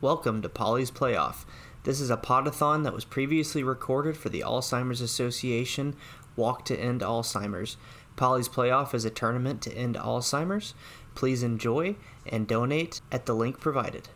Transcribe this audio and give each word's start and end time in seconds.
Welcome 0.00 0.42
to 0.42 0.48
Polly's 0.48 0.92
Playoff. 0.92 1.44
This 1.82 2.00
is 2.00 2.08
a 2.08 2.16
podathon 2.16 2.84
that 2.84 2.94
was 2.94 3.04
previously 3.04 3.64
recorded 3.64 4.16
for 4.16 4.28
the 4.28 4.42
Alzheimer's 4.46 5.00
Association 5.00 5.96
Walk 6.36 6.64
to 6.66 6.78
End 6.78 7.00
Alzheimer's. 7.00 7.76
Polly's 8.14 8.48
Playoff 8.48 8.94
is 8.94 9.04
a 9.04 9.10
tournament 9.10 9.60
to 9.62 9.74
end 9.74 9.96
Alzheimer's. 9.96 10.74
Please 11.16 11.42
enjoy 11.42 11.96
and 12.28 12.46
donate 12.46 13.00
at 13.10 13.26
the 13.26 13.34
link 13.34 13.58
provided. 13.58 14.08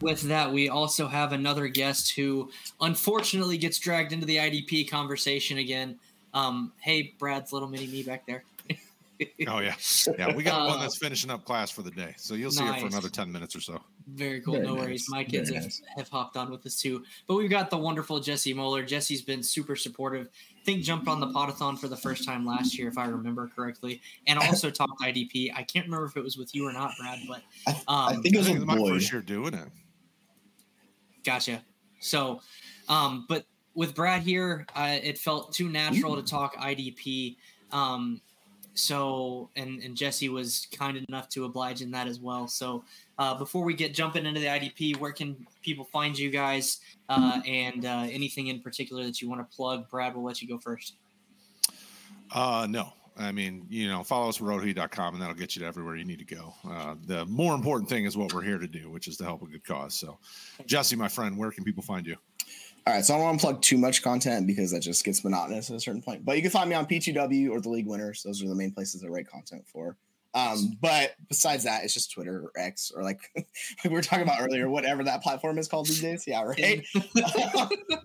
With 0.00 0.22
that, 0.22 0.52
we 0.52 0.68
also 0.68 1.06
have 1.06 1.32
another 1.32 1.68
guest 1.68 2.16
who 2.16 2.50
unfortunately 2.80 3.56
gets 3.56 3.78
dragged 3.78 4.12
into 4.12 4.26
the 4.26 4.38
IDP 4.38 4.90
conversation 4.90 5.58
again. 5.58 6.00
Um, 6.32 6.72
hey, 6.80 7.14
Brad's 7.20 7.52
little 7.52 7.68
mini 7.68 7.86
me 7.86 8.02
back 8.02 8.26
there. 8.26 8.42
Oh 9.46 9.60
yeah, 9.60 9.74
yeah. 10.18 10.34
We 10.34 10.42
got 10.42 10.62
uh, 10.62 10.66
one 10.66 10.80
that's 10.80 10.98
finishing 10.98 11.30
up 11.30 11.44
class 11.44 11.70
for 11.70 11.82
the 11.82 11.90
day, 11.90 12.14
so 12.16 12.34
you'll 12.34 12.50
see 12.50 12.64
nice. 12.64 12.74
her 12.74 12.80
for 12.80 12.86
another 12.86 13.08
ten 13.08 13.30
minutes 13.30 13.54
or 13.54 13.60
so. 13.60 13.80
Very 14.08 14.40
cool. 14.40 14.54
Very 14.54 14.66
no 14.66 14.74
nice. 14.74 14.84
worries. 14.84 15.06
My 15.08 15.24
kids 15.24 15.50
have, 15.50 15.62
nice. 15.62 15.82
have, 15.96 16.08
hopped 16.08 16.36
on 16.36 16.50
with 16.50 16.66
us 16.66 16.76
too. 16.76 17.04
But 17.26 17.36
we've 17.36 17.50
got 17.50 17.70
the 17.70 17.78
wonderful 17.78 18.20
Jesse 18.20 18.52
Moeller. 18.52 18.82
Jesse's 18.82 19.22
been 19.22 19.42
super 19.42 19.76
supportive. 19.76 20.28
I 20.60 20.64
think 20.64 20.82
jumped 20.82 21.08
on 21.08 21.20
the 21.20 21.28
podathon 21.28 21.78
for 21.78 21.88
the 21.88 21.96
first 21.96 22.24
time 22.24 22.44
last 22.44 22.76
year, 22.76 22.88
if 22.88 22.98
I 22.98 23.06
remember 23.06 23.48
correctly, 23.54 24.00
and 24.26 24.38
also 24.40 24.70
talked 24.70 25.00
IDP. 25.00 25.52
I 25.54 25.62
can't 25.62 25.86
remember 25.86 26.06
if 26.06 26.16
it 26.16 26.24
was 26.24 26.36
with 26.36 26.54
you 26.54 26.66
or 26.66 26.72
not, 26.72 26.92
Brad, 26.98 27.20
but 27.28 27.42
um, 27.66 27.74
I, 27.88 28.12
think 28.14 28.34
it 28.34 28.38
was 28.38 28.52
my 28.64 28.76
first 28.76 29.12
year 29.12 29.22
doing 29.22 29.54
it. 29.54 29.68
Gotcha. 31.24 31.62
So, 32.00 32.40
um, 32.88 33.26
but 33.28 33.46
with 33.74 33.94
Brad 33.94 34.22
here, 34.22 34.66
uh, 34.74 34.98
it 35.02 35.18
felt 35.18 35.52
too 35.52 35.68
natural 35.68 36.14
Ooh. 36.14 36.22
to 36.22 36.28
talk 36.28 36.56
IDP. 36.56 37.36
Um, 37.72 38.20
so 38.74 39.48
and 39.56 39.82
and 39.82 39.96
Jesse 39.96 40.28
was 40.28 40.66
kind 40.72 40.96
enough 41.08 41.28
to 41.30 41.44
oblige 41.44 41.80
in 41.80 41.90
that 41.92 42.06
as 42.06 42.20
well. 42.20 42.46
So 42.48 42.84
uh, 43.18 43.34
before 43.34 43.64
we 43.64 43.74
get 43.74 43.94
jumping 43.94 44.26
into 44.26 44.40
the 44.40 44.46
IDP, 44.46 44.98
where 44.98 45.12
can 45.12 45.46
people 45.62 45.84
find 45.84 46.18
you 46.18 46.30
guys 46.30 46.80
uh, 47.08 47.40
and 47.46 47.84
uh, 47.84 48.06
anything 48.10 48.48
in 48.48 48.60
particular 48.60 49.04
that 49.04 49.22
you 49.22 49.28
want 49.28 49.48
to 49.48 49.56
plug? 49.56 49.88
Brad, 49.88 50.14
we'll 50.14 50.24
let 50.24 50.42
you 50.42 50.48
go 50.48 50.58
first. 50.58 50.94
Uh, 52.32 52.66
no, 52.68 52.92
I 53.16 53.30
mean, 53.30 53.66
you 53.68 53.88
know, 53.88 54.02
follow 54.02 54.28
us 54.28 54.40
at 54.40 54.46
rotoheat.com 54.46 55.14
and 55.14 55.22
that'll 55.22 55.36
get 55.36 55.54
you 55.54 55.60
to 55.60 55.66
everywhere 55.66 55.96
you 55.96 56.04
need 56.04 56.18
to 56.18 56.34
go. 56.34 56.54
Uh, 56.68 56.96
the 57.06 57.24
more 57.26 57.54
important 57.54 57.88
thing 57.88 58.04
is 58.04 58.16
what 58.16 58.32
we're 58.32 58.42
here 58.42 58.58
to 58.58 58.66
do, 58.66 58.90
which 58.90 59.06
is 59.06 59.16
to 59.18 59.24
help 59.24 59.42
a 59.42 59.46
good 59.46 59.64
cause. 59.64 59.94
So, 59.94 60.18
Jesse, 60.66 60.96
my 60.96 61.08
friend, 61.08 61.36
where 61.36 61.52
can 61.52 61.62
people 61.62 61.82
find 61.82 62.06
you? 62.06 62.16
All 62.86 62.92
right, 62.92 63.04
so 63.04 63.14
I 63.14 63.16
don't 63.16 63.24
want 63.24 63.40
to 63.40 63.46
plug 63.46 63.62
too 63.62 63.78
much 63.78 64.02
content 64.02 64.46
because 64.46 64.70
that 64.72 64.80
just 64.80 65.04
gets 65.04 65.24
monotonous 65.24 65.70
at 65.70 65.76
a 65.76 65.80
certain 65.80 66.02
point. 66.02 66.22
But 66.22 66.36
you 66.36 66.42
can 66.42 66.50
find 66.50 66.68
me 66.68 66.76
on 66.76 66.84
P2W 66.84 67.50
or 67.50 67.60
the 67.62 67.70
League 67.70 67.86
Winners. 67.86 68.22
Those 68.22 68.42
are 68.42 68.48
the 68.48 68.54
main 68.54 68.72
places 68.72 69.02
I 69.02 69.06
write 69.08 69.26
content 69.26 69.66
for. 69.66 69.96
Um, 70.34 70.76
but 70.82 71.14
besides 71.28 71.64
that, 71.64 71.84
it's 71.84 71.94
just 71.94 72.12
Twitter 72.12 72.42
or 72.42 72.60
X 72.60 72.92
or 72.94 73.02
like, 73.02 73.20
like 73.36 73.46
we 73.84 73.90
were 73.90 74.02
talking 74.02 74.24
about 74.24 74.42
earlier, 74.42 74.68
whatever 74.68 75.02
that 75.04 75.22
platform 75.22 75.56
is 75.56 75.66
called 75.66 75.86
these 75.86 76.02
days. 76.02 76.24
Yeah, 76.26 76.42
right. 76.42 76.84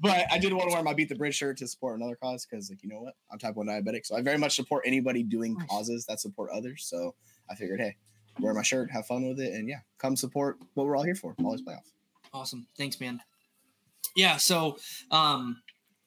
but 0.01 0.25
I 0.31 0.37
did 0.37 0.53
want 0.53 0.69
to 0.69 0.73
wear 0.73 0.83
my 0.83 0.93
Beat 0.93 1.09
the 1.09 1.15
Bridge 1.15 1.35
shirt 1.35 1.57
to 1.57 1.67
support 1.67 1.97
another 1.97 2.15
cause 2.15 2.45
because, 2.45 2.69
like, 2.69 2.81
you 2.81 2.87
know 2.87 3.01
what? 3.01 3.15
I'm 3.29 3.37
type 3.37 3.55
1 3.55 3.67
diabetic. 3.67 4.05
So 4.05 4.15
I 4.15 4.21
very 4.21 4.37
much 4.37 4.55
support 4.55 4.83
anybody 4.85 5.23
doing 5.23 5.57
causes 5.69 6.05
that 6.05 6.21
support 6.21 6.51
others. 6.53 6.85
So 6.85 7.15
I 7.49 7.55
figured, 7.55 7.81
hey, 7.81 7.97
wear 8.39 8.53
my 8.53 8.63
shirt, 8.63 8.91
have 8.91 9.07
fun 9.07 9.27
with 9.27 9.41
it, 9.41 9.51
and 9.53 9.67
yeah, 9.67 9.79
come 9.97 10.15
support 10.15 10.57
what 10.75 10.85
we're 10.85 10.95
all 10.95 11.03
here 11.03 11.15
for. 11.15 11.33
Polly's 11.33 11.63
Playoff. 11.63 11.91
Awesome. 12.31 12.65
Thanks, 12.77 13.01
man 13.01 13.19
yeah, 14.19 14.35
so 14.35 14.77
um, 15.11 15.61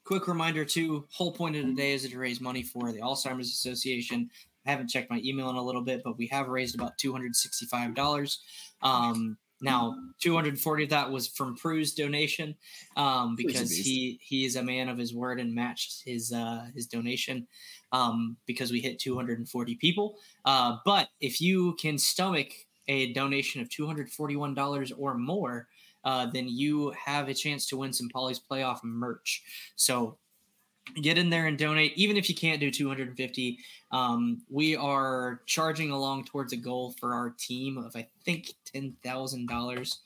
quick 0.04 0.28
reminder 0.28 0.66
too 0.66 1.06
whole 1.10 1.32
point 1.32 1.56
of 1.56 1.64
today 1.64 1.92
is 1.92 2.08
to 2.08 2.18
raise 2.18 2.42
money 2.42 2.62
for 2.62 2.92
the 2.92 3.00
Alzheimer's 3.00 3.48
Association. 3.48 4.28
I 4.66 4.70
haven't 4.70 4.90
checked 4.90 5.10
my 5.10 5.20
email 5.24 5.48
in 5.48 5.56
a 5.56 5.62
little 5.62 5.80
bit, 5.80 6.02
but 6.04 6.18
we 6.18 6.26
have 6.26 6.48
raised 6.48 6.74
about 6.74 6.92
$265. 7.02 8.36
Um, 8.82 9.38
now, 9.62 9.94
240 10.20 10.84
of 10.84 10.90
that 10.90 11.10
was 11.10 11.28
from 11.28 11.56
Prue's 11.56 11.94
donation 11.94 12.54
um, 12.96 13.34
because 13.34 13.70
he 13.70 14.20
he 14.22 14.44
is 14.44 14.56
a 14.56 14.62
man 14.62 14.88
of 14.88 14.98
his 14.98 15.14
word 15.14 15.40
and 15.40 15.54
matched 15.54 16.02
his 16.04 16.32
uh, 16.32 16.66
his 16.74 16.86
donation 16.88 17.46
um, 17.92 18.36
because 18.44 18.72
we 18.72 18.80
hit 18.80 18.98
240 18.98 19.76
people. 19.76 20.16
Uh, 20.44 20.76
but 20.84 21.08
if 21.20 21.40
you 21.40 21.76
can 21.80 21.96
stomach 21.96 22.48
a 22.88 23.12
donation 23.14 23.62
of 23.62 23.68
$241 23.68 24.92
or 24.98 25.16
more, 25.16 25.68
uh, 26.04 26.26
then 26.26 26.48
you 26.48 26.92
have 27.04 27.28
a 27.28 27.34
chance 27.34 27.66
to 27.66 27.76
win 27.76 27.92
some 27.92 28.08
Polly's 28.08 28.40
playoff 28.40 28.82
merch. 28.82 29.42
So 29.76 30.18
get 31.00 31.18
in 31.18 31.30
there 31.30 31.46
and 31.46 31.56
donate, 31.58 31.92
even 31.96 32.16
if 32.16 32.28
you 32.28 32.34
can't 32.34 32.60
do 32.60 32.70
250. 32.70 33.58
Um, 33.90 34.42
we 34.48 34.76
are 34.76 35.40
charging 35.46 35.90
along 35.90 36.24
towards 36.24 36.52
a 36.52 36.56
goal 36.56 36.94
for 36.98 37.14
our 37.14 37.30
team 37.30 37.78
of 37.78 37.94
I 37.94 38.08
think 38.24 38.54
ten 38.64 38.96
thousand 39.04 39.48
dollars 39.48 40.00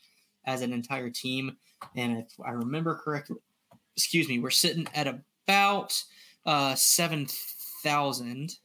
as 0.45 0.61
an 0.61 0.73
entire 0.73 1.09
team, 1.09 1.57
and 1.95 2.19
if 2.19 2.27
I 2.45 2.51
remember 2.51 2.95
correctly, 2.95 3.37
excuse 3.95 4.27
me, 4.27 4.39
we're 4.39 4.49
sitting 4.49 4.87
at 4.93 5.07
about 5.07 6.03
uh, 6.45 6.75
seven 6.75 7.27
thousand, 7.83 8.57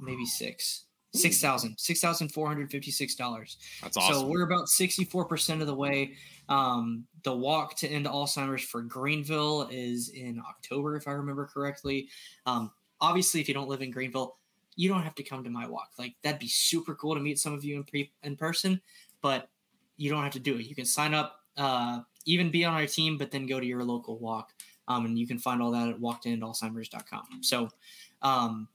maybe 0.00 0.26
six. 0.26 0.85
Six 1.16 1.40
thousand, 1.40 1.78
six 1.78 2.00
thousand 2.00 2.28
four 2.28 2.46
hundred 2.46 2.70
fifty-six 2.70 3.14
dollars. 3.14 3.58
That's 3.82 3.96
awesome. 3.96 4.14
So 4.14 4.26
we're 4.26 4.42
about 4.44 4.68
sixty-four 4.68 5.24
percent 5.24 5.60
of 5.60 5.66
the 5.66 5.74
way. 5.74 6.14
Um, 6.48 7.04
the 7.24 7.34
walk 7.34 7.76
to 7.76 7.88
end 7.88 8.06
Alzheimer's 8.06 8.62
for 8.62 8.82
Greenville 8.82 9.68
is 9.70 10.10
in 10.10 10.40
October, 10.48 10.96
if 10.96 11.08
I 11.08 11.12
remember 11.12 11.46
correctly. 11.46 12.08
Um, 12.46 12.70
obviously, 13.00 13.40
if 13.40 13.48
you 13.48 13.54
don't 13.54 13.68
live 13.68 13.82
in 13.82 13.90
Greenville, 13.90 14.36
you 14.76 14.88
don't 14.88 15.02
have 15.02 15.14
to 15.16 15.22
come 15.22 15.42
to 15.42 15.50
my 15.50 15.66
walk. 15.66 15.90
Like 15.98 16.14
that'd 16.22 16.38
be 16.38 16.48
super 16.48 16.94
cool 16.94 17.14
to 17.14 17.20
meet 17.20 17.38
some 17.38 17.52
of 17.52 17.64
you 17.64 17.76
in 17.76 17.84
pre- 17.84 18.12
in 18.22 18.36
person, 18.36 18.80
but 19.22 19.48
you 19.96 20.10
don't 20.10 20.22
have 20.22 20.32
to 20.32 20.40
do 20.40 20.56
it. 20.56 20.66
You 20.66 20.74
can 20.74 20.84
sign 20.84 21.14
up, 21.14 21.40
uh, 21.56 22.00
even 22.26 22.50
be 22.50 22.64
on 22.64 22.74
our 22.74 22.86
team, 22.86 23.18
but 23.18 23.30
then 23.30 23.46
go 23.46 23.58
to 23.58 23.66
your 23.66 23.82
local 23.82 24.18
walk. 24.18 24.52
Um, 24.88 25.06
and 25.06 25.18
you 25.18 25.26
can 25.26 25.38
find 25.38 25.60
all 25.60 25.72
that 25.72 25.88
at 25.88 25.98
walktoendalzheimers.com. 25.98 27.42
So, 27.42 27.68
um, 28.22 28.68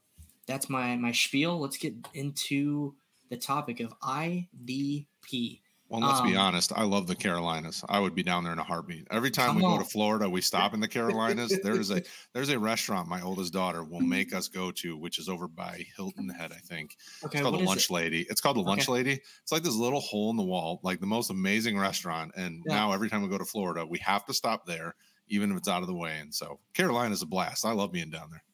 that's 0.46 0.68
my 0.68 0.96
my 0.96 1.12
spiel. 1.12 1.60
Let's 1.60 1.76
get 1.76 1.94
into 2.14 2.94
the 3.30 3.36
topic 3.36 3.80
of 3.80 3.98
IDP. 4.00 5.60
Well, 5.92 6.00
let's 6.00 6.20
um, 6.20 6.26
be 6.26 6.36
honest. 6.36 6.72
I 6.74 6.84
love 6.84 7.06
the 7.06 7.14
Carolinas. 7.14 7.84
I 7.86 8.00
would 8.00 8.14
be 8.14 8.22
down 8.22 8.44
there 8.44 8.52
in 8.54 8.58
a 8.58 8.64
heartbeat. 8.64 9.06
Every 9.10 9.30
time 9.30 9.56
we 9.56 9.62
on. 9.62 9.76
go 9.76 9.84
to 9.84 9.88
Florida, 9.88 10.28
we 10.28 10.40
stop 10.40 10.72
in 10.72 10.80
the 10.80 10.88
Carolinas. 10.96 11.58
there's 11.62 11.90
a 11.90 12.02
there's 12.32 12.48
a 12.48 12.58
restaurant 12.58 13.08
my 13.08 13.20
oldest 13.20 13.52
daughter 13.52 13.84
will 13.84 14.00
make 14.00 14.34
us 14.34 14.48
go 14.48 14.70
to, 14.70 14.96
which 14.96 15.18
is 15.18 15.28
over 15.28 15.48
by 15.48 15.84
Hilton 15.94 16.30
Head, 16.30 16.50
I 16.50 16.60
think. 16.60 16.96
Okay, 17.22 17.38
it's 17.38 17.42
called 17.42 17.60
the 17.60 17.64
Lunch 17.66 17.90
it? 17.90 17.92
Lady. 17.92 18.26
It's 18.30 18.40
called 18.40 18.56
the 18.56 18.62
Lunch 18.62 18.84
okay. 18.84 18.92
Lady. 18.92 19.20
It's 19.42 19.52
like 19.52 19.62
this 19.62 19.76
little 19.76 20.00
hole 20.00 20.30
in 20.30 20.38
the 20.38 20.42
wall, 20.42 20.80
like 20.82 20.98
the 20.98 21.06
most 21.06 21.28
amazing 21.28 21.78
restaurant. 21.78 22.32
And 22.36 22.62
yeah. 22.66 22.74
now 22.74 22.92
every 22.92 23.10
time 23.10 23.20
we 23.20 23.28
go 23.28 23.36
to 23.36 23.44
Florida, 23.44 23.84
we 23.84 23.98
have 23.98 24.24
to 24.26 24.32
stop 24.32 24.64
there, 24.64 24.94
even 25.28 25.50
if 25.50 25.58
it's 25.58 25.68
out 25.68 25.82
of 25.82 25.88
the 25.88 25.94
way. 25.94 26.16
And 26.18 26.34
so 26.34 26.58
Carolina's 26.72 27.20
a 27.20 27.26
blast. 27.26 27.66
I 27.66 27.72
love 27.72 27.92
being 27.92 28.08
down 28.08 28.30
there. 28.30 28.44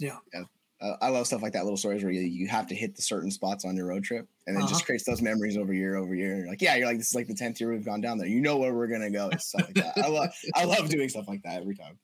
Yeah. 0.00 0.16
Yeah 0.34 0.44
uh, 0.80 0.96
I 1.00 1.08
love 1.08 1.26
stuff 1.26 1.42
like 1.42 1.52
that, 1.54 1.64
little 1.64 1.76
stories 1.76 2.04
where 2.04 2.12
you, 2.12 2.20
you 2.20 2.46
have 2.48 2.66
to 2.68 2.74
hit 2.74 2.94
the 2.94 3.02
certain 3.02 3.30
spots 3.30 3.64
on 3.64 3.76
your 3.76 3.86
road 3.86 4.04
trip, 4.04 4.28
and 4.46 4.56
it 4.56 4.60
uh-huh. 4.60 4.68
just 4.68 4.86
creates 4.86 5.04
those 5.04 5.20
memories 5.20 5.56
over 5.56 5.72
year 5.72 5.96
over 5.96 6.14
year. 6.14 6.32
And 6.32 6.40
you're 6.42 6.48
like, 6.48 6.62
yeah, 6.62 6.76
you're 6.76 6.86
like, 6.86 6.98
this 6.98 7.08
is 7.08 7.14
like 7.14 7.26
the 7.26 7.34
tenth 7.34 7.60
year 7.60 7.72
we've 7.72 7.84
gone 7.84 8.00
down 8.00 8.18
there. 8.18 8.28
You 8.28 8.40
know 8.40 8.58
where 8.58 8.72
we're 8.72 8.86
gonna 8.86 9.10
go. 9.10 9.28
It's 9.32 9.48
stuff 9.48 9.66
like 9.66 9.74
that. 9.74 9.98
I 10.04 10.08
love, 10.08 10.30
I 10.54 10.64
love 10.64 10.88
doing 10.88 11.08
stuff 11.08 11.26
like 11.26 11.42
that 11.42 11.60
every 11.60 11.74
time. 11.74 11.98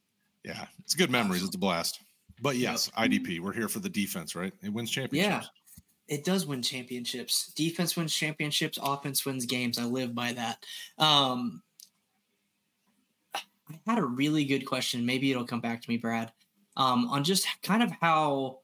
Yeah, 0.44 0.66
it's 0.80 0.94
good 0.94 1.10
memories. 1.10 1.44
It's 1.44 1.54
a 1.54 1.58
blast. 1.58 2.00
But 2.42 2.56
yes, 2.56 2.90
IDP, 2.98 3.40
we're 3.40 3.52
here 3.52 3.68
for 3.68 3.78
the 3.78 3.88
defense, 3.88 4.34
right? 4.34 4.52
It 4.62 4.72
wins 4.72 4.91
championships. 4.91 5.48
Yeah, 6.08 6.14
it 6.14 6.24
does 6.24 6.44
win 6.46 6.60
championships. 6.60 7.52
Defense 7.54 7.96
wins 7.96 8.12
championships. 8.12 8.78
Offense 8.82 9.24
wins 9.24 9.46
games. 9.46 9.78
I 9.78 9.84
live 9.84 10.14
by 10.14 10.32
that. 10.32 10.64
Um, 10.98 11.62
I 13.34 13.41
had 13.86 13.98
a 13.98 14.04
really 14.04 14.44
good 14.44 14.66
question. 14.66 15.06
Maybe 15.06 15.30
it'll 15.30 15.46
come 15.46 15.60
back 15.60 15.80
to 15.80 15.88
me, 15.88 15.96
Brad. 15.96 16.32
Um, 16.76 17.08
on 17.08 17.22
just 17.22 17.46
kind 17.62 17.84
of 17.84 17.92
how 18.00 18.58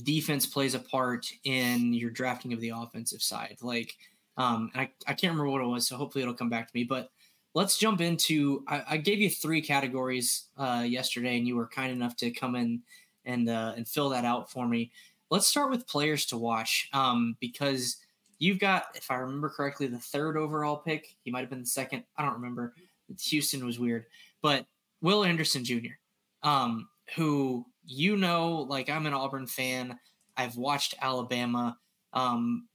defense 0.00 0.46
plays 0.46 0.74
a 0.74 0.78
part 0.78 1.32
in 1.44 1.92
your 1.92 2.10
drafting 2.10 2.52
of 2.52 2.60
the 2.60 2.72
offensive 2.74 3.22
side. 3.22 3.58
Like, 3.62 3.96
um, 4.36 4.70
I, 4.74 4.90
I 5.06 5.14
can't 5.14 5.32
remember 5.32 5.50
what 5.50 5.62
it 5.62 5.66
was, 5.66 5.86
so 5.86 5.96
hopefully 5.96 6.22
it'll 6.22 6.34
come 6.34 6.50
back 6.50 6.66
to 6.66 6.72
me. 6.74 6.84
But 6.84 7.10
let's 7.54 7.78
jump 7.78 8.00
into. 8.00 8.64
I, 8.66 8.82
I 8.90 8.96
gave 8.96 9.20
you 9.20 9.30
three 9.30 9.60
categories 9.60 10.44
uh, 10.56 10.84
yesterday, 10.86 11.36
and 11.36 11.46
you 11.46 11.56
were 11.56 11.66
kind 11.66 11.92
enough 11.92 12.16
to 12.16 12.30
come 12.30 12.54
in 12.54 12.82
and 13.24 13.48
uh, 13.48 13.74
and 13.76 13.86
fill 13.86 14.08
that 14.10 14.24
out 14.24 14.50
for 14.50 14.66
me. 14.66 14.90
Let's 15.30 15.46
start 15.46 15.70
with 15.70 15.86
players 15.86 16.26
to 16.26 16.36
watch 16.36 16.88
um, 16.92 17.36
because 17.40 17.98
you've 18.38 18.58
got, 18.58 18.86
if 18.94 19.10
I 19.10 19.16
remember 19.16 19.48
correctly, 19.48 19.86
the 19.86 19.98
third 19.98 20.36
overall 20.36 20.76
pick. 20.76 21.14
He 21.22 21.30
might 21.30 21.40
have 21.40 21.50
been 21.50 21.60
the 21.60 21.66
second. 21.66 22.04
I 22.16 22.24
don't 22.24 22.34
remember. 22.34 22.74
Houston 23.22 23.64
was 23.64 23.78
weird, 23.78 24.06
but 24.42 24.66
Will 25.02 25.24
Anderson 25.24 25.64
Jr., 25.64 25.94
um, 26.42 26.88
who 27.16 27.66
you 27.90 28.16
know, 28.16 28.66
like 28.68 28.88
I'm 28.88 29.06
an 29.06 29.14
Auburn 29.14 29.48
fan. 29.48 29.98
I've 30.36 30.56
watched 30.56 30.94
Alabama 31.02 31.76
um, 32.12 32.68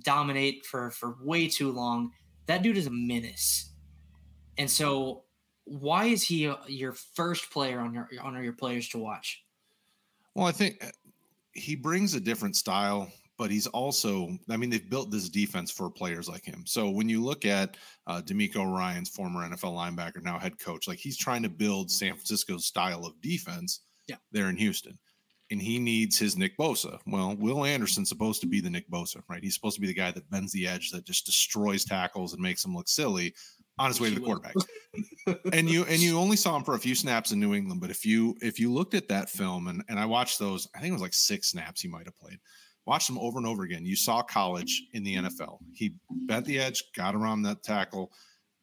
dominate 0.00 0.66
for 0.66 0.90
for 0.90 1.14
way 1.22 1.46
too 1.46 1.70
long. 1.70 2.10
That 2.46 2.62
dude 2.62 2.76
is 2.76 2.88
a 2.88 2.90
menace. 2.90 3.70
And 4.58 4.68
so, 4.68 5.22
why 5.64 6.06
is 6.06 6.24
he 6.24 6.52
your 6.66 6.92
first 6.92 7.50
player 7.50 7.78
on 7.78 7.94
your 7.94 8.08
on 8.20 8.42
your 8.42 8.54
players 8.54 8.88
to 8.88 8.98
watch? 8.98 9.44
Well, 10.34 10.46
I 10.46 10.52
think 10.52 10.84
uh, 10.84 10.90
he 11.52 11.76
brings 11.76 12.14
a 12.14 12.20
different 12.20 12.56
style 12.56 13.08
but 13.38 13.50
he's 13.50 13.66
also, 13.66 14.30
I 14.48 14.56
mean, 14.56 14.70
they've 14.70 14.88
built 14.88 15.10
this 15.10 15.28
defense 15.28 15.70
for 15.70 15.90
players 15.90 16.26
like 16.26 16.44
him. 16.44 16.64
So 16.64 16.88
when 16.88 17.06
you 17.06 17.22
look 17.22 17.44
at 17.44 17.76
uh, 18.06 18.22
DeMeco 18.24 18.66
Ryans 18.66 19.10
former 19.10 19.46
NFL 19.46 19.74
linebacker, 19.74 20.22
now 20.22 20.38
head 20.38 20.58
coach, 20.58 20.88
like 20.88 20.98
he's 20.98 21.18
trying 21.18 21.42
to 21.42 21.50
build 21.50 21.90
San 21.90 22.14
Francisco's 22.14 22.64
style 22.64 23.04
of 23.04 23.20
defense 23.20 23.80
yeah. 24.08 24.16
there 24.32 24.48
in 24.48 24.56
Houston. 24.56 24.98
And 25.50 25.62
he 25.62 25.78
needs 25.78 26.18
his 26.18 26.36
Nick 26.36 26.58
Bosa. 26.58 26.98
Well, 27.06 27.36
Will 27.36 27.64
Anderson's 27.64 28.08
supposed 28.08 28.40
to 28.40 28.48
be 28.48 28.60
the 28.60 28.70
Nick 28.70 28.90
Bosa, 28.90 29.22
right? 29.28 29.42
He's 29.42 29.54
supposed 29.54 29.76
to 29.76 29.80
be 29.80 29.86
the 29.86 29.94
guy 29.94 30.10
that 30.10 30.28
bends 30.28 30.50
the 30.52 30.66
edge, 30.66 30.90
that 30.90 31.06
just 31.06 31.24
destroys 31.24 31.84
tackles 31.84 32.32
and 32.32 32.42
makes 32.42 32.64
them 32.64 32.74
look 32.74 32.88
silly 32.88 33.32
on 33.78 33.88
his 33.88 34.00
way 34.00 34.08
to 34.08 34.16
the 34.16 34.20
quarterback. 34.20 34.54
and 35.52 35.70
you 35.70 35.84
and 35.84 36.00
you 36.00 36.18
only 36.18 36.36
saw 36.36 36.56
him 36.56 36.64
for 36.64 36.74
a 36.74 36.80
few 36.80 36.96
snaps 36.96 37.30
in 37.30 37.38
New 37.38 37.54
England, 37.54 37.80
but 37.80 37.90
if 37.90 38.04
you 38.04 38.34
if 38.40 38.58
you 38.58 38.72
looked 38.72 38.94
at 38.94 39.06
that 39.08 39.30
film 39.30 39.68
and 39.68 39.84
and 39.88 40.00
I 40.00 40.06
watched 40.06 40.40
those, 40.40 40.66
I 40.74 40.80
think 40.80 40.90
it 40.90 40.94
was 40.94 41.02
like 41.02 41.14
six 41.14 41.50
snaps 41.50 41.80
he 41.80 41.88
might 41.88 42.06
have 42.06 42.16
played 42.16 42.40
Watched 42.86 43.10
him 43.10 43.18
over 43.18 43.38
and 43.38 43.46
over 43.46 43.64
again. 43.64 43.84
You 43.84 43.96
saw 43.96 44.22
college 44.22 44.84
in 44.92 45.02
the 45.02 45.16
NFL. 45.16 45.58
He 45.74 45.96
bent 46.08 46.46
the 46.46 46.60
edge, 46.60 46.84
got 46.94 47.16
around 47.16 47.42
that 47.42 47.64
tackle, 47.64 48.12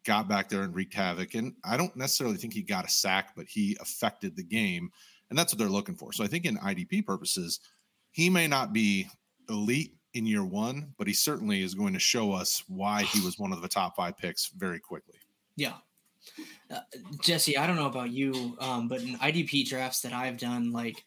got 0.06 0.30
back 0.30 0.48
there 0.48 0.62
and 0.62 0.74
wreaked 0.74 0.94
havoc. 0.94 1.34
And 1.34 1.54
I 1.66 1.76
don't 1.76 1.96
necessarily 1.98 2.38
think 2.38 2.54
he 2.54 2.62
got 2.62 2.86
a 2.86 2.90
sack, 2.90 3.34
but 3.36 3.48
he 3.50 3.78
affected 3.82 4.38
the 4.38 4.44
game. 4.44 4.92
And 5.34 5.40
that's 5.40 5.52
what 5.52 5.58
they're 5.58 5.68
looking 5.68 5.96
for. 5.96 6.14
So 6.14 6.24
I 6.24 6.28
think 6.28 6.46
in 6.46 6.58
IDP 6.58 7.08
purposes, 7.08 7.60
he 8.12 8.30
may 8.30 8.48
not 8.48 8.72
be 8.72 9.08
elite 9.50 9.96
in 10.14 10.28
year 10.28 10.46
one, 10.46 10.94
but 11.00 11.08
he 11.08 11.14
certainly 11.14 11.64
is 11.64 11.74
going 11.74 11.94
to 11.94 12.00
show 12.00 12.32
us 12.32 12.64
why 12.68 13.02
he 13.02 13.20
was 13.22 13.40
one 13.40 13.52
of 13.52 13.60
the 13.64 13.68
top 13.68 13.96
five 13.96 14.16
picks 14.16 14.50
very 14.50 14.80
quickly. 14.80 15.16
Yeah. 15.56 15.74
Uh, 16.70 16.82
Jesse, 17.20 17.58
I 17.58 17.66
don't 17.66 17.78
know 17.78 17.88
about 17.88 18.12
you, 18.12 18.56
um, 18.60 18.88
but 18.88 19.02
in 19.02 19.18
IDP 19.18 19.68
drafts 19.68 20.02
that 20.02 20.14
I've 20.14 20.38
done, 20.38 20.72
like 20.72 21.04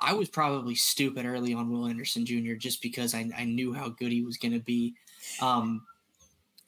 I 0.00 0.14
was 0.14 0.28
probably 0.28 0.74
stupid 0.74 1.24
early 1.24 1.54
on 1.54 1.70
Will 1.70 1.86
Anderson 1.86 2.26
Jr. 2.26 2.54
just 2.54 2.82
because 2.82 3.14
I, 3.14 3.30
I 3.38 3.44
knew 3.44 3.72
how 3.72 3.90
good 3.90 4.10
he 4.10 4.22
was 4.22 4.36
going 4.36 4.54
to 4.54 4.58
be. 4.58 4.96
Um, 5.40 5.86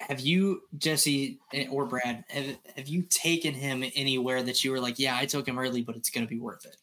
have 0.01 0.21
you, 0.21 0.63
Jesse 0.77 1.39
eh, 1.53 1.67
or 1.71 1.87
Brad, 1.87 2.25
have, 2.29 2.57
have 2.77 2.89
you 2.89 3.03
taken 3.03 3.55
him 3.55 3.85
anywhere 3.95 4.43
that 4.43 4.65
you 4.65 4.71
were 4.71 4.81
like, 4.81 4.99
yeah, 4.99 5.17
I 5.17 5.27
took 5.27 5.47
him 5.47 5.59
early, 5.59 5.83
but 5.83 5.97
it's 5.97 6.11
going 6.11 6.27
to 6.27 6.31
be 6.31 6.41
worth 6.41 6.65
it? 6.65 6.77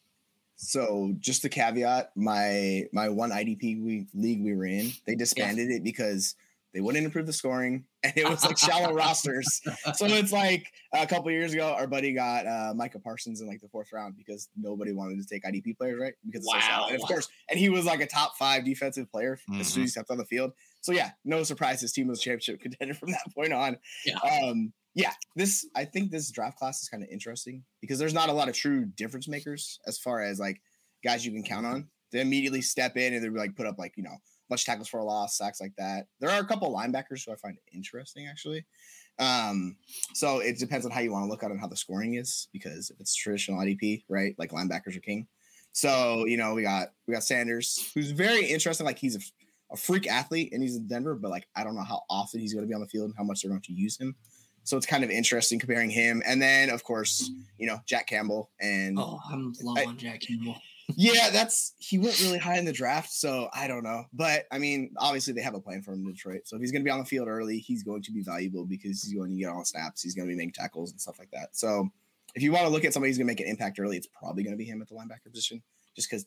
So 0.56 1.14
just 1.18 1.44
a 1.44 1.48
caveat, 1.48 2.10
my 2.16 2.84
my 2.92 3.08
one 3.08 3.30
IDP 3.30 3.82
we, 3.82 4.06
league 4.12 4.42
we 4.42 4.54
were 4.54 4.66
in, 4.66 4.90
they 5.06 5.14
disbanded 5.14 5.70
yeah. 5.70 5.76
it 5.76 5.84
because– 5.84 6.34
they 6.74 6.82
wouldn't 6.82 7.04
improve 7.04 7.26
the 7.26 7.32
scoring, 7.32 7.84
and 8.02 8.12
it 8.16 8.28
was 8.28 8.44
like 8.44 8.58
shallow 8.58 8.92
rosters. 8.92 9.60
So 9.94 10.06
it's 10.06 10.32
like 10.32 10.66
a 10.92 11.06
couple 11.06 11.30
years 11.30 11.52
ago, 11.52 11.74
our 11.76 11.86
buddy 11.86 12.12
got 12.12 12.46
uh, 12.46 12.74
Micah 12.74 12.98
Parsons 12.98 13.40
in 13.40 13.48
like 13.48 13.60
the 13.60 13.68
fourth 13.68 13.88
round 13.92 14.16
because 14.16 14.48
nobody 14.56 14.92
wanted 14.92 15.18
to 15.18 15.26
take 15.26 15.44
IDP 15.44 15.76
players, 15.78 15.98
right? 16.00 16.14
Because 16.24 16.44
wow, 16.44 16.86
so 16.86 16.92
and 16.92 17.02
of 17.02 17.08
course, 17.08 17.28
and 17.48 17.58
he 17.58 17.68
was 17.68 17.84
like 17.84 18.00
a 18.00 18.06
top 18.06 18.36
five 18.36 18.64
defensive 18.64 19.10
player 19.10 19.38
mm-hmm. 19.50 19.60
as 19.60 19.68
soon 19.68 19.84
as 19.84 19.88
he 19.88 19.90
stepped 19.90 20.10
on 20.10 20.18
the 20.18 20.26
field. 20.26 20.52
So 20.80 20.92
yeah, 20.92 21.10
no 21.24 21.42
surprise, 21.42 21.80
his 21.80 21.92
team 21.92 22.08
was 22.08 22.20
a 22.20 22.22
championship 22.22 22.60
contender 22.62 22.94
from 22.94 23.10
that 23.10 23.34
point 23.34 23.52
on. 23.52 23.78
Yeah. 24.04 24.18
Um, 24.18 24.72
yeah, 24.94 25.12
this 25.36 25.66
I 25.76 25.84
think 25.84 26.10
this 26.10 26.30
draft 26.30 26.58
class 26.58 26.82
is 26.82 26.88
kind 26.88 27.02
of 27.02 27.08
interesting 27.10 27.62
because 27.80 27.98
there's 27.98 28.14
not 28.14 28.28
a 28.28 28.32
lot 28.32 28.48
of 28.48 28.54
true 28.54 28.84
difference 28.84 29.28
makers 29.28 29.78
as 29.86 29.98
far 29.98 30.22
as 30.22 30.40
like 30.40 30.60
guys 31.04 31.24
you 31.24 31.32
can 31.32 31.44
count 31.44 31.66
on 31.66 31.88
to 32.12 32.20
immediately 32.20 32.62
step 32.62 32.96
in 32.96 33.14
and 33.14 33.22
they're 33.22 33.30
like 33.30 33.54
put 33.54 33.66
up 33.66 33.78
like 33.78 33.94
you 33.96 34.02
know 34.02 34.16
much 34.50 34.64
tackles 34.64 34.88
for 34.88 34.98
a 34.98 35.04
loss, 35.04 35.36
sacks 35.36 35.60
like 35.60 35.74
that. 35.76 36.06
There 36.20 36.30
are 36.30 36.40
a 36.40 36.46
couple 36.46 36.74
linebackers 36.74 37.24
who 37.24 37.32
I 37.32 37.36
find 37.36 37.58
interesting 37.72 38.26
actually. 38.26 38.64
Um, 39.18 39.76
so 40.14 40.38
it 40.38 40.58
depends 40.58 40.86
on 40.86 40.92
how 40.92 41.00
you 41.00 41.12
want 41.12 41.24
to 41.24 41.28
look 41.28 41.42
at 41.42 41.50
it 41.50 41.52
and 41.52 41.60
how 41.60 41.66
the 41.66 41.76
scoring 41.76 42.14
is, 42.14 42.48
because 42.52 42.90
if 42.90 43.00
it's 43.00 43.14
traditional 43.14 43.60
IDP, 43.60 44.04
right, 44.08 44.34
like 44.38 44.52
linebackers 44.52 44.96
are 44.96 45.00
king. 45.00 45.26
So 45.72 46.24
you 46.26 46.36
know 46.36 46.54
we 46.54 46.62
got 46.62 46.88
we 47.06 47.14
got 47.14 47.24
Sanders, 47.24 47.90
who's 47.94 48.10
very 48.10 48.46
interesting. 48.46 48.86
Like 48.86 48.98
he's 48.98 49.16
a, 49.16 49.20
a 49.70 49.76
freak 49.76 50.06
athlete 50.06 50.52
and 50.52 50.62
he's 50.62 50.76
in 50.76 50.86
Denver, 50.86 51.14
but 51.14 51.30
like 51.30 51.48
I 51.54 51.64
don't 51.64 51.74
know 51.74 51.82
how 51.82 52.02
often 52.08 52.40
he's 52.40 52.54
going 52.54 52.64
to 52.64 52.68
be 52.68 52.74
on 52.74 52.80
the 52.80 52.88
field 52.88 53.06
and 53.06 53.14
how 53.16 53.24
much 53.24 53.42
they're 53.42 53.50
going 53.50 53.62
to 53.62 53.72
use 53.72 53.98
him. 53.98 54.16
So 54.64 54.76
it's 54.76 54.86
kind 54.86 55.02
of 55.02 55.10
interesting 55.10 55.58
comparing 55.58 55.90
him, 55.90 56.22
and 56.26 56.42
then 56.42 56.70
of 56.70 56.84
course 56.84 57.30
you 57.58 57.66
know 57.66 57.78
Jack 57.86 58.06
Campbell 58.06 58.50
and 58.60 58.98
oh 58.98 59.18
I'm 59.30 59.54
low 59.62 59.74
I, 59.76 59.84
on 59.84 59.96
Jack 59.96 60.20
Campbell 60.20 60.56
yeah, 60.96 61.28
that's 61.30 61.74
he 61.78 61.98
went 61.98 62.18
really 62.20 62.38
high 62.38 62.56
in 62.56 62.64
the 62.64 62.72
draft, 62.72 63.10
so 63.12 63.48
I 63.52 63.68
don't 63.68 63.82
know. 63.82 64.04
But 64.12 64.46
I 64.50 64.58
mean, 64.58 64.94
obviously 64.96 65.34
they 65.34 65.42
have 65.42 65.54
a 65.54 65.60
plan 65.60 65.82
for 65.82 65.92
him 65.92 66.00
in 66.00 66.12
Detroit. 66.12 66.42
So 66.44 66.56
if 66.56 66.62
he's 66.62 66.72
going 66.72 66.82
to 66.82 66.84
be 66.84 66.90
on 66.90 66.98
the 66.98 67.04
field 67.04 67.28
early, 67.28 67.58
he's 67.58 67.82
going 67.82 68.02
to 68.02 68.12
be 68.12 68.22
valuable 68.22 68.64
because 68.64 69.02
he's 69.02 69.14
going 69.14 69.30
to 69.30 69.36
get 69.36 69.50
on 69.50 69.64
snaps, 69.64 70.02
he's 70.02 70.14
going 70.14 70.26
to 70.26 70.32
be 70.32 70.36
making 70.36 70.52
tackles 70.52 70.90
and 70.90 71.00
stuff 71.00 71.18
like 71.18 71.30
that. 71.32 71.50
So 71.52 71.88
if 72.34 72.42
you 72.42 72.52
want 72.52 72.64
to 72.64 72.70
look 72.70 72.84
at 72.84 72.94
somebody 72.94 73.10
who's 73.10 73.18
going 73.18 73.26
to 73.26 73.32
make 73.32 73.40
an 73.40 73.46
impact 73.46 73.78
early, 73.78 73.98
it's 73.98 74.06
probably 74.06 74.42
going 74.42 74.54
to 74.54 74.58
be 74.58 74.64
him 74.64 74.80
at 74.80 74.88
the 74.88 74.94
linebacker 74.94 75.30
position, 75.30 75.62
just 75.94 76.08
because 76.08 76.26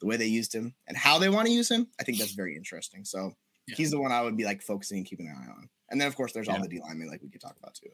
the 0.00 0.06
way 0.06 0.16
they 0.16 0.26
used 0.26 0.54
him 0.54 0.74
and 0.86 0.96
how 0.96 1.18
they 1.18 1.28
want 1.28 1.46
to 1.46 1.52
use 1.52 1.70
him, 1.70 1.86
I 2.00 2.04
think 2.04 2.18
that's 2.18 2.32
very 2.32 2.56
interesting. 2.56 3.04
So 3.04 3.32
yeah. 3.66 3.76
he's 3.76 3.90
the 3.90 4.00
one 4.00 4.12
I 4.12 4.22
would 4.22 4.36
be 4.36 4.44
like 4.44 4.62
focusing 4.62 4.98
and 4.98 5.06
keeping 5.06 5.28
an 5.28 5.36
eye 5.36 5.50
on. 5.50 5.68
And 5.90 6.00
then 6.00 6.08
of 6.08 6.16
course 6.16 6.32
there's 6.32 6.46
yeah. 6.46 6.54
all 6.54 6.62
the 6.62 6.68
D 6.68 6.80
linemen 6.80 7.08
like 7.08 7.22
we 7.22 7.28
could 7.28 7.40
talk 7.40 7.56
about 7.58 7.74
too. 7.74 7.90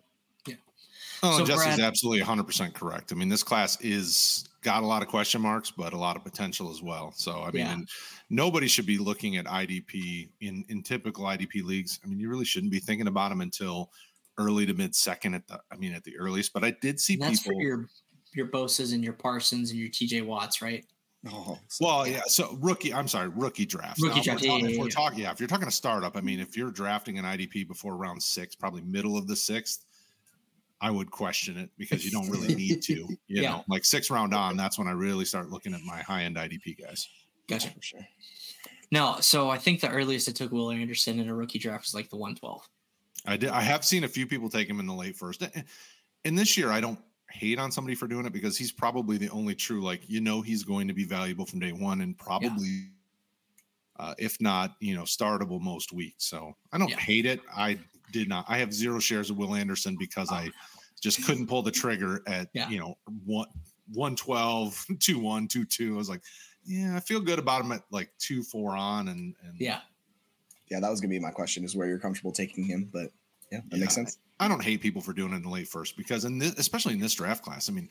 Yeah. 0.47 0.55
Oh, 1.23 1.39
so 1.39 1.45
Jesse's 1.45 1.77
Brad, 1.77 1.81
absolutely 1.81 2.25
100% 2.25 2.75
correct. 2.75 3.13
I 3.13 3.15
mean, 3.15 3.29
this 3.29 3.43
class 3.43 3.81
is 3.81 4.49
got 4.63 4.83
a 4.83 4.87
lot 4.87 5.03
of 5.03 5.09
question 5.09 5.41
marks, 5.41 5.71
but 5.71 5.93
a 5.93 5.97
lot 5.97 6.17
of 6.17 6.25
potential 6.25 6.71
as 6.71 6.83
well. 6.83 7.13
So, 7.17 7.43
I 7.43 7.51
mean, 7.51 7.67
yeah. 7.67 7.79
nobody 8.31 8.69
should 8.69 8.87
be 8.87 8.99
looking 8.99 9.37
at 9.37 9.47
IDP 9.47 10.29
in 10.41 10.65
in 10.69 10.83
typical 10.83 11.25
IDP 11.25 11.65
leagues. 11.65 12.01
I 12.05 12.09
mean, 12.09 12.19
you 12.19 12.29
really 12.29 12.45
shouldn't 12.45 12.73
be 12.73 12.81
thinking 12.81 13.07
about 13.07 13.31
them 13.31 13.41
until 13.41 13.91
early 14.39 14.67
to 14.67 14.75
mid 14.75 14.95
second 14.95 15.35
at 15.35 15.47
the 15.47 15.61
I 15.71 15.77
mean 15.77 15.95
at 15.95 16.05
the 16.05 16.17
earliest. 16.19 16.53
But 16.53 16.65
I 16.65 16.77
did 16.83 17.01
see 17.01 17.17
that's 17.17 17.43
people 17.43 17.59
for 17.59 17.63
your 17.63 17.89
your 18.35 18.47
Bosa's 18.47 18.93
and 18.93 19.03
your 19.03 19.15
Parsons 19.15 19.71
and 19.71 19.81
your 19.81 19.89
TJ 19.89 20.25
Watts, 20.25 20.61
right? 20.61 20.85
Oh, 21.31 21.59
well, 21.81 22.07
yeah. 22.07 22.21
So 22.27 22.57
rookie, 22.61 22.93
I'm 22.93 23.09
sorry, 23.09 23.29
rookie 23.29 23.67
draft. 23.67 24.01
Rookie 24.01 24.21
draft. 24.21 24.45
If 24.45 24.49
we're, 24.49 24.59
talking, 24.59 24.67
yeah, 24.67 24.73
if 24.73 24.79
we're 24.79 24.89
talking, 24.89 25.19
yeah, 25.21 25.33
if 25.33 25.41
you're 25.41 25.49
talking 25.49 25.69
a 25.69 25.73
startup, 25.73 26.17
I 26.17 26.21
mean, 26.21 26.41
if 26.41 26.57
you're 26.57 26.71
drafting 26.71 27.19
an 27.19 27.25
IDP 27.25 27.67
before 27.67 27.97
round 27.97 28.23
six, 28.23 28.55
probably 28.55 28.83
middle 28.83 29.17
of 29.17 29.27
the 29.27 29.37
sixth, 29.37 29.85
I 30.81 30.91
would 30.91 31.11
question 31.11 31.57
it 31.57 31.71
because 31.79 32.05
you 32.05 32.11
don't 32.11 32.29
really 32.31 32.55
need 32.55 32.83
to. 32.83 32.95
You 33.29 33.43
yeah. 33.43 33.51
know, 33.51 33.65
like 33.69 33.85
six 33.85 34.09
round 34.11 34.33
on, 34.35 34.57
that's 34.57 34.79
when 34.79 34.87
I 34.87 34.93
really 34.93 35.25
start 35.25 35.51
looking 35.51 35.75
at 35.75 35.81
my 35.83 36.01
high 36.03 36.23
end 36.23 36.37
IDP 36.37 36.81
guys. 36.81 37.09
Gotcha. 37.49 37.71
For 37.71 37.83
sure. 37.83 38.07
No, 38.93 39.17
so 39.21 39.51
I 39.51 39.59
think 39.59 39.81
the 39.81 39.91
earliest 39.91 40.29
it 40.29 40.37
took 40.37 40.53
Will 40.53 40.71
Anderson 40.71 41.19
in 41.19 41.29
a 41.29 41.35
rookie 41.35 41.59
draft 41.59 41.87
was 41.87 41.95
like 41.95 42.09
the 42.09 42.17
112. 42.17 42.69
I 43.27 43.37
did. 43.37 43.51
I 43.51 43.63
have 43.63 43.85
seen 43.85 44.05
a 44.05 44.09
few 44.09 44.27
people 44.27 44.49
take 44.49 44.69
him 44.69 44.79
in 44.79 44.87
the 44.87 44.95
late 44.95 45.17
first. 45.17 45.43
And 46.25 46.39
this 46.39 46.57
year, 46.57 46.71
I 46.71 46.81
don't 46.81 46.99
hate 47.39 47.59
on 47.59 47.71
somebody 47.71 47.95
for 47.95 48.07
doing 48.07 48.27
it 48.27 48.33
because 48.33 48.57
he's 48.57 48.73
probably 48.73 49.19
the 49.19 49.29
only 49.31 49.55
true, 49.55 49.81
like, 49.81 50.09
you 50.09 50.21
know, 50.21 50.43
he's 50.43 50.63
going 50.63 50.89
to 50.89 50.95
be 50.95 51.05
valuable 51.05 51.47
from 51.47 51.61
day 51.61 51.73
one 51.73 52.01
and 52.01 52.17
probably, 52.17 52.67
yeah. 52.67 54.07
uh, 54.07 54.15
if 54.19 54.41
not, 54.41 54.75
you 54.81 54.95
know, 54.95 55.03
startable 55.03 55.61
most 55.61 55.93
weeks. 55.93 56.25
So 56.25 56.55
I 56.73 56.79
don't 56.79 56.91
yeah. 56.91 56.97
hate 56.97 57.27
it. 57.27 57.41
I 57.55 57.79
did 58.13 58.29
not. 58.29 58.45
I 58.49 58.59
have 58.59 58.73
zero 58.73 58.99
shares 58.99 59.31
of 59.31 59.37
Will 59.37 59.55
Anderson 59.55 59.97
because 59.99 60.31
I 60.31 60.51
just 61.01 61.25
couldn't 61.25 61.47
pull 61.47 61.63
the 61.63 61.71
trigger 61.71 62.23
at 62.27 62.49
yeah. 62.53 62.69
you 62.69 62.79
know 62.79 62.97
one 63.25 63.49
112 63.93 64.87
2 65.01 65.19
1 65.19 65.49
2 65.49 65.65
2 65.65 65.95
i 65.95 65.97
was 65.97 66.09
like 66.09 66.23
yeah 66.65 66.97
i 66.97 67.01
feel 67.01 67.21
good 67.21 67.39
about 67.39 67.65
him 67.65 67.73
at 67.73 67.83
like 67.91 68.11
2 68.19 68.43
4 68.43 68.77
on 68.77 69.09
and, 69.09 69.35
and 69.45 69.55
yeah 69.59 69.81
yeah 70.71 70.81
that 70.81 70.91
was 70.91 71.01
gonna 71.01 71.11
be 71.11 71.21
my 71.21 71.31
question 71.31 71.65
is 71.65 71.77
where 71.77 71.87
you're 71.87 71.99
comfortable 71.99 72.33
taking 72.33 72.65
him 72.65 72.89
but 72.93 73.13
yeah 73.51 73.61
that 73.69 73.77
yeah, 73.77 73.81
makes 73.81 73.95
sense 73.95 74.19
I, 74.39 74.47
I, 74.47 74.49
don't 74.49 74.63
hate 74.63 74.81
people 74.81 75.01
for 75.03 75.13
doing 75.13 75.33
it 75.33 75.37
in 75.37 75.43
the 75.43 75.49
late 75.49 75.69
first 75.69 75.97
because 75.97 76.25
in 76.25 76.39
this 76.39 76.55
especially 76.59 76.95
in 76.95 77.01
this 77.01 77.15
draft 77.15 77.45
class 77.45 77.69
i 77.69 77.73
mean 77.73 77.89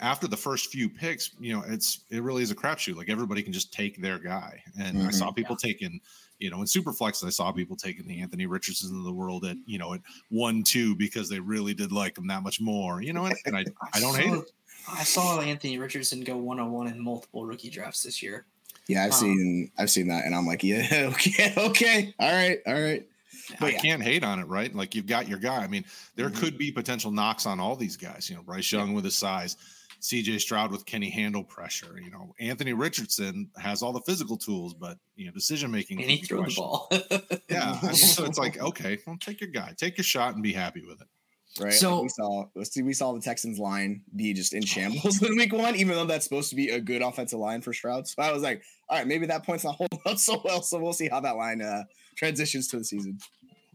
after 0.00 0.26
the 0.26 0.36
first 0.36 0.70
few 0.70 0.88
picks 0.88 1.30
you 1.38 1.54
know 1.54 1.62
it's 1.66 2.00
it 2.10 2.22
really 2.22 2.42
is 2.42 2.50
a 2.50 2.54
crapshoot 2.54 2.96
like 2.96 3.08
everybody 3.08 3.42
can 3.42 3.52
just 3.52 3.72
take 3.72 4.00
their 4.00 4.18
guy 4.18 4.62
and 4.78 4.98
mm-hmm. 4.98 5.08
i 5.08 5.10
saw 5.10 5.30
people 5.30 5.56
yeah. 5.62 5.72
taking 5.72 6.00
you 6.38 6.50
know, 6.50 6.58
in 6.58 6.64
Superflex, 6.64 7.24
I 7.24 7.30
saw 7.30 7.52
people 7.52 7.76
taking 7.76 8.06
the 8.06 8.20
Anthony 8.20 8.46
Richardson 8.46 8.96
of 8.96 9.04
the 9.04 9.12
world 9.12 9.44
at, 9.44 9.56
you 9.66 9.78
know, 9.78 9.94
at 9.94 10.00
one, 10.28 10.62
two, 10.62 10.96
because 10.96 11.28
they 11.28 11.40
really 11.40 11.74
did 11.74 11.92
like 11.92 12.18
him 12.18 12.26
that 12.26 12.42
much 12.42 12.60
more, 12.60 13.00
you 13.00 13.12
know, 13.12 13.26
and, 13.26 13.36
and 13.46 13.56
I, 13.56 13.64
I 13.94 14.00
don't 14.00 14.16
hate 14.16 14.32
it. 14.32 14.50
I 14.90 15.04
saw 15.04 15.40
Anthony 15.40 15.78
Richardson 15.78 16.22
go 16.22 16.36
one 16.36 16.60
on 16.60 16.70
one 16.70 16.88
in 16.88 17.02
multiple 17.02 17.46
rookie 17.46 17.70
drafts 17.70 18.02
this 18.02 18.22
year. 18.22 18.44
Yeah, 18.86 19.04
I've 19.04 19.12
um, 19.12 19.18
seen 19.18 19.70
I've 19.78 19.90
seen 19.90 20.08
that, 20.08 20.26
and 20.26 20.34
I'm 20.34 20.46
like, 20.46 20.62
yeah, 20.62 20.86
okay, 21.14 21.54
okay, 21.56 22.14
all 22.18 22.30
right, 22.30 22.58
all 22.66 22.74
right. 22.74 23.08
But 23.60 23.66
I 23.66 23.70
yeah. 23.70 23.78
can't 23.78 24.02
hate 24.02 24.24
on 24.24 24.38
it, 24.38 24.44
right? 24.44 24.74
Like 24.74 24.94
you've 24.94 25.06
got 25.06 25.28
your 25.28 25.38
guy. 25.38 25.58
I 25.58 25.66
mean, 25.66 25.84
there 26.16 26.28
mm-hmm. 26.28 26.40
could 26.40 26.58
be 26.58 26.70
potential 26.70 27.10
knocks 27.10 27.46
on 27.46 27.60
all 27.60 27.76
these 27.76 27.96
guys. 27.96 28.28
You 28.28 28.36
know, 28.36 28.42
Bryce 28.42 28.70
Young 28.70 28.94
with 28.94 29.04
his 29.04 29.16
size. 29.16 29.56
CJ 30.04 30.38
Stroud 30.40 30.70
with 30.70 30.84
Kenny 30.84 31.08
handle 31.08 31.42
pressure. 31.42 31.98
You 31.98 32.10
know, 32.10 32.34
Anthony 32.38 32.74
Richardson 32.74 33.48
has 33.56 33.82
all 33.82 33.92
the 33.94 34.02
physical 34.02 34.36
tools, 34.36 34.74
but 34.74 34.98
you 35.16 35.24
know, 35.24 35.32
decision 35.32 35.70
making. 35.70 36.02
And 36.02 36.10
he 36.10 36.18
threw 36.18 36.44
the 36.44 36.52
ball. 36.54 36.90
yeah, 37.48 37.80
so 37.92 38.26
it's 38.26 38.38
like, 38.38 38.60
okay, 38.62 38.98
well, 39.06 39.16
take 39.18 39.40
your 39.40 39.48
guy, 39.48 39.72
take 39.78 39.96
your 39.96 40.04
shot, 40.04 40.34
and 40.34 40.42
be 40.42 40.52
happy 40.52 40.82
with 40.86 41.00
it. 41.00 41.08
Right. 41.60 41.72
So 41.72 42.02
we 42.02 42.08
saw 42.08 42.46
let's 42.56 42.72
see, 42.72 42.82
we 42.82 42.92
saw 42.92 43.12
the 43.12 43.20
Texans 43.20 43.60
line 43.60 44.02
be 44.16 44.32
just 44.32 44.54
in 44.54 44.64
shambles 44.64 45.22
in 45.22 45.36
week 45.36 45.52
one, 45.52 45.76
even 45.76 45.94
though 45.94 46.04
that's 46.04 46.24
supposed 46.24 46.50
to 46.50 46.56
be 46.56 46.70
a 46.70 46.80
good 46.80 47.00
offensive 47.00 47.38
line 47.38 47.62
for 47.62 47.72
Stroud. 47.72 48.08
So 48.08 48.22
I 48.22 48.32
was 48.32 48.42
like, 48.42 48.62
all 48.88 48.98
right, 48.98 49.06
maybe 49.06 49.26
that 49.26 49.46
point's 49.46 49.64
not 49.64 49.74
holding 49.78 50.00
up 50.04 50.18
so 50.18 50.40
well. 50.44 50.62
So 50.62 50.78
we'll 50.80 50.92
see 50.92 51.08
how 51.08 51.20
that 51.20 51.36
line 51.36 51.62
uh, 51.62 51.84
transitions 52.16 52.66
to 52.68 52.78
the 52.78 52.84
season. 52.84 53.18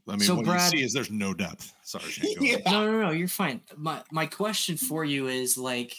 I 0.07 0.13
mean, 0.13 0.21
so 0.21 0.35
what 0.35 0.45
Brad, 0.45 0.73
you 0.73 0.79
see 0.79 0.85
is 0.85 0.91
there's 0.91 1.11
no 1.11 1.33
depth. 1.33 1.73
Sorry, 1.83 2.11
yeah. 2.41 2.57
no, 2.65 2.91
no, 2.91 3.01
no, 3.01 3.11
you're 3.11 3.27
fine. 3.27 3.61
My 3.77 4.01
my 4.11 4.25
question 4.25 4.75
for 4.75 5.05
you 5.05 5.27
is 5.27 5.57
like, 5.57 5.95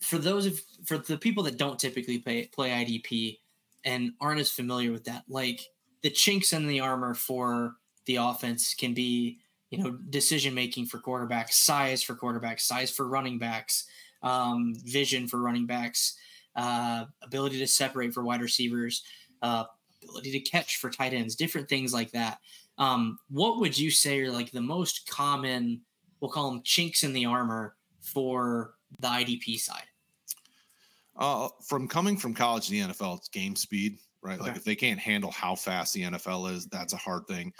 for 0.00 0.18
those 0.18 0.46
of 0.46 0.60
for 0.84 0.98
the 0.98 1.18
people 1.18 1.42
that 1.44 1.56
don't 1.56 1.78
typically 1.78 2.18
play 2.18 2.46
play 2.46 2.70
IDP 2.70 3.38
and 3.84 4.12
aren't 4.20 4.40
as 4.40 4.50
familiar 4.50 4.92
with 4.92 5.04
that, 5.04 5.24
like 5.28 5.60
the 6.02 6.10
chinks 6.10 6.52
in 6.52 6.66
the 6.66 6.80
armor 6.80 7.14
for 7.14 7.76
the 8.04 8.16
offense 8.16 8.74
can 8.74 8.94
be, 8.94 9.40
you 9.78 9.84
know, 9.84 9.98
decision 10.10 10.54
making 10.54 10.86
for 10.86 10.98
quarterbacks, 10.98 11.52
size 11.52 12.02
for 12.02 12.14
quarterbacks, 12.14 12.60
size 12.60 12.90
for 12.90 13.06
running 13.08 13.38
backs, 13.38 13.86
um, 14.22 14.74
vision 14.84 15.28
for 15.28 15.40
running 15.40 15.66
backs, 15.66 16.16
uh, 16.54 17.04
ability 17.22 17.58
to 17.58 17.66
separate 17.66 18.14
for 18.14 18.24
wide 18.24 18.40
receivers, 18.40 19.02
uh, 19.42 19.64
ability 20.02 20.32
to 20.32 20.40
catch 20.40 20.76
for 20.78 20.90
tight 20.90 21.12
ends, 21.12 21.36
different 21.36 21.68
things 21.68 21.92
like 21.92 22.10
that. 22.12 22.38
Um, 22.78 23.18
what 23.30 23.58
would 23.58 23.78
you 23.78 23.90
say 23.90 24.20
are 24.20 24.30
like 24.30 24.50
the 24.50 24.60
most 24.60 25.08
common, 25.08 25.80
we'll 26.20 26.30
call 26.30 26.50
them 26.50 26.62
chinks 26.62 27.02
in 27.02 27.12
the 27.12 27.26
armor 27.26 27.76
for 28.00 28.74
the 29.00 29.08
IDP 29.08 29.58
side? 29.58 29.84
Uh, 31.16 31.48
from 31.66 31.88
coming 31.88 32.16
from 32.16 32.34
college 32.34 32.66
to 32.66 32.72
the 32.72 32.80
NFL, 32.80 33.18
it's 33.18 33.28
game 33.28 33.56
speed, 33.56 33.98
right? 34.22 34.38
Okay. 34.38 34.48
Like 34.48 34.56
if 34.56 34.64
they 34.64 34.76
can't 34.76 35.00
handle 35.00 35.30
how 35.30 35.54
fast 35.54 35.94
the 35.94 36.02
NFL 36.02 36.52
is, 36.52 36.66
that's 36.66 36.92
a 36.92 36.98
hard 36.98 37.26
thing. 37.26 37.52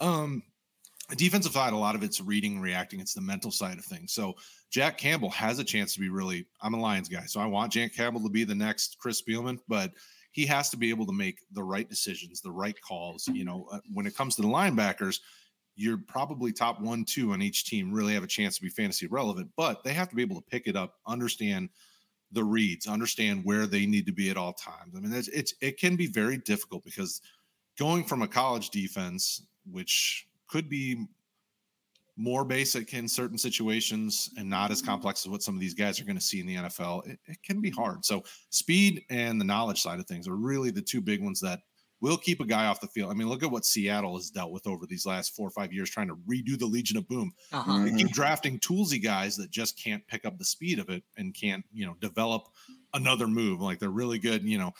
Um, 0.00 0.42
defensive 1.16 1.52
side, 1.52 1.72
a 1.72 1.76
lot 1.76 1.94
of 1.94 2.02
it's 2.02 2.20
reading, 2.20 2.60
reacting. 2.60 3.00
It's 3.00 3.14
the 3.14 3.20
mental 3.20 3.50
side 3.50 3.78
of 3.78 3.84
things. 3.84 4.12
So 4.12 4.34
Jack 4.70 4.98
Campbell 4.98 5.30
has 5.30 5.58
a 5.58 5.64
chance 5.64 5.94
to 5.94 6.00
be 6.00 6.08
really. 6.08 6.46
I'm 6.62 6.74
a 6.74 6.80
Lions 6.80 7.08
guy, 7.08 7.24
so 7.26 7.40
I 7.40 7.46
want 7.46 7.72
Jack 7.72 7.94
Campbell 7.94 8.22
to 8.22 8.30
be 8.30 8.44
the 8.44 8.54
next 8.54 8.98
Chris 8.98 9.20
Spielman, 9.20 9.58
but 9.68 9.92
he 10.32 10.46
has 10.46 10.68
to 10.70 10.76
be 10.76 10.90
able 10.90 11.06
to 11.06 11.12
make 11.12 11.38
the 11.52 11.62
right 11.62 11.88
decisions, 11.88 12.40
the 12.40 12.50
right 12.50 12.80
calls. 12.80 13.28
You 13.28 13.44
know, 13.44 13.68
uh, 13.70 13.78
when 13.92 14.06
it 14.06 14.16
comes 14.16 14.34
to 14.36 14.42
the 14.42 14.48
linebackers, 14.48 15.20
you're 15.76 15.98
probably 15.98 16.52
top 16.52 16.80
one, 16.80 17.04
two 17.04 17.32
on 17.32 17.42
each 17.42 17.64
team 17.64 17.92
really 17.92 18.14
have 18.14 18.24
a 18.24 18.28
chance 18.28 18.56
to 18.56 18.62
be 18.62 18.68
fantasy 18.68 19.06
relevant, 19.06 19.50
but 19.56 19.82
they 19.84 19.92
have 19.92 20.08
to 20.08 20.16
be 20.16 20.22
able 20.22 20.36
to 20.36 20.46
pick 20.48 20.66
it 20.66 20.76
up, 20.76 20.94
understand 21.06 21.68
the 22.32 22.44
reads, 22.44 22.86
understand 22.86 23.44
where 23.44 23.66
they 23.66 23.86
need 23.86 24.06
to 24.06 24.12
be 24.12 24.30
at 24.30 24.36
all 24.36 24.52
times. 24.52 24.94
I 24.96 25.00
mean, 25.00 25.12
it's, 25.12 25.28
it's 25.28 25.54
it 25.60 25.78
can 25.78 25.96
be 25.96 26.06
very 26.06 26.38
difficult 26.38 26.84
because 26.84 27.20
going 27.78 28.04
from 28.04 28.22
a 28.22 28.28
college 28.28 28.70
defense, 28.70 29.42
which 29.70 30.26
could 30.54 30.68
be 30.68 31.04
more 32.16 32.44
basic 32.44 32.94
in 32.94 33.08
certain 33.08 33.36
situations 33.36 34.30
and 34.38 34.48
not 34.48 34.70
as 34.70 34.78
mm-hmm. 34.78 34.90
complex 34.90 35.26
as 35.26 35.30
what 35.30 35.42
some 35.42 35.56
of 35.56 35.60
these 35.60 35.74
guys 35.74 36.00
are 36.00 36.04
going 36.04 36.16
to 36.16 36.22
see 36.22 36.38
in 36.38 36.46
the 36.46 36.54
NFL, 36.54 37.04
it, 37.08 37.18
it, 37.26 37.42
can 37.42 37.60
be 37.60 37.70
hard. 37.70 38.04
So, 38.04 38.22
speed 38.50 39.02
and 39.10 39.40
the 39.40 39.44
knowledge 39.44 39.82
side 39.82 39.98
of 39.98 40.06
things 40.06 40.28
are 40.28 40.36
really 40.36 40.70
the 40.70 40.80
two 40.80 41.00
big 41.00 41.20
ones 41.20 41.40
that 41.40 41.58
will 42.00 42.16
keep 42.16 42.40
a 42.40 42.44
guy 42.44 42.66
off 42.66 42.80
the 42.80 42.86
field. 42.86 43.10
I 43.10 43.14
mean, 43.14 43.28
look 43.28 43.42
at 43.42 43.50
what 43.50 43.66
Seattle 43.66 44.14
has 44.14 44.30
dealt 44.30 44.52
with 44.52 44.64
over 44.68 44.86
these 44.86 45.06
last 45.06 45.34
four 45.34 45.48
or 45.48 45.50
five 45.50 45.72
years 45.72 45.90
trying 45.90 46.06
to 46.06 46.16
redo 46.30 46.56
the 46.56 46.66
Legion 46.66 46.98
of 46.98 47.08
Boom. 47.08 47.32
Uh-huh. 47.52 47.84
They 47.84 47.92
keep 47.92 48.12
drafting 48.12 48.60
toolsy 48.60 49.02
guys 49.02 49.36
that 49.38 49.50
just 49.50 49.76
can't 49.82 50.06
pick 50.06 50.24
up 50.24 50.38
the 50.38 50.44
speed 50.44 50.78
of 50.78 50.90
it 50.90 51.02
and 51.16 51.34
can't, 51.34 51.64
you 51.72 51.84
know, 51.84 51.96
develop 52.00 52.46
another 52.92 53.26
move. 53.26 53.60
Like 53.60 53.80
they're 53.80 53.90
really 53.90 54.20
good, 54.20 54.44
you 54.44 54.58
know, 54.58 54.72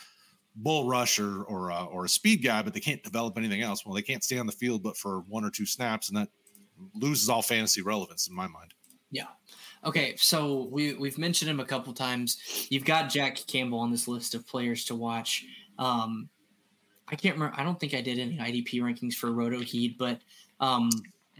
bull 0.55 0.87
rush 0.87 1.19
or 1.19 1.43
or, 1.43 1.71
uh, 1.71 1.85
or 1.85 2.05
a 2.05 2.09
speed 2.09 2.43
guy, 2.43 2.61
but 2.61 2.73
they 2.73 2.79
can't 2.79 3.03
develop 3.03 3.37
anything 3.37 3.61
else. 3.61 3.85
Well, 3.85 3.95
they 3.95 4.01
can't 4.01 4.23
stay 4.23 4.37
on 4.37 4.45
the 4.45 4.51
field 4.51 4.83
but 4.83 4.97
for 4.97 5.21
one 5.21 5.43
or 5.43 5.49
two 5.49 5.65
snaps, 5.65 6.09
and 6.09 6.17
that 6.17 6.29
loses 6.93 7.29
all 7.29 7.41
fantasy 7.41 7.81
relevance 7.81 8.27
in 8.27 8.35
my 8.35 8.47
mind. 8.47 8.73
Yeah. 9.11 9.27
Okay, 9.83 10.15
so 10.17 10.67
we 10.71 10.93
we've 10.93 11.17
mentioned 11.17 11.49
him 11.49 11.59
a 11.59 11.65
couple 11.65 11.93
times. 11.93 12.67
You've 12.69 12.85
got 12.85 13.09
Jack 13.09 13.37
Campbell 13.47 13.79
on 13.79 13.91
this 13.91 14.07
list 14.07 14.33
of 14.33 14.47
players 14.47 14.85
to 14.85 14.95
watch. 14.95 15.45
Um, 15.77 16.29
I 17.07 17.15
can't 17.15 17.35
remember. 17.35 17.55
I 17.59 17.63
don't 17.63 17.79
think 17.79 17.93
I 17.93 18.01
did 18.01 18.17
any 18.17 18.37
IDP 18.37 18.81
rankings 18.81 19.13
for 19.13 19.31
Roto 19.31 19.59
Heat, 19.59 19.97
but 19.97 20.19
um, 20.59 20.89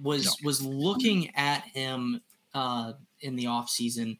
was 0.03 0.25
no. 0.25 0.31
was 0.43 0.61
looking 0.61 1.35
at 1.35 1.63
him 1.63 2.21
uh, 2.53 2.93
in 3.21 3.35
the 3.35 3.47
off 3.47 3.69
season. 3.69 4.19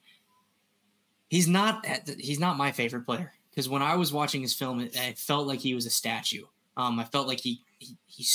He's 1.29 1.47
not 1.47 1.85
he's 2.17 2.39
not 2.39 2.57
my 2.57 2.71
favorite 2.71 3.05
player 3.05 3.34
because 3.55 3.69
when 3.69 3.81
I 3.81 3.95
was 3.95 4.11
watching 4.11 4.41
his 4.41 4.53
film, 4.53 4.81
it, 4.81 4.97
I 4.97 5.13
felt 5.13 5.47
like 5.47 5.59
he 5.59 5.73
was 5.73 5.85
a 5.85 5.89
statue. 5.89 6.43
Um, 6.75 6.99
I 6.99 7.05
felt 7.05 7.27
like 7.27 7.39
he, 7.39 7.61
he 7.79 7.97
he 8.05 8.25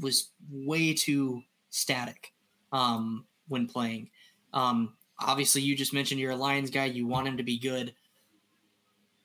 was 0.00 0.30
way 0.50 0.94
too 0.94 1.42
static 1.68 2.32
um, 2.72 3.26
when 3.48 3.66
playing. 3.66 4.08
Um, 4.54 4.94
obviously, 5.18 5.60
you 5.60 5.76
just 5.76 5.92
mentioned 5.92 6.20
you're 6.20 6.32
a 6.32 6.36
Lions 6.36 6.70
guy. 6.70 6.86
You 6.86 7.06
want 7.06 7.28
him 7.28 7.36
to 7.36 7.42
be 7.42 7.58
good. 7.58 7.94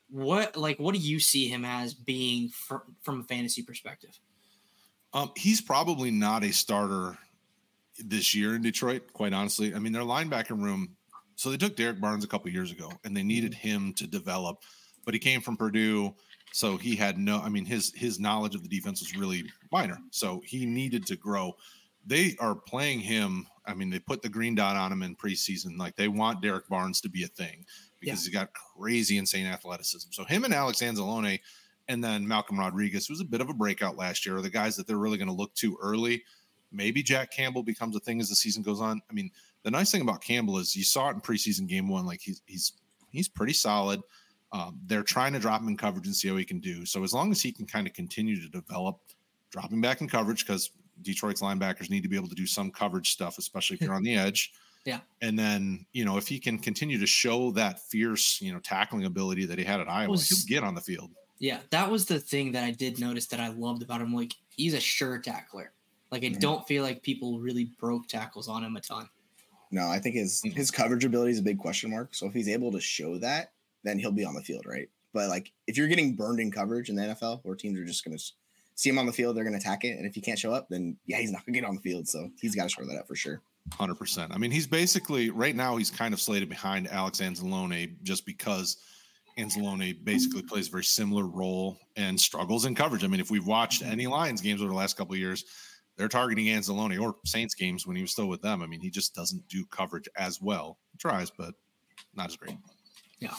What 0.10 0.58
like 0.58 0.78
what 0.78 0.94
do 0.94 1.00
you 1.00 1.20
see 1.20 1.48
him 1.48 1.64
as 1.64 1.94
being 1.94 2.50
for, 2.50 2.84
from 3.02 3.22
a 3.22 3.24
fantasy 3.24 3.62
perspective? 3.62 4.20
Um, 5.14 5.32
he's 5.36 5.62
probably 5.62 6.12
not 6.12 6.44
a 6.44 6.52
starter 6.52 7.18
this 7.98 8.36
year 8.36 8.56
in 8.56 8.62
Detroit. 8.62 9.14
Quite 9.14 9.34
honestly, 9.34 9.74
I 9.74 9.80
mean 9.80 9.94
their 9.94 10.04
linebacker 10.04 10.60
room. 10.60 10.96
So 11.36 11.50
they 11.50 11.58
took 11.58 11.78
Derrick 11.78 12.02
Barnes 12.02 12.26
a 12.26 12.28
couple 12.28 12.52
years 12.52 12.72
ago, 12.72 12.92
and 13.06 13.16
they 13.16 13.24
needed 13.24 13.54
mm-hmm. 13.54 13.68
him 13.68 13.94
to 13.94 14.08
develop. 14.08 14.64
But 15.10 15.16
he 15.16 15.20
came 15.20 15.42
from 15.42 15.58
Purdue, 15.58 16.14
so 16.52 16.78
he 16.78 16.96
had 16.96 17.18
no. 17.18 17.40
I 17.40 17.50
mean 17.50 17.66
his 17.66 17.92
his 17.96 18.20
knowledge 18.20 18.54
of 18.54 18.62
the 18.62 18.70
defense 18.70 19.02
was 19.02 19.18
really 19.18 19.44
minor. 19.72 19.98
So 20.12 20.42
he 20.46 20.68
needed 20.68 21.08
to 21.08 21.16
grow 21.16 21.56
they 22.06 22.36
are 22.40 22.56
playing 22.56 23.00
him. 23.00 23.48
I 23.66 23.74
mean, 23.74 23.90
they 23.90 24.00
put 24.00 24.22
the 24.22 24.30
green 24.30 24.56
dot 24.56 24.76
on 24.76 24.92
him 24.92 25.04
in 25.04 25.16
preseason. 25.16 25.78
Like 25.78 25.96
they 25.96 26.08
want 26.08 26.42
Derrick 26.42 26.68
Barnes 26.68 27.02
to 27.02 27.10
be 27.10 27.24
a 27.24 27.28
thing 27.28 27.66
because 28.00 28.26
yeah. 28.26 28.30
he's 28.30 28.34
got 28.34 28.50
crazy, 28.54 29.18
insane 29.18 29.46
athleticism. 29.46 30.10
So 30.12 30.24
him 30.24 30.44
and 30.44 30.54
Alex 30.54 30.80
Anzalone 30.82 31.40
and 31.88 32.04
then 32.04 32.28
Malcolm 32.28 32.60
Rodriguez 32.60 33.10
was 33.10 33.22
a 33.22 33.26
bit 33.26 33.42
of 33.42 33.50
a 33.50 33.54
breakout 33.54 33.98
last 33.98 34.26
year. 34.26 34.38
Are 34.38 34.42
the 34.42 34.50
guys 34.50 34.76
that 34.76 34.88
they're 34.88 34.98
really 34.98 35.18
going 35.18 35.28
to 35.28 35.34
look 35.34 35.54
to 35.56 35.78
early? 35.82 36.24
Maybe 36.72 37.04
Jack 37.04 37.32
Campbell 37.32 37.64
becomes 37.64 37.96
a 37.96 38.00
thing 38.00 38.20
as 38.22 38.30
the 38.30 38.36
season 38.36 38.64
goes 38.64 38.82
on. 38.82 39.02
I 39.10 39.14
mean, 39.14 39.32
the 39.64 39.72
nice 39.72 39.92
thing 39.92 40.02
about 40.02 40.22
Campbell 40.22 40.58
is 40.58 40.76
you 40.76 40.84
saw 40.84 41.10
it 41.10 41.16
in 41.16 41.22
preseason 41.22 41.68
game 41.68 41.88
one. 41.88 42.06
Like 42.06 42.22
he's 42.22 42.42
he's 42.46 42.74
he's 43.12 43.28
pretty 43.28 43.54
solid. 43.54 44.02
Um, 44.52 44.80
they're 44.88 45.04
trying 45.04 45.34
to 45.34 45.40
drop 45.40 45.62
him 45.62 45.68
in 45.68 45.78
coverage 45.78 46.08
and 46.08 46.16
see 46.16 46.28
how 46.28 46.36
he 46.36 46.46
can 46.46 46.60
do. 46.60 46.86
So 46.86 47.04
as 47.04 47.14
long 47.14 47.32
as 47.32 47.42
he 47.42 47.52
can 47.52 47.66
kind 47.66 47.86
of 47.86 47.94
continue 47.94 48.42
to 48.42 48.48
develop, 48.50 49.00
dropping 49.52 49.82
back 49.82 50.02
in 50.02 50.08
coverage 50.08 50.46
because 50.46 50.72
Detroit's 51.02 51.42
linebackers 51.42 51.90
need 51.90 52.02
to 52.04 52.10
be 52.10 52.16
able 52.16 52.30
to 52.30 52.36
do 52.36 52.46
some 52.46 52.72
coverage 52.72 53.12
stuff, 53.12 53.38
especially 53.38 53.76
if 53.76 53.82
you're 53.82 53.94
on 53.94 54.04
the 54.04 54.16
edge. 54.16 54.52
Yeah. 54.86 55.00
And 55.22 55.38
then, 55.38 55.86
you 55.94 56.06
know, 56.06 56.18
if 56.18 56.28
he 56.28 56.40
can 56.40 56.58
continue 56.58 56.98
to 57.00 57.06
show 57.06 57.52
that 57.52 57.80
fierce, 57.80 58.42
you 58.42 58.52
know, 58.54 58.60
tackling 58.60 59.06
ability 59.06 59.46
that 59.46 59.60
he 59.60 59.64
had 59.64 59.80
at 59.80 59.90
Iowa, 59.90 60.12
was, 60.12 60.28
he'll 60.28 60.48
get 60.48 60.64
on 60.64 60.74
the 60.74 60.82
field. 60.82 61.12
Yeah. 61.38 61.60
That 61.70 61.92
was 61.92 62.06
the 62.06 62.20
thing 62.20 62.52
that 62.54 62.64
I 62.64 62.72
did 62.72 63.00
notice 63.00 63.28
that 63.28 63.40
I 63.40 63.50
loved 63.50 63.84
about 63.84 64.02
him. 64.02 64.14
Like, 64.14 64.34
he's 64.50 64.74
a 64.74 64.80
sure 64.80 65.20
tackler. 65.20 65.74
Like, 66.12 66.24
I 66.24 66.28
mm-hmm. 66.28 66.40
don't 66.40 66.68
feel 66.68 66.82
like 66.82 67.04
people 67.04 67.40
really 67.40 67.66
broke 67.80 68.08
tackles 68.08 68.48
on 68.48 68.64
him 68.64 68.76
a 68.78 68.82
ton. 68.82 69.08
No, 69.72 69.88
I 69.88 70.00
think 70.00 70.16
his 70.16 70.42
mm-hmm. 70.42 70.58
his 70.58 70.72
coverage 70.72 71.06
ability 71.06 71.34
is 71.34 71.40
a 71.40 71.44
big 71.44 71.60
question 71.60 71.92
mark. 71.92 72.16
So 72.16 72.26
if 72.26 72.34
he's 72.34 72.50
able 72.50 72.72
to 72.72 72.82
show 72.82 73.18
that, 73.20 73.52
then 73.84 74.00
he'll 74.00 74.12
be 74.12 74.26
on 74.26 74.36
the 74.36 74.42
field, 74.42 74.66
right? 74.66 74.90
But 75.14 75.30
like 75.30 75.52
if 75.68 75.78
you're 75.78 75.88
getting 75.88 76.16
burned 76.16 76.40
in 76.40 76.52
coverage 76.52 76.90
in 76.90 76.96
the 76.96 77.04
NFL, 77.04 77.42
where 77.44 77.56
teams 77.56 77.80
are 77.80 77.86
just 77.86 78.06
going 78.06 78.18
to 78.18 78.24
see 78.76 78.90
him 78.90 79.00
on 79.00 79.06
the 79.06 79.14
field, 79.14 79.36
they're 79.36 79.44
going 79.44 79.54
to 79.54 79.60
attack 79.60 79.84
it. 79.84 79.98
And 79.98 80.06
if 80.06 80.16
he 80.16 80.22
can't 80.22 80.40
show 80.40 80.54
up, 80.54 80.68
then 80.70 80.98
yeah, 81.06 81.18
he's 81.18 81.32
not 81.32 81.46
going 81.46 81.54
to 81.54 81.60
get 81.60 81.68
on 81.68 81.76
the 81.76 81.82
field. 81.82 82.08
So 82.08 82.30
he's 82.40 82.56
got 82.56 82.64
to 82.64 82.70
show 82.70 82.86
that 82.86 82.98
up 82.98 83.08
for 83.08 83.16
sure. 83.16 83.42
100%. 83.72 84.28
I 84.32 84.38
mean, 84.38 84.52
he's 84.52 84.68
basically 84.68 85.30
right 85.30 85.56
now, 85.56 85.78
he's 85.78 85.92
kind 85.92 86.14
of 86.14 86.22
slated 86.22 86.50
behind 86.50 86.88
Alex 86.88 87.20
Anzalone 87.20 88.02
just 88.04 88.26
because 88.26 88.78
Anzalone 89.38 90.04
basically 90.04 90.42
plays 90.42 90.68
a 90.68 90.72
very 90.72 90.84
similar 90.84 91.26
role 91.26 91.78
and 91.96 92.20
struggles 92.20 92.66
in 92.66 92.76
coverage. 92.76 93.04
I 93.04 93.08
mean, 93.08 93.20
if 93.20 93.32
we've 93.32 93.46
watched 93.46 93.84
any 93.84 94.04
mm-hmm. 94.04 94.14
Lions 94.14 94.42
games 94.42 94.62
over 94.62 94.70
the 94.70 94.76
last 94.76 94.98
couple 94.98 95.14
of 95.14 95.20
years, 95.20 95.46
they're 95.98 96.08
targeting 96.08 96.46
Anzalone 96.46 97.00
or 97.00 97.16
Saints 97.26 97.54
games 97.56 97.86
when 97.86 97.96
he 97.96 98.02
was 98.02 98.12
still 98.12 98.28
with 98.28 98.42
them. 98.42 98.62
I 98.62 98.68
mean, 98.68 98.80
he 98.80 98.90
just 98.90 99.14
doesn't 99.14 99.48
do 99.50 99.66
coverage 99.66 100.08
as 100.18 100.42
well. 100.42 100.78
He 100.92 100.98
tries, 100.98 101.30
but 101.30 101.54
not 102.16 102.28
as 102.28 102.38
great. 102.38 102.58
Yeah. 103.20 103.34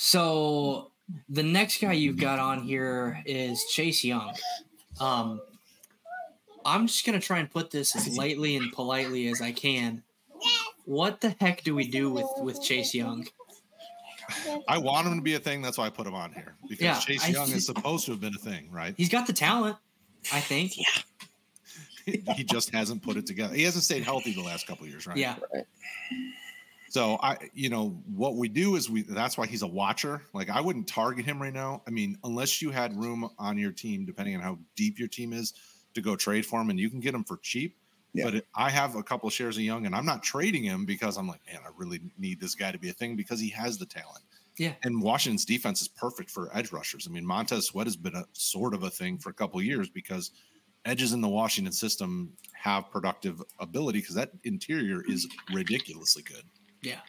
So 0.00 0.92
the 1.28 1.42
next 1.42 1.80
guy 1.80 1.92
you've 1.92 2.20
got 2.20 2.38
on 2.38 2.62
here 2.62 3.20
is 3.26 3.64
Chase 3.64 4.04
Young. 4.04 4.32
Um, 5.00 5.40
I'm 6.64 6.86
just 6.86 7.04
gonna 7.04 7.18
try 7.18 7.40
and 7.40 7.50
put 7.50 7.72
this 7.72 7.96
as 7.96 8.16
lightly 8.16 8.54
and 8.54 8.72
politely 8.72 9.26
as 9.26 9.42
I 9.42 9.50
can. 9.50 10.04
What 10.84 11.20
the 11.20 11.34
heck 11.40 11.64
do 11.64 11.74
we 11.74 11.88
do 11.88 12.12
with 12.12 12.28
with 12.38 12.62
Chase 12.62 12.94
Young? 12.94 13.26
I 14.68 14.78
want 14.78 15.08
him 15.08 15.16
to 15.16 15.22
be 15.22 15.34
a 15.34 15.40
thing. 15.40 15.62
That's 15.62 15.78
why 15.78 15.86
I 15.86 15.90
put 15.90 16.06
him 16.06 16.14
on 16.14 16.32
here 16.32 16.54
because 16.68 16.80
yeah, 16.80 17.00
Chase 17.00 17.28
Young 17.28 17.50
I, 17.50 17.56
is 17.56 17.66
supposed 17.66 18.06
to 18.06 18.12
have 18.12 18.20
been 18.20 18.36
a 18.36 18.38
thing, 18.38 18.70
right? 18.70 18.94
He's 18.96 19.08
got 19.08 19.26
the 19.26 19.32
talent, 19.32 19.78
I 20.32 20.38
think. 20.38 20.78
Yeah. 20.78 22.22
he 22.36 22.44
just 22.44 22.72
hasn't 22.72 23.02
put 23.02 23.16
it 23.16 23.26
together. 23.26 23.52
He 23.52 23.64
hasn't 23.64 23.82
stayed 23.82 24.04
healthy 24.04 24.32
the 24.32 24.44
last 24.44 24.68
couple 24.68 24.86
years, 24.86 25.08
right? 25.08 25.16
Yeah. 25.16 25.34
So 26.90 27.18
I, 27.22 27.36
you 27.52 27.68
know, 27.68 28.00
what 28.06 28.36
we 28.36 28.48
do 28.48 28.76
is 28.76 28.88
we. 28.88 29.02
That's 29.02 29.36
why 29.36 29.46
he's 29.46 29.62
a 29.62 29.66
watcher. 29.66 30.22
Like 30.32 30.50
I 30.50 30.60
wouldn't 30.60 30.88
target 30.88 31.24
him 31.24 31.40
right 31.40 31.52
now. 31.52 31.82
I 31.86 31.90
mean, 31.90 32.18
unless 32.24 32.62
you 32.62 32.70
had 32.70 32.98
room 32.98 33.28
on 33.38 33.58
your 33.58 33.72
team, 33.72 34.06
depending 34.06 34.36
on 34.36 34.42
how 34.42 34.58
deep 34.74 34.98
your 34.98 35.08
team 35.08 35.32
is, 35.32 35.52
to 35.94 36.00
go 36.00 36.16
trade 36.16 36.46
for 36.46 36.60
him, 36.60 36.70
and 36.70 36.80
you 36.80 36.90
can 36.90 37.00
get 37.00 37.14
him 37.14 37.24
for 37.24 37.36
cheap. 37.38 37.76
Yeah. 38.14 38.24
But 38.24 38.34
it, 38.36 38.46
I 38.54 38.70
have 38.70 38.96
a 38.96 39.02
couple 39.02 39.26
of 39.26 39.32
shares 39.32 39.56
of 39.56 39.62
Young, 39.62 39.86
and 39.86 39.94
I'm 39.94 40.06
not 40.06 40.22
trading 40.22 40.62
him 40.62 40.86
because 40.86 41.18
I'm 41.18 41.28
like, 41.28 41.40
man, 41.46 41.60
I 41.64 41.70
really 41.76 42.00
need 42.18 42.40
this 42.40 42.54
guy 42.54 42.72
to 42.72 42.78
be 42.78 42.88
a 42.88 42.94
thing 42.94 43.16
because 43.16 43.38
he 43.38 43.50
has 43.50 43.76
the 43.78 43.86
talent. 43.86 44.24
Yeah. 44.56 44.72
And 44.82 45.00
Washington's 45.00 45.44
defense 45.44 45.82
is 45.82 45.88
perfect 45.88 46.30
for 46.30 46.50
edge 46.56 46.72
rushers. 46.72 47.06
I 47.08 47.12
mean, 47.12 47.24
Montez 47.24 47.66
Sweat 47.66 47.86
has 47.86 47.96
been 47.96 48.16
a 48.16 48.24
sort 48.32 48.74
of 48.74 48.82
a 48.82 48.90
thing 48.90 49.18
for 49.18 49.30
a 49.30 49.34
couple 49.34 49.58
of 49.60 49.64
years 49.64 49.88
because 49.88 50.32
edges 50.84 51.12
in 51.12 51.20
the 51.20 51.28
Washington 51.28 51.72
system 51.72 52.32
have 52.54 52.90
productive 52.90 53.42
ability 53.60 54.00
because 54.00 54.16
that 54.16 54.32
interior 54.44 55.02
is 55.06 55.28
ridiculously 55.52 56.22
good. 56.22 56.42
Yeah. 56.82 57.00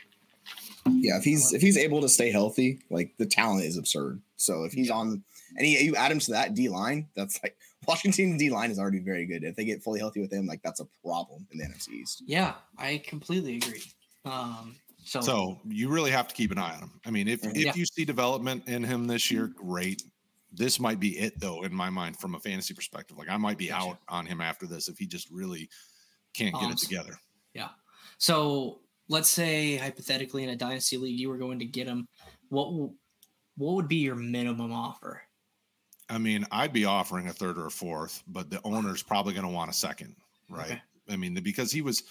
Yeah, 0.88 1.18
if 1.18 1.24
he's 1.24 1.54
if 1.54 1.62
he's 1.62 1.78
able 1.78 2.02
to 2.02 2.10
stay 2.10 2.32
healthy, 2.32 2.80
like 2.90 3.14
the 3.18 3.26
talent 3.26 3.66
is 3.66 3.78
absurd. 3.78 4.22
So 4.38 4.64
if 4.64 4.72
he's 4.74 4.90
on 4.90 5.24
and 5.58 5.66
he, 5.66 5.84
you 5.84 5.96
add 5.96 6.12
him 6.12 6.20
to 6.20 6.32
that 6.32 6.54
D 6.56 6.70
line, 6.70 7.08
that's 7.16 7.40
like 7.44 7.58
Washington 7.88 8.38
D 8.38 8.50
line 8.50 8.72
is 8.72 8.80
already 8.80 9.00
very 9.00 9.26
good. 9.26 9.44
If 9.44 9.56
they 9.56 9.66
get 9.66 9.84
fully 9.84 10.00
healthy 10.00 10.22
with 10.22 10.32
him, 10.34 10.48
like 10.48 10.62
that's 10.64 10.80
a 10.80 10.88
problem 11.04 11.46
in 11.52 11.60
the 11.60 11.66
NFC 11.66 11.90
East. 11.90 12.24
Yeah, 12.26 12.56
I 12.78 13.04
completely 13.06 13.58
agree. 13.58 13.84
Um, 14.26 14.76
so, 15.04 15.22
so 15.22 15.60
you 15.66 15.90
really 15.90 16.12
have 16.12 16.28
to 16.28 16.36
keep 16.36 16.52
an 16.52 16.58
eye 16.58 16.74
on 16.76 16.80
him. 16.80 16.92
I 17.06 17.12
mean, 17.12 17.28
if 17.28 17.44
if 17.46 17.56
Yeah. 17.58 17.74
you 17.76 17.86
see 17.86 18.06
development 18.06 18.68
in 18.68 18.84
him 18.84 19.06
this 19.06 19.30
year, 19.30 19.48
great. 19.48 20.02
This 20.52 20.80
might 20.80 21.00
be 21.00 21.20
it 21.20 21.40
though, 21.40 21.64
in 21.64 21.74
my 21.74 21.90
mind, 21.92 22.18
from 22.18 22.34
a 22.36 22.40
fantasy 22.40 22.74
perspective. 22.74 23.18
Like 23.18 23.30
I 23.30 23.38
might 23.38 23.58
be 23.58 23.68
Gotcha. 23.68 23.90
out 23.90 23.98
on 24.08 24.26
him 24.26 24.42
after 24.42 24.66
this 24.66 24.88
if 24.88 24.98
he 24.98 25.06
just 25.06 25.30
really 25.30 25.70
can't 26.34 26.56
get 26.56 26.64
Um, 26.64 26.72
it 26.72 26.78
together. 26.80 27.20
Yeah. 27.54 27.70
So 28.18 28.80
let's 29.10 29.30
say 29.30 29.75
hypothetically 29.75 30.44
in 30.44 30.50
a 30.50 30.56
dynasty 30.56 30.98
league 30.98 31.20
you 31.20 31.30
were 31.30 31.38
going 31.38 31.60
to 31.60 31.66
get 31.66 31.88
him. 31.88 32.08
What 32.50 32.92
what 33.58 33.75
would 33.75 33.89
be 33.89 33.98
your 33.98 34.16
minimum 34.16 34.72
offer? 34.72 35.22
I 36.10 36.18
mean, 36.18 36.46
I'd 36.51 36.74
be 36.74 36.86
offering 36.86 37.28
a 37.28 37.34
third 37.34 37.58
or 37.58 37.68
a 37.68 37.72
fourth, 37.72 38.24
but 38.28 38.50
the 38.50 38.62
owner's 38.63 39.04
probably 39.04 39.34
going 39.34 39.46
to 39.46 39.54
want 39.54 39.70
a 39.70 39.74
second, 39.74 40.16
right? 40.50 40.72
Okay. 40.72 40.82
I 41.10 41.18
mean, 41.18 41.36
because 41.44 41.72
he 41.72 41.82
was 41.82 42.04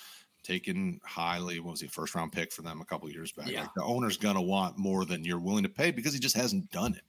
taken 0.45 1.00
highly, 1.05 1.59
what 1.59 1.73
was 1.73 1.81
he, 1.81 1.88
first 1.88 2.14
round 2.14 2.33
pick 2.33 2.52
for 2.52 2.62
them 2.62 2.81
a 2.81 2.85
couple 2.85 3.11
years 3.11 3.33
back? 3.33 3.49
Yeah. 3.49 3.62
Like 3.62 3.75
the 3.75 3.83
owner's 3.83 4.17
going 4.17 4.37
to 4.37 4.40
want 4.40 4.78
more 4.78 5.05
than 5.05 5.25
you're 5.25 5.40
willing 5.40 5.64
to 5.64 5.69
pay 5.69 5.90
because 5.90 6.12
he 6.12 6.21
just 6.21 6.37
hasn't 6.37 6.71
done 6.71 6.95
it. 6.95 7.02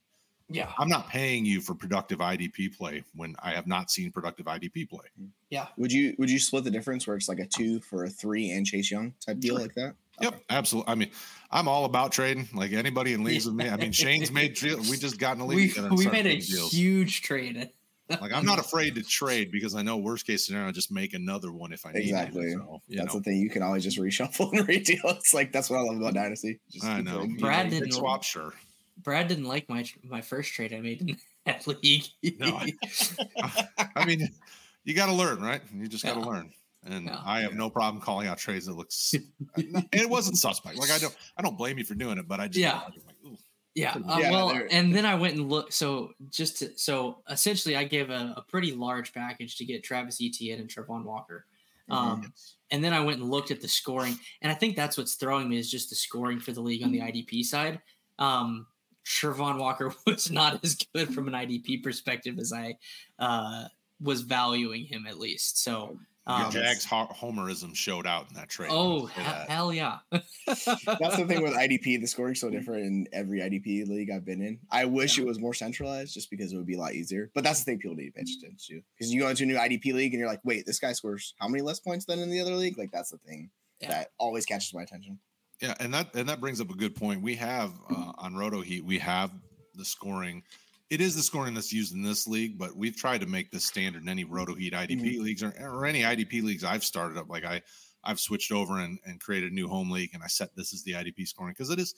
Yeah, 0.52 0.72
I'm 0.80 0.90
not 0.90 1.08
paying 1.10 1.46
you 1.46 1.62
for 1.62 1.76
productive 1.76 2.20
IDP 2.20 2.76
play 2.76 3.04
when 3.16 3.36
I 3.44 3.52
have 3.52 3.68
not 3.68 3.92
seen 3.92 4.12
productive 4.12 4.48
IDP 4.48 4.90
play. 4.90 5.06
yeah, 5.52 5.68
Would 5.78 5.92
you 5.92 6.16
would 6.18 6.30
you 6.30 6.40
split 6.40 6.64
the 6.64 6.72
difference 6.72 7.06
where 7.06 7.16
it's 7.16 7.30
like 7.30 7.40
a 7.40 7.46
two 7.46 7.80
for 7.82 8.06
a 8.06 8.10
three 8.10 8.50
and 8.52 8.66
Chase 8.66 8.90
Young 8.90 9.14
type 9.26 9.40
deal 9.40 9.56
Sure. 9.56 9.62
like 9.66 9.76
that? 9.76 9.96
Yep, 10.22 10.42
absolutely. 10.50 10.92
I 10.92 10.96
mean, 10.96 11.12
I'm 11.52 11.68
all 11.68 11.86
about 11.86 12.12
trading. 12.12 12.50
Like 12.54 12.74
anybody 12.74 13.14
in 13.14 13.24
leagues 13.24 13.46
with 13.46 13.56
me. 13.56 13.70
I 13.70 13.78
mean, 13.78 13.92
Shane's 13.92 14.32
made. 14.32 14.56
tre- 14.56 14.76
We 14.76 14.98
just 14.98 15.18
got 15.20 15.36
in 15.38 15.42
a 15.42 15.46
league 15.46 15.56
we 15.58 15.70
together 15.70 15.90
we 15.96 16.08
made 16.08 16.26
a 16.26 16.40
deals. 16.40 16.72
huge 16.74 17.22
trade. 17.22 17.70
Like 18.10 18.34
I'm 18.34 18.44
not 18.46 18.58
afraid 18.58 18.96
to 18.96 19.04
trade 19.04 19.52
because 19.52 19.76
I 19.76 19.84
know 19.84 19.98
worst 19.98 20.26
case 20.26 20.48
scenario, 20.48 20.66
I'll 20.68 20.74
just 20.74 20.92
make 20.92 21.14
another 21.14 21.52
one 21.52 21.72
if 21.72 21.86
I 21.86 21.92
need 21.92 22.00
Exactly. 22.02 22.42
to. 22.46 22.52
So, 22.54 22.82
That's 22.90 23.14
know, 23.14 23.20
the 23.20 23.24
thing. 23.24 23.38
You 23.38 23.52
can 23.52 23.62
always 23.62 23.84
just 23.84 24.00
reshuffle 24.00 24.52
and 24.58 24.68
redeal. 24.68 25.00
It's 25.06 25.34
like 25.36 25.52
that's 25.52 25.70
what 25.70 25.78
I 25.78 25.84
love 25.84 25.98
about 25.98 26.16
Dynasty. 26.16 26.60
Just 26.72 26.86
I 26.86 27.02
know. 27.02 27.18
trading. 27.20 27.32
You 27.36 27.38
Brad 27.40 27.66
know, 27.72 27.80
didn't- 27.80 27.94
swap, 27.94 28.24
sure. 28.24 28.54
Brad 29.02 29.28
didn't 29.28 29.46
like 29.46 29.68
my 29.70 29.86
my 30.04 30.22
first 30.22 30.54
trade 30.54 30.74
I 30.74 30.80
made 30.82 31.02
in 31.02 31.18
that 31.46 31.66
league. 31.68 32.04
No, 32.40 32.60
I 33.96 34.06
mean, 34.06 34.30
you 34.84 34.94
got 34.94 35.08
to 35.08 35.14
learn, 35.14 35.42
right? 35.42 35.62
You 35.74 35.88
just 35.88 36.04
got 36.04 36.14
to 36.16 36.20
Yeah. 36.20 36.26
learn. 36.26 36.52
And 36.86 37.06
Yeah. 37.06 37.20
I 37.26 37.42
have 37.42 37.54
no 37.54 37.70
problem 37.70 38.02
calling 38.02 38.28
out 38.28 38.38
trades 38.38 38.66
that 38.66 38.74
looks. 38.74 39.14
it 39.58 40.10
wasn't 40.10 40.38
suspect. 40.38 40.78
Like 40.78 40.92
I 40.92 40.98
don't, 40.98 41.16
I 41.38 41.42
don't 41.42 41.58
blame 41.58 41.78
you 41.78 41.84
for 41.84 41.96
doing 41.96 42.18
it, 42.18 42.28
but 42.28 42.40
I 42.40 42.48
just 42.48 42.60
Yeah. 42.60 42.82
Like. 42.82 43.38
Yeah. 43.76 43.94
Uh, 44.08 44.18
Yeah, 44.20 44.32
well, 44.32 44.50
they're- 44.50 44.68
and 44.72 44.94
then 44.96 45.06
I 45.06 45.16
went 45.16 45.36
and 45.36 45.50
looked. 45.50 45.74
So 45.74 46.14
just 46.30 46.58
to, 46.60 46.78
so 46.78 47.22
essentially, 47.30 47.76
I 47.76 47.84
gave 47.84 48.10
a, 48.10 48.34
a 48.38 48.42
pretty 48.48 48.74
large 48.74 49.14
package 49.14 49.58
to 49.58 49.66
get 49.66 49.84
Travis 49.84 50.20
Etienne 50.22 50.60
and 50.60 50.70
Travon 50.70 51.04
Walker. 51.04 51.46
Um, 51.90 52.32
and 52.70 52.84
then 52.84 52.94
I 52.94 53.00
went 53.00 53.20
and 53.20 53.32
looked 53.32 53.50
at 53.50 53.62
the 53.62 53.68
scoring, 53.68 54.16
and 54.44 54.52
I 54.52 54.56
think 54.56 54.76
that's 54.76 54.96
what's 54.96 55.16
throwing 55.16 55.50
me 55.50 55.58
is 55.58 55.72
just 55.72 55.90
the 55.90 55.96
scoring 55.96 56.40
for 56.40 56.52
the 56.52 56.62
league 56.62 56.84
on 56.84 56.92
the 56.92 57.00
IDP 57.00 57.44
side. 57.44 57.82
Um, 58.20 58.68
Travon 59.10 59.58
Walker 59.58 59.92
was 60.06 60.30
not 60.32 60.64
as 60.64 60.78
good 60.94 61.14
from 61.14 61.28
an 61.28 61.34
IDP 61.34 61.82
perspective 61.84 62.38
as 62.38 62.54
I 62.54 62.78
uh, 63.18 63.66
was 64.00 64.22
valuing 64.22 64.86
him 64.86 65.08
at 65.08 65.18
least. 65.20 65.64
So, 65.64 65.98
Your 66.28 66.38
um, 66.46 66.52
Jags 66.52 66.86
ho- 66.86 67.10
homerism 67.20 67.76
showed 67.76 68.06
out 68.06 68.28
in 68.30 68.36
that 68.36 68.50
trade. 68.50 68.70
oh 68.72 69.08
that. 69.18 69.50
hell 69.50 69.74
yeah, 69.74 69.98
That's 70.12 70.64
the 71.18 71.26
thing 71.28 71.42
with 71.42 71.54
IDP. 71.54 72.00
The 72.00 72.06
scoring's 72.06 72.40
so 72.40 72.52
different 72.52 72.86
in 72.86 73.08
every 73.12 73.40
IDP 73.40 73.88
league 73.88 74.12
I've 74.12 74.26
been 74.26 74.42
in. 74.44 74.60
I 74.72 74.86
wish 74.86 75.18
it 75.18 75.26
was 75.26 75.40
more 75.40 75.56
centralized 75.56 76.14
just 76.14 76.30
because 76.30 76.54
it 76.54 76.58
would 76.58 76.68
be 76.68 76.76
a 76.76 76.80
lot 76.80 76.94
easier. 76.94 77.32
But 77.34 77.44
that's 77.44 77.60
the 77.60 77.66
thing 77.66 77.80
people 77.80 77.96
need 77.96 78.06
to 78.06 78.12
pay 78.12 78.22
attention 78.22 78.56
to. 78.68 78.82
Because 78.96 79.12
you 79.12 79.22
go 79.22 79.28
into 79.30 79.44
a 79.44 79.48
new 79.48 79.56
IDP 79.58 79.92
league 79.94 80.14
and 80.14 80.20
you're 80.20 80.30
like, 80.30 80.42
wait, 80.44 80.68
this 80.68 80.80
guy 80.80 80.94
scores 80.94 81.34
how 81.40 81.48
many 81.48 81.64
less 81.64 81.80
points 81.80 82.06
than 82.06 82.20
in 82.20 82.30
the 82.30 82.40
other 82.42 82.54
league? 82.54 82.78
Like 82.78 82.92
that's 82.92 83.10
the 83.10 83.18
thing 83.18 83.50
Yeah. 83.82 83.90
that 83.90 84.12
always 84.20 84.46
catches 84.46 84.72
my 84.74 84.84
attention. 84.84 85.18
Yeah, 85.62 85.76
and 85.80 85.94
that 85.94 86.16
and 86.16 86.30
that 86.30 86.40
brings 86.40 86.62
up 86.62 86.70
a 86.70 86.76
good 86.76 86.96
point. 86.96 87.22
We 87.22 87.36
have 87.36 87.74
uh, 87.90 88.14
on 88.18 88.36
Roto 88.36 88.62
Heat, 88.62 88.86
we 88.86 88.98
have 89.00 89.32
the 89.76 89.86
scoring. 89.86 90.44
It 90.90 91.02
is 91.02 91.16
the 91.16 91.22
scoring 91.22 91.54
that's 91.54 91.72
used 91.72 91.94
in 91.94 92.02
this 92.02 92.28
league, 92.28 92.58
but 92.58 92.76
we've 92.76 92.96
tried 92.96 93.22
to 93.22 93.28
make 93.28 93.52
this 93.52 93.66
standard 93.66 94.02
in 94.02 94.10
any 94.10 94.24
Roto 94.24 94.56
Heat 94.56 94.74
IDP 94.74 95.20
leagues 95.20 95.44
or, 95.44 95.54
or 95.62 95.86
any 95.86 96.02
IDP 96.02 96.42
leagues 96.42 96.64
I've 96.64 96.84
started 96.84 97.18
up. 97.18 97.30
Like 97.30 97.46
I, 97.46 97.62
I've 98.04 98.20
switched 98.20 98.52
over 98.52 98.80
and, 98.80 98.98
and 99.06 99.20
created 99.20 99.52
a 99.52 99.56
new 99.56 99.68
home 99.68 99.92
league, 99.92 100.12
and 100.14 100.24
I 100.24 100.28
set 100.28 100.56
this 100.56 100.74
as 100.74 100.84
the 100.84 100.94
IDP 100.94 101.28
scoring 101.28 101.54
because 101.56 101.70
it 101.70 101.80
is 101.80 101.94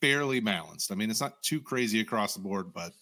fairly 0.00 0.40
balanced. 0.40 0.92
I 0.92 0.94
mean, 0.94 1.10
it's 1.10 1.20
not 1.20 1.42
too 1.42 1.60
crazy 1.60 2.00
across 2.00 2.34
the 2.34 2.40
board, 2.40 2.72
but 2.72 2.92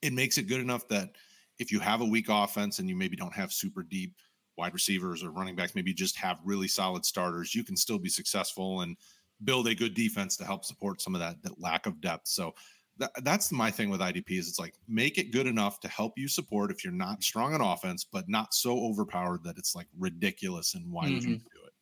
it 0.00 0.12
makes 0.12 0.38
it 0.38 0.48
good 0.48 0.60
enough 0.60 0.88
that 0.88 1.10
if 1.58 1.70
you 1.70 1.78
have 1.78 2.00
a 2.00 2.06
weak 2.06 2.26
offense 2.28 2.78
and 2.78 2.88
you 2.88 2.96
maybe 2.96 3.16
don't 3.16 3.34
have 3.34 3.52
super 3.52 3.82
deep 3.82 4.14
wide 4.56 4.74
receivers 4.74 5.22
or 5.22 5.30
running 5.30 5.54
backs, 5.54 5.74
maybe 5.74 5.90
you 5.90 5.96
just 5.96 6.16
have 6.16 6.40
really 6.44 6.68
solid 6.68 7.04
starters, 7.04 7.54
you 7.54 7.62
can 7.62 7.76
still 7.76 7.98
be 7.98 8.08
successful 8.08 8.80
and 8.80 8.96
build 9.44 9.66
a 9.68 9.74
good 9.74 9.94
defense 9.94 10.36
to 10.36 10.44
help 10.44 10.64
support 10.64 11.00
some 11.00 11.14
of 11.14 11.20
that, 11.20 11.42
that 11.42 11.60
lack 11.60 11.86
of 11.86 12.00
depth. 12.00 12.28
So 12.28 12.54
that, 12.98 13.10
that's 13.24 13.50
my 13.50 13.70
thing 13.70 13.90
with 13.90 14.00
IDP 14.00 14.38
is 14.38 14.48
it's 14.48 14.58
like 14.58 14.74
make 14.86 15.18
it 15.18 15.32
good 15.32 15.46
enough 15.46 15.80
to 15.80 15.88
help 15.88 16.12
you 16.16 16.28
support 16.28 16.70
if 16.70 16.84
you're 16.84 16.92
not 16.92 17.22
strong 17.22 17.54
on 17.54 17.60
offense, 17.60 18.04
but 18.04 18.28
not 18.28 18.54
so 18.54 18.78
overpowered 18.84 19.42
that 19.44 19.58
it's 19.58 19.74
like 19.74 19.86
ridiculous. 19.98 20.74
And 20.74 20.90
why 20.92 21.04
would 21.10 21.22
you 21.24 21.36
do 21.36 21.42
it? 21.66 21.72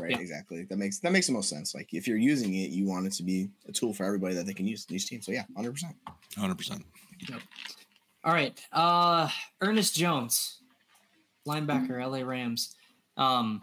Right, 0.00 0.10
Yeah. 0.10 0.18
exactly. 0.18 0.64
That 0.64 0.76
makes 0.76 0.98
that 1.00 1.12
makes 1.12 1.26
the 1.26 1.32
most 1.32 1.48
sense. 1.48 1.74
Like 1.74 1.94
if 1.94 2.06
you're 2.08 2.18
using 2.18 2.54
it, 2.54 2.70
you 2.70 2.84
want 2.86 3.06
it 3.06 3.12
to 3.14 3.22
be 3.22 3.48
a 3.68 3.72
tool 3.72 3.94
for 3.94 4.04
everybody 4.04 4.34
that 4.34 4.44
they 4.44 4.52
can 4.52 4.66
use 4.66 4.84
in 4.90 4.94
each 4.96 5.06
team. 5.06 5.22
So 5.22 5.32
yeah, 5.32 5.44
hundred 5.56 5.72
percent. 5.72 5.94
100%. 6.36 6.82
All 8.24 8.32
right. 8.32 8.60
Uh 8.72 9.28
Ernest 9.62 9.94
Jones, 9.94 10.60
linebacker, 11.46 11.98
LA 12.04 12.26
Rams. 12.28 12.74
Um 13.16 13.62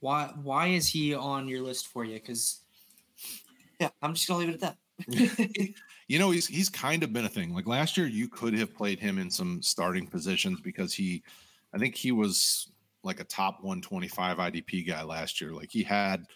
why 0.00 0.32
why 0.42 0.68
is 0.68 0.88
he 0.88 1.14
on 1.14 1.46
your 1.48 1.62
list 1.62 1.88
for 1.88 2.04
you? 2.04 2.14
Because 2.14 2.60
yeah, 3.78 3.90
I'm 4.02 4.14
just 4.14 4.28
gonna 4.28 4.40
leave 4.40 4.50
it 4.50 4.62
at 4.62 4.76
that. 5.08 5.74
you 6.08 6.18
know, 6.18 6.30
he's 6.30 6.46
he's 6.46 6.68
kind 6.68 7.02
of 7.02 7.12
been 7.12 7.24
a 7.24 7.28
thing. 7.28 7.54
Like 7.54 7.66
last 7.66 7.96
year, 7.96 8.06
you 8.06 8.28
could 8.28 8.54
have 8.54 8.74
played 8.74 8.98
him 8.98 9.18
in 9.18 9.30
some 9.30 9.62
starting 9.62 10.06
positions 10.06 10.60
because 10.60 10.92
he, 10.92 11.22
I 11.74 11.78
think 11.78 11.94
he 11.94 12.12
was 12.12 12.72
like 13.02 13.20
a 13.20 13.24
top 13.24 13.62
125 13.62 14.38
IDP 14.38 14.86
guy 14.86 15.02
last 15.02 15.40
year. 15.40 15.52
Like 15.52 15.70
he 15.70 15.82
had, 15.82 16.26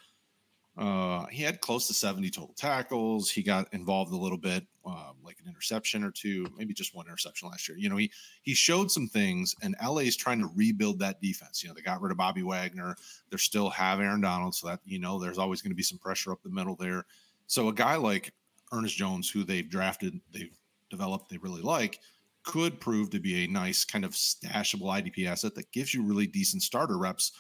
uh, 0.77 1.27
he 1.27 1.43
had 1.43 1.61
close 1.61 1.87
to 1.87 1.95
70 1.95 2.31
total 2.31 2.55
tackles. 2.57 3.31
He 3.31 3.43
got 3.43 3.73
involved 3.73 4.13
a 4.13 4.17
little 4.17 4.39
bit, 4.39 4.67
um, 4.85 5.15
like 5.23 5.39
an 5.41 5.49
interception 5.49 6.03
or 6.03 6.11
two, 6.11 6.47
maybe 6.57 6.75
just 6.75 6.95
one 6.95 7.07
interception 7.07 7.49
last 7.49 7.69
year. 7.69 7.79
You 7.79 7.89
know, 7.89 7.97
he 7.97 8.11
he 8.43 8.55
showed 8.55 8.91
some 8.91 9.09
things, 9.09 9.55
and 9.63 9.77
LA 9.83 9.99
is 9.99 10.17
trying 10.17 10.41
to 10.41 10.51
rebuild 10.57 10.99
that 10.99 11.21
defense. 11.21 11.63
You 11.63 11.69
know, 11.69 11.75
they 11.75 11.81
got 11.81 12.01
rid 12.01 12.11
of 12.11 12.19
Bobby 12.19 12.43
Wagner. 12.43 12.97
They 13.31 13.37
still 13.37 13.71
have 13.71 14.01
Aaron 14.01 14.21
Donald, 14.21 14.55
so 14.55 14.67
that 14.67 14.81
you 14.85 14.99
know 14.99 15.21
there's 15.21 15.39
always 15.39 15.63
going 15.63 15.71
to 15.71 15.77
be 15.77 15.83
some 15.85 15.99
pressure 15.99 16.33
up 16.33 16.43
the 16.43 16.51
middle 16.51 16.75
there. 16.75 17.07
So 17.47 17.69
a 17.69 17.73
guy 17.73 17.95
like 17.97 18.33
Ernest 18.73 18.97
Jones, 18.97 19.31
who 19.31 19.45
they've 19.45 19.69
drafted, 19.69 20.21
they've 20.33 20.59
developed, 20.91 21.31
they 21.31 21.39
really 21.39 21.63
like, 21.63 22.01
could 22.43 22.81
prove 22.81 23.11
to 23.11 23.21
be 23.21 23.45
a 23.45 23.49
nice 23.49 23.85
kind 23.85 24.05
of 24.05 24.13
stashable 24.13 24.93
IDP 24.93 25.27
asset 25.27 25.55
that 25.55 25.71
gives 25.73 25.95
you 25.95 26.03
really 26.03 26.27
decent 26.27 26.63
starter 26.63 26.99
reps, 26.99 27.33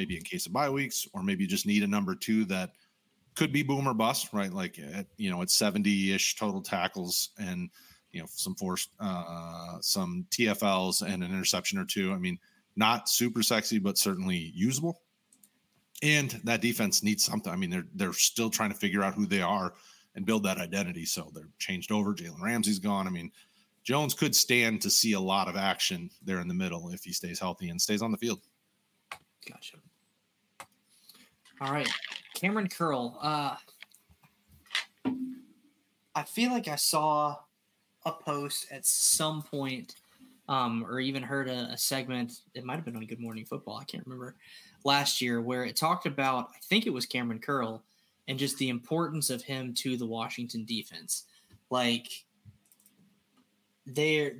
maybe 0.00 0.16
in 0.16 0.22
case 0.22 0.46
of 0.46 0.52
bye 0.52 0.70
weeks, 0.70 1.06
or 1.12 1.22
maybe 1.22 1.44
you 1.44 1.48
just 1.48 1.66
need 1.66 1.82
a 1.82 1.86
number 1.86 2.14
two 2.14 2.46
that 2.46 2.70
could 3.36 3.52
be 3.52 3.62
boom 3.62 3.86
or 3.86 3.92
bust, 3.92 4.32
right? 4.32 4.50
Like 4.50 4.78
at, 4.78 5.06
you 5.18 5.30
know, 5.30 5.42
at 5.42 5.48
70-ish 5.48 6.36
total 6.36 6.62
tackles 6.62 7.30
and 7.38 7.68
you 8.12 8.20
know 8.20 8.26
some 8.30 8.54
forced 8.54 8.90
uh 8.98 9.76
some 9.82 10.26
TFLs 10.30 11.02
and 11.02 11.22
an 11.22 11.30
interception 11.30 11.78
or 11.78 11.84
two. 11.84 12.12
I 12.12 12.18
mean, 12.18 12.38
not 12.76 13.10
super 13.10 13.42
sexy, 13.42 13.78
but 13.78 13.98
certainly 13.98 14.52
usable. 14.54 15.02
And 16.02 16.30
that 16.44 16.62
defense 16.62 17.02
needs 17.02 17.22
something. 17.22 17.52
I 17.52 17.56
mean, 17.56 17.68
they're 17.68 17.86
they're 17.94 18.14
still 18.14 18.48
trying 18.48 18.70
to 18.70 18.78
figure 18.78 19.02
out 19.02 19.14
who 19.14 19.26
they 19.26 19.42
are 19.42 19.74
and 20.14 20.24
build 20.24 20.44
that 20.44 20.56
identity. 20.56 21.04
So 21.04 21.30
they're 21.34 21.50
changed 21.58 21.92
over. 21.92 22.14
Jalen 22.14 22.40
Ramsey's 22.40 22.78
gone. 22.78 23.06
I 23.06 23.10
mean, 23.10 23.30
Jones 23.84 24.14
could 24.14 24.34
stand 24.34 24.80
to 24.80 24.90
see 24.90 25.12
a 25.12 25.20
lot 25.20 25.46
of 25.46 25.56
action 25.56 26.10
there 26.24 26.40
in 26.40 26.48
the 26.48 26.54
middle 26.54 26.88
if 26.88 27.04
he 27.04 27.12
stays 27.12 27.38
healthy 27.38 27.68
and 27.68 27.80
stays 27.80 28.00
on 28.00 28.12
the 28.12 28.18
field. 28.18 28.40
Gotcha. 29.46 29.76
All 31.60 31.72
right. 31.72 31.88
Cameron 32.34 32.68
Curl. 32.68 33.18
Uh 33.20 33.56
I 36.14 36.24
feel 36.24 36.50
like 36.50 36.68
I 36.68 36.76
saw 36.76 37.36
a 38.04 38.12
post 38.12 38.66
at 38.70 38.84
some 38.84 39.42
point, 39.42 39.94
um, 40.48 40.84
or 40.88 41.00
even 41.00 41.22
heard 41.22 41.48
a, 41.48 41.70
a 41.72 41.78
segment. 41.78 42.40
It 42.54 42.64
might 42.64 42.76
have 42.76 42.84
been 42.84 42.96
on 42.96 43.06
Good 43.06 43.20
Morning 43.20 43.44
Football. 43.44 43.76
I 43.76 43.84
can't 43.84 44.04
remember 44.04 44.34
last 44.84 45.20
year 45.20 45.40
where 45.40 45.64
it 45.64 45.76
talked 45.76 46.06
about. 46.06 46.48
I 46.54 46.58
think 46.62 46.86
it 46.86 46.92
was 46.92 47.06
Cameron 47.06 47.38
Curl 47.38 47.82
and 48.26 48.38
just 48.38 48.58
the 48.58 48.68
importance 48.68 49.30
of 49.30 49.42
him 49.42 49.72
to 49.74 49.96
the 49.96 50.06
Washington 50.06 50.64
defense. 50.64 51.24
Like 51.70 52.08
there, 53.86 54.34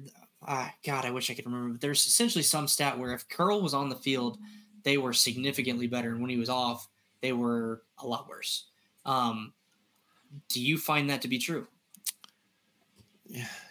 ah, 0.46 0.72
God, 0.84 1.04
I 1.04 1.10
wish 1.10 1.30
I 1.30 1.34
could 1.34 1.46
remember. 1.46 1.70
But 1.70 1.80
there's 1.80 2.06
essentially 2.06 2.42
some 2.42 2.66
stat 2.66 2.98
where 2.98 3.14
if 3.14 3.28
Curl 3.28 3.62
was 3.62 3.74
on 3.74 3.88
the 3.88 3.96
field, 3.96 4.38
they 4.82 4.98
were 4.98 5.12
significantly 5.12 5.86
better, 5.86 6.10
and 6.10 6.20
when 6.20 6.30
he 6.30 6.36
was 6.36 6.48
off, 6.48 6.88
they 7.22 7.32
were 7.32 7.82
a 7.98 8.06
lot 8.06 8.28
worse. 8.28 8.66
Um, 9.04 9.52
do 10.48 10.60
you 10.60 10.78
find 10.78 11.10
that 11.10 11.22
to 11.22 11.28
be 11.28 11.38
true? 11.38 11.66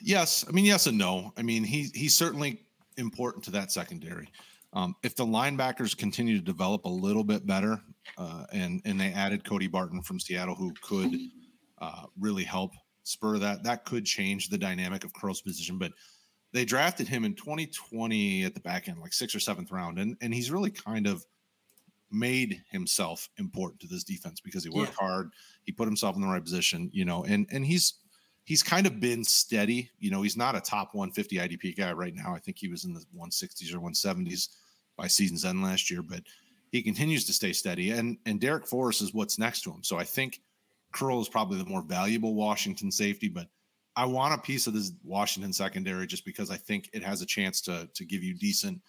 Yes, 0.01 0.45
I 0.47 0.51
mean 0.51 0.65
yes 0.65 0.87
and 0.87 0.97
no. 0.97 1.33
I 1.37 1.41
mean 1.41 1.63
he 1.63 1.89
he's 1.93 2.15
certainly 2.15 2.61
important 2.97 3.43
to 3.45 3.51
that 3.51 3.71
secondary. 3.71 4.29
Um, 4.73 4.95
if 5.03 5.15
the 5.15 5.25
linebackers 5.25 5.97
continue 5.97 6.37
to 6.37 6.43
develop 6.43 6.85
a 6.85 6.89
little 6.89 7.23
bit 7.23 7.45
better, 7.45 7.81
uh, 8.17 8.45
and 8.53 8.81
and 8.85 8.99
they 8.99 9.11
added 9.11 9.43
Cody 9.43 9.67
Barton 9.67 10.01
from 10.01 10.19
Seattle, 10.19 10.55
who 10.55 10.73
could 10.81 11.13
uh, 11.79 12.05
really 12.19 12.43
help 12.43 12.71
spur 13.03 13.39
that, 13.39 13.63
that 13.63 13.85
could 13.85 14.05
change 14.05 14.49
the 14.49 14.57
dynamic 14.57 15.03
of 15.03 15.13
Curl's 15.13 15.41
position. 15.41 15.77
But 15.77 15.93
they 16.53 16.65
drafted 16.65 17.07
him 17.07 17.25
in 17.25 17.33
2020 17.33 18.43
at 18.43 18.53
the 18.53 18.59
back 18.59 18.87
end, 18.87 18.99
like 18.99 19.13
sixth 19.13 19.35
or 19.35 19.39
seventh 19.39 19.71
round, 19.71 19.97
and 19.99 20.15
and 20.21 20.33
he's 20.33 20.51
really 20.51 20.71
kind 20.71 21.07
of 21.07 21.25
made 22.11 22.63
himself 22.71 23.29
important 23.37 23.79
to 23.81 23.87
this 23.87 24.03
defense 24.03 24.39
because 24.39 24.63
he 24.63 24.69
worked 24.69 24.95
yeah. 24.99 25.07
hard, 25.07 25.31
he 25.63 25.71
put 25.71 25.87
himself 25.87 26.15
in 26.15 26.21
the 26.21 26.27
right 26.27 26.43
position, 26.43 26.89
you 26.93 27.05
know, 27.05 27.23
and 27.25 27.47
and 27.51 27.65
he's 27.65 27.95
he's 28.45 28.63
kind 28.63 28.87
of 28.87 28.99
been 28.99 29.23
steady. 29.23 29.91
You 29.99 30.11
know, 30.11 30.21
he's 30.21 30.37
not 30.37 30.55
a 30.55 30.61
top 30.61 30.95
150 30.95 31.37
IDP 31.37 31.77
guy 31.77 31.93
right 31.93 32.15
now. 32.15 32.33
I 32.33 32.39
think 32.39 32.57
he 32.57 32.67
was 32.67 32.85
in 32.85 32.93
the 32.93 33.05
160s 33.15 33.73
or 33.73 33.79
170s 33.79 34.49
by 34.97 35.07
season's 35.07 35.45
end 35.45 35.61
last 35.61 35.91
year, 35.91 36.01
but 36.01 36.23
he 36.71 36.81
continues 36.81 37.25
to 37.25 37.33
stay 37.33 37.53
steady. 37.53 37.91
And 37.91 38.17
and 38.25 38.39
Darrick 38.39 38.67
Forrest 38.67 39.01
is 39.01 39.13
what's 39.13 39.39
next 39.39 39.61
to 39.61 39.71
him. 39.71 39.83
So 39.83 39.97
I 39.97 40.03
think 40.03 40.41
Curl 40.91 41.21
is 41.21 41.29
probably 41.29 41.57
the 41.57 41.69
more 41.69 41.83
valuable 41.83 42.33
Washington 42.33 42.91
safety, 42.91 43.27
but 43.27 43.47
I 43.95 44.05
want 44.05 44.33
a 44.33 44.37
piece 44.37 44.65
of 44.65 44.73
this 44.73 44.93
Washington 45.03 45.53
secondary 45.53 46.07
just 46.07 46.25
because 46.25 46.49
I 46.49 46.57
think 46.57 46.89
it 46.93 47.03
has 47.03 47.21
a 47.21 47.25
chance 47.25 47.61
to 47.61 47.87
to 47.93 48.05
give 48.05 48.23
you 48.23 48.33
decent 48.33 48.81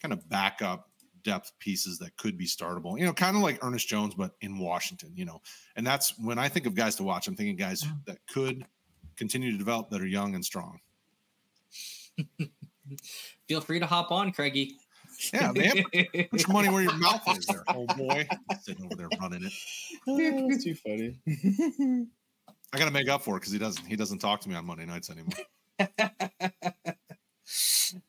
kind 0.00 0.12
of 0.12 0.28
backup 0.28 0.90
depth 1.22 1.52
pieces 1.58 1.98
that 1.98 2.16
could 2.16 2.36
be 2.36 2.46
startable. 2.46 2.98
You 2.98 3.06
know, 3.06 3.12
kind 3.12 3.36
of 3.36 3.42
like 3.42 3.64
Ernest 3.64 3.88
Jones, 3.88 4.14
but 4.14 4.32
in 4.40 4.58
Washington. 4.58 5.12
You 5.14 5.24
know, 5.24 5.40
and 5.76 5.86
that's 5.86 6.18
when 6.18 6.38
I 6.38 6.48
think 6.48 6.66
of 6.66 6.74
guys 6.74 6.96
to 6.96 7.04
watch. 7.04 7.28
I'm 7.28 7.36
thinking 7.36 7.56
guys 7.56 7.84
that 8.06 8.18
could 8.32 8.64
continue 9.16 9.52
to 9.52 9.58
develop 9.58 9.90
that 9.90 10.00
are 10.00 10.06
young 10.06 10.34
and 10.34 10.44
strong. 10.44 10.80
Feel 13.48 13.60
free 13.60 13.80
to 13.80 13.86
hop 13.86 14.10
on, 14.10 14.32
Craigie. 14.32 14.76
Yeah, 15.32 15.52
man. 15.52 15.84
Put 16.30 16.46
your 16.46 16.52
money 16.52 16.68
where 16.68 16.82
your 16.82 16.96
mouth 16.96 17.22
is 17.36 17.46
there, 17.46 17.64
oh 17.68 17.86
boy. 17.96 18.26
Sitting 18.62 18.84
over 18.84 18.94
there 18.94 19.08
running 19.20 19.44
it. 19.44 19.52
Oh, 20.06 20.58
too 20.58 20.74
funny. 20.74 21.18
I 22.72 22.78
gotta 22.78 22.90
make 22.90 23.08
up 23.08 23.22
for 23.22 23.36
it 23.36 23.40
because 23.40 23.52
he 23.52 23.58
doesn't 23.58 23.84
he 23.84 23.96
doesn't 23.96 24.18
talk 24.18 24.40
to 24.42 24.48
me 24.48 24.54
on 24.54 24.64
Monday 24.64 24.86
nights 24.86 25.10
anymore. 25.10 25.34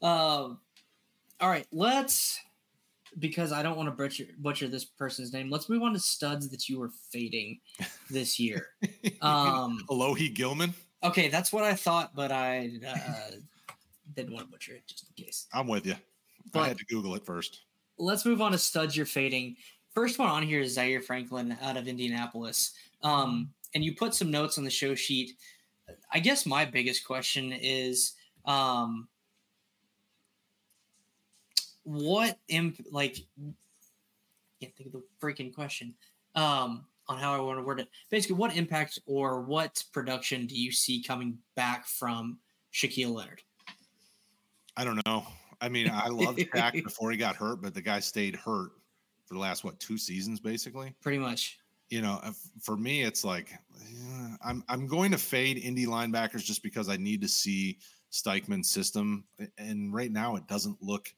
um 0.01 0.59
all 1.41 1.49
right, 1.49 1.65
let's 1.71 2.39
because 3.19 3.51
I 3.51 3.61
don't 3.61 3.77
want 3.77 3.87
to 3.87 3.91
butcher, 3.91 4.25
butcher 4.37 4.67
this 4.67 4.85
person's 4.85 5.33
name. 5.33 5.49
Let's 5.49 5.69
move 5.69 5.83
on 5.83 5.93
to 5.93 5.99
studs 5.99 6.49
that 6.49 6.69
you 6.69 6.79
were 6.79 6.91
fading 7.11 7.59
this 8.09 8.39
year. 8.39 8.67
Um 9.21 9.83
Alohi 9.89 10.33
Gilman. 10.33 10.73
Okay, 11.03 11.27
that's 11.27 11.51
what 11.51 11.63
I 11.63 11.73
thought, 11.73 12.15
but 12.15 12.31
I 12.31 12.71
uh, 12.87 13.31
didn't 14.15 14.33
want 14.33 14.45
to 14.45 14.51
butcher 14.51 14.73
it 14.73 14.87
just 14.87 15.07
in 15.09 15.25
case. 15.25 15.47
I'm 15.53 15.67
with 15.67 15.85
you. 15.85 15.95
But 16.53 16.59
I 16.61 16.67
had 16.69 16.77
to 16.77 16.85
Google 16.85 17.15
it 17.15 17.25
first. 17.25 17.61
Let's 17.97 18.25
move 18.25 18.41
on 18.41 18.53
to 18.53 18.57
studs 18.57 18.95
you're 18.95 19.05
fading. 19.05 19.55
First 19.93 20.19
one 20.19 20.29
on 20.29 20.43
here 20.43 20.61
is 20.61 20.73
Zaire 20.73 21.01
Franklin 21.01 21.57
out 21.61 21.75
of 21.75 21.87
Indianapolis. 21.87 22.73
Um, 23.03 23.49
and 23.75 23.83
you 23.83 23.95
put 23.95 24.13
some 24.13 24.31
notes 24.31 24.57
on 24.57 24.63
the 24.63 24.69
show 24.69 24.95
sheet. 24.95 25.33
I 26.13 26.19
guess 26.19 26.45
my 26.45 26.65
biggest 26.65 27.05
question 27.05 27.51
is 27.53 28.13
um, 28.45 29.07
what 31.89 32.37
imp 32.49 32.79
like 32.91 33.17
can't 34.61 34.75
think 34.75 34.87
of 34.87 34.93
the 34.93 35.03
freaking 35.21 35.53
question. 35.53 35.95
Um, 36.35 36.85
on 37.07 37.17
how 37.17 37.33
I 37.33 37.39
want 37.39 37.57
to 37.57 37.63
word 37.63 37.79
it. 37.79 37.89
Basically, 38.11 38.35
what 38.35 38.55
impact 38.55 38.99
or 39.07 39.41
what 39.41 39.83
production 39.91 40.45
do 40.45 40.55
you 40.55 40.71
see 40.71 41.01
coming 41.01 41.39
back 41.55 41.87
from 41.87 42.37
Shaquille 42.71 43.15
Leonard? 43.15 43.41
I 44.77 44.83
don't 44.83 45.03
know. 45.07 45.25
I 45.59 45.69
mean, 45.69 45.89
I 45.91 46.07
loved 46.07 46.37
Shaq 46.53 46.83
before 46.83 47.09
he 47.09 47.17
got 47.17 47.35
hurt, 47.35 47.63
but 47.63 47.73
the 47.73 47.81
guy 47.81 47.99
stayed 47.99 48.35
hurt 48.35 48.73
for 49.25 49.33
the 49.33 49.39
last 49.39 49.63
what 49.63 49.79
two 49.79 49.97
seasons, 49.97 50.39
basically. 50.39 50.93
Pretty 51.01 51.17
much. 51.17 51.57
You 51.89 52.03
know, 52.03 52.21
for 52.61 52.77
me, 52.77 53.01
it's 53.01 53.23
like 53.23 53.57
I'm 54.45 54.63
I'm 54.69 54.85
going 54.85 55.09
to 55.09 55.17
fade 55.17 55.57
indie 55.57 55.87
linebackers 55.87 56.43
just 56.43 56.61
because 56.61 56.89
I 56.89 56.97
need 56.97 57.21
to 57.21 57.27
see 57.27 57.79
Steichen's 58.11 58.69
system, 58.69 59.23
and 59.57 59.91
right 59.91 60.11
now 60.11 60.35
it 60.35 60.45
doesn't 60.45 60.77
look 60.83 61.11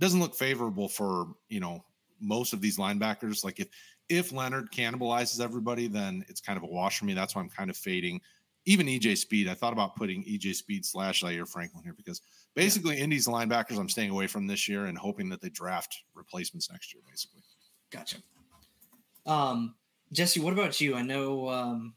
doesn't 0.00 0.20
look 0.20 0.34
favorable 0.34 0.88
for 0.88 1.28
you 1.48 1.60
know 1.60 1.84
most 2.20 2.52
of 2.52 2.60
these 2.60 2.78
linebackers. 2.78 3.44
Like 3.44 3.60
if 3.60 3.68
if 4.08 4.32
Leonard 4.32 4.70
cannibalizes 4.70 5.40
everybody, 5.40 5.88
then 5.88 6.24
it's 6.28 6.40
kind 6.40 6.56
of 6.56 6.62
a 6.62 6.66
wash 6.66 6.98
for 6.98 7.04
me. 7.04 7.14
That's 7.14 7.34
why 7.34 7.42
I'm 7.42 7.48
kind 7.48 7.70
of 7.70 7.76
fading. 7.76 8.20
Even 8.66 8.86
EJ 8.86 9.18
Speed, 9.18 9.48
I 9.48 9.54
thought 9.54 9.74
about 9.74 9.96
putting 9.96 10.24
EJ 10.24 10.54
Speed 10.54 10.84
slash 10.84 11.20
Zaire 11.20 11.46
Franklin 11.46 11.84
here 11.84 11.94
because 11.94 12.22
basically 12.54 12.96
yeah. 12.96 13.04
Indy's 13.04 13.26
linebackers 13.26 13.78
I'm 13.78 13.88
staying 13.88 14.10
away 14.10 14.26
from 14.26 14.46
this 14.46 14.68
year 14.68 14.86
and 14.86 14.96
hoping 14.96 15.28
that 15.30 15.42
they 15.42 15.50
draft 15.50 16.02
replacements 16.14 16.70
next 16.70 16.94
year, 16.94 17.02
basically. 17.08 17.42
Gotcha. 17.90 18.18
Um, 19.26 19.74
Jesse, 20.12 20.40
what 20.40 20.52
about 20.52 20.80
you? 20.80 20.94
I 20.94 21.02
know 21.02 21.48
um 21.48 21.94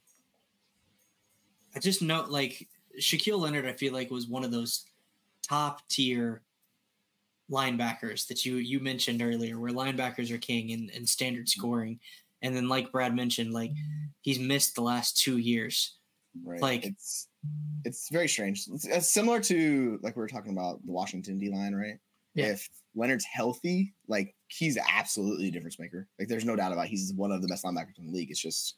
I 1.75 1.79
just 1.79 2.01
know 2.01 2.25
like 2.27 2.67
Shaquille 2.99 3.39
Leonard, 3.39 3.65
I 3.65 3.73
feel 3.73 3.93
like 3.93 4.09
was 4.09 4.27
one 4.27 4.43
of 4.43 4.51
those 4.51 4.85
top 5.47 5.87
tier 5.87 6.41
linebackers 7.51 8.27
that 8.27 8.45
you 8.45 8.55
you 8.55 8.79
mentioned 8.79 9.21
earlier, 9.21 9.59
where 9.59 9.71
linebackers 9.71 10.31
are 10.31 10.37
king 10.37 10.69
in, 10.69 10.89
in 10.89 11.05
standard 11.05 11.45
mm-hmm. 11.45 11.59
scoring. 11.59 11.99
And 12.41 12.55
then, 12.55 12.69
like 12.69 12.91
Brad 12.91 13.15
mentioned, 13.15 13.53
like 13.53 13.71
he's 14.21 14.39
missed 14.39 14.75
the 14.75 14.81
last 14.81 15.17
two 15.17 15.37
years. 15.37 15.97
Right. 16.43 16.61
Like 16.61 16.85
it's 16.85 17.27
it's 17.83 18.09
very 18.09 18.27
strange. 18.27 18.65
It's, 18.71 18.85
it's 18.85 19.09
similar 19.09 19.39
to 19.41 19.99
like 20.03 20.15
we 20.15 20.21
were 20.21 20.27
talking 20.27 20.51
about 20.51 20.85
the 20.85 20.91
Washington 20.91 21.37
D 21.37 21.49
line, 21.49 21.73
right? 21.73 21.97
Yeah. 22.35 22.47
If 22.47 22.69
Leonard's 22.95 23.25
healthy, 23.25 23.93
like 24.07 24.35
he's 24.47 24.77
absolutely 24.77 25.47
a 25.47 25.51
difference 25.51 25.79
maker. 25.79 26.07
Like 26.19 26.27
there's 26.27 26.45
no 26.45 26.55
doubt 26.55 26.73
about 26.73 26.85
it. 26.85 26.89
he's 26.89 27.13
one 27.13 27.31
of 27.31 27.41
the 27.41 27.47
best 27.47 27.63
linebackers 27.63 27.97
in 27.97 28.07
the 28.07 28.11
league. 28.11 28.29
It's 28.29 28.39
just 28.39 28.75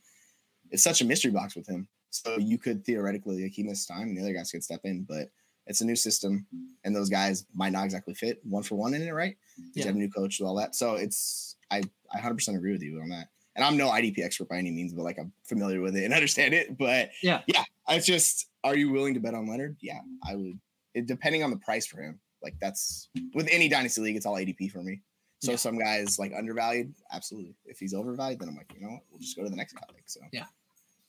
it's 0.72 0.84
such 0.84 1.02
a 1.02 1.06
mystery 1.06 1.32
box 1.32 1.56
with 1.56 1.68
him. 1.68 1.88
So 2.12 2.38
you 2.38 2.58
could 2.58 2.86
theoretically 2.86 3.44
like 3.44 3.52
he 3.52 3.64
missed 3.64 3.88
time 3.88 4.10
and 4.10 4.18
the 4.18 4.22
other 4.22 4.34
guys 4.34 4.52
could 4.52 4.64
step 4.64 4.82
in, 4.84 5.04
but 5.04 5.30
it's 5.70 5.82
a 5.82 5.86
new 5.86 5.96
system, 5.96 6.48
and 6.84 6.96
those 6.96 7.10
guys 7.10 7.46
might 7.54 7.72
not 7.72 7.86
exactly 7.86 8.16
fit 8.16 8.40
one 8.44 8.64
for 8.64 8.76
one 8.76 8.96
in 8.96 9.04
it, 9.04 9.12
right? 9.12 9.38
You 9.76 9.86
have 9.86 9.96
a 9.96 9.98
new 9.98 10.10
coach 10.10 10.40
with 10.40 10.48
all 10.48 10.56
that. 10.56 10.76
So 10.76 10.96
it's 10.96 11.56
I 11.72 11.84
I 12.12 12.20
100% 12.20 12.58
agree 12.58 12.74
with 12.74 12.82
you 12.82 13.00
on 13.00 13.10
that. 13.10 13.28
And 13.56 13.64
I'm 13.64 13.78
no 13.78 13.90
IDP 13.90 14.20
expert 14.20 14.50
by 14.50 14.58
any 14.58 14.72
means, 14.72 14.94
but 14.94 15.04
like 15.04 15.20
I'm 15.20 15.32
familiar 15.44 15.80
with 15.82 15.96
it 15.96 16.06
and 16.06 16.14
understand 16.20 16.54
it. 16.54 16.78
But 16.78 17.12
yeah, 17.22 17.42
yeah, 17.46 17.64
it's 17.88 18.08
just 18.08 18.48
are 18.64 18.76
you 18.76 18.92
willing 18.92 19.14
to 19.14 19.20
bet 19.20 19.36
on 19.36 19.48
Leonard? 19.48 19.78
Yeah, 19.80 20.00
I 20.28 20.36
would. 20.36 20.60
It, 20.96 21.06
depending 21.06 21.44
on 21.44 21.52
the 21.52 21.58
price 21.58 21.86
for 21.86 22.02
him, 22.02 22.20
like 22.42 22.56
that's 22.60 23.10
with 23.36 23.48
any 23.52 23.70
dynasty 23.70 24.02
league, 24.02 24.16
it's 24.16 24.26
all 24.26 24.36
ADP 24.36 24.72
for 24.72 24.82
me. 24.82 25.02
So 25.42 25.52
yeah. 25.52 25.58
some 25.58 25.78
guys 25.78 26.18
like 26.18 26.34
undervalued, 26.38 26.94
absolutely. 27.14 27.56
If 27.66 27.80
he's 27.80 27.94
overvalued, 27.94 28.40
then 28.40 28.50
I'm 28.50 28.58
like, 28.58 28.74
you 28.76 28.82
know 28.82 28.94
what, 28.94 29.04
we'll 29.10 29.20
just 29.20 29.38
go 29.38 29.44
to 29.44 29.50
the 29.50 29.56
next 29.56 29.74
topic. 29.74 30.04
So 30.08 30.20
yeah, 30.34 30.46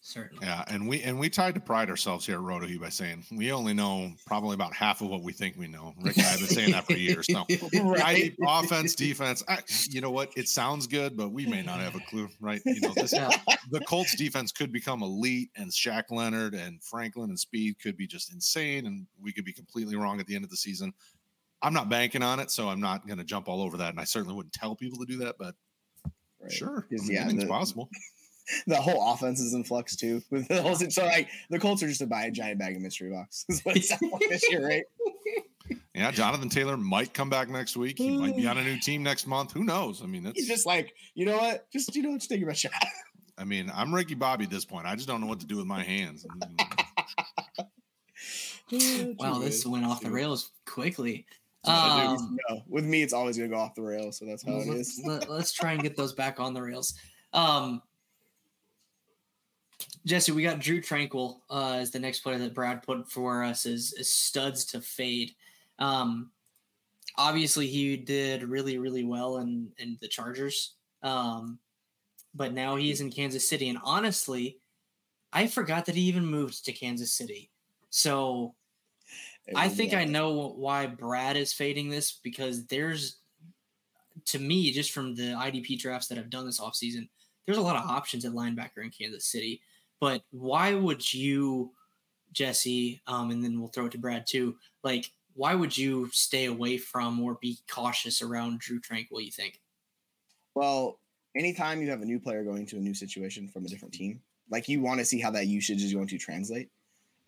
certainly. 0.01 0.47
Yeah, 0.47 0.65
and 0.69 0.89
we 0.89 1.03
and 1.03 1.19
we 1.19 1.29
tried 1.29 1.55
to 1.55 1.61
pride 1.61 1.91
ourselves 1.91 2.27
here 2.27 2.37
at 2.37 2.43
RotoHeat 2.43 2.81
by 2.81 2.89
saying 2.89 3.25
we 3.33 3.53
only 3.53 3.75
know 3.75 4.13
probably 4.27 4.55
about 4.55 4.75
half 4.75 5.01
of 5.01 5.09
what 5.09 5.23
we 5.23 5.33
think 5.33 5.57
we 5.57 5.69
know. 5.69 5.95
Rick 6.01 6.17
and 6.17 6.27
I 6.27 6.31
have 6.31 6.41
been 6.41 6.49
saying 6.49 6.73
that 6.73 6.87
for 6.87 6.95
years. 6.95 7.27
No, 7.29 7.47
right. 7.83 8.35
offense, 8.47 8.95
defense. 8.95 9.43
I, 9.49 9.59
you 9.89 10.01
know 10.01 10.11
what? 10.11 10.31
It 10.37 10.49
sounds 10.49 10.87
good, 10.87 11.17
but 11.17 11.31
we 11.31 11.47
may 11.47 11.63
not 11.63 11.81
have 11.81 11.95
a 11.95 12.01
clue, 12.01 12.29
right? 12.41 12.61
You 12.65 12.81
know, 12.81 12.93
this, 12.95 13.13
yeah. 13.15 13.31
the 13.71 13.81
Colts 13.81 14.17
defense 14.17 14.53
could 14.53 14.73
become 14.73 15.03
elite, 15.03 15.51
and 15.57 15.71
Shaq 15.71 16.05
Leonard 16.11 16.55
and 16.55 16.83
Franklin 16.83 17.31
and 17.31 17.39
Speed 17.39 17.77
could 17.81 17.97
be 17.97 18.07
just 18.07 18.33
insane, 18.33 18.87
and 18.87 19.07
we 19.21 19.33
could 19.33 19.45
be 19.45 19.53
completely 19.53 19.97
wrong 19.97 20.21
at 20.21 20.27
the 20.27 20.35
end 20.35 20.45
of 20.45 20.51
the 20.51 20.57
season. 20.57 20.93
I'm 21.63 21.75
not 21.75 21.91
banking 21.91 22.23
on 22.23 22.41
it, 22.41 22.51
so 22.51 22.69
I'm 22.69 22.81
not 22.81 23.07
going 23.07 23.19
to 23.19 23.25
jump 23.25 23.49
all 23.49 23.63
over 23.63 23.77
that, 23.77 23.91
and 23.91 24.01
I 24.01 24.05
certainly 24.05 24.35
wouldn't 24.35 24.55
tell 24.55 24.75
people 24.75 24.99
to 24.99 25.07
do 25.07 25.19
that, 25.19 25.37
but. 25.39 25.55
Right. 26.43 26.51
Sure, 26.51 26.87
yeah, 26.91 27.29
it's 27.29 27.45
possible 27.45 27.91
the 28.67 28.77
whole 28.77 29.13
offense 29.13 29.41
is 29.41 29.55
in 29.55 29.65
flux 29.65 29.97
too. 29.97 30.23
With 30.31 30.49
the 30.49 30.63
whole 30.63 30.77
so 30.77 31.05
like 31.05 31.29
the 31.51 31.59
Colts 31.59 31.83
are 31.83 31.89
just 31.89 32.01
to 32.01 32.07
buy 32.07 32.23
a 32.23 32.31
giant 32.31 32.59
bag 32.59 32.77
of 32.77 32.83
mystery 32.83 33.11
box. 33.11 33.45
Is 33.49 33.65
what 33.65 33.77
it 33.77 33.85
sounds 33.85 34.13
like 34.13 34.29
this 34.29 34.51
year, 34.51 34.67
right? 34.67 34.85
Yeah, 35.95 36.11
Jonathan 36.13 36.49
Taylor 36.49 36.77
might 36.77 37.15
come 37.15 37.31
back 37.31 37.49
next 37.49 37.77
week. 37.77 37.99
He 37.99 38.17
might 38.17 38.37
be 38.37 38.47
on 38.47 38.59
a 38.59 38.63
new 38.63 38.79
team 38.81 39.03
next 39.03 39.27
month. 39.27 39.53
Who 39.53 39.65
knows? 39.65 40.03
I 40.03 40.07
mean, 40.07 40.25
it's 40.25 40.39
he's 40.39 40.49
just 40.49 40.67
like, 40.67 40.95
you 41.15 41.27
know 41.27 41.37
what? 41.37 41.71
Just 41.71 41.95
you 41.95 42.03
know, 42.03 42.17
just 42.17 42.31
take 42.31 42.41
your 42.41 42.49
best 42.49 42.63
shot. 42.63 42.73
I 43.39 43.45
mean, 43.45 43.71
I'm 43.75 43.95
Ricky 43.95 44.15
Bobby 44.15 44.45
at 44.45 44.51
this 44.51 44.65
point. 44.65 44.87
I 44.87 44.95
just 44.95 45.09
don't 45.09 45.21
know 45.21 45.27
what 45.27 45.41
to 45.41 45.47
do 45.47 45.57
with 45.57 45.67
my 45.67 45.83
hands. 45.83 46.27
wow, 49.19 49.39
this 49.39 49.67
went 49.67 49.85
off 49.85 50.01
the 50.01 50.11
rails 50.11 50.51
quickly. 50.67 51.27
Um, 51.65 52.39
no, 52.49 52.63
with 52.69 52.85
me, 52.85 53.03
it's 53.03 53.13
always 53.13 53.37
gonna 53.37 53.49
go 53.49 53.57
off 53.57 53.75
the 53.75 53.83
rails, 53.83 54.19
so 54.19 54.25
that's 54.25 54.45
how 54.45 54.59
it 54.59 54.69
is. 54.69 55.01
Let, 55.05 55.29
us 55.29 55.53
try 55.53 55.73
and 55.73 55.83
get 55.83 55.97
those 55.97 56.13
back 56.13 56.41
on 56.41 56.55
the 56.55 56.63
rails. 56.63 56.95
Um, 57.33 57.83
Jesse, 60.07 60.33
we 60.33 60.43
got 60.43 60.61
Drue 60.61 60.81
Tranquill 60.81 61.41
uh, 61.51 61.75
as 61.75 61.91
the 61.91 61.99
next 61.99 62.21
player 62.21 62.39
that 62.39 62.55
Brad 62.55 62.83
put 62.83 63.11
for 63.11 63.43
us 63.43 63.67
as, 63.67 63.95
as 63.99 64.11
studs 64.11 64.65
to 64.67 64.81
fade. 64.81 65.35
Um, 65.79 66.31
obviously, 67.17 67.67
he 67.67 67.97
did 67.97 68.43
really, 68.43 68.79
really 68.79 69.05
well 69.05 69.39
in, 69.39 69.71
in 69.79 69.99
the 70.01 70.09
Chargers. 70.09 70.75
Um, 71.03 71.59
but 72.35 72.53
now 72.53 72.77
he's 72.77 73.01
in 73.01 73.11
Kansas 73.11 73.49
City. 73.49 73.69
And 73.69 73.79
honestly, 73.83 74.59
I 75.33 75.47
forgot 75.47 75.87
that 75.87 75.95
he 75.95 76.03
even 76.03 76.25
moved 76.25 76.65
to 76.65 76.73
Kansas 76.73 77.13
City. 77.13 77.51
So 77.91 78.55
I 79.57 79.69
think 79.69 79.95
I 79.95 80.05
know 80.05 80.55
why 80.57 80.87
Brad 80.87 81.37
is 81.37 81.53
fading 81.53 81.89
this 81.89 82.21
because 82.23 82.67
there's, 82.67 83.17
to 84.27 84.39
me, 84.39 84.71
just 84.71 84.93
from 84.93 85.15
the 85.15 85.33
IDP 85.33 85.79
drafts 85.79 86.09
that 86.09 86.19
I've 86.19 86.31
done 86.31 86.47
this 86.47 86.61
offseason, 86.61 87.09
there's 87.47 87.59
a 87.59 87.63
lot 87.63 87.77
of 87.77 87.89
options 87.89 88.25
at 88.25 88.33
linebacker 88.33 88.85
in 88.85 88.91
Kansas 88.91 89.27
City. 89.27 89.61
But 90.01 90.23
why 90.31 90.75
would 90.75 91.13
you, 91.13 91.73
Jesse, 92.33 93.01
um, 93.07 93.31
and 93.31 93.45
then 93.45 93.61
we'll 93.61 93.69
throw 93.69 93.87
it 93.87 93.93
to 93.93 93.99
Brad 93.99 94.27
too, 94.27 94.57
like, 94.83 95.11
why 95.35 95.55
would 95.55 95.77
you 95.77 96.09
stay 96.13 96.47
away 96.47 96.77
from 96.77 97.21
or 97.21 97.39
be 97.41 97.59
cautious 97.71 98.23
around 98.23 98.61
Drue 98.61 98.81
Tranquill, 98.81 99.25
you 99.25 99.31
think? 99.31 99.61
Well, 100.55 100.99
anytime 101.37 101.81
you 101.81 101.91
have 101.91 102.03
a 102.03 102.07
new 102.07 102.19
player 102.19 102.43
going 102.43 102.67
to 102.67 102.77
a 102.77 102.81
new 102.81 102.95
situation 102.95 103.49
from 103.49 103.65
a 103.65 103.69
different 103.69 103.95
team, 103.95 104.21
like 104.51 104.69
you 104.69 104.81
want 104.81 104.99
to 104.99 105.07
see 105.07 105.21
how 105.21 105.31
that 105.31 105.47
usage 105.47 105.83
is 105.83 105.95
going 105.95 106.09
to 106.09 106.19
translate. 106.19 106.71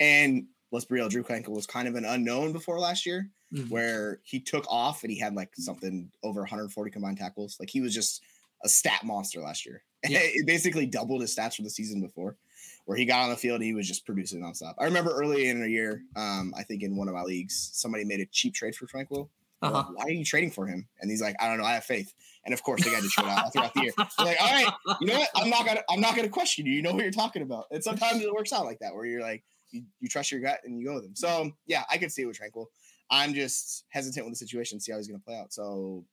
And 0.00 0.46
let's 0.72 0.84
be 0.84 0.96
real, 0.96 1.08
Drue 1.08 1.22
Tranquill 1.22 1.50
was 1.50 1.66
kind 1.66 1.86
of 1.86 1.94
an 1.94 2.04
unknown 2.04 2.52
before 2.52 2.78
last 2.80 3.06
year, 3.06 3.30
mm-hmm. 3.52 3.68
where 3.68 4.20
he 4.24 4.40
took 4.40 4.66
off 4.68 5.02
and 5.02 5.12
he 5.12 5.18
had 5.18 5.34
like 5.34 5.50
something 5.54 6.10
over 6.22 6.40
140 6.40 6.90
combined 6.90 7.18
tackles. 7.18 7.56
Like 7.60 7.70
he 7.70 7.80
was 7.80 7.94
just 7.94 8.22
a 8.64 8.68
stat 8.68 9.04
monster 9.04 9.40
last 9.40 9.64
year. 9.64 9.82
Yeah. 10.06 10.18
it 10.22 10.46
basically 10.46 10.86
doubled 10.86 11.20
his 11.20 11.34
stats 11.34 11.54
from 11.54 11.64
the 11.64 11.70
season 11.70 12.00
before, 12.00 12.36
where 12.84 12.96
he 12.96 13.04
got 13.04 13.22
on 13.22 13.30
the 13.30 13.36
field 13.36 13.56
and 13.56 13.64
he 13.64 13.74
was 13.74 13.86
just 13.86 14.04
producing 14.04 14.40
nonstop. 14.40 14.74
I 14.78 14.84
remember 14.84 15.12
early 15.12 15.48
in 15.48 15.60
the 15.60 15.68
year, 15.68 16.02
um, 16.16 16.52
I 16.56 16.62
think 16.64 16.82
in 16.82 16.96
one 16.96 17.08
of 17.08 17.14
my 17.14 17.22
leagues, 17.22 17.70
somebody 17.72 18.04
made 18.04 18.20
a 18.20 18.26
cheap 18.26 18.54
trade 18.54 18.74
for 18.74 18.86
Tranquill. 18.86 19.28
Uh-huh. 19.62 19.76
Like, 19.76 19.98
Why 19.98 20.04
are 20.06 20.10
you 20.10 20.24
trading 20.24 20.50
for 20.50 20.66
him? 20.66 20.88
And 21.00 21.10
he's 21.10 21.22
like, 21.22 21.36
I 21.40 21.48
don't 21.48 21.58
know, 21.58 21.64
I 21.64 21.74
have 21.74 21.84
faith. 21.84 22.12
And 22.44 22.52
of 22.52 22.62
course, 22.64 22.82
the 22.82 22.90
guy 22.90 23.00
just 23.00 23.12
showed 23.12 23.26
out 23.26 23.44
all 23.44 23.50
throughout 23.50 23.74
the 23.74 23.82
year. 23.82 23.92
They're 23.96 24.26
like, 24.26 24.42
all 24.42 24.50
right, 24.50 24.72
you 25.00 25.06
know 25.06 25.18
what? 25.18 25.28
I'm 25.36 25.48
not 25.48 25.64
gonna, 25.64 25.82
I'm 25.88 26.00
not 26.00 26.16
gonna 26.16 26.28
question 26.28 26.66
you. 26.66 26.72
You 26.72 26.82
know 26.82 26.92
what 26.92 27.02
you're 27.02 27.12
talking 27.12 27.42
about. 27.42 27.66
And 27.70 27.82
sometimes 27.82 28.20
it 28.20 28.32
works 28.32 28.52
out 28.52 28.64
like 28.64 28.80
that, 28.80 28.92
where 28.92 29.06
you're 29.06 29.22
like, 29.22 29.44
you, 29.70 29.84
you 30.00 30.08
trust 30.08 30.32
your 30.32 30.40
gut 30.40 30.58
and 30.64 30.78
you 30.78 30.86
go 30.86 30.94
with 30.94 31.04
him. 31.04 31.14
So 31.14 31.52
yeah, 31.66 31.84
I 31.88 31.98
could 31.98 32.10
see 32.10 32.22
it 32.22 32.26
with 32.26 32.40
Tranquill. 32.40 32.66
I'm 33.10 33.34
just 33.34 33.84
hesitant 33.90 34.26
with 34.26 34.32
the 34.32 34.44
situation, 34.44 34.80
see 34.80 34.90
how 34.90 34.98
he's 34.98 35.06
gonna 35.06 35.20
play 35.20 35.36
out. 35.36 35.52
So 35.52 36.04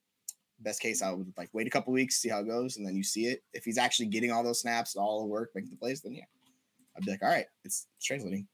best 0.60 0.80
case, 0.80 1.02
I 1.02 1.10
would 1.10 1.32
like 1.36 1.48
wait 1.52 1.66
a 1.66 1.70
couple 1.70 1.92
weeks, 1.92 2.16
see 2.16 2.28
how 2.28 2.40
it 2.40 2.46
goes, 2.46 2.76
and 2.76 2.86
then 2.86 2.94
you 2.94 3.02
see 3.02 3.26
it. 3.26 3.42
If 3.52 3.64
he's 3.64 3.78
actually 3.78 4.06
getting 4.06 4.30
all 4.30 4.44
those 4.44 4.60
snaps, 4.60 4.94
all 4.94 5.20
the 5.20 5.26
work, 5.26 5.50
making 5.56 5.70
the 5.70 5.76
plays, 5.76 6.02
then 6.02 6.12
yeah, 6.12 6.24
I'd 6.96 7.04
be 7.04 7.10
like, 7.12 7.22
all 7.22 7.28
right, 7.28 7.46
it's, 7.64 7.86
translating. 8.02 8.46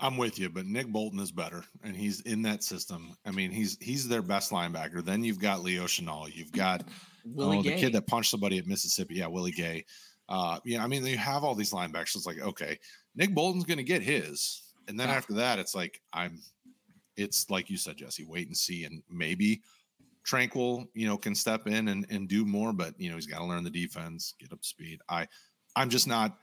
I'm 0.00 0.16
with 0.16 0.38
you, 0.38 0.48
but 0.48 0.66
Nick 0.66 0.88
Bolton 0.88 1.20
is 1.20 1.30
better, 1.30 1.64
and 1.82 1.96
he's 1.96 2.20
in 2.22 2.42
that 2.42 2.64
system. 2.64 3.16
I 3.24 3.30
mean, 3.30 3.50
he's 3.52 3.78
he's 3.80 4.08
their 4.08 4.22
best 4.22 4.50
linebacker. 4.50 5.04
Then 5.04 5.22
you've 5.22 5.38
got 5.38 5.62
Leo 5.62 5.84
Chenal. 5.84 6.34
You've 6.34 6.52
got 6.52 6.82
oh, 7.38 7.62
the 7.62 7.76
kid 7.76 7.92
that 7.92 8.06
punched 8.06 8.30
somebody 8.30 8.58
at 8.58 8.66
Mississippi. 8.66 9.14
Yeah, 9.16 9.28
Willie 9.28 9.52
Gay. 9.52 9.84
Uh, 10.28 10.58
yeah, 10.64 10.82
I 10.82 10.88
mean, 10.88 11.06
you 11.06 11.16
have 11.16 11.44
all 11.44 11.54
these 11.54 11.72
linebackers. 11.72 12.16
It's 12.16 12.26
like, 12.26 12.40
okay, 12.40 12.78
Nick 13.14 13.34
Bolton's 13.34 13.64
going 13.64 13.78
to 13.78 13.84
get 13.84 14.02
his, 14.02 14.62
and 14.88 14.98
then 14.98 15.08
yeah. 15.08 15.14
after 15.14 15.34
that, 15.34 15.58
it's 15.58 15.74
like 15.74 16.00
I'm. 16.12 16.40
It's 17.16 17.48
like 17.48 17.70
you 17.70 17.76
said, 17.76 17.96
Jesse. 17.96 18.24
Wait 18.24 18.48
and 18.48 18.56
see, 18.56 18.84
and 18.84 19.00
maybe 19.08 19.62
Tranquill, 20.24 20.88
you 20.94 21.06
know, 21.06 21.16
can 21.16 21.34
step 21.34 21.66
in 21.66 21.88
and, 21.88 22.06
and 22.10 22.28
do 22.28 22.44
more, 22.44 22.72
but 22.72 22.98
you 22.98 23.10
know, 23.10 23.16
he's 23.16 23.26
got 23.26 23.38
to 23.38 23.44
learn 23.44 23.62
the 23.62 23.70
defense, 23.70 24.34
get 24.40 24.52
up 24.52 24.62
to 24.62 24.68
speed. 24.68 25.00
I, 25.08 25.28
I'm 25.76 25.90
just 25.90 26.08
not. 26.08 26.38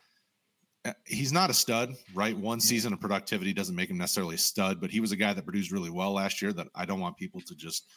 Eh, 0.86 0.94
he's 1.06 1.32
not 1.32 1.50
a 1.50 1.54
stud, 1.54 1.96
right? 2.13 2.38
One 2.38 2.60
season 2.60 2.94
of 2.94 3.00
productivity 3.00 3.54
doesn't 3.54 3.76
make 3.76 3.89
him 3.89 3.98
necessarily 3.98 4.36
a 4.36 4.39
stud, 4.39 4.82
but 4.82 4.89
he 4.89 5.00
was 5.00 5.12
a 5.12 5.15
guy 5.15 5.34
that 5.34 5.44
produced 5.44 5.72
really 5.72 5.89
well 5.89 6.13
last 6.13 6.41
year. 6.41 6.54
That 6.54 6.67
I 6.76 6.86
don't 6.86 7.00
want 7.00 7.17
people 7.17 7.41
to 7.41 7.56
just 7.56 7.88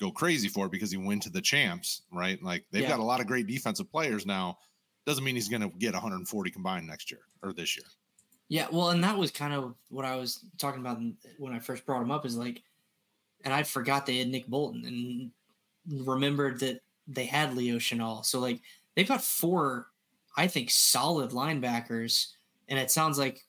go 0.00 0.10
crazy 0.10 0.48
for 0.48 0.68
because 0.68 0.90
he 0.90 0.96
went 0.96 1.22
to 1.22 1.30
the 1.30 1.40
champs, 1.40 2.02
right? 2.12 2.42
Like 2.42 2.64
they've 2.70 2.82
yeah. 2.82 2.88
got 2.88 3.00
a 3.00 3.04
lot 3.04 3.20
of 3.20 3.26
great 3.26 3.46
defensive 3.46 3.90
players 3.90 4.26
now. 4.26 4.58
Doesn't 5.06 5.24
mean 5.24 5.34
he's 5.34 5.48
going 5.48 5.62
to 5.62 5.68
get 5.78 5.92
140 5.92 6.50
combined 6.50 6.86
next 6.86 7.10
year 7.10 7.20
or 7.42 7.52
this 7.52 7.76
year. 7.76 7.86
Yeah, 8.48 8.66
well, 8.70 8.90
and 8.90 9.02
that 9.04 9.16
was 9.16 9.30
kind 9.30 9.54
of 9.54 9.74
what 9.88 10.04
I 10.04 10.16
was 10.16 10.44
talking 10.58 10.80
about 10.80 11.00
when 11.38 11.54
I 11.54 11.58
first 11.58 11.86
brought 11.86 12.02
him 12.02 12.10
up. 12.10 12.26
Is 12.26 12.36
like 12.36 12.62
and 13.44 13.52
I 13.52 13.62
forgot 13.62 14.06
they 14.06 14.18
had 14.18 14.28
Nick 14.28 14.46
Bolton 14.46 14.84
and 15.86 16.06
remembered 16.06 16.60
that 16.60 16.80
they 17.06 17.26
had 17.26 17.54
Leo 17.54 17.76
Chenal. 17.76 18.24
So 18.24 18.40
like 18.40 18.60
they've 18.96 19.06
got 19.06 19.22
four, 19.22 19.88
I 20.36 20.46
think, 20.46 20.70
solid 20.70 21.30
linebackers. 21.30 22.32
And 22.68 22.78
it 22.78 22.90
sounds 22.90 23.18
like 23.18 23.44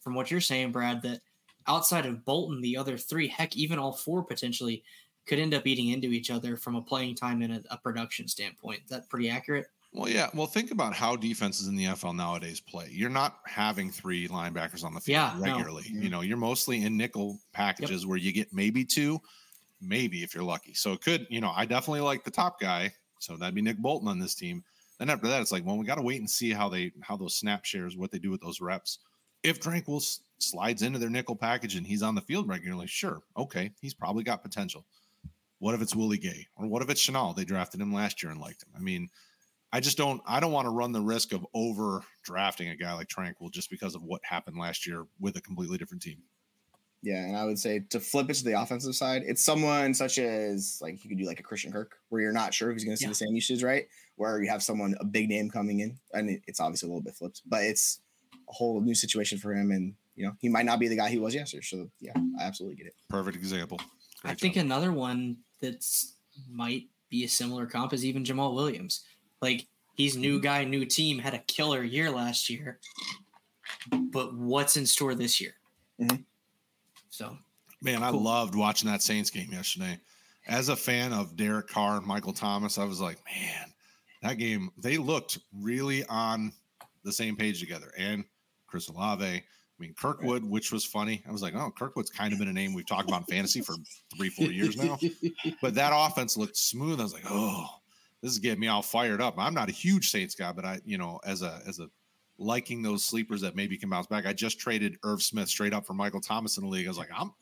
from 0.00 0.14
what 0.14 0.30
you're 0.30 0.40
saying, 0.40 0.72
Brad, 0.72 1.02
that 1.02 1.20
outside 1.66 2.06
of 2.06 2.24
Bolton, 2.24 2.60
the 2.60 2.76
other 2.76 2.96
three, 2.96 3.28
heck, 3.28 3.56
even 3.56 3.78
all 3.78 3.92
four 3.92 4.22
potentially 4.22 4.82
could 5.26 5.38
end 5.38 5.54
up 5.54 5.66
eating 5.66 5.88
into 5.88 6.08
each 6.08 6.30
other 6.30 6.56
from 6.56 6.76
a 6.76 6.82
playing 6.82 7.14
time 7.14 7.42
and 7.42 7.52
a, 7.52 7.62
a 7.70 7.78
production 7.78 8.28
standpoint. 8.28 8.80
Is 8.84 8.90
that 8.90 9.08
pretty 9.08 9.28
accurate? 9.28 9.66
Well, 9.92 10.08
yeah. 10.10 10.28
Well, 10.34 10.46
think 10.46 10.70
about 10.70 10.94
how 10.94 11.16
defenses 11.16 11.68
in 11.68 11.76
the 11.76 11.86
NFL 11.86 12.16
nowadays 12.16 12.60
play. 12.60 12.88
You're 12.90 13.08
not 13.08 13.38
having 13.46 13.90
three 13.90 14.28
linebackers 14.28 14.84
on 14.84 14.92
the 14.92 15.00
field 15.00 15.14
yeah, 15.14 15.34
regularly. 15.38 15.84
No. 15.88 15.88
You 15.88 16.00
mm-hmm. 16.00 16.10
know, 16.10 16.20
you're 16.20 16.36
mostly 16.36 16.84
in 16.84 16.96
nickel 16.96 17.38
packages 17.52 18.02
yep. 18.02 18.08
where 18.08 18.18
you 18.18 18.30
get 18.30 18.52
maybe 18.52 18.84
two, 18.84 19.20
maybe 19.80 20.22
if 20.22 20.34
you're 20.34 20.44
lucky. 20.44 20.74
So 20.74 20.92
it 20.92 21.00
could, 21.00 21.26
you 21.30 21.40
know, 21.40 21.52
I 21.54 21.64
definitely 21.64 22.00
like 22.00 22.24
the 22.24 22.30
top 22.30 22.60
guy. 22.60 22.92
So 23.20 23.36
that'd 23.36 23.54
be 23.54 23.62
Nick 23.62 23.78
Bolton 23.78 24.08
on 24.08 24.18
this 24.18 24.34
team. 24.34 24.62
Then 24.98 25.10
after 25.10 25.28
that, 25.28 25.42
it's 25.42 25.52
like, 25.52 25.64
well, 25.64 25.76
we 25.76 25.86
got 25.86 25.96
to 25.96 26.02
wait 26.02 26.20
and 26.20 26.30
see 26.30 26.52
how 26.52 26.68
they 26.68 26.92
how 27.02 27.16
those 27.16 27.36
snap 27.36 27.64
shares, 27.64 27.96
what 27.96 28.10
they 28.10 28.18
do 28.18 28.30
with 28.30 28.40
those 28.40 28.60
reps. 28.60 28.98
If 29.42 29.60
Tranquill 29.60 30.20
slides 30.38 30.82
into 30.82 30.98
their 30.98 31.10
nickel 31.10 31.36
package 31.36 31.76
and 31.76 31.86
he's 31.86 32.02
on 32.02 32.14
the 32.14 32.20
field 32.22 32.48
regularly, 32.48 32.86
sure, 32.86 33.20
okay, 33.36 33.70
he's 33.80 33.94
probably 33.94 34.24
got 34.24 34.42
potential. 34.42 34.86
What 35.58 35.74
if 35.74 35.82
it's 35.82 35.94
Willie 35.94 36.18
Gay 36.18 36.46
or 36.56 36.66
what 36.66 36.82
if 36.82 36.90
it's 36.90 37.04
Chenal? 37.04 37.34
They 37.34 37.44
drafted 37.44 37.80
him 37.80 37.92
last 37.92 38.22
year 38.22 38.32
and 38.32 38.40
liked 38.40 38.62
him. 38.62 38.70
I 38.76 38.80
mean, 38.80 39.08
I 39.72 39.80
just 39.80 39.98
don't 39.98 40.20
I 40.26 40.40
don't 40.40 40.52
want 40.52 40.66
to 40.66 40.70
run 40.70 40.92
the 40.92 41.00
risk 41.00 41.32
of 41.32 41.46
over 41.54 42.02
drafting 42.24 42.68
a 42.70 42.76
guy 42.76 42.94
like 42.94 43.08
Tranquill 43.08 43.50
just 43.50 43.70
because 43.70 43.94
of 43.94 44.02
what 44.02 44.20
happened 44.24 44.58
last 44.58 44.86
year 44.86 45.06
with 45.20 45.36
a 45.36 45.40
completely 45.40 45.78
different 45.78 46.02
team. 46.02 46.22
Yeah, 47.02 47.24
and 47.24 47.36
I 47.36 47.44
would 47.44 47.58
say 47.58 47.80
to 47.90 48.00
flip 48.00 48.30
it 48.30 48.34
to 48.34 48.44
the 48.44 48.60
offensive 48.60 48.96
side, 48.96 49.22
it's 49.26 49.44
someone 49.44 49.94
such 49.94 50.18
as 50.18 50.78
like 50.82 51.04
you 51.04 51.08
could 51.08 51.18
do 51.18 51.26
like 51.26 51.40
a 51.40 51.42
Christian 51.42 51.70
Kirk, 51.70 51.98
where 52.08 52.20
you're 52.20 52.32
not 52.32 52.52
sure 52.52 52.72
he's 52.72 52.84
going 52.84 52.94
to 52.94 52.96
see 52.96 53.04
yeah. 53.04 53.10
the 53.10 53.14
same 53.14 53.34
usage, 53.34 53.62
right? 53.62 53.86
Where 54.16 54.42
you 54.42 54.48
have 54.48 54.62
someone 54.62 54.94
a 55.00 55.04
big 55.04 55.28
name 55.28 55.50
coming 55.50 55.80
in, 55.80 55.98
and 56.12 56.40
it's 56.46 56.60
obviously 56.60 56.88
a 56.88 56.90
little 56.90 57.02
bit 57.02 57.14
flipped, 57.14 57.42
but 57.46 57.62
it's 57.62 58.00
a 58.48 58.52
whole 58.52 58.80
new 58.80 58.94
situation 58.94 59.38
for 59.38 59.54
him, 59.54 59.70
and 59.70 59.94
you 60.14 60.26
know 60.26 60.32
he 60.40 60.48
might 60.48 60.66
not 60.66 60.80
be 60.80 60.88
the 60.88 60.96
guy 60.96 61.08
he 61.08 61.18
was 61.18 61.34
yesterday. 61.34 61.62
So 61.62 61.90
yeah, 62.00 62.12
I 62.40 62.44
absolutely 62.44 62.76
get 62.76 62.86
it. 62.86 62.94
Perfect 63.08 63.36
example. 63.36 63.78
Great 64.22 64.30
I 64.30 64.34
job. 64.34 64.40
think 64.40 64.56
another 64.56 64.92
one 64.92 65.36
that's 65.60 66.14
might 66.50 66.84
be 67.10 67.24
a 67.24 67.28
similar 67.28 67.66
comp 67.66 67.92
is 67.92 68.04
even 68.04 68.24
Jamaal 68.24 68.54
Williams. 68.54 69.04
Like 69.40 69.66
he's 69.94 70.16
new 70.16 70.36
mm-hmm. 70.36 70.44
guy, 70.44 70.64
new 70.64 70.84
team, 70.84 71.18
had 71.18 71.34
a 71.34 71.38
killer 71.38 71.82
year 71.82 72.10
last 72.10 72.48
year. 72.48 72.78
But 73.90 74.34
what's 74.34 74.76
in 74.76 74.86
store 74.86 75.14
this 75.14 75.40
year? 75.40 75.54
Mm-hmm. 76.00 76.22
So, 77.10 77.36
man, 77.82 77.98
cool. 77.98 78.04
I 78.04 78.10
loved 78.10 78.54
watching 78.54 78.90
that 78.90 79.02
Saints 79.02 79.30
game 79.30 79.48
yesterday. 79.50 79.98
As 80.48 80.68
a 80.68 80.76
fan 80.76 81.12
of 81.12 81.36
Derek 81.36 81.68
Carr 81.68 81.96
and 81.96 82.06
Michael 82.06 82.32
Thomas, 82.32 82.78
I 82.78 82.84
was 82.84 83.00
like, 83.00 83.18
man, 83.24 83.72
that 84.26 84.38
game, 84.38 84.70
they 84.78 84.96
looked 84.96 85.38
really 85.52 86.04
on 86.06 86.52
the 87.04 87.12
same 87.12 87.36
page 87.36 87.60
together. 87.60 87.92
And 87.96 88.24
Chris 88.66 88.88
Olave, 88.88 89.24
I 89.24 89.42
mean, 89.78 89.94
Kirkwood, 89.98 90.44
which 90.44 90.72
was 90.72 90.84
funny. 90.84 91.22
I 91.28 91.32
was 91.32 91.42
like, 91.42 91.54
oh, 91.54 91.70
Kirkwood's 91.70 92.10
kind 92.10 92.32
of 92.32 92.38
been 92.38 92.48
a 92.48 92.52
name 92.52 92.74
we've 92.74 92.86
talked 92.86 93.08
about 93.08 93.28
in 93.28 93.36
fantasy 93.36 93.60
for 93.60 93.76
three, 94.16 94.30
four 94.30 94.46
years 94.46 94.76
now. 94.76 94.98
But 95.62 95.74
that 95.74 95.92
offense 95.94 96.36
looked 96.36 96.56
smooth. 96.56 97.00
I 97.00 97.04
was 97.04 97.12
like, 97.12 97.24
oh, 97.28 97.66
this 98.22 98.32
is 98.32 98.38
getting 98.38 98.60
me 98.60 98.68
all 98.68 98.82
fired 98.82 99.20
up. 99.20 99.34
I'm 99.38 99.54
not 99.54 99.68
a 99.68 99.72
huge 99.72 100.10
Saints 100.10 100.34
guy, 100.34 100.52
but 100.52 100.64
I, 100.64 100.80
you 100.84 100.98
know, 100.98 101.20
as 101.24 101.42
a 101.42 101.60
as 101.66 101.78
a 101.78 101.88
liking 102.38 102.82
those 102.82 103.04
sleepers 103.04 103.40
that 103.40 103.56
maybe 103.56 103.78
can 103.78 103.88
bounce 103.88 104.06
back. 104.06 104.26
I 104.26 104.32
just 104.32 104.58
traded 104.58 104.98
Irv 105.04 105.22
Smith 105.22 105.48
straight 105.48 105.72
up 105.72 105.86
for 105.86 105.94
Michael 105.94 106.20
Thomas 106.20 106.58
in 106.58 106.64
the 106.64 106.70
league. 106.70 106.86
I 106.86 106.90
was 106.90 106.98
like, 106.98 107.10
I'm 107.14 107.32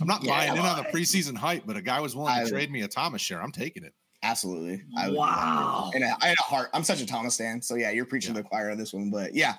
I'm 0.00 0.06
not 0.06 0.22
yeah, 0.22 0.30
buying 0.30 0.52
in 0.52 0.58
on 0.58 0.76
the 0.76 0.84
preseason 0.84 1.36
hype, 1.36 1.64
but 1.66 1.76
a 1.76 1.82
guy 1.82 2.00
was 2.00 2.14
willing 2.14 2.34
to 2.34 2.42
I, 2.42 2.48
trade 2.48 2.70
me 2.70 2.82
a 2.82 2.88
Thomas 2.88 3.20
share. 3.20 3.42
I'm 3.42 3.52
taking 3.52 3.84
it. 3.84 3.94
Absolutely. 4.24 4.82
I 4.96 5.10
wow. 5.10 5.90
And 5.94 6.02
I 6.02 6.28
had 6.28 6.38
a 6.38 6.42
heart. 6.42 6.70
I'm 6.72 6.82
such 6.82 7.02
a 7.02 7.06
Thomas 7.06 7.36
fan. 7.36 7.60
So 7.60 7.74
yeah, 7.74 7.90
you're 7.90 8.06
preaching 8.06 8.34
yeah. 8.34 8.40
the 8.40 8.48
choir 8.48 8.70
on 8.70 8.78
this 8.78 8.94
one. 8.94 9.10
But 9.10 9.34
yeah, 9.34 9.56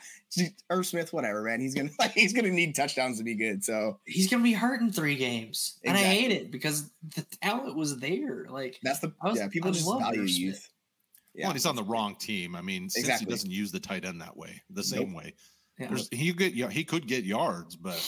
Irv 0.72 0.88
Smith, 0.88 1.14
whatever, 1.14 1.44
man. 1.44 1.62
He's 1.62 1.76
gonna 1.76 1.92
like 2.00 2.12
he's 2.14 2.34
gonna 2.34 2.50
need 2.50 2.76
touchdowns 2.76 3.20
to 3.20 3.24
be 3.24 3.36
good. 3.36 3.64
So 3.64 4.00
he's 4.06 4.28
gonna 4.28 4.44
be 4.44 4.54
hurt 4.54 4.82
in 4.82 4.92
three 4.92 5.16
games. 5.16 5.78
Exactly. 5.84 5.90
And 6.04 6.12
I 6.12 6.16
hate 6.16 6.32
it 6.32 6.52
because 6.52 6.90
the 7.16 7.22
talent 7.44 7.76
was 7.76 8.00
there. 8.00 8.48
Like 8.50 8.80
that's 8.82 9.00
the 9.00 9.14
was, 9.24 9.38
yeah, 9.38 9.48
people 9.50 9.70
I 9.70 9.74
just 9.74 9.86
value 9.88 10.24
youth. 10.24 10.68
Yeah. 11.36 11.46
Well, 11.46 11.54
he's 11.54 11.68
on 11.68 11.76
the 11.76 11.84
wrong 11.84 12.16
team. 12.16 12.56
I 12.56 12.62
mean, 12.62 12.90
since 12.90 13.06
exactly. 13.06 13.26
he 13.26 13.32
doesn't 13.32 13.52
use 13.52 13.72
the 13.72 13.80
tight 13.80 14.04
end 14.04 14.20
that 14.22 14.36
way, 14.36 14.64
the 14.72 14.84
same 14.84 15.14
nope. 15.14 15.24
way. 15.24 15.34
Yeah. 15.78 15.96
He 16.12 16.34
could 16.34 16.56
yeah, 16.56 16.70
he 16.72 16.84
could 16.84 17.08
get 17.08 17.24
yards, 17.24 17.76
but 17.76 18.02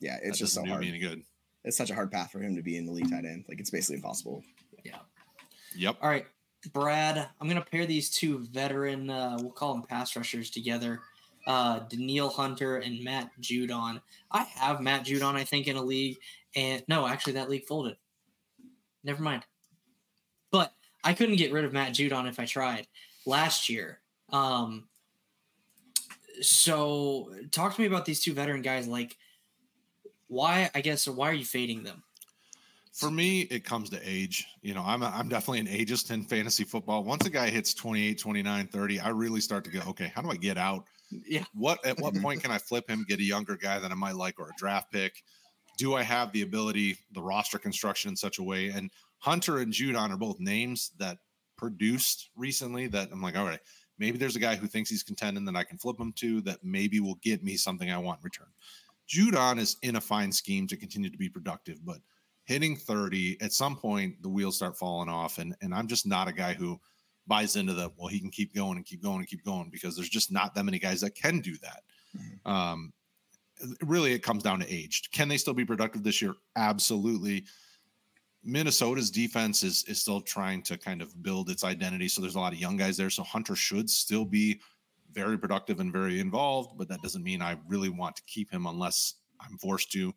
yeah, 0.00 0.18
it's 0.20 0.38
just 0.38 0.54
so 0.54 0.64
hard. 0.64 0.84
Any 0.84 0.98
good. 0.98 1.22
It's 1.62 1.76
such 1.76 1.90
a 1.90 1.94
hard 1.94 2.10
path 2.10 2.32
for 2.32 2.40
him 2.40 2.56
to 2.56 2.62
be 2.62 2.76
in 2.76 2.86
the 2.86 2.92
league 2.92 3.10
tight 3.10 3.24
end. 3.24 3.44
Like 3.48 3.60
it's 3.60 3.70
basically 3.70 3.96
impossible. 3.96 4.42
Yep. 5.76 5.98
All 6.00 6.08
right, 6.08 6.26
Brad. 6.72 7.28
I'm 7.40 7.48
gonna 7.48 7.60
pair 7.60 7.86
these 7.86 8.10
two 8.10 8.46
veteran. 8.50 9.10
Uh, 9.10 9.36
we'll 9.40 9.50
call 9.50 9.74
them 9.74 9.82
pass 9.82 10.16
rushers 10.16 10.50
together. 10.50 11.00
Uh, 11.46 11.80
Danielle 11.88 12.30
Hunter 12.30 12.78
and 12.78 13.04
Matt 13.04 13.30
Judon. 13.40 14.00
I 14.32 14.42
have 14.42 14.80
Matt 14.80 15.04
Judon, 15.04 15.36
I 15.36 15.44
think, 15.44 15.68
in 15.68 15.76
a 15.76 15.82
league, 15.82 16.16
and 16.56 16.82
no, 16.88 17.06
actually, 17.06 17.34
that 17.34 17.50
league 17.50 17.66
folded. 17.66 17.96
Never 19.04 19.22
mind. 19.22 19.44
But 20.50 20.72
I 21.04 21.12
couldn't 21.12 21.36
get 21.36 21.52
rid 21.52 21.64
of 21.64 21.72
Matt 21.72 21.92
Judon 21.92 22.28
if 22.28 22.40
I 22.40 22.46
tried 22.46 22.88
last 23.26 23.68
year. 23.68 24.00
Um, 24.32 24.88
so 26.40 27.30
talk 27.52 27.74
to 27.74 27.80
me 27.80 27.86
about 27.86 28.04
these 28.04 28.20
two 28.20 28.34
veteran 28.34 28.62
guys. 28.62 28.88
Like, 28.88 29.16
why? 30.28 30.70
I 30.74 30.80
guess 30.80 31.06
why 31.06 31.30
are 31.30 31.34
you 31.34 31.44
fading 31.44 31.84
them? 31.84 32.02
For 32.96 33.10
me, 33.10 33.42
it 33.42 33.62
comes 33.62 33.90
to 33.90 34.00
age. 34.02 34.46
You 34.62 34.72
know, 34.72 34.82
I'm 34.82 35.02
a, 35.02 35.12
I'm 35.14 35.28
definitely 35.28 35.60
an 35.60 35.66
ageist 35.66 36.10
in 36.10 36.22
fantasy 36.22 36.64
football. 36.64 37.04
Once 37.04 37.26
a 37.26 37.30
guy 37.30 37.50
hits 37.50 37.74
28, 37.74 38.18
29, 38.18 38.68
30, 38.68 39.00
I 39.00 39.08
really 39.10 39.42
start 39.42 39.64
to 39.64 39.70
go, 39.70 39.80
okay, 39.88 40.10
how 40.14 40.22
do 40.22 40.30
I 40.30 40.36
get 40.36 40.56
out? 40.56 40.86
Yeah. 41.10 41.44
What 41.52 41.84
at 41.84 41.98
what 42.00 42.14
point 42.22 42.42
can 42.42 42.50
I 42.50 42.56
flip 42.56 42.88
him, 42.88 43.04
get 43.06 43.18
a 43.18 43.22
younger 43.22 43.54
guy 43.54 43.78
that 43.78 43.90
I 43.90 43.94
might 43.94 44.16
like 44.16 44.40
or 44.40 44.48
a 44.48 44.56
draft 44.56 44.90
pick? 44.90 45.22
Do 45.76 45.94
I 45.94 46.02
have 46.04 46.32
the 46.32 46.40
ability, 46.40 46.96
the 47.12 47.20
roster 47.20 47.58
construction 47.58 48.08
in 48.08 48.16
such 48.16 48.38
a 48.38 48.42
way? 48.42 48.68
And 48.68 48.90
Hunter 49.18 49.58
and 49.58 49.70
Judon 49.70 50.10
are 50.10 50.16
both 50.16 50.40
names 50.40 50.92
that 50.98 51.18
produced 51.58 52.30
recently 52.34 52.86
that 52.86 53.10
I'm 53.12 53.20
like, 53.20 53.36
all 53.36 53.44
right, 53.44 53.60
maybe 53.98 54.16
there's 54.16 54.36
a 54.36 54.40
guy 54.40 54.56
who 54.56 54.66
thinks 54.66 54.88
he's 54.88 55.02
contending 55.02 55.44
that 55.44 55.56
I 55.56 55.64
can 55.64 55.76
flip 55.76 56.00
him 56.00 56.14
to 56.14 56.40
that 56.42 56.64
maybe 56.64 57.00
will 57.00 57.16
get 57.16 57.44
me 57.44 57.58
something 57.58 57.90
I 57.90 57.98
want 57.98 58.20
in 58.20 58.24
return. 58.24 58.48
Judon 59.06 59.58
is 59.58 59.76
in 59.82 59.96
a 59.96 60.00
fine 60.00 60.32
scheme 60.32 60.66
to 60.68 60.78
continue 60.78 61.10
to 61.10 61.18
be 61.18 61.28
productive, 61.28 61.84
but 61.84 61.98
hitting 62.46 62.76
30 62.76 63.36
at 63.40 63.52
some 63.52 63.76
point 63.76 64.20
the 64.22 64.28
wheels 64.28 64.56
start 64.56 64.76
falling 64.76 65.08
off 65.08 65.38
and 65.38 65.54
and 65.60 65.74
I'm 65.74 65.86
just 65.86 66.06
not 66.06 66.28
a 66.28 66.32
guy 66.32 66.54
who 66.54 66.80
buys 67.26 67.56
into 67.56 67.74
the 67.74 67.90
well 67.96 68.08
he 68.08 68.20
can 68.20 68.30
keep 68.30 68.54
going 68.54 68.76
and 68.76 68.86
keep 68.86 69.02
going 69.02 69.18
and 69.18 69.28
keep 69.28 69.44
going 69.44 69.68
because 69.70 69.96
there's 69.96 70.08
just 70.08 70.32
not 70.32 70.54
that 70.54 70.64
many 70.64 70.78
guys 70.78 71.00
that 71.02 71.14
can 71.14 71.40
do 71.40 71.56
that. 71.58 71.82
Mm-hmm. 72.16 72.50
Um 72.50 72.92
really 73.82 74.12
it 74.12 74.22
comes 74.22 74.42
down 74.42 74.60
to 74.60 74.72
age. 74.72 75.10
Can 75.12 75.28
they 75.28 75.36
still 75.36 75.54
be 75.54 75.64
productive 75.64 76.02
this 76.02 76.22
year? 76.22 76.34
Absolutely. 76.56 77.44
Minnesota's 78.44 79.10
defense 79.10 79.64
is 79.64 79.84
is 79.88 80.00
still 80.00 80.20
trying 80.20 80.62
to 80.62 80.78
kind 80.78 81.02
of 81.02 81.20
build 81.22 81.50
its 81.50 81.64
identity. 81.64 82.08
So 82.08 82.20
there's 82.20 82.36
a 82.36 82.40
lot 82.40 82.52
of 82.52 82.60
young 82.60 82.76
guys 82.76 82.96
there. 82.96 83.10
So 83.10 83.24
Hunter 83.24 83.56
should 83.56 83.90
still 83.90 84.24
be 84.24 84.60
very 85.12 85.38
productive 85.38 85.80
and 85.80 85.92
very 85.92 86.20
involved, 86.20 86.76
but 86.76 86.88
that 86.88 87.02
doesn't 87.02 87.24
mean 87.24 87.40
I 87.40 87.56
really 87.66 87.88
want 87.88 88.16
to 88.16 88.22
keep 88.26 88.52
him 88.52 88.66
unless 88.66 89.14
I'm 89.40 89.56
forced 89.58 89.90
to, 89.92 90.14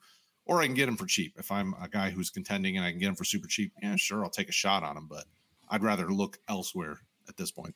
or 0.49 0.61
I 0.61 0.65
can 0.65 0.73
get 0.73 0.89
him 0.89 0.97
for 0.97 1.05
cheap. 1.05 1.35
If 1.37 1.51
I'm 1.51 1.75
a 1.79 1.87
guy 1.87 2.09
who's 2.09 2.31
contending 2.31 2.75
and 2.75 2.83
I 2.83 2.89
can 2.89 2.99
get 2.99 3.07
him 3.07 3.15
for 3.15 3.23
super 3.23 3.47
cheap, 3.47 3.71
yeah, 3.83 3.95
sure, 3.95 4.23
I'll 4.23 4.31
take 4.31 4.49
a 4.49 4.51
shot 4.51 4.81
on 4.81 4.97
him, 4.97 5.05
but 5.07 5.25
I'd 5.69 5.83
rather 5.83 6.11
look 6.11 6.39
elsewhere 6.49 6.97
at 7.27 7.37
this 7.37 7.51
point. 7.51 7.75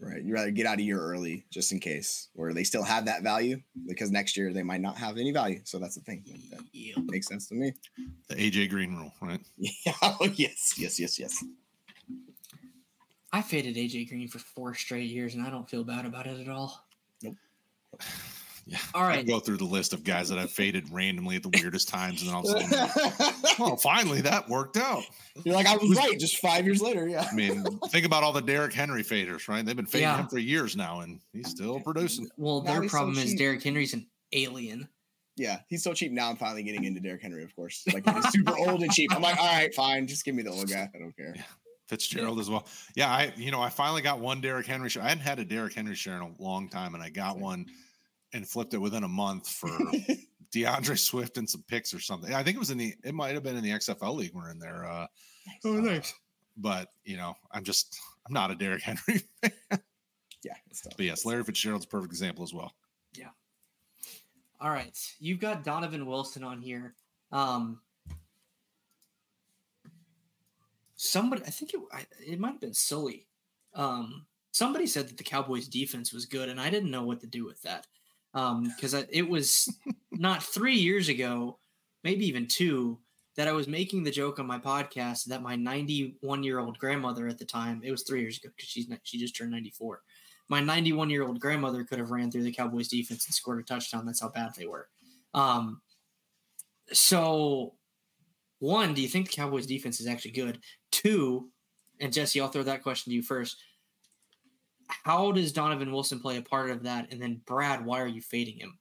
Right. 0.00 0.22
You'd 0.22 0.34
rather 0.34 0.50
get 0.50 0.66
out 0.66 0.74
of 0.74 0.80
here 0.80 1.00
early 1.00 1.46
just 1.50 1.70
in 1.70 1.78
case, 1.78 2.28
or 2.34 2.52
they 2.52 2.64
still 2.64 2.82
have 2.82 3.04
that 3.04 3.22
value 3.22 3.60
because 3.86 4.10
next 4.10 4.36
year 4.36 4.52
they 4.52 4.64
might 4.64 4.80
not 4.80 4.96
have 4.96 5.16
any 5.16 5.30
value. 5.30 5.60
So 5.62 5.78
that's 5.78 5.94
the 5.94 6.00
thing. 6.00 6.24
That 6.50 6.60
yeah. 6.72 6.94
makes 7.04 7.28
sense 7.28 7.46
to 7.48 7.54
me. 7.54 7.72
The 8.28 8.34
AJ 8.34 8.70
Green 8.70 8.96
rule, 8.96 9.12
right? 9.22 9.40
Yeah. 9.86 9.92
Oh, 10.02 10.28
yes. 10.34 10.74
Yes. 10.76 10.98
Yes. 10.98 11.20
Yes. 11.20 11.44
I 13.32 13.42
faded 13.42 13.76
AJ 13.76 14.08
Green 14.08 14.26
for 14.26 14.40
four 14.40 14.74
straight 14.74 15.10
years, 15.10 15.34
and 15.34 15.46
I 15.46 15.50
don't 15.50 15.70
feel 15.70 15.84
bad 15.84 16.04
about 16.04 16.26
it 16.26 16.40
at 16.40 16.48
all. 16.48 16.84
Nope. 17.22 17.36
Yeah. 18.68 18.78
All 18.94 19.02
right. 19.02 19.20
I 19.20 19.22
go 19.22 19.40
through 19.40 19.56
the 19.56 19.64
list 19.64 19.94
of 19.94 20.04
guys 20.04 20.28
that 20.28 20.38
I've 20.38 20.50
faded 20.50 20.92
randomly 20.92 21.36
at 21.36 21.42
the 21.42 21.48
weirdest 21.48 21.88
times, 21.88 22.20
and 22.20 22.28
then 22.28 22.36
all 22.36 22.48
of 22.48 22.54
a 22.54 22.68
sudden, 22.68 23.32
well, 23.58 23.72
oh, 23.72 23.76
finally 23.76 24.20
that 24.20 24.46
worked 24.46 24.76
out. 24.76 25.04
You're 25.42 25.54
like, 25.54 25.66
I 25.66 25.76
was 25.76 25.96
right. 25.96 26.18
Just 26.18 26.36
five 26.36 26.66
years 26.66 26.82
later, 26.82 27.08
yeah. 27.08 27.26
I 27.30 27.34
mean, 27.34 27.64
think 27.88 28.04
about 28.04 28.22
all 28.22 28.32
the 28.32 28.42
Derrick 28.42 28.74
Henry 28.74 29.02
faders, 29.02 29.48
right? 29.48 29.64
They've 29.64 29.74
been 29.74 29.86
fading 29.86 30.08
yeah. 30.08 30.18
him 30.18 30.28
for 30.28 30.38
years 30.38 30.76
now, 30.76 31.00
and 31.00 31.18
he's 31.32 31.48
still 31.48 31.80
producing. 31.80 32.28
Well, 32.36 32.60
their 32.60 32.86
problem 32.88 33.14
so 33.14 33.22
is 33.22 33.34
Derrick 33.34 33.62
Henry's 33.62 33.94
an 33.94 34.06
alien. 34.32 34.86
Yeah, 35.36 35.60
he's 35.68 35.82
so 35.82 35.94
cheap 35.94 36.12
now. 36.12 36.28
I'm 36.28 36.36
finally 36.36 36.62
getting 36.62 36.84
into 36.84 37.00
Derrick 37.00 37.22
Henry, 37.22 37.44
of 37.44 37.54
course. 37.56 37.84
Like 37.92 38.06
he's 38.06 38.28
super 38.30 38.58
old 38.58 38.82
and 38.82 38.92
cheap. 38.92 39.14
I'm 39.14 39.22
like, 39.22 39.38
all 39.38 39.46
right, 39.46 39.72
fine, 39.74 40.06
just 40.06 40.24
give 40.24 40.34
me 40.34 40.42
the 40.42 40.50
old 40.50 40.68
guy. 40.68 40.90
I 40.94 40.98
don't 40.98 41.16
care. 41.16 41.32
Yeah. 41.34 41.42
Fitzgerald 41.88 42.38
as 42.38 42.50
well. 42.50 42.66
Yeah, 42.94 43.08
I 43.08 43.32
you 43.36 43.50
know 43.50 43.62
I 43.62 43.70
finally 43.70 44.02
got 44.02 44.20
one 44.20 44.40
Derrick 44.40 44.66
Henry 44.66 44.90
share. 44.90 45.02
I 45.02 45.08
hadn't 45.08 45.24
had 45.24 45.38
a 45.38 45.44
Derrick 45.44 45.72
Henry 45.72 45.94
share 45.94 46.16
in 46.16 46.22
a 46.22 46.42
long 46.42 46.68
time, 46.68 46.94
and 46.94 47.02
I 47.02 47.08
got 47.08 47.38
one 47.38 47.66
and 48.32 48.48
flipped 48.48 48.74
it 48.74 48.78
within 48.78 49.04
a 49.04 49.08
month 49.08 49.48
for 49.48 49.68
DeAndre 50.54 50.98
Swift 50.98 51.38
and 51.38 51.48
some 51.48 51.64
picks 51.68 51.92
or 51.92 52.00
something. 52.00 52.34
I 52.34 52.42
think 52.42 52.56
it 52.56 52.60
was 52.60 52.70
in 52.70 52.78
the 52.78 52.94
it 53.04 53.14
might 53.14 53.34
have 53.34 53.42
been 53.42 53.56
in 53.56 53.64
the 53.64 53.70
XFL 53.70 54.16
league 54.16 54.34
we're 54.34 54.50
in 54.50 54.58
there. 54.58 54.84
Uh, 54.84 55.06
oh, 55.64 55.72
nice. 55.74 56.12
Uh, 56.12 56.16
but 56.56 56.88
you 57.04 57.16
know, 57.16 57.34
I'm 57.52 57.64
just 57.64 57.98
I'm 58.26 58.32
not 58.32 58.50
a 58.50 58.54
Derrick 58.54 58.82
Henry 58.82 59.22
fan. 59.42 59.80
Yeah, 60.42 60.54
but 60.96 61.04
yes, 61.04 61.24
Larry 61.24 61.42
Fitzgerald's 61.42 61.84
a 61.84 61.88
perfect 61.88 62.12
example 62.12 62.44
as 62.44 62.54
well. 62.54 62.72
Yeah. 63.14 63.30
All 64.60 64.70
right, 64.70 64.96
you've 65.18 65.40
got 65.40 65.64
Donovan 65.64 66.06
Wilson 66.06 66.44
on 66.44 66.60
here. 66.60 66.94
Um, 67.32 67.80
somebody, 70.96 71.42
I 71.46 71.50
think 71.50 71.74
it, 71.74 71.80
it 72.24 72.40
might 72.40 72.52
have 72.52 72.60
been 72.60 72.74
Sully. 72.74 73.26
Um, 73.74 74.26
somebody 74.52 74.86
said 74.86 75.08
that 75.08 75.16
the 75.16 75.24
Cowboys 75.24 75.68
defense 75.68 76.12
was 76.12 76.26
good, 76.26 76.48
and 76.48 76.60
I 76.60 76.70
didn't 76.70 76.90
know 76.90 77.04
what 77.04 77.20
to 77.20 77.26
do 77.26 77.44
with 77.44 77.60
that 77.62 77.86
because 78.62 78.94
um, 78.94 79.04
it 79.10 79.28
was 79.28 79.72
not 80.12 80.42
three 80.42 80.76
years 80.76 81.08
ago, 81.08 81.58
maybe 82.04 82.26
even 82.26 82.46
two, 82.46 82.98
that 83.36 83.48
I 83.48 83.52
was 83.52 83.68
making 83.68 84.02
the 84.02 84.10
joke 84.10 84.38
on 84.38 84.46
my 84.46 84.58
podcast 84.58 85.26
that 85.26 85.42
my 85.42 85.54
91 85.54 86.42
year 86.42 86.58
old 86.58 86.78
grandmother 86.78 87.28
at 87.28 87.38
the 87.38 87.44
time, 87.44 87.80
it 87.84 87.90
was 87.90 88.02
three 88.02 88.20
years 88.20 88.38
ago 88.38 88.50
because 88.56 88.68
she's 88.68 88.88
she 89.04 89.18
just 89.18 89.36
turned 89.36 89.52
94. 89.52 90.02
My 90.48 90.60
91 90.60 91.10
year 91.10 91.24
old 91.24 91.40
grandmother 91.40 91.84
could 91.84 91.98
have 91.98 92.10
ran 92.10 92.30
through 92.30 92.42
the 92.42 92.52
Cowboys 92.52 92.88
defense 92.88 93.26
and 93.26 93.34
scored 93.34 93.60
a 93.60 93.62
touchdown. 93.62 94.06
That's 94.06 94.20
how 94.20 94.30
bad 94.30 94.54
they 94.56 94.66
were. 94.66 94.88
Um, 95.34 95.82
so, 96.92 97.74
one, 98.58 98.94
do 98.94 99.02
you 99.02 99.08
think 99.08 99.30
the 99.30 99.36
Cowboys 99.36 99.66
defense 99.66 100.00
is 100.00 100.06
actually 100.06 100.32
good? 100.32 100.58
Two, 100.90 101.50
and 102.00 102.12
Jesse, 102.12 102.40
I'll 102.40 102.48
throw 102.48 102.62
that 102.64 102.82
question 102.82 103.10
to 103.10 103.14
you 103.14 103.22
first 103.22 103.56
how 104.88 105.32
does 105.32 105.52
Donovan 105.52 105.92
Wilson 105.92 106.20
play 106.20 106.36
a 106.36 106.42
part 106.42 106.70
of 106.70 106.82
that? 106.84 107.12
And 107.12 107.20
then 107.20 107.40
Brad, 107.46 107.84
why 107.84 108.00
are 108.00 108.06
you 108.06 108.20
fading 108.20 108.58
him? 108.58 108.78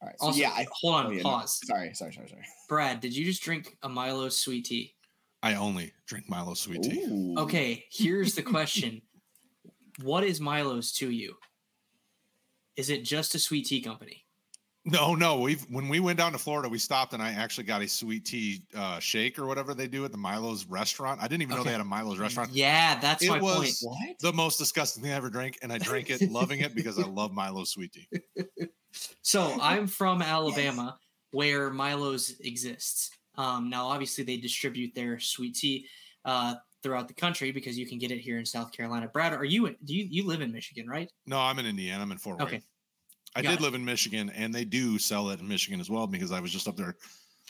All 0.00 0.08
right. 0.08 0.18
So 0.18 0.26
also, 0.26 0.38
yeah, 0.38 0.50
I, 0.50 0.66
hold 0.70 0.94
on, 0.94 1.06
oh, 1.06 1.10
yeah, 1.10 1.22
pause. 1.22 1.60
No, 1.68 1.74
sorry, 1.74 1.94
sorry, 1.94 2.12
sorry, 2.12 2.28
sorry. 2.28 2.42
Brad, 2.68 3.00
did 3.00 3.16
you 3.16 3.24
just 3.24 3.42
drink 3.42 3.76
a 3.82 3.88
Milo 3.88 4.28
sweet 4.28 4.66
tea? 4.66 4.94
I 5.42 5.54
only 5.54 5.92
drink 6.06 6.28
Milo 6.28 6.54
sweet 6.54 6.82
tea. 6.82 7.04
Ooh. 7.04 7.34
Okay, 7.38 7.84
here's 7.90 8.34
the 8.34 8.42
question. 8.42 9.02
what 10.02 10.24
is 10.24 10.40
Milo's 10.40 10.92
to 10.92 11.10
you? 11.10 11.36
Is 12.76 12.90
it 12.90 13.04
just 13.04 13.34
a 13.34 13.38
sweet 13.38 13.66
tea 13.66 13.80
company? 13.80 14.23
No, 14.86 15.14
no. 15.14 15.40
We 15.40 15.54
when 15.70 15.88
we 15.88 15.98
went 15.98 16.18
down 16.18 16.32
to 16.32 16.38
Florida, 16.38 16.68
we 16.68 16.78
stopped 16.78 17.14
and 17.14 17.22
I 17.22 17.30
actually 17.30 17.64
got 17.64 17.80
a 17.80 17.88
sweet 17.88 18.26
tea 18.26 18.62
uh, 18.76 18.98
shake 18.98 19.38
or 19.38 19.46
whatever 19.46 19.72
they 19.72 19.86
do 19.86 20.04
at 20.04 20.12
the 20.12 20.18
Milo's 20.18 20.66
restaurant. 20.66 21.22
I 21.22 21.26
didn't 21.26 21.42
even 21.42 21.54
okay. 21.54 21.60
know 21.60 21.64
they 21.64 21.72
had 21.72 21.80
a 21.80 21.84
Milo's 21.84 22.18
restaurant. 22.18 22.50
Yeah, 22.52 22.98
that's 23.00 23.24
it 23.24 23.30
my 23.30 23.40
was 23.40 23.82
point. 23.82 23.98
What? 23.98 24.18
The 24.20 24.32
most 24.34 24.58
disgusting 24.58 25.02
thing 25.02 25.12
I 25.12 25.16
ever 25.16 25.30
drank, 25.30 25.58
and 25.62 25.72
I 25.72 25.78
drank 25.78 26.10
it, 26.10 26.30
loving 26.30 26.60
it 26.60 26.74
because 26.74 26.98
I 26.98 27.06
love 27.06 27.32
Milo's 27.32 27.70
sweet 27.70 27.92
tea. 27.94 28.08
so 29.22 29.56
I'm 29.60 29.86
from 29.86 30.20
Alabama, 30.22 30.98
yes. 30.98 31.08
where 31.30 31.70
Milo's 31.70 32.34
exists. 32.40 33.10
Um, 33.36 33.70
now, 33.70 33.86
obviously, 33.86 34.22
they 34.22 34.36
distribute 34.36 34.94
their 34.94 35.18
sweet 35.18 35.54
tea 35.54 35.86
uh, 36.26 36.56
throughout 36.82 37.08
the 37.08 37.14
country 37.14 37.52
because 37.52 37.78
you 37.78 37.86
can 37.86 37.98
get 37.98 38.10
it 38.10 38.18
here 38.18 38.38
in 38.38 38.44
South 38.44 38.70
Carolina. 38.70 39.08
Brad, 39.08 39.32
are 39.32 39.46
you 39.46 39.74
do 39.84 39.94
you 39.94 40.06
you 40.10 40.26
live 40.26 40.42
in 40.42 40.52
Michigan, 40.52 40.86
right? 40.86 41.10
No, 41.26 41.38
I'm 41.38 41.58
in 41.58 41.64
Indiana. 41.64 42.02
I'm 42.02 42.12
in 42.12 42.18
Fort 42.18 42.38
Wayne. 42.38 42.46
Okay. 42.46 42.62
I 43.34 43.42
Got 43.42 43.50
did 43.50 43.58
it. 43.58 43.62
live 43.62 43.74
in 43.74 43.84
Michigan, 43.84 44.30
and 44.30 44.54
they 44.54 44.64
do 44.64 44.98
sell 44.98 45.30
it 45.30 45.40
in 45.40 45.48
Michigan 45.48 45.80
as 45.80 45.90
well 45.90 46.06
because 46.06 46.32
I 46.32 46.40
was 46.40 46.52
just 46.52 46.68
up 46.68 46.76
there 46.76 46.96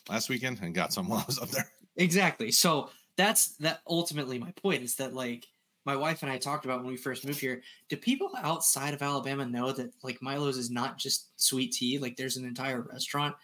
last 0.08 0.28
weekend 0.28 0.60
and 0.62 0.74
got 0.74 0.92
some 0.92 1.08
while 1.08 1.20
I 1.20 1.24
was 1.26 1.38
up 1.38 1.50
there. 1.50 1.70
Exactly. 1.96 2.50
So 2.50 2.90
that's 3.16 3.56
that. 3.56 3.80
Ultimately, 3.86 4.38
my 4.38 4.50
point 4.52 4.82
is 4.82 4.96
that 4.96 5.14
like 5.14 5.46
my 5.84 5.96
wife 5.96 6.22
and 6.22 6.32
I 6.32 6.38
talked 6.38 6.64
about 6.64 6.78
when 6.78 6.88
we 6.88 6.96
first 6.96 7.26
moved 7.26 7.40
here. 7.40 7.62
Do 7.88 7.96
people 7.96 8.30
outside 8.38 8.94
of 8.94 9.02
Alabama 9.02 9.46
know 9.46 9.72
that 9.72 9.92
like 10.02 10.22
Milo's 10.22 10.56
is 10.56 10.70
not 10.70 10.98
just 10.98 11.28
sweet 11.36 11.72
tea? 11.72 11.98
Like 11.98 12.16
there's 12.16 12.36
an 12.36 12.46
entire 12.46 12.80
restaurant. 12.80 13.36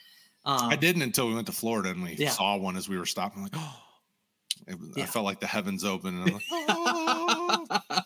Um, 0.45 0.71
I 0.71 0.77
didn't 0.77 1.03
until 1.03 1.29
we 1.29 1.35
went 1.35 1.47
to 1.49 1.53
Florida 1.53 1.91
and 1.91 2.03
we 2.03 2.15
yeah. 2.15 2.31
saw 2.31 2.57
one 2.57 2.77
as 2.77 2.89
we 2.89 2.99
were 2.99 3.07
stopping. 3.07 3.43
Like, 3.43 3.53
oh, 3.55 3.77
it 4.67 4.77
yeah. 4.97 5.05
I 5.05 5.07
felt 5.07 5.25
like 5.25 5.41
the 5.41 5.47
heavens 5.47 5.85
open, 5.85 6.17
and 6.17 6.29
I'm 6.29 6.35
like, 6.35 6.45
oh. 6.51 7.37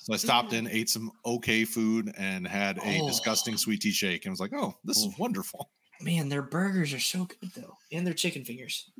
so 0.04 0.12
I 0.12 0.18
stopped 0.18 0.52
in, 0.52 0.68
ate 0.70 0.90
some 0.90 1.10
okay 1.24 1.64
food, 1.64 2.12
and 2.18 2.46
had 2.46 2.76
a 2.78 3.00
oh. 3.00 3.08
disgusting 3.08 3.56
sweet 3.56 3.80
tea 3.80 3.90
shake, 3.90 4.26
and 4.26 4.32
was 4.32 4.40
like, 4.40 4.52
oh, 4.52 4.74
this 4.84 4.98
is 4.98 5.18
wonderful. 5.18 5.70
Man, 6.02 6.28
their 6.28 6.42
burgers 6.42 6.92
are 6.92 7.00
so 7.00 7.24
good 7.24 7.50
though, 7.56 7.78
and 7.90 8.06
their 8.06 8.12
chicken 8.12 8.44
fingers. 8.44 8.90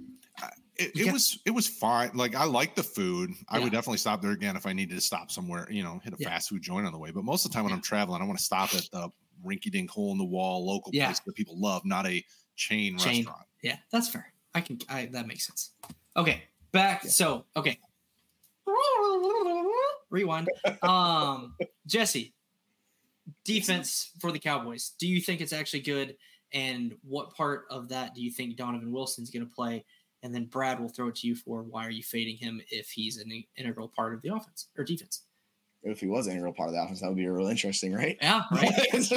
it, 0.76 0.92
it 0.94 1.12
was 1.12 1.38
it 1.44 1.50
was 1.50 1.68
fine. 1.68 2.10
Like 2.14 2.34
I 2.34 2.44
like 2.44 2.74
the 2.74 2.82
food. 2.82 3.32
I 3.50 3.58
would 3.58 3.70
definitely 3.70 3.98
stop 3.98 4.22
there 4.22 4.30
again 4.30 4.56
if 4.56 4.64
I 4.64 4.72
needed 4.72 4.94
to 4.94 5.00
stop 5.02 5.30
somewhere. 5.30 5.66
You 5.70 5.82
know, 5.82 6.00
hit 6.02 6.14
a 6.14 6.16
yeah. 6.18 6.30
fast 6.30 6.48
food 6.48 6.62
joint 6.62 6.86
on 6.86 6.92
the 6.92 6.98
way. 6.98 7.10
But 7.10 7.24
most 7.24 7.44
of 7.44 7.50
the 7.50 7.56
time 7.56 7.64
when 7.64 7.74
I'm 7.74 7.82
traveling, 7.82 8.22
I 8.22 8.24
want 8.24 8.38
to 8.38 8.44
stop 8.44 8.74
at 8.74 8.88
the 8.90 9.10
rinky-dink 9.44 9.90
hole 9.90 10.12
in 10.12 10.18
the 10.18 10.24
wall 10.24 10.64
local 10.64 10.90
yeah. 10.94 11.06
place 11.06 11.20
that 11.20 11.34
people 11.34 11.60
love, 11.60 11.84
not 11.84 12.06
a 12.06 12.24
chain, 12.56 12.96
chain, 12.96 13.16
restaurant. 13.16 13.46
Yeah, 13.62 13.76
that's 13.92 14.08
fair. 14.08 14.32
I 14.54 14.62
can. 14.62 14.78
I 14.88 15.06
that 15.12 15.26
makes 15.26 15.46
sense. 15.46 15.72
Okay, 16.16 16.44
back. 16.72 17.04
Yeah. 17.04 17.10
So 17.10 17.44
okay. 17.56 17.78
Rewind. 20.10 20.48
Um, 20.82 21.54
Jesse, 21.86 22.34
defense 23.44 24.10
for 24.20 24.32
the 24.32 24.38
Cowboys. 24.38 24.92
Do 24.98 25.06
you 25.06 25.20
think 25.20 25.40
it's 25.40 25.52
actually 25.52 25.80
good? 25.80 26.16
And 26.52 26.94
what 27.02 27.34
part 27.34 27.64
of 27.70 27.88
that 27.88 28.14
do 28.14 28.22
you 28.22 28.30
think 28.30 28.56
Donovan 28.56 28.92
Wilson's 28.92 29.30
going 29.30 29.46
to 29.46 29.52
play? 29.52 29.84
And 30.22 30.34
then 30.34 30.46
Brad 30.46 30.80
will 30.80 30.88
throw 30.88 31.08
it 31.08 31.16
to 31.16 31.26
you 31.26 31.34
for 31.34 31.62
why 31.62 31.86
are 31.86 31.90
you 31.90 32.02
fading 32.02 32.36
him 32.36 32.60
if 32.70 32.90
he's 32.90 33.18
an 33.18 33.44
integral 33.56 33.88
part 33.88 34.14
of 34.14 34.22
the 34.22 34.34
offense 34.34 34.68
or 34.76 34.84
defense? 34.84 35.22
if 35.84 36.00
he 36.00 36.06
was 36.06 36.26
an 36.26 36.32
integral 36.32 36.52
part 36.52 36.70
of 36.70 36.74
the 36.74 36.82
offense, 36.82 37.00
that 37.00 37.08
would 37.08 37.16
be 37.16 37.26
real 37.26 37.46
interesting, 37.46 37.92
right? 37.92 38.16
Yeah. 38.20 38.42
Right. 38.50 39.12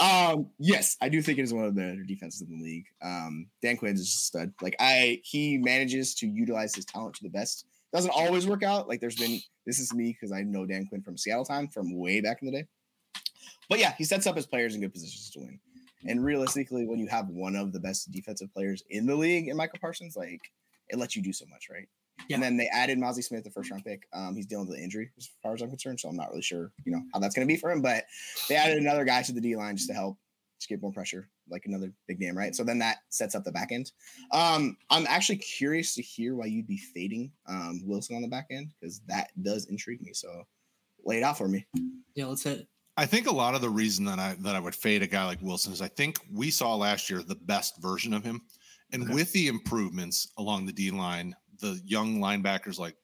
um, 0.00 0.48
yes, 0.58 0.96
I 1.00 1.08
do 1.08 1.20
think 1.20 1.38
it 1.38 1.42
is 1.42 1.52
one 1.52 1.64
of 1.64 1.74
the 1.74 1.80
better 1.80 2.04
defenses 2.04 2.42
in 2.42 2.58
the 2.58 2.64
league. 2.64 2.86
Um, 3.02 3.48
Dan 3.60 3.76
Quinn's 3.76 4.00
is 4.00 4.06
a 4.06 4.18
stud. 4.18 4.52
Like 4.62 4.76
I, 4.78 5.20
he 5.24 5.58
manages 5.58 6.14
to 6.16 6.28
utilize 6.28 6.74
his 6.74 6.84
talent 6.84 7.16
to 7.16 7.24
the 7.24 7.30
best. 7.30 7.66
Doesn't 7.96 8.10
always 8.10 8.46
work 8.46 8.62
out. 8.62 8.88
Like 8.88 9.00
there's 9.00 9.16
been 9.16 9.40
this 9.64 9.78
is 9.78 9.94
me 9.94 10.12
because 10.12 10.30
I 10.30 10.42
know 10.42 10.66
Dan 10.66 10.86
Quinn 10.86 11.00
from 11.00 11.16
Seattle 11.16 11.46
time 11.46 11.66
from 11.66 11.98
way 11.98 12.20
back 12.20 12.42
in 12.42 12.46
the 12.46 12.52
day. 12.52 12.66
But 13.70 13.78
yeah, 13.78 13.94
he 13.96 14.04
sets 14.04 14.26
up 14.26 14.36
his 14.36 14.46
players 14.46 14.74
in 14.74 14.82
good 14.82 14.92
positions 14.92 15.30
to 15.30 15.40
win. 15.40 15.58
And 16.04 16.22
realistically, 16.22 16.86
when 16.86 16.98
you 16.98 17.08
have 17.08 17.28
one 17.28 17.56
of 17.56 17.72
the 17.72 17.80
best 17.80 18.12
defensive 18.12 18.52
players 18.52 18.82
in 18.90 19.06
the 19.06 19.16
league 19.16 19.48
in 19.48 19.56
Micah 19.56 19.78
Parsons, 19.80 20.14
like 20.14 20.42
it 20.90 20.98
lets 20.98 21.16
you 21.16 21.22
do 21.22 21.32
so 21.32 21.46
much, 21.46 21.68
right? 21.70 21.88
Yeah. 22.28 22.34
And 22.34 22.42
then 22.42 22.58
they 22.58 22.68
added 22.68 22.98
Mazi 22.98 23.24
Smith, 23.24 23.44
the 23.44 23.50
first 23.50 23.70
round 23.70 23.82
pick. 23.82 24.06
Um, 24.12 24.36
he's 24.36 24.46
dealing 24.46 24.68
with 24.68 24.76
an 24.76 24.84
injury 24.84 25.10
as 25.16 25.30
far 25.42 25.54
as 25.54 25.62
I'm 25.62 25.70
concerned, 25.70 25.98
so 25.98 26.10
I'm 26.10 26.16
not 26.16 26.28
really 26.28 26.42
sure, 26.42 26.72
you 26.84 26.92
know, 26.92 27.00
how 27.14 27.18
that's 27.18 27.34
going 27.34 27.48
to 27.48 27.52
be 27.52 27.58
for 27.58 27.70
him. 27.70 27.80
But 27.80 28.04
they 28.50 28.56
added 28.56 28.76
another 28.76 29.06
guy 29.06 29.22
to 29.22 29.32
the 29.32 29.40
D 29.40 29.56
line 29.56 29.76
just 29.76 29.88
to 29.88 29.94
help, 29.94 30.18
just 30.60 30.68
get 30.68 30.82
more 30.82 30.92
pressure, 30.92 31.30
like 31.48 31.64
another 31.66 31.92
big 32.08 32.20
name, 32.20 32.36
right? 32.36 32.54
So 32.54 32.64
then 32.64 32.78
that 32.80 32.98
sets 33.08 33.34
up 33.34 33.44
the 33.44 33.52
back 33.52 33.72
end. 33.72 33.92
Um, 34.32 34.76
I'm 34.90 35.06
actually 35.08 35.38
curious 35.38 35.94
to 35.94 36.02
hear 36.02 36.34
why 36.34 36.46
you'd 36.46 36.66
be 36.66 36.78
fading 36.78 37.30
um, 37.48 37.82
Wilson 37.84 38.16
on 38.16 38.22
the 38.22 38.28
back 38.28 38.46
end 38.50 38.72
because 38.80 39.00
that 39.06 39.30
does 39.42 39.66
intrigue 39.66 40.02
me. 40.02 40.12
So 40.12 40.44
lay 41.04 41.18
it 41.18 41.22
out 41.22 41.38
for 41.38 41.48
me. 41.48 41.66
Yeah, 42.14 42.26
let's 42.26 42.42
hit. 42.42 42.66
I 42.96 43.06
think 43.06 43.26
a 43.26 43.34
lot 43.34 43.54
of 43.54 43.60
the 43.60 43.68
reason 43.68 44.04
that 44.06 44.18
I 44.18 44.36
that 44.40 44.56
I 44.56 44.60
would 44.60 44.74
fade 44.74 45.02
a 45.02 45.06
guy 45.06 45.26
like 45.26 45.42
Wilson 45.42 45.72
is 45.72 45.82
I 45.82 45.88
think 45.88 46.18
we 46.32 46.50
saw 46.50 46.74
last 46.74 47.10
year 47.10 47.22
the 47.22 47.34
best 47.34 47.80
version 47.82 48.14
of 48.14 48.24
him, 48.24 48.40
and 48.92 49.04
okay. 49.04 49.12
with 49.14 49.32
the 49.32 49.48
improvements 49.48 50.32
along 50.38 50.64
the 50.64 50.72
D 50.72 50.90
line 50.90 51.36
the 51.60 51.80
young 51.84 52.18
linebackers 52.18 52.78
like 52.78 52.96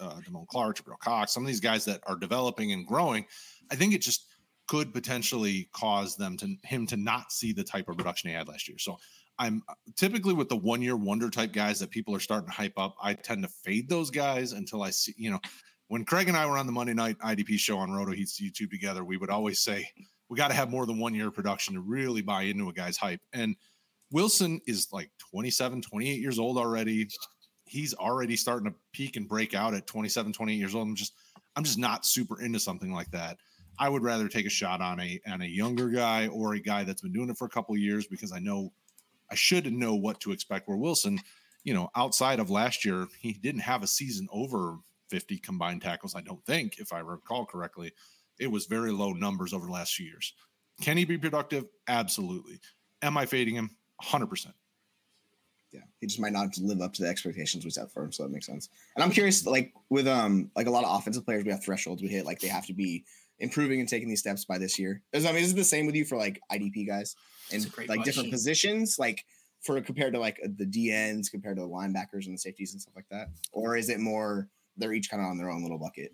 uh, 0.00 0.20
Damone 0.20 0.46
Clark, 0.48 0.78
Jabril 0.78 0.98
Cox, 0.98 1.32
some 1.32 1.42
of 1.42 1.46
these 1.46 1.60
guys 1.60 1.84
that 1.84 2.00
are 2.06 2.16
developing 2.16 2.72
and 2.72 2.86
growing, 2.86 3.24
I 3.70 3.76
think 3.76 3.94
it 3.94 4.00
just 4.00 4.33
could 4.66 4.92
potentially 4.92 5.68
cause 5.72 6.16
them 6.16 6.36
to 6.38 6.56
him 6.64 6.86
to 6.86 6.96
not 6.96 7.32
see 7.32 7.52
the 7.52 7.64
type 7.64 7.88
of 7.88 7.96
production 7.96 8.30
he 8.30 8.36
had 8.36 8.48
last 8.48 8.68
year. 8.68 8.78
So 8.78 8.96
I'm 9.38 9.62
typically 9.96 10.34
with 10.34 10.48
the 10.48 10.56
one 10.56 10.80
year 10.80 10.96
wonder 10.96 11.28
type 11.28 11.52
guys 11.52 11.80
that 11.80 11.90
people 11.90 12.14
are 12.14 12.20
starting 12.20 12.48
to 12.48 12.54
hype 12.54 12.78
up. 12.78 12.94
I 13.02 13.14
tend 13.14 13.42
to 13.42 13.48
fade 13.48 13.88
those 13.88 14.10
guys 14.10 14.52
until 14.52 14.82
I 14.82 14.90
see, 14.90 15.14
you 15.16 15.30
know, 15.30 15.40
when 15.88 16.04
Craig 16.04 16.28
and 16.28 16.36
I 16.36 16.46
were 16.46 16.56
on 16.56 16.66
the 16.66 16.72
Monday 16.72 16.94
night 16.94 17.18
IDP 17.18 17.58
show 17.58 17.78
on 17.78 17.90
RotoHeat's 17.90 18.40
YouTube 18.40 18.70
together, 18.70 19.04
we 19.04 19.16
would 19.16 19.30
always 19.30 19.60
say 19.60 19.86
we 20.28 20.36
got 20.36 20.48
to 20.48 20.54
have 20.54 20.70
more 20.70 20.86
than 20.86 20.98
one 20.98 21.14
year 21.14 21.28
of 21.28 21.34
production 21.34 21.74
to 21.74 21.80
really 21.80 22.22
buy 22.22 22.42
into 22.42 22.68
a 22.68 22.72
guy's 22.72 22.96
hype. 22.96 23.20
And 23.32 23.56
Wilson 24.10 24.60
is 24.66 24.88
like 24.92 25.10
27, 25.30 25.82
28 25.82 26.20
years 26.20 26.38
old 26.38 26.56
already 26.56 27.08
he's 27.66 27.94
already 27.94 28.36
starting 28.36 28.70
to 28.70 28.76
peak 28.92 29.16
and 29.16 29.28
break 29.28 29.54
out 29.54 29.74
at 29.74 29.86
27, 29.86 30.32
28 30.32 30.56
years 30.56 30.74
old. 30.74 30.88
I'm 30.88 30.94
just 30.94 31.14
I'm 31.56 31.64
just 31.64 31.78
not 31.78 32.04
super 32.04 32.40
into 32.40 32.58
something 32.58 32.92
like 32.92 33.10
that. 33.12 33.38
I 33.78 33.88
would 33.88 34.02
rather 34.02 34.28
take 34.28 34.46
a 34.46 34.50
shot 34.50 34.80
on 34.80 35.00
a 35.00 35.20
on 35.26 35.42
a 35.42 35.46
younger 35.46 35.88
guy 35.88 36.28
or 36.28 36.54
a 36.54 36.60
guy 36.60 36.84
that's 36.84 37.02
been 37.02 37.12
doing 37.12 37.30
it 37.30 37.36
for 37.36 37.46
a 37.46 37.50
couple 37.50 37.76
years 37.76 38.06
because 38.06 38.32
I 38.32 38.38
know 38.38 38.72
I 39.30 39.34
should 39.34 39.72
know 39.72 39.94
what 39.94 40.20
to 40.20 40.32
expect. 40.32 40.68
Where 40.68 40.76
Wilson, 40.76 41.18
you 41.64 41.74
know, 41.74 41.90
outside 41.96 42.40
of 42.40 42.50
last 42.50 42.84
year, 42.84 43.06
he 43.18 43.32
didn't 43.32 43.62
have 43.62 43.82
a 43.82 43.86
season 43.86 44.28
over 44.30 44.78
50 45.10 45.38
combined 45.38 45.82
tackles. 45.82 46.14
I 46.14 46.20
don't 46.20 46.44
think, 46.44 46.78
if 46.78 46.92
I 46.92 47.00
recall 47.00 47.46
correctly, 47.46 47.92
it 48.38 48.50
was 48.50 48.66
very 48.66 48.92
low 48.92 49.12
numbers 49.12 49.52
over 49.52 49.66
the 49.66 49.72
last 49.72 49.94
few 49.94 50.06
years. 50.06 50.34
Can 50.80 50.96
he 50.96 51.04
be 51.04 51.18
productive? 51.18 51.66
Absolutely. 51.88 52.58
Am 53.02 53.16
I 53.16 53.26
fading 53.26 53.54
him? 53.54 53.70
100% 54.02 54.52
yeah, 55.74 55.80
he 56.00 56.06
just 56.06 56.20
might 56.20 56.32
not 56.32 56.56
live 56.58 56.80
up 56.80 56.92
to 56.94 57.02
the 57.02 57.08
expectations 57.08 57.64
we 57.64 57.70
set 57.70 57.90
for 57.90 58.04
him. 58.04 58.12
So 58.12 58.22
that 58.22 58.30
makes 58.30 58.46
sense. 58.46 58.68
And 58.94 59.02
I'm 59.02 59.10
curious, 59.10 59.44
like 59.44 59.72
with 59.90 60.06
um 60.06 60.50
like 60.54 60.68
a 60.68 60.70
lot 60.70 60.84
of 60.84 60.96
offensive 60.96 61.24
players, 61.24 61.44
we 61.44 61.50
have 61.50 61.64
thresholds 61.64 62.00
we 62.00 62.08
hit. 62.08 62.24
Like 62.24 62.38
they 62.38 62.48
have 62.48 62.66
to 62.66 62.72
be 62.72 63.04
improving 63.38 63.80
and 63.80 63.88
taking 63.88 64.08
these 64.08 64.20
steps 64.20 64.44
by 64.44 64.58
this 64.58 64.78
year. 64.78 65.02
Is 65.12 65.26
I 65.26 65.32
mean, 65.32 65.42
is 65.42 65.52
it 65.52 65.56
the 65.56 65.64
same 65.64 65.86
with 65.86 65.94
you 65.94 66.04
for 66.04 66.16
like 66.16 66.40
IDP 66.52 66.86
guys 66.86 67.16
and 67.52 67.64
like 67.64 67.86
question. 67.86 68.02
different 68.04 68.30
positions, 68.30 68.98
like 68.98 69.24
for 69.62 69.80
compared 69.80 70.14
to 70.14 70.20
like 70.20 70.40
the 70.56 70.66
DNs 70.66 71.30
compared 71.30 71.56
to 71.56 71.62
the 71.62 71.68
linebackers 71.68 72.26
and 72.26 72.34
the 72.34 72.38
safeties 72.38 72.72
and 72.72 72.80
stuff 72.80 72.94
like 72.94 73.08
that, 73.10 73.28
or 73.52 73.76
is 73.76 73.88
it 73.88 74.00
more 74.00 74.48
they're 74.76 74.92
each 74.92 75.10
kind 75.10 75.22
of 75.22 75.28
on 75.28 75.38
their 75.38 75.50
own 75.50 75.62
little 75.62 75.78
bucket? 75.78 76.12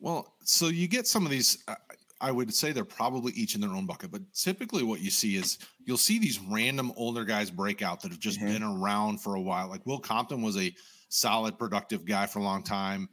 Well, 0.00 0.34
so 0.44 0.68
you 0.68 0.88
get 0.88 1.06
some 1.06 1.24
of 1.24 1.30
these. 1.30 1.62
Uh, 1.68 1.74
I 2.18 2.30
would 2.30 2.52
say 2.54 2.72
they're 2.72 2.84
probably 2.84 3.32
each 3.34 3.54
in 3.54 3.60
their 3.60 3.70
own 3.70 3.84
bucket, 3.84 4.10
but 4.10 4.22
typically 4.32 4.82
what 4.82 5.00
you 5.00 5.10
see 5.10 5.36
is 5.36 5.58
you'll 5.84 5.98
see 5.98 6.18
these 6.18 6.40
random 6.40 6.90
older 6.96 7.26
guys 7.26 7.50
break 7.50 7.82
out 7.82 8.00
that 8.00 8.10
have 8.10 8.20
just 8.20 8.38
mm-hmm. 8.38 8.54
been 8.54 8.62
around 8.62 9.20
for 9.20 9.34
a 9.34 9.40
while. 9.40 9.68
Like 9.68 9.84
Will 9.84 9.98
Compton 9.98 10.40
was 10.40 10.56
a 10.56 10.74
solid, 11.10 11.58
productive 11.58 12.06
guy 12.06 12.24
for 12.24 12.38
a 12.38 12.42
long 12.42 12.62
time 12.62 13.10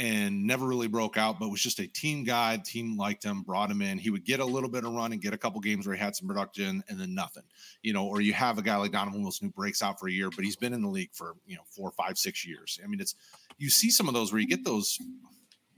and 0.00 0.46
never 0.46 0.66
really 0.66 0.88
broke 0.88 1.18
out, 1.18 1.38
but 1.38 1.50
was 1.50 1.60
just 1.60 1.78
a 1.78 1.86
team 1.86 2.24
guy. 2.24 2.56
Team 2.64 2.96
liked 2.96 3.22
him, 3.22 3.42
brought 3.42 3.70
him 3.70 3.82
in. 3.82 3.98
He 3.98 4.08
would 4.08 4.24
get 4.24 4.40
a 4.40 4.44
little 4.44 4.70
bit 4.70 4.86
of 4.86 4.94
run 4.94 5.12
and 5.12 5.20
get 5.20 5.34
a 5.34 5.38
couple 5.38 5.60
games 5.60 5.86
where 5.86 5.94
he 5.94 6.00
had 6.00 6.16
some 6.16 6.26
production 6.26 6.82
and 6.88 6.98
then 6.98 7.14
nothing, 7.14 7.42
you 7.82 7.92
know, 7.92 8.06
or 8.06 8.22
you 8.22 8.32
have 8.32 8.56
a 8.56 8.62
guy 8.62 8.76
like 8.76 8.92
Donovan 8.92 9.22
Wilson 9.22 9.48
who 9.48 9.52
breaks 9.52 9.82
out 9.82 10.00
for 10.00 10.08
a 10.08 10.10
year, 10.10 10.30
but 10.30 10.42
he's 10.42 10.56
been 10.56 10.72
in 10.72 10.80
the 10.80 10.88
league 10.88 11.10
for, 11.12 11.34
you 11.46 11.54
know, 11.54 11.62
four, 11.76 11.90
five, 11.90 12.16
six 12.16 12.46
years. 12.46 12.80
I 12.82 12.86
mean, 12.86 12.98
it's, 12.98 13.14
you 13.58 13.68
see 13.68 13.90
some 13.90 14.08
of 14.08 14.14
those 14.14 14.32
where 14.32 14.40
you 14.40 14.48
get 14.48 14.64
those 14.64 14.96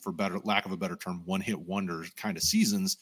for 0.01 0.13
better 0.13 0.39
lack 0.45 0.67
of 0.67 0.73
a 0.73 0.77
better 0.77 0.95
term, 0.95 1.23
one 1.25 1.41
hit 1.41 1.59
wonder 1.59 2.05
kind 2.17 2.37
of 2.37 2.45
seasons. 2.45 2.99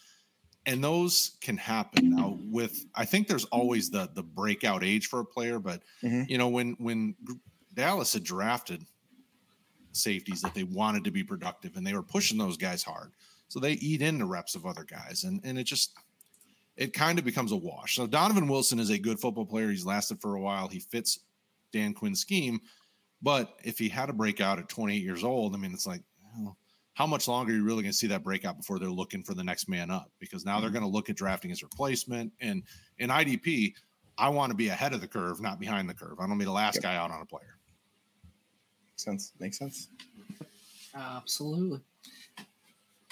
And 0.64 0.83
those 0.83 1.37
can 1.43 1.59
happen 1.59 2.16
now 2.16 2.39
with 2.41 2.87
I 2.95 3.05
think 3.05 3.29
there's 3.29 3.47
always 3.47 3.91
the 3.91 4.11
the 4.14 4.23
breakout 4.23 4.85
age 4.85 5.09
for 5.09 5.21
a 5.21 5.25
player, 5.25 5.59
but 5.59 5.83
mm-hmm. 6.03 6.23
you 6.29 6.39
know, 6.39 6.49
when 6.49 6.77
when 6.79 7.14
Dallas 7.75 8.12
had 8.12 8.25
drafted 8.25 8.85
safeties 9.93 10.41
that 10.43 10.55
they 10.55 10.64
wanted 10.64 11.05
to 11.05 11.11
be 11.11 11.22
productive 11.24 11.76
and 11.76 11.86
they 11.86 11.95
were 11.95 12.03
pushing 12.03 12.38
those 12.38 12.57
guys 12.57 12.82
hard. 12.82 13.12
So 13.49 13.59
they 13.59 13.72
eat 13.72 14.03
into 14.03 14.26
reps 14.26 14.55
of 14.55 14.66
other 14.66 14.84
guys 14.84 15.24
and 15.24 15.41
and 15.45 15.59
it 15.59 15.64
just 15.64 15.93
it 16.76 16.93
kind 16.93 17.18
of 17.18 17.24
becomes 17.24 17.53
a 17.53 17.57
wash. 17.57 17.97
So 17.97 18.07
Donovan 18.07 18.49
Wilson 18.49 18.78
is 18.78 18.91
a 18.91 18.99
good 18.99 19.20
football 19.20 19.45
player. 19.45 19.68
He's 19.68 19.84
lasted 19.84 20.20
for 20.20 20.34
a 20.34 20.41
while. 20.41 20.68
He 20.68 20.80
fits 20.80 21.20
Dan 21.72 21.93
Quinn's 21.93 22.20
scheme. 22.20 22.61
But 23.22 23.55
if 23.62 23.78
he 23.78 23.88
had 23.88 24.09
a 24.09 24.14
breakout 24.14 24.59
at 24.59 24.68
28 24.68 25.03
years 25.03 25.24
old, 25.24 25.55
I 25.55 25.59
mean, 25.59 25.72
it's 25.72 25.86
like, 25.86 26.03
well, 26.38 26.57
how 26.95 27.07
much 27.07 27.28
longer 27.28 27.53
are 27.53 27.57
you 27.57 27.64
really 27.64 27.82
going 27.82 27.93
to 27.93 27.97
see 27.97 28.07
that 28.07 28.24
breakout 28.24 28.57
before 28.57 28.78
they're 28.78 28.88
looking 28.88 29.22
for 29.22 29.34
the 29.34 29.45
next 29.45 29.68
man 29.68 29.91
up? 29.91 30.11
Because 30.18 30.45
now 30.45 30.59
they're 30.61 30.70
mm-hmm. 30.70 30.78
going 30.78 30.91
to 30.91 30.97
look 30.97 31.11
at 31.11 31.16
drafting 31.16 31.51
his 31.51 31.62
replacement. 31.62 32.32
And 32.41 32.62
in 32.99 33.11
IDP, 33.11 33.74
I 34.16 34.28
want 34.30 34.51
to 34.51 34.57
be 34.57 34.68
ahead 34.68 34.95
of 34.95 35.01
the 35.01 35.09
curve, 35.09 35.41
not 35.41 35.61
behind 35.61 35.88
the 35.88 35.95
curve. 35.95 36.18
I 36.18 36.26
don't 36.26 36.38
be 36.38 36.45
the 36.45 36.51
last 36.51 36.76
yep. 36.76 36.82
guy 36.82 36.97
out 36.97 37.11
on 37.11 37.20
a 37.20 37.26
player. 37.26 37.59
Makes 39.07 39.22
sense. 39.22 39.32
Makes 39.40 39.59
sense. 39.59 39.88
Absolutely. 40.94 41.80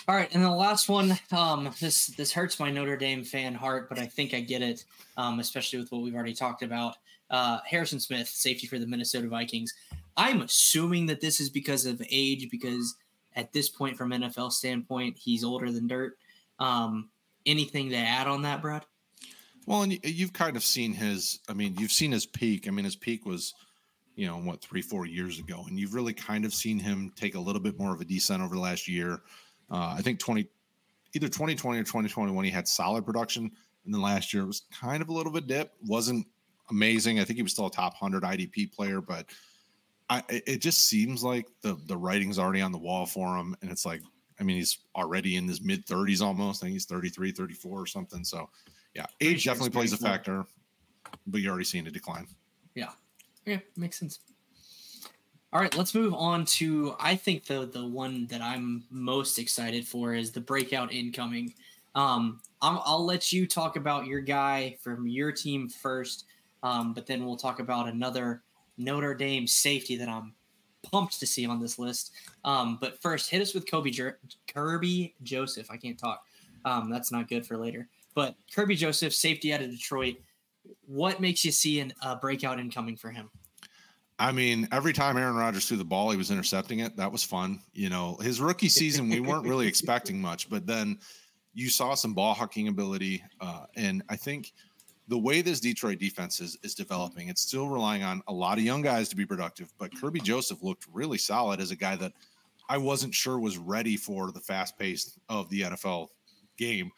All 0.06 0.14
right, 0.14 0.28
and 0.34 0.42
the 0.42 0.50
last 0.50 0.88
one. 0.88 1.18
Um, 1.32 1.70
this 1.80 2.06
this 2.08 2.32
hurts 2.32 2.58
my 2.58 2.70
Notre 2.70 2.96
Dame 2.96 3.24
fan 3.24 3.54
heart, 3.54 3.88
but 3.88 3.98
I 3.98 4.06
think 4.06 4.32
I 4.32 4.40
get 4.40 4.62
it, 4.62 4.84
um, 5.16 5.38
especially 5.38 5.78
with 5.78 5.92
what 5.92 6.02
we've 6.02 6.14
already 6.14 6.34
talked 6.34 6.62
about. 6.62 6.96
Uh, 7.30 7.58
Harrison 7.66 8.00
Smith, 8.00 8.26
safety 8.26 8.66
for 8.66 8.78
the 8.78 8.86
Minnesota 8.86 9.28
Vikings. 9.28 9.72
I'm 10.16 10.40
assuming 10.40 11.06
that 11.06 11.20
this 11.20 11.40
is 11.40 11.50
because 11.50 11.84
of 11.84 12.02
age, 12.10 12.48
because 12.50 12.96
at 13.36 13.52
this 13.52 13.68
point, 13.68 13.96
from 13.96 14.10
NFL 14.10 14.52
standpoint, 14.52 15.18
he's 15.18 15.44
older 15.44 15.70
than 15.70 15.86
dirt. 15.86 16.16
Um, 16.58 17.10
anything 17.44 17.90
to 17.90 17.96
add 17.96 18.26
on 18.26 18.42
that, 18.42 18.62
Brad? 18.62 18.84
Well, 19.66 19.82
and 19.82 19.98
you've 20.02 20.32
kind 20.32 20.56
of 20.56 20.64
seen 20.64 20.94
his. 20.94 21.40
I 21.48 21.52
mean, 21.52 21.76
you've 21.78 21.92
seen 21.92 22.12
his 22.12 22.24
peak. 22.24 22.66
I 22.66 22.70
mean, 22.70 22.86
his 22.86 22.96
peak 22.96 23.26
was, 23.26 23.52
you 24.18 24.26
know, 24.26 24.36
what 24.36 24.60
three, 24.60 24.82
four 24.82 25.06
years 25.06 25.38
ago, 25.38 25.64
and 25.68 25.78
you've 25.78 25.94
really 25.94 26.12
kind 26.12 26.44
of 26.44 26.52
seen 26.52 26.76
him 26.76 27.12
take 27.14 27.36
a 27.36 27.40
little 27.40 27.62
bit 27.62 27.78
more 27.78 27.94
of 27.94 28.00
a 28.00 28.04
descent 28.04 28.42
over 28.42 28.56
the 28.56 28.60
last 28.60 28.88
year. 28.88 29.22
Uh, 29.70 29.94
I 29.96 30.02
think 30.02 30.18
twenty, 30.18 30.48
either 31.14 31.28
twenty 31.28 31.54
twenty 31.54 31.78
or 31.78 31.84
twenty 31.84 32.08
twenty 32.08 32.32
one, 32.32 32.44
he 32.44 32.50
had 32.50 32.66
solid 32.66 33.06
production, 33.06 33.44
and 33.84 33.94
then 33.94 34.02
last 34.02 34.34
year 34.34 34.42
it 34.42 34.46
was 34.46 34.62
kind 34.72 35.02
of 35.02 35.08
a 35.08 35.12
little 35.12 35.30
bit 35.30 35.46
dip. 35.46 35.72
wasn't 35.86 36.26
amazing. 36.68 37.20
I 37.20 37.24
think 37.24 37.36
he 37.36 37.44
was 37.44 37.52
still 37.52 37.68
a 37.68 37.70
top 37.70 37.94
hundred 37.94 38.24
IDP 38.24 38.72
player, 38.72 39.00
but 39.00 39.26
I, 40.10 40.24
it 40.28 40.60
just 40.60 40.86
seems 40.86 41.22
like 41.22 41.46
the 41.60 41.78
the 41.86 41.96
writing's 41.96 42.40
already 42.40 42.60
on 42.60 42.72
the 42.72 42.78
wall 42.78 43.06
for 43.06 43.36
him, 43.36 43.54
and 43.62 43.70
it's 43.70 43.86
like, 43.86 44.02
I 44.40 44.42
mean, 44.42 44.56
he's 44.56 44.78
already 44.96 45.36
in 45.36 45.46
his 45.46 45.62
mid 45.62 45.86
30s 45.86 46.22
almost. 46.22 46.64
I 46.64 46.66
think 46.66 46.72
he's 46.72 46.86
33, 46.86 47.30
34 47.30 47.80
or 47.80 47.86
something. 47.86 48.24
So, 48.24 48.50
yeah, 48.94 49.06
age 49.20 49.44
definitely 49.44 49.70
plays 49.70 49.92
a 49.92 49.96
factor, 49.96 50.44
but 51.28 51.40
you're 51.40 51.52
already 51.52 51.66
seeing 51.66 51.86
a 51.86 51.90
decline. 51.92 52.26
Yeah, 52.74 52.90
yeah, 53.48 53.58
makes 53.76 53.98
sense. 53.98 54.20
All 55.52 55.60
right, 55.60 55.74
let's 55.76 55.94
move 55.94 56.12
on 56.12 56.44
to 56.44 56.94
I 57.00 57.16
think 57.16 57.46
the 57.46 57.66
the 57.66 57.86
one 57.86 58.26
that 58.26 58.42
I'm 58.42 58.84
most 58.90 59.38
excited 59.38 59.86
for 59.86 60.14
is 60.14 60.30
the 60.30 60.40
breakout 60.40 60.92
incoming. 60.92 61.54
Um, 61.94 62.40
I'll, 62.60 62.82
I'll 62.84 63.04
let 63.04 63.32
you 63.32 63.46
talk 63.46 63.76
about 63.76 64.06
your 64.06 64.20
guy 64.20 64.76
from 64.82 65.08
your 65.08 65.32
team 65.32 65.68
first, 65.70 66.26
um, 66.62 66.92
but 66.92 67.06
then 67.06 67.24
we'll 67.24 67.36
talk 67.36 67.60
about 67.60 67.88
another 67.88 68.42
Notre 68.76 69.14
Dame 69.14 69.46
safety 69.46 69.96
that 69.96 70.08
I'm 70.08 70.34
pumped 70.82 71.18
to 71.20 71.26
see 71.26 71.46
on 71.46 71.60
this 71.60 71.78
list. 71.78 72.12
Um, 72.44 72.76
but 72.78 73.00
first, 73.00 73.30
hit 73.30 73.40
us 73.40 73.54
with 73.54 73.68
Kobe 73.68 73.90
Jer- 73.90 74.18
Kerby 74.46 75.14
Joseph. 75.22 75.70
I 75.70 75.78
can't 75.78 75.98
talk. 75.98 76.22
Um, 76.66 76.90
that's 76.90 77.10
not 77.10 77.26
good 77.26 77.46
for 77.46 77.56
later. 77.56 77.88
But 78.14 78.34
Kerby 78.54 78.76
Joseph, 78.76 79.14
safety 79.14 79.52
out 79.54 79.62
of 79.62 79.70
Detroit. 79.70 80.16
What 80.86 81.20
makes 81.20 81.44
you 81.44 81.52
see 81.52 81.80
a 81.80 81.88
uh, 82.02 82.16
breakout 82.16 82.60
incoming 82.60 82.96
for 82.96 83.10
him? 83.10 83.30
I 84.18 84.32
mean, 84.32 84.66
every 84.72 84.92
time 84.92 85.16
Aaron 85.16 85.36
Rodgers 85.36 85.68
threw 85.68 85.76
the 85.76 85.84
ball, 85.84 86.10
he 86.10 86.16
was 86.16 86.30
intercepting 86.30 86.80
it. 86.80 86.96
That 86.96 87.12
was 87.12 87.22
fun. 87.22 87.60
You 87.72 87.88
know, 87.88 88.16
his 88.16 88.40
rookie 88.40 88.68
season, 88.68 89.08
we 89.08 89.20
weren't 89.20 89.46
really 89.46 89.68
expecting 89.68 90.20
much, 90.20 90.50
but 90.50 90.66
then 90.66 90.98
you 91.54 91.68
saw 91.68 91.94
some 91.94 92.14
ball 92.14 92.34
hawking 92.34 92.68
ability. 92.68 93.22
Uh, 93.40 93.66
and 93.76 94.02
I 94.08 94.16
think 94.16 94.52
the 95.06 95.18
way 95.18 95.40
this 95.40 95.60
Detroit 95.60 95.98
defense 95.98 96.40
is, 96.40 96.58
is 96.62 96.74
developing, 96.74 97.28
it's 97.28 97.42
still 97.42 97.68
relying 97.68 98.02
on 98.02 98.22
a 98.26 98.32
lot 98.32 98.58
of 98.58 98.64
young 98.64 98.82
guys 98.82 99.08
to 99.08 99.16
be 99.16 99.24
productive. 99.24 99.72
But 99.78 99.92
Kerby 99.92 100.22
Joseph 100.22 100.62
looked 100.62 100.86
really 100.92 101.18
solid 101.18 101.60
as 101.60 101.70
a 101.70 101.76
guy 101.76 101.96
that 101.96 102.12
I 102.68 102.76
wasn't 102.76 103.14
sure 103.14 103.38
was 103.38 103.56
ready 103.56 103.96
for 103.96 104.32
the 104.32 104.40
fast 104.40 104.78
pace 104.78 105.18
of 105.28 105.48
the 105.48 105.62
NFL 105.62 106.08
game 106.58 106.90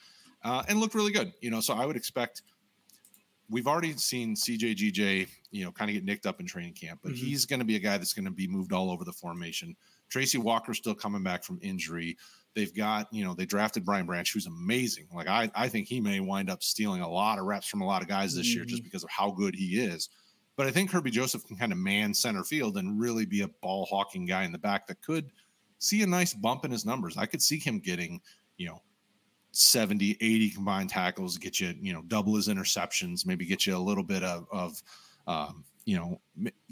uh, 0.43 0.65
and 0.69 0.81
looked 0.81 0.95
really 0.95 1.13
good. 1.13 1.33
You 1.41 1.51
know, 1.51 1.61
so 1.61 1.75
I 1.75 1.87
would 1.87 1.97
expect 1.97 2.43
we've 3.49 3.67
already 3.67 3.97
seen 3.97 4.35
CJGJ, 4.35 5.29
you 5.51 5.65
know, 5.65 5.73
kind 5.73 5.91
of 5.91 5.95
get 5.95 6.05
nicked 6.05 6.27
up 6.27 6.41
in 6.41 6.47
training 6.47 6.75
camp, 6.75 7.01
but 7.03 7.13
mm-hmm. 7.13 7.25
he's 7.25 7.45
going 7.45 7.59
to 7.59 7.65
be 7.65 7.77
a 7.77 7.81
guy 7.81 7.99
that's 7.99 8.15
going 8.15 8.25
to 8.25 8.31
be 8.31 8.47
moved 8.47 8.73
all 8.73 8.91
over 8.91 9.05
the 9.05 9.13
formation. 9.13 9.77
Tracy 10.09 10.39
Walker 10.39 10.75
still 10.75 10.95
coming 10.95 11.23
back 11.23 11.45
from 11.45 11.59
injury. 11.63 12.17
They've 12.55 12.75
got, 12.75 13.13
you 13.13 13.25
know, 13.25 13.35
they 13.35 13.47
drafted 13.47 13.85
Brian 13.85 14.07
Branch, 14.07 14.33
who's 14.33 14.47
amazing. 14.47 15.07
Like 15.15 15.29
I, 15.29 15.51
I 15.55 15.69
think 15.69 15.87
he 15.87 16.01
may 16.01 16.21
wind 16.21 16.51
up 16.51 16.63
stealing 16.63 17.03
a 17.03 17.09
lot 17.09 17.39
of 17.39 17.47
reps 17.47 17.69
from 17.69 17.81
a 17.81 17.87
lot 17.87 18.03
of 18.03 18.09
guys 18.09 18.35
this 18.35 18.49
mm-hmm. 18.49 18.57
year 18.57 18.65
just 18.65 18.83
mm-hmm. 18.83 18.87
because 18.87 19.05
of 19.05 19.11
how 19.11 19.31
good 19.31 19.55
he 19.55 19.81
is. 19.81 20.09
But 20.57 20.67
I 20.67 20.73
think 20.73 20.91
Kerby 20.91 21.11
Joseph 21.13 21.47
can 21.47 21.57
kind 21.57 21.73
of 21.73 21.79
man 21.79 22.13
center 22.13 22.45
field 22.45 22.77
and 22.77 23.01
really 23.01 23.25
be 23.25 23.43
a 23.43 23.49
ball 23.49 23.87
hawking 23.87 24.27
guy 24.27 24.45
in 24.45 24.53
the 24.53 24.59
back 24.59 24.87
that 24.89 25.01
could 25.01 25.31
see 25.79 26.03
a 26.03 26.07
nice 26.07 26.35
bump 26.35 26.65
in 26.65 26.71
his 26.71 26.85
numbers. 26.85 27.17
I 27.17 27.27
could 27.27 27.41
see 27.41 27.59
him 27.59 27.79
getting, 27.79 28.21
you 28.57 28.69
know, 28.69 28.83
70, 29.53 30.19
80 30.21 30.51
combined 30.51 30.91
tackles, 30.91 31.39
get 31.39 31.61
you, 31.61 31.75
you 31.81 31.93
know, 31.93 32.03
double 32.09 32.37
his 32.37 32.49
interceptions, 32.49 33.27
maybe 33.27 33.47
get 33.47 33.67
you 33.67 33.77
a 33.77 33.79
little 33.79 34.05
bit 34.05 34.23
of, 34.23 34.47
of 34.53 34.83
um, 35.31 35.65
you 35.85 35.97
know, 35.97 36.21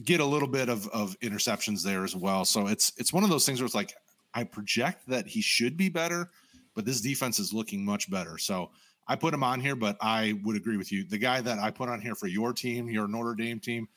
get 0.05 0.21
a 0.21 0.25
little 0.25 0.49
bit 0.49 0.69
of, 0.69 0.89
of 0.89 1.19
interceptions 1.21 1.83
there 1.83 2.05
as 2.05 2.17
well. 2.17 2.45
So 2.45 2.67
it's, 2.67 2.93
it's 2.97 3.13
one 3.13 3.23
of 3.23 3.31
those 3.31 3.47
things 3.47 3.61
where 3.61 3.67
it's 3.67 3.75
like, 3.75 3.95
I 4.35 4.45
project 4.45 5.07
that 5.09 5.27
he 5.27 5.41
should 5.41 5.77
be 5.77 5.89
better, 5.89 6.31
but 6.75 6.85
this 6.85 7.01
defense 7.01 7.39
is 7.39 7.53
looking 7.53 7.85
much 7.85 8.11
better. 8.11 8.37
So 8.37 8.71
I 9.07 9.17
put 9.17 9.33
him 9.33 9.43
on 9.43 9.61
here, 9.61 9.77
but 9.77 9.97
I 10.01 10.39
would 10.45 10.57
agree 10.57 10.77
with 10.77 10.93
you. 10.93 11.05
The 11.05 11.19
guy 11.19 11.41
that 11.41 11.59
I 11.59 11.71
put 11.71 11.89
on 11.89 12.01
here 12.01 12.15
for 12.15 12.27
your 12.27 12.53
team, 12.53 12.89
your 12.91 13.09
Notre 13.09 13.35
Dame 13.35 13.61
team, 13.61 13.89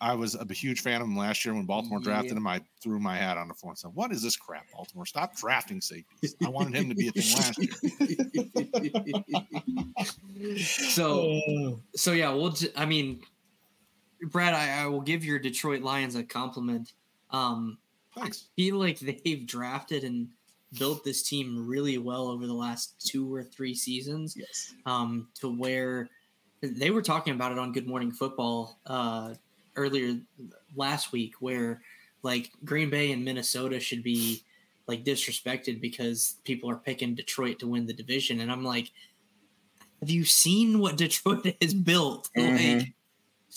I 0.00 0.14
was 0.14 0.34
a 0.34 0.52
huge 0.52 0.80
fan 0.80 1.00
of 1.00 1.06
him 1.06 1.16
last 1.16 1.44
year 1.44 1.54
when 1.54 1.64
Baltimore 1.64 2.00
drafted 2.00 2.32
yeah. 2.32 2.38
him. 2.38 2.46
I 2.46 2.60
threw 2.82 2.98
my 2.98 3.16
hat 3.16 3.38
on 3.38 3.48
the 3.48 3.54
floor 3.54 3.72
and 3.72 3.78
said, 3.78 3.92
"What 3.94 4.12
is 4.12 4.22
this 4.22 4.36
crap, 4.36 4.66
Baltimore? 4.70 5.06
Stop 5.06 5.34
drafting 5.36 5.80
safeties." 5.80 6.36
I 6.44 6.50
wanted 6.50 6.74
him 6.74 6.90
to 6.90 6.94
be 6.94 7.08
a 7.08 7.12
thing 7.12 7.34
last 7.34 7.58
year. 10.44 10.56
so, 10.58 11.40
so 11.94 12.12
yeah, 12.12 12.30
we'll. 12.30 12.54
I 12.76 12.84
mean, 12.84 13.22
Brad, 14.22 14.54
I, 14.54 14.82
I, 14.82 14.86
will 14.86 15.00
give 15.00 15.24
your 15.24 15.38
Detroit 15.38 15.82
Lions 15.82 16.14
a 16.14 16.22
compliment. 16.22 16.92
Um, 17.30 17.78
Thanks. 18.14 18.46
I 18.46 18.56
feel 18.56 18.76
like 18.76 18.98
they've 18.98 19.46
drafted 19.46 20.04
and 20.04 20.28
built 20.78 21.04
this 21.04 21.22
team 21.22 21.66
really 21.66 21.98
well 21.98 22.28
over 22.28 22.46
the 22.46 22.54
last 22.54 23.06
two 23.06 23.32
or 23.32 23.42
three 23.42 23.74
seasons. 23.74 24.36
Yes. 24.36 24.74
Um, 24.86 25.28
to 25.40 25.54
where 25.54 26.08
they 26.62 26.90
were 26.90 27.02
talking 27.02 27.34
about 27.34 27.52
it 27.52 27.58
on 27.58 27.72
Good 27.72 27.86
Morning 27.86 28.10
Football. 28.10 28.78
Uh, 28.86 29.34
earlier 29.76 30.18
last 30.74 31.12
week 31.12 31.34
where 31.40 31.82
like 32.22 32.50
Green 32.64 32.90
Bay 32.90 33.12
and 33.12 33.24
Minnesota 33.24 33.78
should 33.78 34.02
be 34.02 34.42
like 34.86 35.04
disrespected 35.04 35.80
because 35.80 36.36
people 36.44 36.70
are 36.70 36.76
picking 36.76 37.14
Detroit 37.14 37.58
to 37.60 37.66
win 37.66 37.86
the 37.86 37.92
division. 37.92 38.40
And 38.40 38.50
I'm 38.50 38.64
like, 38.64 38.90
have 40.00 40.10
you 40.10 40.24
seen 40.24 40.78
what 40.78 40.96
Detroit 40.96 41.56
has 41.60 41.74
built? 41.74 42.28
Mm-hmm. 42.36 42.78
Like 42.78 42.94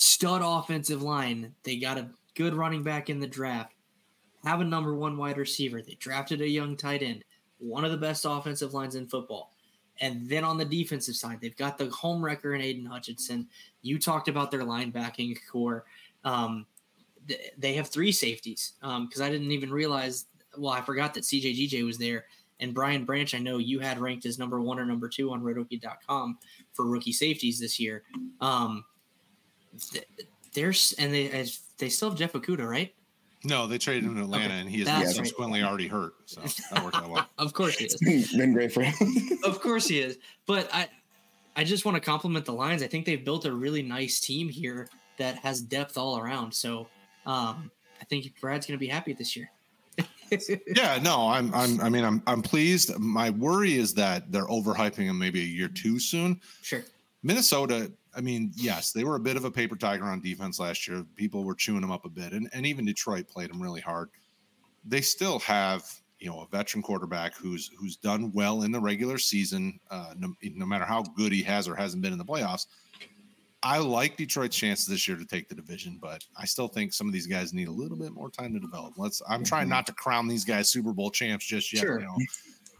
stud 0.00 0.40
offensive 0.42 1.02
line. 1.02 1.54
They 1.62 1.76
got 1.76 1.98
a 1.98 2.08
good 2.34 2.54
running 2.54 2.82
back 2.82 3.10
in 3.10 3.20
the 3.20 3.26
draft. 3.26 3.74
Have 4.44 4.62
a 4.62 4.64
number 4.64 4.94
one 4.94 5.18
wide 5.18 5.36
receiver. 5.36 5.82
They 5.82 5.96
drafted 6.00 6.40
a 6.40 6.48
young 6.48 6.74
tight 6.74 7.02
end. 7.02 7.22
One 7.58 7.84
of 7.84 7.90
the 7.90 7.98
best 7.98 8.24
offensive 8.26 8.72
lines 8.72 8.94
in 8.94 9.06
football. 9.06 9.52
And 10.00 10.26
then 10.26 10.42
on 10.42 10.56
the 10.56 10.64
defensive 10.64 11.16
side, 11.16 11.40
they've 11.42 11.56
got 11.56 11.76
the 11.76 11.90
home 11.90 12.24
wrecker 12.24 12.54
in 12.54 12.62
Aidan 12.62 12.86
Hutchinson. 12.86 13.46
You 13.82 13.98
talked 13.98 14.28
about 14.28 14.50
their 14.50 14.62
linebacking 14.62 15.36
core. 15.52 15.84
Um, 16.24 16.64
th- 17.28 17.52
they 17.58 17.74
have 17.74 17.88
three 17.88 18.10
safeties 18.10 18.72
because 18.80 19.20
um, 19.20 19.22
I 19.22 19.28
didn't 19.28 19.52
even 19.52 19.70
realize. 19.70 20.24
Well, 20.56 20.72
I 20.72 20.80
forgot 20.80 21.12
that 21.14 21.24
CJGJ 21.24 21.84
was 21.84 21.98
there. 21.98 22.24
And 22.60 22.72
Brian 22.72 23.04
Branch, 23.04 23.34
I 23.34 23.38
know 23.38 23.58
you 23.58 23.80
had 23.80 23.98
ranked 23.98 24.24
as 24.24 24.38
number 24.38 24.62
one 24.62 24.78
or 24.78 24.86
number 24.86 25.08
two 25.08 25.30
on 25.32 25.42
RotoHeat.com 25.42 26.38
for 26.72 26.86
rookie 26.86 27.12
safeties 27.12 27.60
this 27.60 27.78
year. 27.78 28.02
Um, 28.40 28.84
there's 30.54 30.94
and 30.98 31.12
they 31.12 31.46
they 31.78 31.88
still 31.88 32.10
have 32.10 32.18
Jeff 32.18 32.32
Okudah, 32.32 32.68
right? 32.68 32.94
No, 33.42 33.66
they 33.66 33.78
traded 33.78 34.04
him 34.04 34.16
to 34.16 34.22
Atlanta, 34.22 34.46
okay. 34.46 34.60
and 34.60 34.68
he 34.68 34.82
is 34.82 35.14
subsequently 35.14 35.62
right. 35.62 35.68
already 35.68 35.88
hurt. 35.88 36.12
So 36.26 36.42
that 36.70 36.84
worked 36.84 36.96
out 36.96 37.08
well. 37.08 37.26
of 37.38 37.54
course 37.54 37.76
he 37.76 37.86
is. 37.86 38.32
Been 38.36 38.52
great 38.52 38.72
for 38.72 38.82
him. 38.82 38.94
of 39.44 39.60
course 39.60 39.86
he 39.86 40.00
is. 40.00 40.18
But 40.46 40.68
I, 40.74 40.88
I 41.56 41.64
just 41.64 41.86
want 41.86 41.94
to 41.94 42.00
compliment 42.00 42.44
the 42.44 42.52
Lions. 42.52 42.82
I 42.82 42.86
think 42.86 43.06
they've 43.06 43.24
built 43.24 43.46
a 43.46 43.52
really 43.52 43.82
nice 43.82 44.20
team 44.20 44.48
here 44.48 44.88
that 45.16 45.36
has 45.36 45.62
depth 45.62 45.96
all 45.96 46.18
around. 46.18 46.52
So 46.52 46.88
um, 47.24 47.70
I 48.00 48.04
think 48.04 48.30
Brad's 48.40 48.66
going 48.66 48.78
to 48.78 48.80
be 48.80 48.88
happy 48.88 49.14
this 49.14 49.34
year. 49.34 49.50
yeah, 50.76 50.98
no, 51.02 51.28
I'm, 51.28 51.52
I'm, 51.54 51.80
I 51.80 51.88
mean, 51.88 52.04
I'm, 52.04 52.22
I'm 52.26 52.42
pleased. 52.42 52.96
My 52.98 53.30
worry 53.30 53.74
is 53.74 53.94
that 53.94 54.30
they're 54.30 54.46
overhyping 54.46 55.04
him 55.04 55.18
maybe 55.18 55.40
a 55.40 55.44
year 55.44 55.68
too 55.68 55.98
soon. 55.98 56.40
Sure. 56.62 56.84
Minnesota, 57.22 57.90
I 58.20 58.22
mean, 58.22 58.52
yes, 58.54 58.92
they 58.92 59.02
were 59.02 59.16
a 59.16 59.20
bit 59.20 59.38
of 59.38 59.46
a 59.46 59.50
paper 59.50 59.76
tiger 59.76 60.04
on 60.04 60.20
defense 60.20 60.60
last 60.60 60.86
year. 60.86 61.06
People 61.16 61.42
were 61.42 61.54
chewing 61.54 61.80
them 61.80 61.90
up 61.90 62.04
a 62.04 62.10
bit, 62.10 62.32
and, 62.34 62.50
and 62.52 62.66
even 62.66 62.84
Detroit 62.84 63.26
played 63.28 63.48
them 63.48 63.62
really 63.62 63.80
hard. 63.80 64.10
They 64.84 65.00
still 65.00 65.38
have, 65.38 65.90
you 66.18 66.28
know, 66.28 66.40
a 66.42 66.46
veteran 66.48 66.82
quarterback 66.82 67.34
who's 67.34 67.70
who's 67.78 67.96
done 67.96 68.30
well 68.32 68.60
in 68.60 68.72
the 68.72 68.78
regular 68.78 69.16
season, 69.16 69.80
uh, 69.90 70.12
no, 70.18 70.34
no 70.42 70.66
matter 70.66 70.84
how 70.84 71.02
good 71.02 71.32
he 71.32 71.42
has 71.44 71.66
or 71.66 71.74
hasn't 71.74 72.02
been 72.02 72.12
in 72.12 72.18
the 72.18 72.24
playoffs. 72.26 72.66
I 73.62 73.78
like 73.78 74.18
Detroit's 74.18 74.54
chances 74.54 74.84
this 74.84 75.08
year 75.08 75.16
to 75.16 75.24
take 75.24 75.48
the 75.48 75.54
division, 75.54 75.98
but 75.98 76.22
I 76.36 76.44
still 76.44 76.68
think 76.68 76.92
some 76.92 77.06
of 77.06 77.14
these 77.14 77.26
guys 77.26 77.54
need 77.54 77.68
a 77.68 77.72
little 77.72 77.96
bit 77.96 78.12
more 78.12 78.28
time 78.28 78.52
to 78.52 78.60
develop. 78.60 78.98
Let's. 78.98 79.22
I'm 79.30 79.44
trying 79.44 79.62
mm-hmm. 79.62 79.70
not 79.70 79.86
to 79.86 79.94
crown 79.94 80.28
these 80.28 80.44
guys 80.44 80.68
Super 80.68 80.92
Bowl 80.92 81.10
champs 81.10 81.46
just 81.46 81.72
yet. 81.72 81.80
Sure. 81.80 82.00
You 82.00 82.04
know, 82.04 82.16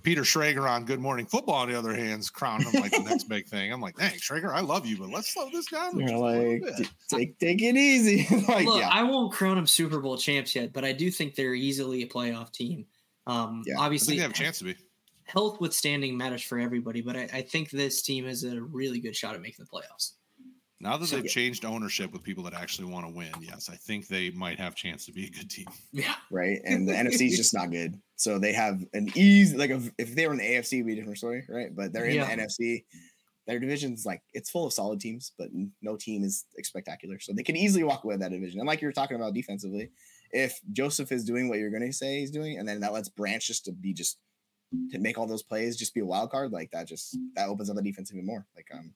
Peter 0.03 0.23
Schrager 0.23 0.69
on 0.69 0.85
Good 0.85 1.01
Morning 1.01 1.27
Football, 1.27 1.57
on 1.57 1.71
the 1.71 1.79
other 1.79 1.95
hand, 1.95 2.21
is 2.21 2.31
crowned 2.31 2.65
him 2.65 2.81
like 2.81 2.93
the 2.93 3.03
next 3.03 3.25
big 3.25 3.47
thing. 3.47 3.73
I'm 3.73 3.81
like, 3.81 3.97
dang, 3.97 4.13
Schrager, 4.13 4.53
I 4.53 4.61
love 4.61 4.87
you, 4.87 4.97
but 4.99 5.11
let's 5.11 5.33
slow 5.33 5.49
this 5.51 5.67
down. 5.67 5.99
You're 5.99 6.17
like, 6.17 6.63
take 7.09 7.39
take 7.39 7.63
it 7.63 7.77
easy. 7.77 8.27
like, 8.49 8.67
Look, 8.67 8.81
yeah. 8.81 8.89
I 8.91 9.03
won't 9.03 9.33
crown 9.33 9.57
them 9.57 9.67
Super 9.67 10.01
Bowl 10.01 10.17
champs 10.17 10.55
yet, 10.55 10.73
but 10.73 10.85
I 10.85 10.93
do 10.93 11.11
think 11.11 11.35
they're 11.35 11.55
easily 11.55 12.03
a 12.03 12.07
playoff 12.07 12.53
team. 12.53 12.87
Um, 13.27 13.63
yeah, 13.67 13.75
obviously, 13.79 14.17
they 14.17 14.23
have 14.23 14.31
a 14.31 14.35
chance 14.35 14.59
to 14.59 14.65
be. 14.65 14.77
Health 15.25 15.61
withstanding 15.61 16.17
matters 16.17 16.43
for 16.43 16.59
everybody, 16.59 17.03
but 17.03 17.17
I, 17.17 17.29
I 17.33 17.43
think 17.43 17.71
this 17.71 18.03
team 18.03 18.27
has 18.27 18.43
a 18.43 18.61
really 18.61 19.01
good 19.01 19.15
shot 19.15 19.35
at 19.35 19.41
making 19.41 19.65
the 19.65 19.71
playoffs. 19.71 20.13
Now 20.81 20.97
that 20.97 21.07
so, 21.07 21.17
they've 21.17 21.31
changed 21.31 21.65
ownership 21.65 22.11
with 22.11 22.23
people 22.23 22.43
that 22.45 22.55
actually 22.55 22.91
want 22.91 23.07
to 23.07 23.13
win, 23.13 23.31
yes, 23.41 23.69
I 23.71 23.77
think 23.77 24.09
they 24.09 24.31
might 24.31 24.59
have 24.59 24.75
chance 24.75 25.05
to 25.07 25.13
be 25.13 25.27
a 25.27 25.31
good 25.31 25.51
team. 25.51 25.67
Yeah. 25.93 26.15
Right. 26.31 26.61
And 26.65 26.89
the 26.89 26.95
NFC 26.95 27.29
is 27.29 27.37
just 27.37 27.53
not 27.53 27.71
good. 27.71 28.01
So 28.21 28.39
they 28.39 28.53
have 28.53 28.85
an 28.93 29.09
easy 29.15 29.57
like 29.57 29.71
if 29.71 30.15
they 30.15 30.27
were 30.27 30.35
in 30.35 30.39
the 30.41 30.45
AFC, 30.45 30.75
it'd 30.75 30.87
be 30.87 30.93
a 30.93 30.97
different 30.97 31.17
story, 31.17 31.43
right? 31.49 31.75
But 31.75 31.95
they're 31.95 32.05
in 32.05 32.17
yeah. 32.17 32.37
the 32.37 32.43
NFC. 32.43 32.85
Their 33.47 33.59
division's 33.59 34.05
like 34.05 34.21
it's 34.35 34.51
full 34.51 34.67
of 34.67 34.75
solid 34.75 35.01
teams, 35.01 35.33
but 35.39 35.49
no 35.81 35.97
team 35.97 36.23
is 36.23 36.45
spectacular. 36.63 37.19
So 37.19 37.33
they 37.33 37.43
can 37.43 37.57
easily 37.57 37.83
walk 37.83 38.05
away 38.05 38.13
with 38.13 38.21
that 38.21 38.31
division. 38.31 38.61
And 38.61 38.67
like 38.67 38.83
you 38.83 38.89
were 38.89 38.93
talking 38.93 39.17
about 39.17 39.33
defensively, 39.33 39.91
if 40.33 40.61
Joseph 40.71 41.13
is 41.13 41.25
doing 41.25 41.49
what 41.49 41.61
you're 41.61 41.71
gonna 41.71 41.95
say 41.95 42.21
he's 42.21 42.31
doing, 42.31 42.59
and 42.59 42.69
then 42.69 42.81
that 42.81 42.93
lets 42.93 43.09
Branch 43.09 43.45
just 43.45 43.65
to 43.65 43.73
be 43.73 43.95
just 43.95 44.19
to 44.91 44.99
make 44.99 45.17
all 45.17 45.27
those 45.27 45.43
plays, 45.43 45.79
just 45.79 45.95
be 45.95 46.01
a 46.01 46.05
wild 46.05 46.31
card, 46.31 46.53
like 46.53 46.71
that 46.73 46.89
just 46.89 47.17
that 47.37 47.49
opens 47.49 47.71
up 47.71 47.77
the 47.77 47.83
defense 47.83 48.13
even 48.13 48.27
more. 48.27 48.47
Like 48.55 48.67
um 48.75 48.93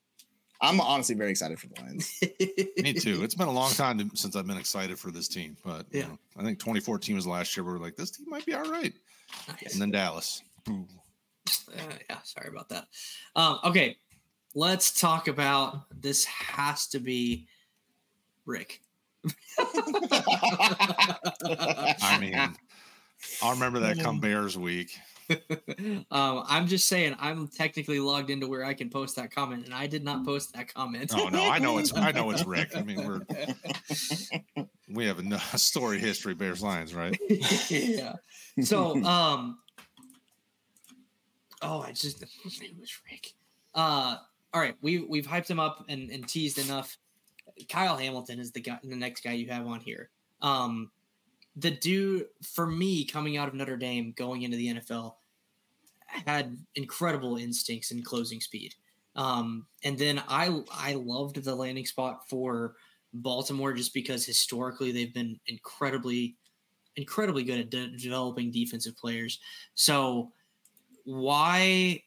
I'm 0.65 0.81
honestly 0.81 1.15
very 1.15 1.31
excited 1.31 1.59
for 1.59 1.69
the 1.69 1.81
Lions. 1.81 2.19
Me 2.83 2.93
too. 2.93 3.23
It's 3.23 3.35
been 3.35 3.49
a 3.49 3.53
long 3.53 3.73
time 3.73 3.99
to, 3.99 4.17
since 4.17 4.37
I've 4.37 4.47
been 4.47 4.57
excited 4.57 4.99
for 4.99 5.11
this 5.11 5.29
team, 5.29 5.57
but 5.65 5.87
yeah, 5.91 6.03
know, 6.03 6.19
I 6.37 6.43
think 6.43 6.59
2014 6.59 7.17
was 7.17 7.25
the 7.25 7.31
last 7.31 7.57
year 7.57 7.65
we 7.65 7.73
were 7.73 7.79
like, 7.79 7.97
this 7.97 8.11
team 8.11 8.27
might 8.29 8.47
be 8.47 8.55
all 8.55 8.71
right. 8.71 8.93
Nice. 9.49 9.73
And 9.73 9.83
then 9.83 9.91
Dallas. 9.91 10.43
Uh, 10.69 10.73
yeah, 12.09 12.19
sorry 12.23 12.49
about 12.49 12.69
that. 12.71 12.87
Um, 13.37 13.59
okay, 13.65 13.97
let's 14.55 14.99
talk 14.99 15.29
about 15.29 15.83
this. 16.01 16.25
Has 16.25 16.87
to 16.89 16.99
be 16.99 17.47
Rick. 18.47 18.81
I 19.59 20.59
mean, 22.21 22.35
I'll 23.43 23.53
remember 23.53 23.81
that 23.81 23.99
come 23.99 24.21
Bears 24.21 24.59
week. 24.59 24.99
um, 26.11 26.45
I'm 26.47 26.67
just 26.67 26.89
saying 26.89 27.17
I'm 27.19 27.49
technically 27.49 28.01
logged 28.01 28.31
into 28.31 28.47
where 28.47 28.65
I 28.65 28.75
can 28.75 28.91
post 28.91 29.17
that 29.17 29.31
comment, 29.31 29.65
and 29.65 29.75
I 29.75 29.87
did 29.87 30.05
not 30.05 30.25
post 30.25 30.55
that 30.55 30.73
comment. 30.73 31.13
oh 31.15 31.29
no, 31.29 31.49
I 31.49 31.59
know 31.59 31.79
it's 31.79 31.95
I 31.95 32.13
know 32.13 32.31
it's 32.31 32.45
Rick. 32.45 32.77
I 32.77 32.83
mean, 32.83 33.07
we're 33.07 33.21
we 34.89 35.07
have 35.07 35.19
a 35.19 35.39
story 35.59 35.99
history 35.99 36.35
Bears 36.35 36.63
Lions, 36.63 36.95
right? 36.95 37.19
yeah. 37.71 38.17
So, 38.63 39.03
um, 39.05 39.59
oh, 41.63 41.81
I 41.81 41.93
just 41.93 42.25
his 42.43 42.61
name 42.61 42.77
was 42.81 42.93
Rick. 43.11 43.33
Uh, 43.75 44.17
all 44.53 44.61
right, 44.61 44.77
we 44.81 44.99
we've, 44.99 45.09
we've 45.09 45.27
hyped 45.27 45.49
him 45.49 45.61
up 45.61 45.85
and, 45.89 46.11
and 46.11 46.29
teased 46.29 46.59
enough. 46.59 46.97
Kyle 47.69 47.97
Hamilton 47.97 48.41
is 48.41 48.53
the 48.53 48.61
guy, 48.61 48.79
the 48.83 48.97
next 48.97 49.23
guy 49.23 49.33
you 49.33 49.49
have 49.49 49.67
on 49.67 49.81
here. 49.81 50.11
Um, 50.43 50.91
the 51.57 51.71
dude 51.71 52.27
for 52.43 52.67
me 52.67 53.05
coming 53.05 53.37
out 53.37 53.49
of 53.49 53.55
Notre 53.55 53.77
Dame 53.77 54.13
going 54.17 54.43
into 54.43 54.57
the 54.57 54.75
NFL 54.75 55.15
had 56.07 56.57
incredible 56.75 57.37
instincts 57.37 57.91
and 57.91 58.05
closing 58.05 58.41
speed. 58.41 58.75
Um, 59.17 59.67
and 59.85 59.97
then 59.97 60.23
I 60.29 60.63
I 60.73 60.95
loved 60.95 61.43
the 61.43 61.55
landing 61.55 61.87
spot 61.87 62.29
for 62.29 62.75
Baltimore 63.13 63.73
just 63.73 63.95
because 63.95 64.27
historically 64.27 64.91
they've 64.91 65.15
been 65.15 65.39
incredibly 65.47 66.37
incredibly 66.97 67.45
good 67.45 67.61
at 67.61 67.71
de- 67.71 67.97
developing 67.97 68.51
defensive 68.51 68.97
players. 68.97 69.41
So 69.75 70.33
why 71.05 72.03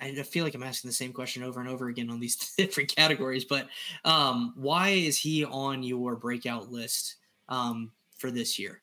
I 0.00 0.14
feel 0.14 0.44
like 0.44 0.54
I'm 0.54 0.62
asking 0.62 0.88
the 0.88 0.94
same 0.94 1.12
question 1.12 1.42
over 1.42 1.60
and 1.60 1.68
over 1.68 1.88
again 1.88 2.10
on 2.10 2.20
these 2.20 2.36
different 2.58 2.94
categories, 2.94 3.44
but 3.44 3.68
um, 4.04 4.52
why 4.56 4.90
is 4.90 5.18
he 5.18 5.44
on 5.44 5.82
your 5.82 6.16
breakout 6.16 6.70
list 6.70 7.16
um, 7.48 7.90
for 8.20 8.30
this 8.30 8.58
year? 8.58 8.82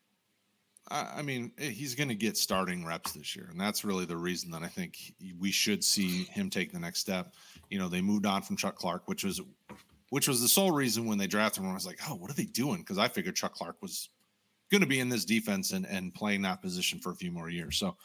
I 0.89 1.21
mean, 1.21 1.51
eh, 1.57 1.69
he's 1.69 1.95
going 1.95 2.07
to 2.07 2.15
get 2.15 2.38
starting 2.38 2.85
reps 2.85 3.11
this 3.11 3.35
year, 3.35 3.47
and 3.51 3.59
that's 3.59 3.83
really 3.83 4.05
the 4.05 4.15
reason 4.15 4.51
that 4.51 4.63
I 4.63 4.67
think 4.67 5.13
we 5.38 5.51
should 5.51 5.83
see 5.83 6.23
him 6.25 6.49
take 6.49 6.71
the 6.71 6.79
next 6.79 6.99
step. 6.99 7.33
You 7.69 7.77
know, 7.77 7.89
they 7.89 8.01
moved 8.01 8.25
on 8.25 8.41
from 8.41 8.55
Chuck 8.55 8.75
Clark, 8.75 9.07
which 9.07 9.23
was 9.23 9.41
which 10.09 10.27
was 10.29 10.41
the 10.41 10.47
sole 10.47 10.71
reason 10.71 11.05
when 11.05 11.17
they 11.17 11.27
drafted 11.27 11.63
him. 11.63 11.69
I 11.69 11.73
was 11.73 11.85
like, 11.85 11.99
oh, 12.07 12.15
what 12.15 12.31
are 12.31 12.35
they 12.35 12.45
doing? 12.45 12.79
Because 12.79 12.97
I 12.97 13.09
figured 13.09 13.35
Chuck 13.35 13.53
Clark 13.53 13.81
was 13.81 14.09
going 14.71 14.81
to 14.81 14.88
be 14.88 15.01
in 15.01 15.09
this 15.09 15.25
defense 15.25 15.71
and 15.73 15.85
and 15.85 16.13
playing 16.13 16.43
that 16.43 16.61
position 16.61 16.99
for 16.99 17.11
a 17.11 17.15
few 17.15 17.31
more 17.31 17.49
years. 17.49 17.77
So, 17.77 17.97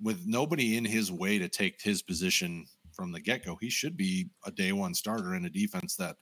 with 0.00 0.26
nobody 0.26 0.78
in 0.78 0.86
his 0.86 1.12
way 1.12 1.38
to 1.38 1.48
take 1.48 1.82
his 1.82 2.00
position 2.00 2.64
from 2.94 3.12
the 3.12 3.20
get 3.20 3.44
go, 3.44 3.58
he 3.60 3.68
should 3.68 3.96
be 3.96 4.30
a 4.46 4.50
day 4.50 4.72
one 4.72 4.94
starter 4.94 5.34
in 5.34 5.44
a 5.44 5.50
defense 5.50 5.96
that 5.96 6.16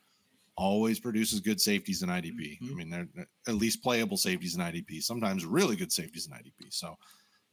always 0.60 1.00
produces 1.00 1.40
good 1.40 1.58
safeties 1.58 2.02
in 2.02 2.10
IDP. 2.10 2.60
Mm-hmm. 2.60 2.70
I 2.70 2.74
mean, 2.74 2.90
they're 2.90 3.26
at 3.48 3.54
least 3.54 3.82
playable 3.82 4.18
safeties 4.18 4.56
in 4.56 4.60
IDP, 4.60 5.02
sometimes 5.02 5.46
really 5.46 5.74
good 5.74 5.90
safeties 5.90 6.26
in 6.26 6.32
IDP. 6.34 6.66
So 6.68 6.96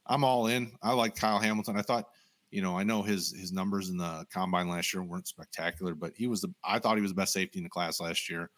I'm 0.05 0.25
all 0.25 0.47
in. 0.47 0.73
I 0.83 0.91
like 0.91 1.15
Kyle 1.15 1.39
Hamilton. 1.39 1.77
I 1.77 1.83
thought, 1.83 2.09
you 2.51 2.61
know, 2.61 2.77
I 2.77 2.83
know 2.83 3.01
his 3.01 3.31
his 3.31 3.53
numbers 3.53 3.89
in 3.89 3.97
the 3.97 4.25
combine 4.31 4.67
last 4.67 4.93
year 4.93 5.03
weren't 5.03 5.29
spectacular, 5.29 5.95
but 5.95 6.11
he 6.17 6.27
was 6.27 6.41
the 6.41 6.53
I 6.65 6.79
thought 6.79 6.97
he 6.97 7.01
was 7.01 7.11
the 7.11 7.15
best 7.15 7.31
safety 7.31 7.59
in 7.59 7.63
the 7.63 7.69
class 7.69 8.01
last 8.01 8.29
year. 8.29 8.49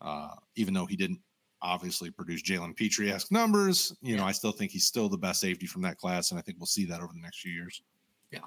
Uh, 0.00 0.30
even 0.56 0.74
though 0.74 0.86
he 0.86 0.96
didn't 0.96 1.20
obviously 1.60 2.10
produce 2.10 2.42
Jalen 2.42 2.74
Pitre 2.74 3.08
esque 3.08 3.30
numbers, 3.30 3.96
you 4.02 4.14
yeah. 4.14 4.20
know, 4.20 4.26
I 4.26 4.32
still 4.32 4.50
think 4.50 4.72
he's 4.72 4.86
still 4.86 5.08
the 5.08 5.16
best 5.16 5.40
safety 5.40 5.66
from 5.66 5.82
that 5.82 5.98
class, 5.98 6.32
and 6.32 6.40
I 6.40 6.42
think 6.42 6.58
we'll 6.58 6.66
see 6.66 6.86
that 6.86 7.00
over 7.00 7.12
the 7.14 7.20
next 7.20 7.38
few 7.38 7.52
years. 7.52 7.82
Yeah. 8.32 8.40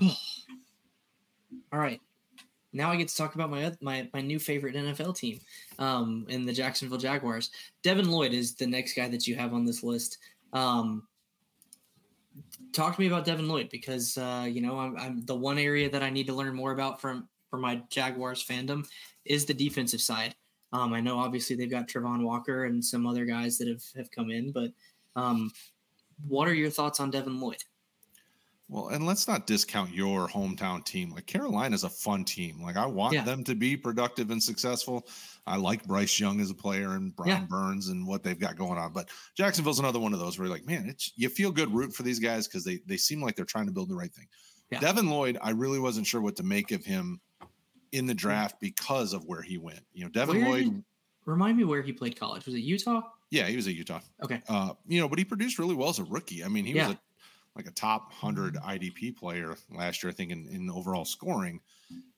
All 1.72 1.80
right 1.80 2.00
now 2.76 2.90
I 2.90 2.96
get 2.96 3.08
to 3.08 3.16
talk 3.16 3.34
about 3.34 3.50
my 3.50 3.72
my 3.80 4.08
my 4.12 4.20
new 4.20 4.38
favorite 4.38 4.76
NFL 4.76 5.16
team, 5.16 5.40
um, 5.78 6.26
in 6.28 6.44
the 6.44 6.52
Jacksonville 6.52 6.98
Jaguars. 6.98 7.50
Devin 7.82 8.10
Lloyd 8.10 8.32
is 8.32 8.54
the 8.54 8.66
next 8.66 8.94
guy 8.94 9.08
that 9.08 9.26
you 9.26 9.34
have 9.34 9.54
on 9.54 9.64
this 9.64 9.82
list. 9.82 10.18
Um, 10.52 11.08
talk 12.72 12.94
to 12.94 13.00
me 13.00 13.06
about 13.06 13.24
Devin 13.24 13.48
Lloyd 13.48 13.70
because 13.70 14.18
uh, 14.18 14.46
you 14.48 14.60
know 14.60 14.78
I'm, 14.78 14.96
I'm, 14.96 15.24
the 15.24 15.34
one 15.34 15.58
area 15.58 15.90
that 15.90 16.02
I 16.02 16.10
need 16.10 16.26
to 16.26 16.34
learn 16.34 16.54
more 16.54 16.72
about 16.72 17.00
from 17.00 17.28
for 17.50 17.58
my 17.58 17.82
Jaguars 17.88 18.44
fandom 18.44 18.86
is 19.24 19.46
the 19.46 19.54
defensive 19.54 20.00
side. 20.00 20.34
Um, 20.72 20.92
I 20.92 21.00
know 21.00 21.18
obviously 21.18 21.56
they've 21.56 21.70
got 21.70 21.88
Travon 21.88 22.22
Walker 22.22 22.66
and 22.66 22.84
some 22.84 23.06
other 23.06 23.24
guys 23.24 23.56
that 23.58 23.68
have 23.68 23.82
have 23.96 24.10
come 24.10 24.30
in, 24.30 24.52
but 24.52 24.70
um, 25.16 25.50
what 26.28 26.46
are 26.48 26.54
your 26.54 26.70
thoughts 26.70 27.00
on 27.00 27.10
Devin 27.10 27.40
Lloyd? 27.40 27.62
Well, 28.68 28.88
and 28.88 29.06
let's 29.06 29.28
not 29.28 29.46
discount 29.46 29.94
your 29.94 30.26
hometown 30.26 30.84
team. 30.84 31.10
Like 31.10 31.26
Carolina's 31.26 31.84
a 31.84 31.88
fun 31.88 32.24
team. 32.24 32.60
Like 32.60 32.76
I 32.76 32.86
want 32.86 33.14
yeah. 33.14 33.22
them 33.22 33.44
to 33.44 33.54
be 33.54 33.76
productive 33.76 34.30
and 34.30 34.42
successful. 34.42 35.06
I 35.46 35.56
like 35.56 35.86
Bryce 35.86 36.18
Young 36.18 36.40
as 36.40 36.50
a 36.50 36.54
player 36.54 36.92
and 36.92 37.14
Brian 37.14 37.42
yeah. 37.42 37.46
Burns 37.48 37.88
and 37.88 38.04
what 38.04 38.24
they've 38.24 38.38
got 38.38 38.56
going 38.56 38.76
on. 38.76 38.92
But 38.92 39.08
Jacksonville's 39.36 39.78
another 39.78 40.00
one 40.00 40.12
of 40.12 40.18
those 40.18 40.36
where 40.36 40.48
you're 40.48 40.54
like, 40.54 40.66
man, 40.66 40.86
it's 40.88 41.12
you 41.16 41.28
feel 41.28 41.52
good 41.52 41.72
root 41.72 41.94
for 41.94 42.02
these 42.02 42.18
guys 42.18 42.48
because 42.48 42.64
they 42.64 42.80
they 42.86 42.96
seem 42.96 43.22
like 43.22 43.36
they're 43.36 43.44
trying 43.44 43.66
to 43.66 43.72
build 43.72 43.88
the 43.88 43.94
right 43.94 44.12
thing. 44.12 44.26
Yeah. 44.70 44.80
Devin 44.80 45.08
Lloyd, 45.08 45.38
I 45.40 45.50
really 45.50 45.78
wasn't 45.78 46.08
sure 46.08 46.20
what 46.20 46.34
to 46.36 46.42
make 46.42 46.72
of 46.72 46.84
him 46.84 47.20
in 47.92 48.06
the 48.06 48.14
draft 48.14 48.56
because 48.60 49.12
of 49.12 49.24
where 49.26 49.42
he 49.42 49.58
went. 49.58 49.80
You 49.92 50.04
know, 50.04 50.10
Devin 50.10 50.40
where 50.40 50.50
Lloyd. 50.50 50.64
He, 50.64 50.74
remind 51.24 51.56
me 51.56 51.62
where 51.62 51.82
he 51.82 51.92
played 51.92 52.18
college. 52.18 52.46
Was 52.46 52.56
it 52.56 52.62
Utah? 52.62 53.02
Yeah, 53.30 53.46
he 53.46 53.56
was 53.56 53.66
at 53.68 53.74
Utah. 53.74 54.00
Okay. 54.24 54.42
Uh, 54.48 54.72
you 54.86 55.00
know, 55.00 55.08
but 55.08 55.18
he 55.18 55.24
produced 55.24 55.58
really 55.58 55.74
well 55.74 55.88
as 55.88 55.98
a 55.98 56.04
rookie. 56.04 56.44
I 56.44 56.48
mean, 56.48 56.64
he 56.64 56.72
yeah. 56.72 56.88
was 56.88 56.96
a 56.96 57.00
like 57.56 57.66
a 57.66 57.72
top 57.72 58.08
100 58.10 58.54
mm-hmm. 58.54 58.68
IDP 58.68 59.16
player 59.16 59.56
last 59.70 60.02
year, 60.02 60.10
I 60.10 60.14
think, 60.14 60.30
in, 60.30 60.46
in 60.48 60.70
overall 60.70 61.04
scoring. 61.04 61.60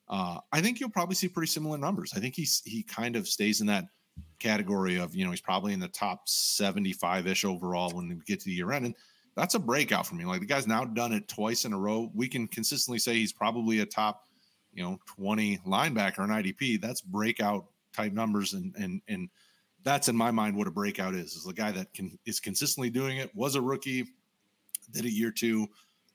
Uh, 0.08 0.38
I 0.52 0.60
think 0.60 0.80
you'll 0.80 0.90
probably 0.90 1.14
see 1.14 1.28
pretty 1.28 1.50
similar 1.50 1.78
numbers. 1.78 2.12
I 2.16 2.20
think 2.20 2.34
he's 2.34 2.62
he 2.64 2.82
kind 2.82 3.14
of 3.14 3.28
stays 3.28 3.60
in 3.60 3.66
that 3.68 3.84
category 4.38 4.96
of 4.96 5.14
you 5.14 5.24
know 5.24 5.30
he's 5.30 5.40
probably 5.40 5.72
in 5.72 5.80
the 5.80 5.88
top 5.88 6.28
75 6.28 7.26
ish 7.26 7.44
overall 7.44 7.90
when 7.90 8.08
we 8.08 8.16
get 8.26 8.40
to 8.40 8.46
the 8.46 8.52
year 8.52 8.72
end, 8.72 8.86
and 8.86 8.94
that's 9.36 9.54
a 9.54 9.58
breakout 9.58 10.06
for 10.06 10.14
me. 10.14 10.24
Like 10.24 10.40
the 10.40 10.46
guy's 10.46 10.66
now 10.66 10.84
done 10.84 11.12
it 11.12 11.28
twice 11.28 11.66
in 11.66 11.74
a 11.74 11.78
row. 11.78 12.10
We 12.14 12.26
can 12.26 12.48
consistently 12.48 12.98
say 12.98 13.14
he's 13.14 13.32
probably 13.32 13.80
a 13.80 13.86
top 13.86 14.24
you 14.72 14.82
know 14.82 14.98
20 15.16 15.58
linebacker 15.66 16.24
in 16.24 16.30
IDP. 16.30 16.80
That's 16.80 17.02
breakout 17.02 17.66
type 17.94 18.12
numbers, 18.12 18.54
and 18.54 18.74
and 18.76 19.02
and 19.08 19.28
that's 19.84 20.08
in 20.08 20.16
my 20.16 20.30
mind 20.30 20.56
what 20.56 20.66
a 20.66 20.70
breakout 20.70 21.14
is. 21.14 21.34
Is 21.34 21.44
the 21.44 21.52
guy 21.52 21.70
that 21.72 21.92
can 21.92 22.18
is 22.24 22.40
consistently 22.40 22.88
doing 22.88 23.18
it. 23.18 23.34
Was 23.34 23.56
a 23.56 23.60
rookie 23.60 24.06
did 24.92 25.04
a 25.04 25.10
year 25.10 25.30
two, 25.30 25.68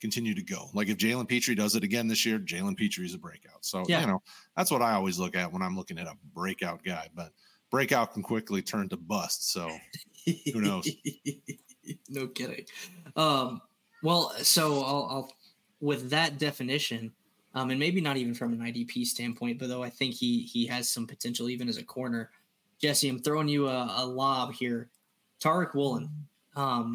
continue 0.03 0.35
to 0.35 0.43
go. 0.43 0.69
Like 0.73 0.89
if 0.89 0.97
Jalen 0.97 1.29
Pitre 1.29 1.55
does 1.55 1.75
it 1.75 1.83
again 1.83 2.07
this 2.07 2.25
year, 2.25 2.37
Jalen 2.37 2.75
Pitre 2.75 3.05
is 3.05 3.13
a 3.13 3.17
breakout. 3.17 3.63
So 3.63 3.85
yeah. 3.87 4.01
you 4.01 4.07
know 4.07 4.21
that's 4.55 4.69
what 4.69 4.81
I 4.81 4.93
always 4.93 5.17
look 5.17 5.35
at 5.35 5.51
when 5.51 5.61
I'm 5.61 5.77
looking 5.77 5.97
at 5.97 6.07
a 6.07 6.17
breakout 6.33 6.83
guy. 6.83 7.07
But 7.15 7.31
breakout 7.71 8.13
can 8.13 8.21
quickly 8.21 8.61
turn 8.61 8.89
to 8.89 8.97
bust. 8.97 9.51
So 9.51 9.71
who 10.53 10.61
knows? 10.61 10.89
no 12.09 12.27
kidding. 12.27 12.65
Um, 13.15 13.61
well, 14.03 14.33
so 14.41 14.83
I'll, 14.83 15.07
I'll 15.09 15.31
with 15.79 16.09
that 16.09 16.37
definition. 16.37 17.13
Um, 17.55 17.69
and 17.69 17.79
maybe 17.79 18.01
not 18.01 18.17
even 18.17 18.33
from 18.33 18.51
an 18.51 18.59
IDP 18.59 19.05
standpoint, 19.05 19.59
but 19.59 19.69
though 19.69 19.83
I 19.83 19.89
think 19.89 20.15
he 20.15 20.41
he 20.41 20.65
has 20.67 20.89
some 20.89 21.07
potential 21.07 21.49
even 21.49 21.69
as 21.69 21.77
a 21.77 21.83
corner. 21.83 22.31
Jesse, 22.81 23.07
I'm 23.07 23.19
throwing 23.19 23.47
you 23.47 23.69
a, 23.69 23.93
a 23.97 24.05
lob 24.05 24.53
here. 24.53 24.89
Tariq 25.39 25.73
Woolen. 25.73 26.09
Um, 26.55 26.93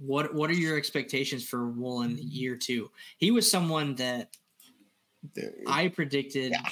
what 0.00 0.34
what 0.34 0.50
are 0.50 0.54
your 0.54 0.76
expectations 0.76 1.44
for 1.44 1.68
Woolen 1.68 2.12
mm-hmm. 2.12 2.26
year 2.28 2.56
two? 2.56 2.90
He 3.18 3.30
was 3.30 3.50
someone 3.50 3.94
that 3.96 4.36
Dude. 5.34 5.52
I 5.66 5.88
predicted 5.88 6.52
yeah. 6.52 6.70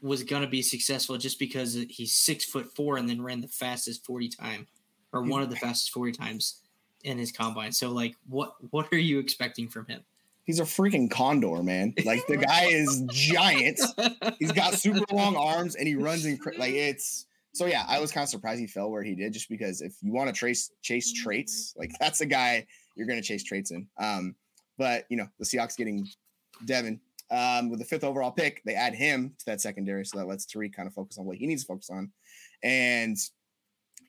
was 0.00 0.24
going 0.24 0.42
to 0.42 0.48
be 0.48 0.62
successful 0.62 1.18
just 1.18 1.38
because 1.38 1.74
he's 1.90 2.14
six 2.14 2.44
foot 2.44 2.74
four 2.74 2.96
and 2.96 3.08
then 3.08 3.20
ran 3.20 3.40
the 3.40 3.48
fastest 3.48 4.06
forty 4.06 4.28
time 4.28 4.66
or 5.12 5.22
one 5.22 5.42
of 5.42 5.50
the 5.50 5.56
mm-hmm. 5.56 5.66
fastest 5.66 5.92
forty 5.92 6.12
times 6.12 6.62
in 7.04 7.18
his 7.18 7.30
combine. 7.30 7.72
So 7.72 7.90
like, 7.90 8.16
what 8.28 8.54
what 8.70 8.88
are 8.92 8.98
you 8.98 9.18
expecting 9.18 9.68
from 9.68 9.86
him? 9.86 10.02
He's 10.44 10.60
a 10.60 10.64
freaking 10.64 11.10
condor, 11.10 11.62
man. 11.62 11.92
Like 12.06 12.26
the 12.26 12.38
guy 12.38 12.64
is 12.70 13.04
giant. 13.10 13.78
He's 14.38 14.52
got 14.52 14.72
super 14.72 15.04
long 15.12 15.36
arms 15.36 15.74
and 15.74 15.86
he 15.86 15.94
runs 15.94 16.24
in 16.24 16.40
like 16.56 16.72
it's 16.72 17.26
so 17.54 17.66
yeah, 17.66 17.84
I 17.88 18.00
was 18.00 18.12
kind 18.12 18.22
of 18.22 18.28
surprised 18.28 18.60
he 18.60 18.66
fell 18.66 18.90
where 18.90 19.02
he 19.02 19.14
did, 19.14 19.32
just 19.32 19.48
because 19.48 19.80
if 19.80 19.94
you 20.02 20.12
want 20.12 20.28
to 20.28 20.34
trace 20.34 20.70
chase 20.82 21.12
traits, 21.12 21.74
like 21.76 21.90
that's 22.00 22.20
a 22.20 22.26
guy 22.26 22.66
you're 22.94 23.06
going 23.06 23.20
to 23.20 23.26
chase 23.26 23.44
traits 23.44 23.70
in. 23.70 23.86
Um, 23.98 24.34
but 24.76 25.04
you 25.08 25.16
know, 25.16 25.26
the 25.38 25.44
Seahawks 25.44 25.76
getting 25.76 26.06
Devin 26.64 27.00
um, 27.30 27.70
with 27.70 27.78
the 27.78 27.84
fifth 27.84 28.04
overall 28.04 28.30
pick, 28.30 28.62
they 28.64 28.74
add 28.74 28.94
him 28.94 29.34
to 29.38 29.46
that 29.46 29.60
secondary, 29.60 30.04
so 30.04 30.18
that 30.18 30.26
lets 30.26 30.46
Tariq 30.46 30.72
kind 30.72 30.86
of 30.86 30.94
focus 30.94 31.18
on 31.18 31.26
what 31.26 31.36
he 31.36 31.46
needs 31.46 31.62
to 31.62 31.68
focus 31.68 31.90
on, 31.90 32.10
and 32.62 33.16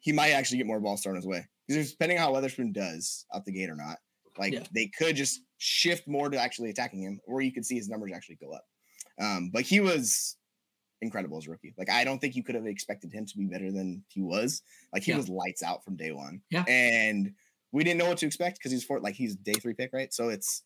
he 0.01 0.11
might 0.11 0.31
actually 0.31 0.57
get 0.57 0.67
more 0.67 0.79
balls 0.79 1.01
thrown 1.01 1.15
his 1.15 1.27
way. 1.27 1.45
Because 1.67 1.91
depending 1.91 2.17
on 2.17 2.23
how 2.23 2.33
Witherspoon 2.33 2.71
does 2.71 3.25
out 3.33 3.45
the 3.45 3.51
gate 3.51 3.69
or 3.69 3.75
not, 3.75 3.97
like 4.37 4.53
yeah. 4.53 4.63
they 4.73 4.87
could 4.87 5.15
just 5.15 5.41
shift 5.57 6.07
more 6.07 6.29
to 6.29 6.39
actually 6.39 6.69
attacking 6.69 7.01
him, 7.01 7.19
or 7.25 7.41
you 7.41 7.51
could 7.51 7.65
see 7.65 7.75
his 7.75 7.89
numbers 7.89 8.11
actually 8.13 8.37
go 8.41 8.51
up. 8.51 8.65
Um, 9.21 9.49
but 9.53 9.63
he 9.63 9.81
was 9.81 10.37
incredible 11.01 11.37
as 11.37 11.47
rookie. 11.47 11.73
Like 11.77 11.89
I 11.89 12.03
don't 12.03 12.19
think 12.19 12.35
you 12.35 12.43
could 12.43 12.55
have 12.55 12.65
expected 12.65 13.13
him 13.13 13.25
to 13.25 13.37
be 13.37 13.45
better 13.45 13.71
than 13.71 14.03
he 14.07 14.21
was. 14.21 14.61
Like 14.93 15.03
he 15.03 15.11
yeah. 15.11 15.17
was 15.17 15.29
lights 15.29 15.63
out 15.63 15.83
from 15.83 15.95
day 15.95 16.11
one. 16.11 16.41
Yeah. 16.49 16.63
And 16.67 17.33
we 17.71 17.83
didn't 17.83 17.99
know 17.99 18.07
what 18.07 18.17
to 18.19 18.25
expect 18.25 18.57
because 18.57 18.71
he's 18.71 18.83
for 18.83 18.99
like 18.99 19.15
he's 19.15 19.35
day 19.35 19.53
three 19.53 19.73
pick, 19.73 19.91
right? 19.93 20.13
So 20.13 20.29
it's 20.29 20.63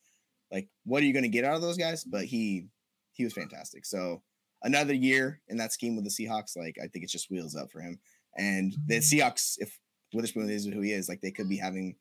like, 0.52 0.70
what 0.86 1.02
are 1.04 1.06
you 1.06 1.14
going 1.14 1.24
to 1.24 1.30
get 1.30 1.46
out 1.46 1.56
of 1.56 1.62
those 1.62 1.78
guys? 1.78 2.04
But 2.04 2.26
he 2.26 2.68
he 3.12 3.24
was 3.24 3.34
fantastic. 3.34 3.86
So 3.86 4.24
another 4.64 4.94
year 4.94 5.42
in 5.48 5.58
that 5.58 5.74
scheme 5.74 5.96
with 5.96 6.06
the 6.06 6.12
Seahawks, 6.12 6.58
like 6.58 6.78
I 6.82 6.88
think 6.88 7.04
it's 7.04 7.12
just 7.12 7.30
wheels 7.30 7.56
up 7.56 7.72
for 7.72 7.82
him. 7.82 8.00
And 8.38 8.74
the 8.88 8.96
mm-hmm. 8.96 9.20
Seahawks, 9.20 9.56
if 9.60 9.80
Witherspoon 10.14 10.50
is 10.50 10.66
who 10.66 10.82
he 10.82 10.92
is, 10.92 11.10
like 11.10 11.22
they 11.22 11.32
could 11.32 11.50
be 11.50 11.58
having 11.58 11.96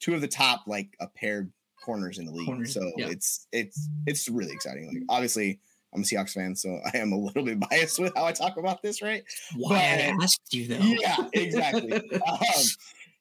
two 0.00 0.14
of 0.14 0.20
the 0.20 0.28
top 0.28 0.64
like 0.66 0.96
a 1.00 1.06
paired 1.06 1.52
corners 1.82 2.18
in 2.18 2.26
the 2.26 2.32
league. 2.32 2.46
Corners, 2.46 2.74
so 2.74 2.82
yeah. 2.96 3.08
it's 3.08 3.46
it's 3.52 3.88
it's 4.06 4.28
really 4.28 4.52
exciting. 4.52 4.88
Like 4.88 5.04
obviously 5.08 5.60
I'm 5.94 6.02
a 6.02 6.04
Seahawks 6.04 6.32
fan, 6.32 6.54
so 6.54 6.78
I 6.94 6.98
am 6.98 7.12
a 7.12 7.18
little 7.18 7.44
bit 7.44 7.60
biased 7.60 7.98
with 7.98 8.12
how 8.14 8.24
I 8.24 8.32
talk 8.32 8.56
about 8.56 8.82
this, 8.82 9.02
right? 9.02 9.24
Why 9.56 9.68
but, 9.68 10.22
I 10.22 10.24
asked 10.24 10.52
you 10.52 10.68
though. 10.68 10.78
Yeah, 10.78 11.16
exactly. 11.32 11.92
um, 12.12 12.64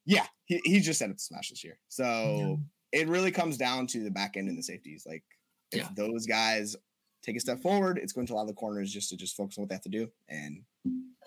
yeah, 0.06 0.26
he, 0.46 0.62
he's 0.64 0.86
just 0.86 1.00
set 1.00 1.10
up 1.10 1.18
to 1.18 1.24
smash 1.24 1.50
this 1.50 1.64
year. 1.64 1.78
So 1.88 2.60
yeah. 2.94 3.02
it 3.02 3.08
really 3.08 3.32
comes 3.32 3.58
down 3.58 3.88
to 3.88 4.04
the 4.04 4.12
back 4.12 4.38
end 4.38 4.50
and 4.50 4.58
the 4.58 4.64
safeties. 4.64 5.06
Like 5.08 5.24
if 5.72 5.80
yeah. 5.80 5.88
those 5.96 6.26
guys 6.26 6.76
take 7.24 7.36
a 7.36 7.40
step 7.40 7.60
forward. 7.60 8.00
It's 8.02 8.14
going 8.14 8.28
to 8.28 8.34
allow 8.34 8.46
the 8.46 8.54
corners 8.54 8.92
just 8.92 9.10
to 9.10 9.18
just 9.18 9.36
focus 9.36 9.58
on 9.58 9.64
what 9.64 9.70
they 9.70 9.76
have 9.76 9.84
to 9.84 9.90
do, 9.90 10.10
and 10.28 10.64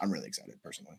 I'm 0.01 0.12
really 0.12 0.26
excited 0.26 0.62
personally. 0.62 0.97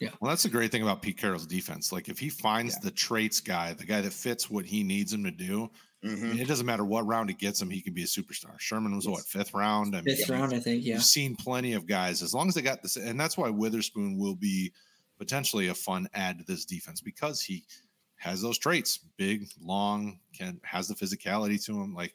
Yeah. 0.00 0.10
Well, 0.20 0.30
that's 0.30 0.42
the 0.42 0.48
great 0.48 0.72
thing 0.72 0.82
about 0.82 1.02
Pete 1.02 1.16
Carroll's 1.16 1.46
defense. 1.46 1.92
Like 1.92 2.08
if 2.08 2.18
he 2.18 2.28
finds 2.28 2.74
yeah. 2.74 2.80
the 2.82 2.90
traits 2.90 3.40
guy, 3.40 3.72
the 3.74 3.84
guy 3.84 4.00
that 4.00 4.12
fits 4.12 4.50
what 4.50 4.64
he 4.64 4.82
needs 4.82 5.12
him 5.12 5.22
to 5.22 5.30
do, 5.30 5.70
mm-hmm. 6.04 6.38
it 6.38 6.46
doesn't 6.46 6.66
matter 6.66 6.84
what 6.84 7.06
round 7.06 7.30
he 7.30 7.34
gets 7.34 7.60
him, 7.60 7.70
he 7.70 7.80
can 7.80 7.94
be 7.94 8.02
a 8.02 8.06
superstar. 8.06 8.58
Sherman 8.58 8.94
was 8.94 9.06
yes. 9.06 9.12
what 9.12 9.24
fifth 9.24 9.54
round. 9.54 9.96
I 9.96 10.02
mean, 10.02 10.16
fifth 10.16 10.28
round, 10.28 10.52
I 10.52 10.60
think. 10.60 10.84
Yeah. 10.84 10.94
You've 10.94 11.04
seen 11.04 11.36
plenty 11.36 11.72
of 11.72 11.86
guys 11.86 12.22
as 12.22 12.34
long 12.34 12.48
as 12.48 12.54
they 12.54 12.62
got 12.62 12.82
this, 12.82 12.96
and 12.96 13.18
that's 13.18 13.36
why 13.36 13.50
Witherspoon 13.50 14.18
will 14.18 14.34
be 14.36 14.72
potentially 15.18 15.68
a 15.68 15.74
fun 15.74 16.08
add 16.14 16.38
to 16.38 16.44
this 16.44 16.64
defense 16.64 17.00
because 17.00 17.40
he 17.40 17.64
has 18.16 18.42
those 18.42 18.58
traits: 18.58 18.98
big, 19.16 19.46
long, 19.60 20.20
can 20.36 20.60
has 20.64 20.88
the 20.88 20.94
physicality 20.94 21.62
to 21.64 21.80
him. 21.80 21.94
Like 21.94 22.14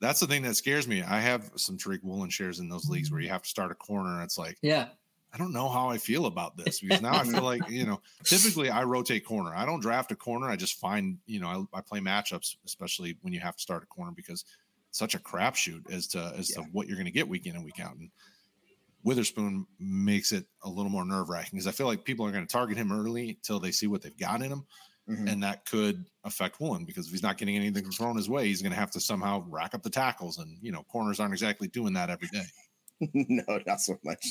that's 0.00 0.20
the 0.20 0.26
thing 0.26 0.42
that 0.42 0.56
scares 0.56 0.88
me. 0.88 1.02
I 1.02 1.20
have 1.20 1.50
some 1.56 1.76
Tariq 1.76 2.02
Woolen 2.02 2.30
shares 2.30 2.58
in 2.58 2.68
those 2.68 2.88
leagues 2.88 3.10
where 3.10 3.20
you 3.20 3.28
have 3.28 3.42
to 3.42 3.48
start 3.48 3.70
a 3.70 3.74
corner. 3.74 4.14
And 4.14 4.22
it's 4.22 4.38
like, 4.38 4.56
yeah, 4.62 4.88
I 5.32 5.38
don't 5.38 5.52
know 5.52 5.68
how 5.68 5.88
I 5.88 5.98
feel 5.98 6.26
about 6.26 6.56
this 6.56 6.80
because 6.80 7.00
now 7.00 7.14
I 7.14 7.24
feel 7.24 7.42
like, 7.42 7.68
you 7.68 7.86
know, 7.86 8.00
typically 8.24 8.68
I 8.68 8.82
rotate 8.82 9.24
corner. 9.24 9.54
I 9.54 9.64
don't 9.64 9.80
draft 9.80 10.10
a 10.10 10.16
corner. 10.16 10.48
I 10.48 10.56
just 10.56 10.80
find, 10.80 11.18
you 11.26 11.40
know, 11.40 11.68
I, 11.72 11.78
I 11.78 11.80
play 11.82 12.00
matchups, 12.00 12.56
especially 12.66 13.16
when 13.22 13.32
you 13.32 13.40
have 13.40 13.56
to 13.56 13.62
start 13.62 13.82
a 13.84 13.86
corner 13.86 14.12
because 14.14 14.44
it's 14.88 14.98
such 14.98 15.14
a 15.14 15.18
crapshoot 15.18 15.90
as 15.90 16.08
to 16.08 16.32
as 16.36 16.50
yeah. 16.50 16.62
to 16.62 16.68
what 16.72 16.88
you're 16.88 16.96
going 16.96 17.06
to 17.06 17.12
get 17.12 17.28
week 17.28 17.46
in 17.46 17.54
and 17.54 17.64
week 17.64 17.78
out. 17.78 17.94
And 17.96 18.10
Witherspoon 19.04 19.66
makes 19.78 20.32
it 20.32 20.46
a 20.64 20.68
little 20.68 20.90
more 20.90 21.04
nerve 21.04 21.28
wracking 21.28 21.52
because 21.52 21.68
I 21.68 21.72
feel 21.72 21.86
like 21.86 22.04
people 22.04 22.26
are 22.26 22.32
going 22.32 22.46
to 22.46 22.52
target 22.52 22.76
him 22.76 22.92
early 22.92 23.38
till 23.42 23.60
they 23.60 23.70
see 23.70 23.86
what 23.86 24.02
they've 24.02 24.18
got 24.18 24.42
in 24.42 24.50
him. 24.50 24.66
Mm-hmm. 25.08 25.28
And 25.28 25.42
that 25.42 25.64
could 25.64 26.04
affect 26.24 26.60
Woolen 26.60 26.84
because 26.84 27.06
if 27.06 27.12
he's 27.12 27.22
not 27.22 27.38
getting 27.38 27.56
anything 27.56 27.90
thrown 27.90 28.16
his 28.16 28.28
way, 28.28 28.46
he's 28.46 28.62
going 28.62 28.72
to 28.72 28.78
have 28.78 28.90
to 28.92 29.00
somehow 29.00 29.44
rack 29.48 29.74
up 29.74 29.82
the 29.82 29.90
tackles. 29.90 30.38
And, 30.38 30.58
you 30.60 30.70
know, 30.70 30.84
corners 30.84 31.18
aren't 31.18 31.32
exactly 31.32 31.68
doing 31.68 31.94
that 31.94 32.10
every 32.10 32.28
day. 32.28 32.44
no, 33.14 33.60
not 33.66 33.80
so 33.80 33.98
much. 34.04 34.26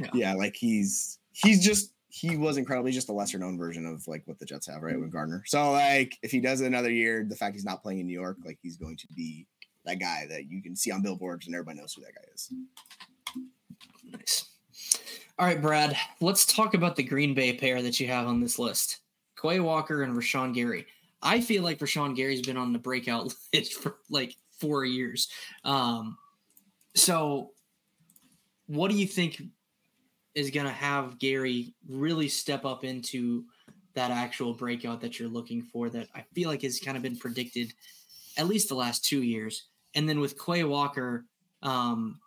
Yeah. 0.00 0.10
yeah, 0.14 0.34
like 0.34 0.56
he's 0.56 1.18
he's 1.32 1.64
just 1.64 1.92
he 2.08 2.36
was 2.36 2.56
incredibly 2.56 2.92
just 2.92 3.08
a 3.08 3.12
lesser 3.12 3.38
known 3.38 3.58
version 3.58 3.84
of 3.84 4.06
like 4.08 4.22
what 4.26 4.38
the 4.38 4.46
Jets 4.46 4.66
have, 4.68 4.82
right? 4.82 4.98
With 4.98 5.12
Gardner. 5.12 5.42
So 5.46 5.72
like 5.72 6.16
if 6.22 6.30
he 6.30 6.40
does 6.40 6.60
it 6.60 6.66
another 6.66 6.90
year, 6.90 7.26
the 7.28 7.36
fact 7.36 7.54
he's 7.54 7.64
not 7.64 7.82
playing 7.82 8.00
in 8.00 8.06
New 8.06 8.18
York, 8.18 8.38
like 8.44 8.58
he's 8.62 8.76
going 8.76 8.96
to 8.96 9.06
be 9.14 9.46
that 9.84 10.00
guy 10.00 10.26
that 10.30 10.50
you 10.50 10.62
can 10.62 10.74
see 10.74 10.90
on 10.90 11.02
billboards 11.02 11.46
and 11.46 11.54
everybody 11.54 11.78
knows 11.78 11.94
who 11.94 12.02
that 12.02 12.14
guy 12.14 12.22
is. 12.34 12.52
Nice. 14.10 14.46
All 15.38 15.46
right, 15.46 15.60
Brad, 15.60 15.96
let's 16.20 16.46
talk 16.46 16.74
about 16.74 16.96
the 16.96 17.02
Green 17.02 17.34
Bay 17.34 17.54
pair 17.54 17.82
that 17.82 18.00
you 18.00 18.06
have 18.06 18.26
on 18.26 18.40
this 18.40 18.58
list. 18.58 19.00
Quay 19.40 19.60
Walker 19.60 20.02
and 20.02 20.16
Rashan 20.16 20.54
Gary. 20.54 20.86
I 21.22 21.40
feel 21.40 21.62
like 21.62 21.78
Rashan 21.78 22.16
Gary's 22.16 22.40
been 22.40 22.56
on 22.56 22.72
the 22.72 22.78
breakout 22.78 23.34
list 23.52 23.74
for 23.74 23.96
like 24.08 24.34
four 24.58 24.84
years. 24.84 25.28
Um, 25.64 26.16
so 26.94 27.50
what 28.66 28.90
do 28.90 28.96
you 28.96 29.06
think 29.06 29.42
is 30.34 30.50
going 30.50 30.66
to 30.66 30.72
have 30.72 31.18
Gary 31.18 31.74
really 31.88 32.28
step 32.28 32.64
up 32.64 32.84
into 32.84 33.44
that 33.94 34.10
actual 34.10 34.52
breakout 34.52 35.00
that 35.00 35.18
you're 35.18 35.28
looking 35.28 35.62
for 35.62 35.88
that 35.88 36.08
I 36.14 36.24
feel 36.34 36.50
like 36.50 36.62
has 36.62 36.78
kind 36.78 36.96
of 36.96 37.02
been 37.02 37.16
predicted 37.16 37.72
at 38.36 38.46
least 38.46 38.68
the 38.68 38.74
last 38.74 39.04
two 39.04 39.22
years? 39.22 39.68
And 39.94 40.08
then 40.08 40.20
with 40.20 40.38
Quay 40.38 40.64
Walker, 40.64 41.24
um, 41.62 42.20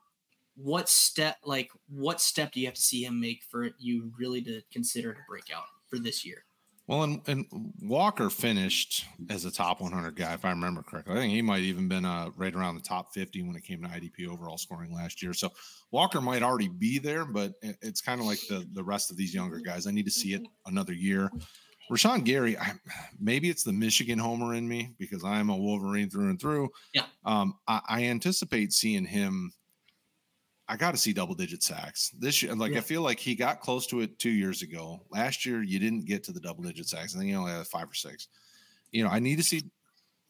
what 0.56 0.90
step 0.90 1.38
like 1.46 1.70
what 1.88 2.20
step 2.20 2.52
do 2.52 2.60
you 2.60 2.66
have 2.66 2.76
to 2.76 2.82
see 2.82 3.06
him 3.06 3.20
make 3.22 3.44
for 3.50 3.70
you 3.78 4.12
really 4.18 4.42
to 4.42 4.62
consider 4.74 5.14
to 5.14 5.20
break 5.30 5.46
out 5.56 5.64
for 5.88 6.00
this 6.00 6.26
year? 6.26 6.44
Well, 6.90 7.04
and, 7.04 7.22
and 7.28 7.46
Walker 7.84 8.32
finished 8.32 9.06
as 9.30 9.46
a 9.46 9.52
top 9.52 9.80
100 9.80 10.16
guy, 10.16 10.34
if 10.34 10.44
I 10.44 10.50
remember 10.50 10.82
correctly. 10.82 11.14
I 11.14 11.18
think 11.18 11.32
he 11.32 11.44
might 11.44 11.62
even 11.62 11.88
been 11.88 12.04
uh, 12.04 12.32
right 12.36 12.56
around 12.56 12.78
the 12.78 12.82
top 12.82 13.14
50 13.14 13.44
when 13.44 13.56
it 13.56 13.64
came 13.64 13.84
to 13.84 13.88
IDP 13.88 14.28
overall 14.28 14.58
scoring 14.58 14.92
last 14.92 15.22
year. 15.22 15.36
So 15.36 15.52
Walker 15.92 16.20
might 16.20 16.42
already 16.42 16.68
be 16.68 16.98
there, 16.98 17.26
but 17.26 17.54
it's 17.62 18.02
kind 18.02 18.20
of 18.20 18.26
like 18.26 18.40
the 18.50 18.68
the 18.74 18.84
rest 18.84 19.12
of 19.12 19.18
these 19.18 19.36
younger 19.36 19.60
guys. 19.60 19.86
I 19.86 19.92
need 19.92 20.06
to 20.06 20.12
see 20.12 20.34
it 20.34 20.42
another 20.66 20.94
year. 20.94 21.30
Rashan 21.92 22.24
Gary, 22.24 22.58
I, 22.58 22.72
maybe 23.20 23.52
it's 23.52 23.64
the 23.64 23.72
Michigan 23.72 24.18
homer 24.18 24.56
in 24.56 24.68
me 24.68 24.96
because 24.98 25.24
I'm 25.24 25.52
a 25.52 25.56
Wolverine 25.56 26.10
through 26.10 26.32
and 26.32 26.42
through. 26.42 26.70
Yeah. 26.96 27.06
Um, 27.24 27.54
I, 27.68 27.82
I 27.88 28.04
anticipate 28.06 28.74
seeing 28.74 29.06
him 29.06 29.52
I 30.70 30.78
got 30.78 30.92
to 30.92 30.98
see 30.98 31.14
double 31.14 31.34
digit 31.34 31.64
sacks 31.64 32.12
this 32.20 32.44
year. 32.44 32.54
Like 32.54 32.74
yeah. 32.74 32.78
I 32.78 32.82
feel 32.82 33.02
like 33.02 33.20
he 33.20 33.34
got 33.34 33.60
close 33.60 33.88
to 33.88 34.02
it 34.02 34.20
two 34.20 34.30
years 34.30 34.62
ago. 34.62 35.02
Last 35.10 35.44
year, 35.44 35.64
you 35.64 35.80
didn't 35.80 36.06
get 36.06 36.24
to 36.26 36.32
the 36.32 36.40
double 36.40 36.64
digit 36.64 36.88
sacks. 36.88 37.16
I 37.16 37.18
think 37.18 37.32
you 37.32 37.38
only 37.38 37.52
had 37.52 37.66
five 37.66 37.90
or 37.90 37.96
six. 37.96 38.28
You 38.92 39.04
know, 39.04 39.10
I 39.10 39.18
need 39.18 39.38
to 39.38 39.44
see, 39.44 39.64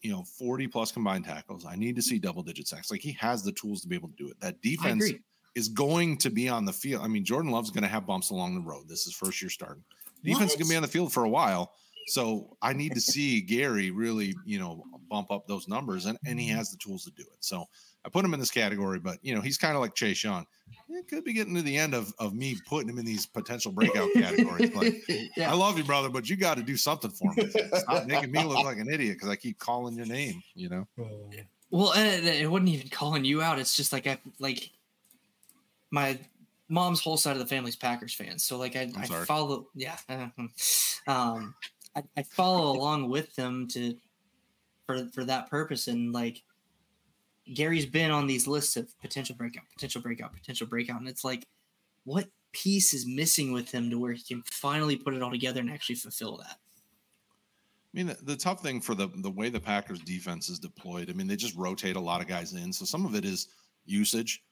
you 0.00 0.10
know, 0.10 0.24
forty 0.24 0.66
plus 0.66 0.92
combined 0.92 1.26
tackles. 1.26 1.66
I 1.66 1.76
need 1.76 1.94
to 1.96 2.02
see 2.02 2.18
double 2.18 2.42
digit 2.42 2.66
sacks. 2.68 2.90
Like 2.90 3.02
he 3.02 3.12
has 3.12 3.42
the 3.42 3.52
tools 3.52 3.82
to 3.82 3.88
be 3.88 3.94
able 3.94 4.08
to 4.08 4.16
do 4.16 4.28
it. 4.28 4.40
That 4.40 4.62
defense 4.62 5.12
is 5.54 5.68
going 5.68 6.16
to 6.18 6.30
be 6.30 6.48
on 6.48 6.64
the 6.64 6.72
field. 6.72 7.04
I 7.04 7.08
mean, 7.08 7.24
Jordan 7.24 7.50
Love's 7.50 7.70
going 7.70 7.82
to 7.82 7.88
have 7.88 8.06
bumps 8.06 8.30
along 8.30 8.54
the 8.54 8.60
road. 8.62 8.88
This 8.88 9.06
is 9.06 9.12
first 9.12 9.42
year 9.42 9.50
starting. 9.50 9.84
Defense 10.24 10.40
what? 10.40 10.52
is 10.52 10.56
going 10.56 10.66
to 10.66 10.70
be 10.70 10.76
on 10.76 10.82
the 10.82 10.88
field 10.88 11.12
for 11.12 11.24
a 11.24 11.28
while. 11.28 11.72
So 12.10 12.56
I 12.60 12.72
need 12.72 12.94
to 12.94 13.00
see 13.00 13.40
Gary 13.40 13.90
really, 13.90 14.34
you 14.44 14.58
know, 14.58 14.84
bump 15.08 15.30
up 15.30 15.46
those 15.46 15.68
numbers, 15.68 16.06
and 16.06 16.18
and 16.26 16.40
he 16.40 16.48
has 16.48 16.70
the 16.70 16.76
tools 16.76 17.04
to 17.04 17.10
do 17.12 17.22
it. 17.22 17.38
So 17.40 17.64
I 18.04 18.08
put 18.08 18.24
him 18.24 18.34
in 18.34 18.40
this 18.40 18.50
category, 18.50 18.98
but 18.98 19.18
you 19.22 19.34
know, 19.34 19.40
he's 19.40 19.58
kind 19.58 19.74
of 19.74 19.80
like 19.80 19.94
Chase 19.94 20.22
Young. 20.24 20.46
It 20.88 21.08
could 21.08 21.24
be 21.24 21.32
getting 21.32 21.54
to 21.54 21.62
the 21.62 21.76
end 21.76 21.94
of, 21.94 22.12
of 22.18 22.34
me 22.34 22.56
putting 22.68 22.88
him 22.88 22.98
in 22.98 23.04
these 23.04 23.26
potential 23.26 23.70
breakout 23.70 24.08
categories. 24.14 24.74
Like, 24.74 25.02
yeah. 25.36 25.50
I 25.50 25.54
love 25.54 25.78
you, 25.78 25.84
brother, 25.84 26.08
but 26.08 26.28
you 26.28 26.36
got 26.36 26.56
to 26.56 26.62
do 26.62 26.76
something 26.76 27.10
for 27.10 27.32
me. 27.34 27.48
Stop 27.48 28.06
making 28.06 28.32
me 28.32 28.42
look 28.44 28.64
like 28.64 28.78
an 28.78 28.88
idiot 28.92 29.16
because 29.16 29.28
I 29.28 29.36
keep 29.36 29.58
calling 29.58 29.94
your 29.94 30.06
name. 30.06 30.42
You 30.54 30.68
know. 30.68 30.88
Well, 31.70 31.92
it, 31.94 32.24
it 32.24 32.50
wasn't 32.50 32.70
even 32.70 32.88
calling 32.88 33.24
you 33.24 33.40
out. 33.40 33.58
It's 33.58 33.76
just 33.76 33.92
like 33.92 34.06
I 34.06 34.18
like 34.40 34.70
my 35.90 36.18
mom's 36.68 37.00
whole 37.00 37.16
side 37.16 37.32
of 37.32 37.38
the 37.38 37.46
family's 37.46 37.76
Packers 37.76 38.14
fans. 38.14 38.44
So 38.44 38.56
like 38.56 38.76
I, 38.76 38.90
I 38.96 39.06
follow, 39.06 39.68
yeah, 39.74 39.96
um, 41.06 41.54
I, 41.96 42.02
I 42.16 42.22
follow 42.22 42.76
along 42.76 43.08
with 43.08 43.34
them 43.34 43.66
to 43.68 43.96
for 44.86 45.06
for 45.12 45.24
that 45.24 45.50
purpose, 45.50 45.88
and 45.88 46.12
like 46.12 46.42
Gary's 47.52 47.86
been 47.86 48.10
on 48.10 48.26
these 48.26 48.46
lists 48.46 48.76
of 48.76 48.88
potential 49.00 49.34
breakout, 49.36 49.64
potential 49.72 50.00
breakout, 50.00 50.32
potential 50.32 50.66
breakout, 50.66 51.00
and 51.00 51.08
it's 51.08 51.24
like, 51.24 51.46
what 52.04 52.28
piece 52.52 52.92
is 52.94 53.06
missing 53.06 53.52
with 53.52 53.70
him 53.70 53.90
to 53.90 53.98
where 53.98 54.12
he 54.12 54.22
can 54.22 54.42
finally 54.50 54.96
put 54.96 55.14
it 55.14 55.22
all 55.22 55.30
together 55.30 55.60
and 55.60 55.70
actually 55.70 55.96
fulfill 55.96 56.36
that? 56.38 56.56
I 57.92 57.96
mean, 57.96 58.06
the, 58.06 58.18
the, 58.22 58.36
tough 58.36 58.60
thing 58.62 58.80
for 58.80 58.94
the 58.94 59.08
the 59.16 59.30
way 59.30 59.48
the 59.48 59.58
Packers 59.58 60.00
defense 60.00 60.48
is 60.48 60.60
deployed, 60.60 61.10
I 61.10 61.12
mean, 61.12 61.26
they 61.26 61.36
just 61.36 61.56
rotate 61.56 61.96
a 61.96 62.00
lot 62.00 62.20
of 62.20 62.28
guys 62.28 62.52
in. 62.52 62.72
So 62.72 62.84
some 62.84 63.04
of 63.04 63.16
it 63.16 63.24
is 63.24 63.48
usage. 63.84 64.42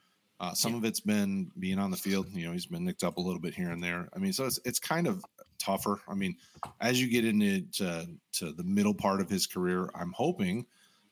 Uh, 0.41 0.55
some 0.55 0.73
yeah. 0.73 0.79
of 0.79 0.85
it's 0.85 1.01
been 1.01 1.51
being 1.59 1.79
on 1.79 1.91
the 1.91 1.97
field. 1.97 2.27
You 2.33 2.47
know, 2.47 2.53
he's 2.53 2.67
been 2.67 2.85
nicked 2.85 3.05
up 3.05 3.17
a 3.17 3.21
little 3.21 3.41
bit 3.41 3.55
here 3.55 3.71
and 3.71 3.83
there. 3.83 4.09
I 4.15 4.19
mean, 4.19 4.33
so 4.33 4.45
it's 4.45 4.59
it's 4.65 4.81
kind 4.81 5.07
of 5.07 5.25
tougher. 5.59 6.01
I 6.09 6.15
mean, 6.15 6.37
as 6.81 7.01
you 7.01 7.09
get 7.09 7.25
into 7.25 7.63
to, 7.73 8.09
to 8.33 8.53
the 8.53 8.65
middle 8.65 8.95
part 8.95 9.21
of 9.21 9.29
his 9.29 9.47
career, 9.47 9.91
I'm 9.95 10.13
hoping 10.13 10.67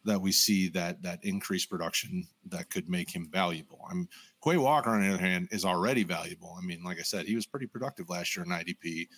that 0.05 0.21
we 0.21 0.33
see 0.33 0.69
that 0.69 1.03
that 1.03 1.25
increased 1.25 1.69
production 1.69 2.27
that 2.47 2.71
could 2.71 2.89
make 2.89 3.11
him 3.11 3.29
valuable. 3.31 3.81
I'm 3.91 4.09
Quay 4.43 4.57
Walker 4.57 4.91
on 4.91 5.03
the 5.03 5.09
other 5.09 5.19
hand 5.19 5.49
is 5.51 5.65
already 5.65 6.05
valuable. 6.05 6.57
I 6.57 6.65
mean, 6.65 6.83
like 6.85 6.99
I 6.99 7.03
said, 7.03 7.27
he 7.27 7.35
was 7.35 7.47
pretty 7.47 7.67
productive 7.67 8.09
last 8.09 8.37
year 8.37 8.45
in 8.45 8.53
IDP. 8.53 9.09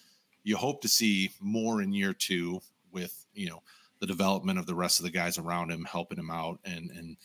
You 0.45 0.57
hope 0.57 0.81
to 0.83 0.89
see 0.89 1.31
more 1.41 1.83
in 1.83 1.93
year 1.93 2.15
two 2.15 2.61
with 2.91 3.27
you 3.35 3.49
know 3.49 3.63
the 4.01 4.07
development 4.07 4.59
of 4.59 4.67
the 4.67 4.75
rest 4.75 4.99
of 4.99 5.05
the 5.05 5.11
guys 5.11 5.39
around 5.39 5.71
him 5.71 5.85
helping 5.85 6.19
him 6.19 6.31
out 6.31 6.59
and 6.65 6.91
and 6.91 7.17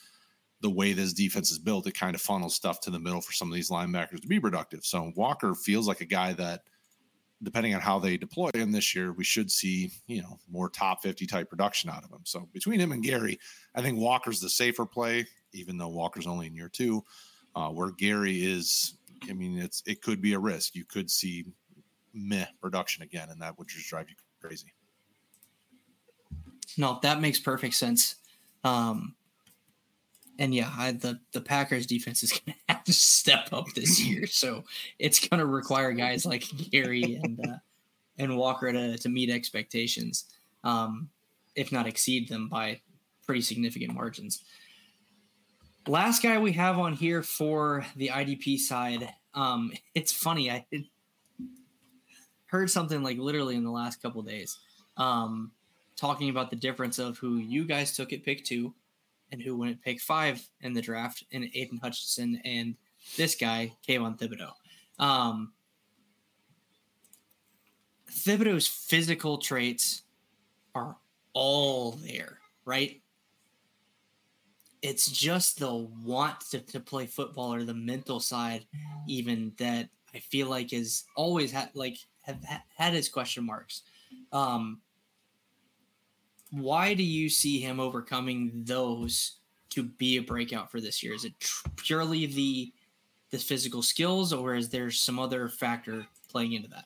the 0.64 0.70
way 0.70 0.94
this 0.94 1.14
defense 1.14 1.52
is 1.52 1.60
built, 1.60 1.86
it 1.88 1.94
kind 1.94 2.16
of 2.16 2.22
funnels 2.22 2.56
stuff 2.56 2.80
to 2.80 2.90
the 2.90 3.00
middle 3.00 3.20
for 3.20 3.34
some 3.34 3.50
of 3.50 3.54
these 3.54 3.70
linebackers 3.70 4.22
to 4.22 4.28
be 4.30 4.40
productive. 4.40 4.86
So 4.86 5.12
Walker 5.16 5.54
feels 5.54 5.90
like 5.90 6.00
a 6.00 6.06
guy 6.06 6.32
that 6.34 6.64
depending 7.42 7.74
on 7.76 7.82
how 7.82 8.00
they 8.00 8.18
deploy 8.18 8.50
him 8.54 8.72
this 8.72 8.96
year, 8.96 9.12
we 9.12 9.24
should 9.24 9.52
see, 9.52 9.92
you 10.08 10.22
know, 10.22 10.38
more 10.50 10.70
top 10.70 11.02
50 11.02 11.26
type 11.26 11.50
production 11.50 11.90
out 11.90 12.04
of 12.04 12.12
him. 12.12 12.22
So 12.24 12.48
between 12.54 12.80
him 12.80 12.92
and 12.92 13.04
Gary, 13.04 13.40
I 13.76 13.82
think 13.82 13.98
Walker's 13.98 14.40
the 14.40 14.50
safer 14.50 14.86
play, 14.86 15.26
even 15.54 15.78
though 15.78 15.90
Walker's 15.90 16.28
only 16.28 16.48
in 16.48 16.56
year 16.56 16.70
two, 16.70 17.04
uh, 17.56 17.70
where 17.70 17.92
Gary 17.92 18.44
is, 18.44 18.98
I 19.30 19.34
mean, 19.34 19.58
it's, 19.58 19.84
it 19.86 20.02
could 20.02 20.22
be 20.22 20.34
a 20.34 20.40
risk. 20.40 20.76
You 20.76 20.86
could 20.86 21.10
see 21.10 21.46
meh 22.14 22.46
production 22.62 23.04
again, 23.04 23.30
and 23.30 23.42
that 23.42 23.58
would 23.58 23.68
just 23.68 23.90
drive 23.90 24.10
you 24.10 24.16
crazy. 24.42 24.74
No, 26.78 27.00
that 27.04 27.22
makes 27.22 27.40
perfect 27.40 27.76
sense. 27.76 28.16
Um, 28.64 29.16
and 30.40 30.54
yeah, 30.54 30.72
I, 30.78 30.92
the 30.92 31.20
the 31.32 31.42
Packers 31.42 31.86
defense 31.86 32.24
is 32.24 32.32
going 32.46 32.56
to 32.68 32.74
have 32.74 32.84
to 32.86 32.94
step 32.94 33.50
up 33.52 33.68
this 33.76 34.00
year, 34.06 34.28
so 34.28 34.64
it's 35.00 35.26
going 35.28 35.40
to 35.40 35.46
require 35.46 35.94
guys 35.94 36.26
like 36.26 36.44
Gary 36.72 37.20
and 37.22 37.40
uh, 37.46 37.58
and 38.18 38.38
Walker 38.38 38.72
to 38.72 38.98
to 38.98 39.10
meet 39.10 39.30
expectations, 39.30 40.26
um, 40.64 41.10
if 41.56 41.72
not 41.72 41.88
exceed 41.88 42.30
them 42.30 42.50
by 42.50 42.82
pretty 43.26 43.42
significant 43.42 43.94
margins. 43.94 44.44
Last 45.88 46.24
guy 46.24 46.38
we 46.38 46.54
have 46.54 46.80
on 46.80 46.94
here 46.94 47.24
for 47.24 47.86
the 47.96 48.10
IDP 48.10 48.58
side, 48.58 49.10
um, 49.34 49.74
it's 49.94 50.14
funny. 50.14 50.50
I 50.50 50.66
heard 52.46 52.70
something 52.70 53.04
like 53.04 53.18
literally 53.18 53.56
in 53.56 53.66
the 53.66 53.72
last 53.72 54.02
couple 54.02 54.22
days, 54.22 54.60
um, 54.96 55.52
talking 55.98 56.30
about 56.30 56.52
the 56.52 56.56
difference 56.56 57.00
of 57.00 57.18
who 57.18 57.36
you 57.36 57.66
guys 57.66 57.96
took 57.96 58.14
at 58.14 58.24
pick 58.24 58.46
two 58.46 58.74
and 59.34 59.42
who 59.42 59.58
went 59.58 59.82
pick 59.82 60.00
five 60.00 60.48
in 60.62 60.74
the 60.74 60.82
draft, 60.82 61.24
and 61.34 61.50
Aidan 61.56 61.80
Hutchinson 61.80 62.40
and 62.46 62.76
this 63.18 63.36
guy, 63.36 63.74
Kayvon 63.86 64.18
Thibodeaux. 64.18 64.54
Um, 65.04 65.54
Thibodeaux's 68.10 68.68
physical 68.68 69.40
traits 69.40 70.04
are 70.76 70.96
all 71.34 71.94
there, 71.94 72.38
right? 72.64 73.02
It's 74.84 75.08
just 75.08 75.60
the 75.60 75.74
want 75.74 76.42
to, 76.52 76.60
to 76.60 76.80
play 76.80 77.08
football 77.08 77.54
or 77.54 77.64
the 77.64 77.74
mental 77.74 78.20
side, 78.20 78.66
even 79.08 79.54
that 79.58 79.90
I 80.14 80.20
feel 80.20 80.48
like 80.48 80.74
is 80.74 81.06
always 81.16 81.52
had 81.52 81.72
like 81.74 81.98
have 82.22 82.38
had 82.76 82.94
his 82.94 83.10
question 83.10 83.46
marks. 83.46 83.82
Um, 84.32 84.82
why 86.54 86.94
do 86.94 87.04
you 87.04 87.30
see 87.30 87.60
him 87.60 87.80
overcoming 87.80 88.52
those 88.64 89.38
to 89.72 89.84
be 89.84 90.18
a 90.18 90.22
breakout 90.22 90.72
for 90.72 90.80
this 90.80 91.02
year? 91.02 91.14
Is 91.14 91.26
it 91.26 91.38
tr- 91.40 91.68
purely 91.76 92.28
the 92.28 92.72
the 93.32 93.40
physical 93.40 93.82
skills, 93.82 94.32
or 94.32 94.54
is 94.54 94.70
there 94.70 94.92
some 94.92 95.18
other 95.18 95.50
factor 95.50 96.06
playing 96.30 96.54
into 96.54 96.68
that? 96.70 96.86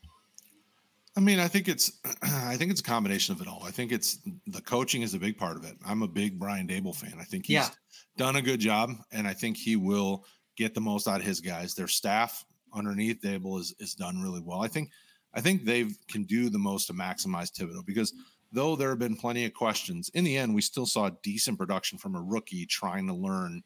I 1.18 1.20
mean, 1.20 1.40
I 1.40 1.50
think 1.50 1.68
it's 1.68 1.92
I 2.24 2.56
think 2.56 2.72
it's 2.72 2.80
a 2.80 2.84
combination 2.84 3.36
of 3.36 3.42
it 3.42 3.48
all. 3.48 3.62
I 3.66 3.72
think 3.72 3.92
it's 3.92 4.20
the 4.48 4.62
coaching 4.62 5.02
is 5.02 5.14
a 5.14 5.20
big 5.20 5.38
part 5.38 5.58
of 5.58 5.66
it. 5.66 5.76
I'm 5.86 6.02
a 6.02 6.08
big 6.08 6.40
Brian 6.40 6.68
Daboll 6.68 6.96
fan. 6.96 7.16
I 7.20 7.26
think 7.26 7.48
he's 7.48 7.56
yeah. 7.56 7.70
done 8.16 8.38
a 8.38 8.42
good 8.42 8.62
job, 8.62 8.92
and 9.12 9.28
I 9.28 9.34
think 9.34 9.58
he 9.58 9.76
will 9.76 10.24
get 10.56 10.74
the 10.74 10.82
most 10.82 11.10
out 11.10 11.20
of 11.20 11.26
his 11.26 11.42
guys. 11.42 11.76
Their 11.76 11.90
staff 11.90 12.46
underneath 12.74 13.20
Dable 13.22 13.60
is 13.60 13.76
is 13.80 13.96
done 13.96 14.22
really 14.22 14.42
well. 14.42 14.64
I 14.64 14.70
think 14.70 14.92
I 15.34 15.42
think 15.42 15.66
they 15.66 15.88
can 16.08 16.24
do 16.24 16.50
the 16.50 16.58
most 16.58 16.86
to 16.88 16.94
maximize 16.94 17.52
Thibodeaux 17.52 17.86
because 17.86 18.14
though 18.52 18.76
there 18.76 18.90
have 18.90 19.00
been 19.00 19.16
plenty 19.16 19.46
of 19.46 19.54
questions, 19.54 20.10
in 20.14 20.24
the 20.24 20.38
end 20.38 20.54
we 20.54 20.62
still 20.62 20.86
saw 20.86 21.10
decent 21.24 21.58
production 21.58 21.98
from 21.98 22.16
a 22.16 22.22
rookie 22.22 22.66
trying 22.66 23.08
to 23.08 23.14
learn 23.14 23.64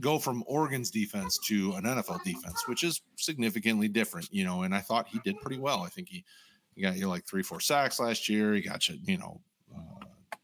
go 0.00 0.18
from 0.18 0.44
Oregon's 0.46 0.90
defense 0.90 1.38
to 1.46 1.72
an 1.72 1.84
NFL 1.84 2.22
defense, 2.22 2.68
which 2.68 2.84
is 2.84 3.00
significantly 3.16 3.88
different, 3.88 4.28
you 4.30 4.44
know, 4.44 4.62
and 4.62 4.74
I 4.74 4.80
thought 4.80 5.08
he 5.08 5.18
did 5.24 5.40
pretty 5.40 5.58
well. 5.58 5.82
I 5.82 5.88
think 5.88 6.08
he 6.08 6.24
he 6.74 6.82
got 6.82 6.96
you 6.96 7.08
like 7.08 7.26
three, 7.26 7.42
four 7.42 7.60
sacks 7.60 7.98
last 7.98 8.28
year. 8.28 8.52
He 8.52 8.60
got 8.60 8.88
you, 8.88 8.98
you 9.04 9.16
know, 9.16 9.40
uh, 9.74 10.36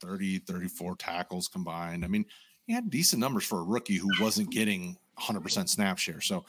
30, 0.00 0.38
34 0.38 0.96
tackles 0.96 1.48
combined. 1.48 2.02
I 2.02 2.08
mean, 2.08 2.24
he 2.66 2.72
had 2.72 2.88
decent 2.88 3.20
numbers 3.20 3.44
for 3.44 3.60
a 3.60 3.64
rookie 3.64 3.96
who 3.96 4.08
wasn't 4.20 4.50
getting 4.50 4.96
100% 5.18 5.68
snap 5.68 5.98
share. 5.98 6.22
So 6.22 6.46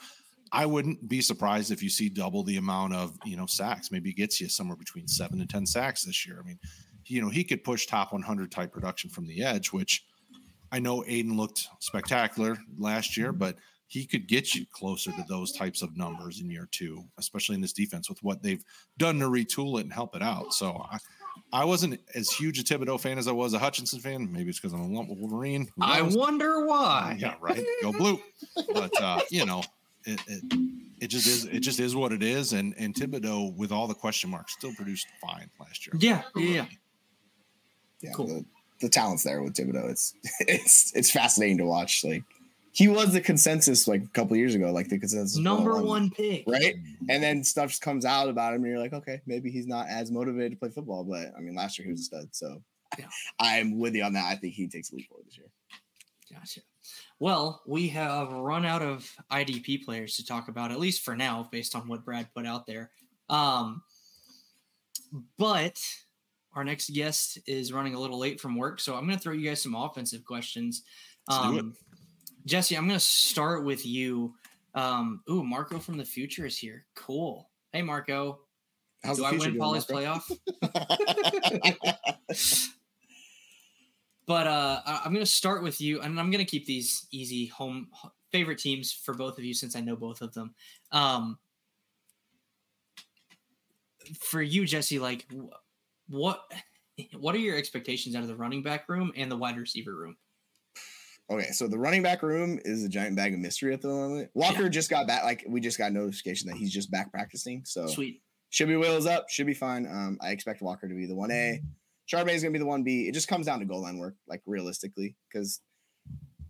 I 0.52 0.66
wouldn't 0.66 1.08
be 1.08 1.20
surprised 1.20 1.70
if 1.70 1.82
you 1.82 1.88
see 1.88 2.08
double 2.08 2.42
the 2.42 2.58
amount 2.58 2.94
of, 2.94 3.16
you 3.24 3.36
know, 3.36 3.46
sacks. 3.46 3.90
Maybe 3.90 4.12
gets 4.12 4.40
you 4.40 4.48
somewhere 4.48 4.76
between 4.76 5.08
seven 5.08 5.40
and 5.40 5.48
10 5.48 5.66
sacks 5.66 6.04
this 6.04 6.26
year. 6.26 6.38
I 6.42 6.46
mean, 6.46 6.58
you 7.06 7.22
know, 7.22 7.30
he 7.30 7.42
could 7.42 7.64
push 7.64 7.86
top 7.86 8.12
100 8.12 8.50
type 8.52 8.72
production 8.72 9.10
from 9.10 9.26
the 9.26 9.42
edge, 9.42 9.72
which 9.72 10.04
I 10.70 10.78
know 10.78 11.04
Aidan 11.06 11.36
looked 11.36 11.68
spectacular 11.80 12.58
last 12.78 13.16
year, 13.16 13.32
but– 13.32 13.56
he 13.92 14.06
could 14.06 14.26
get 14.26 14.54
you 14.54 14.64
closer 14.72 15.10
to 15.12 15.24
those 15.28 15.52
types 15.52 15.82
of 15.82 15.98
numbers 15.98 16.40
in 16.40 16.48
year 16.48 16.66
two, 16.72 17.04
especially 17.18 17.56
in 17.56 17.60
this 17.60 17.74
defense 17.74 18.08
with 18.08 18.18
what 18.22 18.42
they've 18.42 18.64
done 18.96 19.18
to 19.18 19.26
retool 19.26 19.78
it 19.78 19.82
and 19.82 19.92
help 19.92 20.16
it 20.16 20.22
out. 20.22 20.54
So 20.54 20.82
I, 20.90 20.96
I 21.52 21.66
wasn't 21.66 22.00
as 22.14 22.30
huge 22.30 22.58
a 22.58 22.62
Thibodeaux 22.62 22.98
fan 22.98 23.18
as 23.18 23.28
I 23.28 23.32
was 23.32 23.52
a 23.52 23.58
Hutchinson 23.58 24.00
fan. 24.00 24.32
Maybe 24.32 24.48
it's 24.48 24.58
because 24.58 24.72
I'm 24.72 24.80
a 24.80 24.88
lump 24.88 25.10
Wolverine. 25.10 25.68
I 25.78 26.00
wonder 26.00 26.64
why. 26.64 27.18
Yeah, 27.18 27.34
right. 27.42 27.62
Go 27.82 27.92
blue. 27.92 28.18
But 28.72 28.98
uh, 28.98 29.20
you 29.30 29.44
know, 29.44 29.62
it, 30.04 30.20
it, 30.26 30.58
it 31.00 31.08
just 31.08 31.26
is 31.26 31.44
it 31.46 31.60
just 31.60 31.80
is 31.80 31.96
what 31.96 32.12
it 32.12 32.22
is. 32.22 32.52
And 32.52 32.74
and 32.78 32.94
Thibodeaux, 32.94 33.56
with 33.56 33.72
all 33.72 33.86
the 33.86 33.94
question 33.94 34.30
marks, 34.30 34.52
still 34.52 34.74
produced 34.74 35.06
fine 35.20 35.50
last 35.60 35.86
year. 35.86 35.94
Yeah, 35.98 36.22
yeah, 36.36 36.66
yeah. 38.00 38.10
Cool. 38.14 38.26
The, 38.28 38.44
the 38.80 38.88
talent's 38.88 39.22
there 39.22 39.42
with 39.42 39.54
Thibodeaux. 39.54 39.90
It's 39.90 40.14
it's 40.40 40.92
it's 40.94 41.10
fascinating 41.10 41.58
to 41.58 41.64
watch. 41.64 42.04
Like 42.04 42.22
he 42.72 42.88
was 42.88 43.12
the 43.12 43.20
consensus 43.20 43.86
like 43.86 44.02
a 44.02 44.08
couple 44.08 44.36
years 44.36 44.54
ago, 44.54 44.72
like 44.72 44.88
the 44.88 44.98
consensus 44.98 45.36
number 45.36 45.80
one 45.80 46.10
pick, 46.10 46.44
right? 46.46 46.74
And 47.08 47.22
then 47.22 47.44
stuff 47.44 47.78
comes 47.80 48.04
out 48.04 48.28
about 48.28 48.54
him, 48.54 48.62
and 48.62 48.72
you're 48.72 48.80
like, 48.80 48.94
okay, 48.94 49.20
maybe 49.26 49.50
he's 49.50 49.66
not 49.66 49.88
as 49.88 50.10
motivated 50.10 50.52
to 50.52 50.58
play 50.58 50.70
football. 50.70 51.04
But 51.04 51.32
I 51.36 51.40
mean, 51.40 51.54
last 51.54 51.78
year 51.78 51.86
he 51.86 51.92
was 51.92 52.00
a 52.00 52.04
stud, 52.04 52.28
so 52.32 52.62
yeah. 52.98 53.06
I'm 53.38 53.78
with 53.78 53.94
you 53.94 54.04
on 54.04 54.14
that. 54.14 54.26
I 54.26 54.36
think 54.36 54.54
he 54.54 54.68
takes 54.68 54.90
a 54.90 54.96
leap 54.96 55.08
forward 55.08 55.26
this 55.26 55.36
year. 55.36 55.48
Gotcha. 56.32 56.60
Well, 57.18 57.62
we 57.66 57.88
have 57.88 58.32
run 58.32 58.64
out 58.64 58.82
of 58.82 59.10
IDP 59.30 59.84
players 59.84 60.16
to 60.16 60.26
talk 60.26 60.48
about, 60.48 60.72
at 60.72 60.80
least 60.80 61.02
for 61.02 61.16
now, 61.16 61.48
based 61.52 61.76
on 61.76 61.88
what 61.88 62.04
Brad 62.04 62.28
put 62.34 62.46
out 62.46 62.66
there. 62.66 62.90
Um, 63.28 63.82
but 65.38 65.80
our 66.54 66.64
next 66.64 66.90
guest 66.90 67.38
is 67.46 67.72
running 67.72 67.94
a 67.94 68.00
little 68.00 68.18
late 68.18 68.40
from 68.40 68.56
work, 68.56 68.80
so 68.80 68.94
I'm 68.94 69.06
going 69.06 69.16
to 69.16 69.22
throw 69.22 69.32
you 69.32 69.48
guys 69.48 69.62
some 69.62 69.74
offensive 69.74 70.24
questions. 70.24 70.82
Um, 71.28 71.74
Jesse, 72.46 72.76
I'm 72.76 72.86
going 72.86 72.98
to 72.98 73.04
start 73.04 73.64
with 73.64 73.86
you. 73.86 74.34
Um, 74.74 75.22
ooh, 75.30 75.44
Marco 75.44 75.78
from 75.78 75.96
the 75.96 76.04
future 76.04 76.46
is 76.46 76.58
here. 76.58 76.86
Cool. 76.94 77.48
Hey, 77.72 77.82
Marco. 77.82 78.40
How's 79.04 79.18
Do 79.18 79.24
I 79.24 79.32
win 79.32 79.58
Polly's 79.58 79.86
playoff? 79.86 80.30
but 84.26 84.46
uh, 84.46 84.80
I'm 84.86 85.12
going 85.12 85.24
to 85.24 85.30
start 85.30 85.62
with 85.62 85.80
you, 85.80 86.00
and 86.00 86.18
I'm 86.18 86.30
going 86.30 86.44
to 86.44 86.50
keep 86.50 86.66
these 86.66 87.06
easy 87.10 87.46
home 87.46 87.88
favorite 88.30 88.58
teams 88.58 88.92
for 88.92 89.14
both 89.14 89.38
of 89.38 89.44
you 89.44 89.54
since 89.54 89.76
I 89.76 89.80
know 89.80 89.96
both 89.96 90.22
of 90.22 90.32
them. 90.34 90.54
Um, 90.90 91.38
for 94.18 94.42
you, 94.42 94.66
Jesse, 94.66 94.98
like 94.98 95.26
what 96.08 96.42
what 97.18 97.34
are 97.34 97.38
your 97.38 97.56
expectations 97.56 98.14
out 98.14 98.22
of 98.22 98.28
the 98.28 98.36
running 98.36 98.62
back 98.62 98.88
room 98.88 99.12
and 99.16 99.30
the 99.30 99.36
wide 99.36 99.56
receiver 99.56 99.94
room? 99.94 100.16
Okay, 101.30 101.50
so 101.52 101.66
the 101.66 101.78
running 101.78 102.02
back 102.02 102.22
room 102.22 102.58
is 102.64 102.84
a 102.84 102.88
giant 102.88 103.16
bag 103.16 103.32
of 103.32 103.40
mystery 103.40 103.72
at 103.72 103.80
the 103.80 103.88
moment. 103.88 104.30
Walker 104.34 104.64
yeah. 104.64 104.68
just 104.68 104.90
got 104.90 105.06
back, 105.06 105.24
like 105.24 105.44
we 105.48 105.60
just 105.60 105.78
got 105.78 105.92
notification 105.92 106.48
that 106.48 106.56
he's 106.56 106.72
just 106.72 106.90
back 106.90 107.10
practicing. 107.10 107.62
So 107.64 107.86
sweet. 107.86 108.22
Should 108.50 108.68
be 108.68 108.76
wheels 108.76 109.06
up, 109.06 109.30
should 109.30 109.46
be 109.46 109.54
fine. 109.54 109.86
Um, 109.86 110.18
I 110.20 110.30
expect 110.30 110.60
Walker 110.60 110.86
to 110.86 110.94
be 110.94 111.06
the 111.06 111.14
one 111.14 111.30
A. 111.30 111.62
Charbonnet 112.10 112.34
is 112.34 112.42
gonna 112.42 112.52
be 112.52 112.58
the 112.58 112.66
one 112.66 112.82
B. 112.82 113.08
It 113.08 113.12
just 113.14 113.28
comes 113.28 113.46
down 113.46 113.60
to 113.60 113.64
goal 113.64 113.82
line 113.82 113.98
work, 113.98 114.14
like 114.28 114.42
realistically, 114.46 115.16
because 115.32 115.60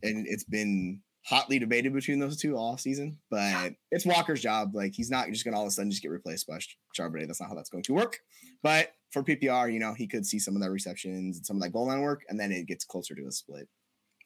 and 0.03 0.26
it's 0.26 0.44
been 0.44 1.00
hotly 1.24 1.59
debated 1.59 1.92
between 1.92 2.18
those 2.18 2.36
two 2.36 2.57
all 2.57 2.76
season. 2.76 3.18
But 3.30 3.74
it's 3.90 4.07
Walker's 4.07 4.42
job. 4.42 4.74
Like 4.74 4.92
he's 4.94 5.11
not 5.11 5.28
just 5.28 5.44
gonna 5.44 5.57
all 5.57 5.64
of 5.64 5.68
a 5.68 5.70
sudden 5.70 5.90
just 5.90 6.03
get 6.03 6.11
replaced 6.11 6.46
by 6.46 6.59
Charbonnet. 6.98 7.26
That's 7.26 7.40
not 7.40 7.48
how 7.48 7.55
that's 7.55 7.70
going 7.70 7.84
to 7.84 7.94
work. 7.94 8.18
But 8.62 8.92
for 9.11 9.22
PPR, 9.22 9.72
you 9.72 9.78
know, 9.78 9.94
he 9.94 10.07
could 10.07 10.26
see 10.26 10.38
some 10.38 10.57
of 10.57 10.62
that 10.62 10.70
receptions 10.70 11.36
and 11.36 11.46
some 11.46 11.57
of 11.57 11.62
that 11.62 11.72
goal 11.72 11.86
line 11.86 12.00
work, 12.00 12.22
and 12.28 12.40
then 12.40 12.50
it 12.50 12.66
gets 12.66 12.84
closer 12.84 13.14
to 13.14 13.26
a 13.26 13.32
split. 13.32 13.68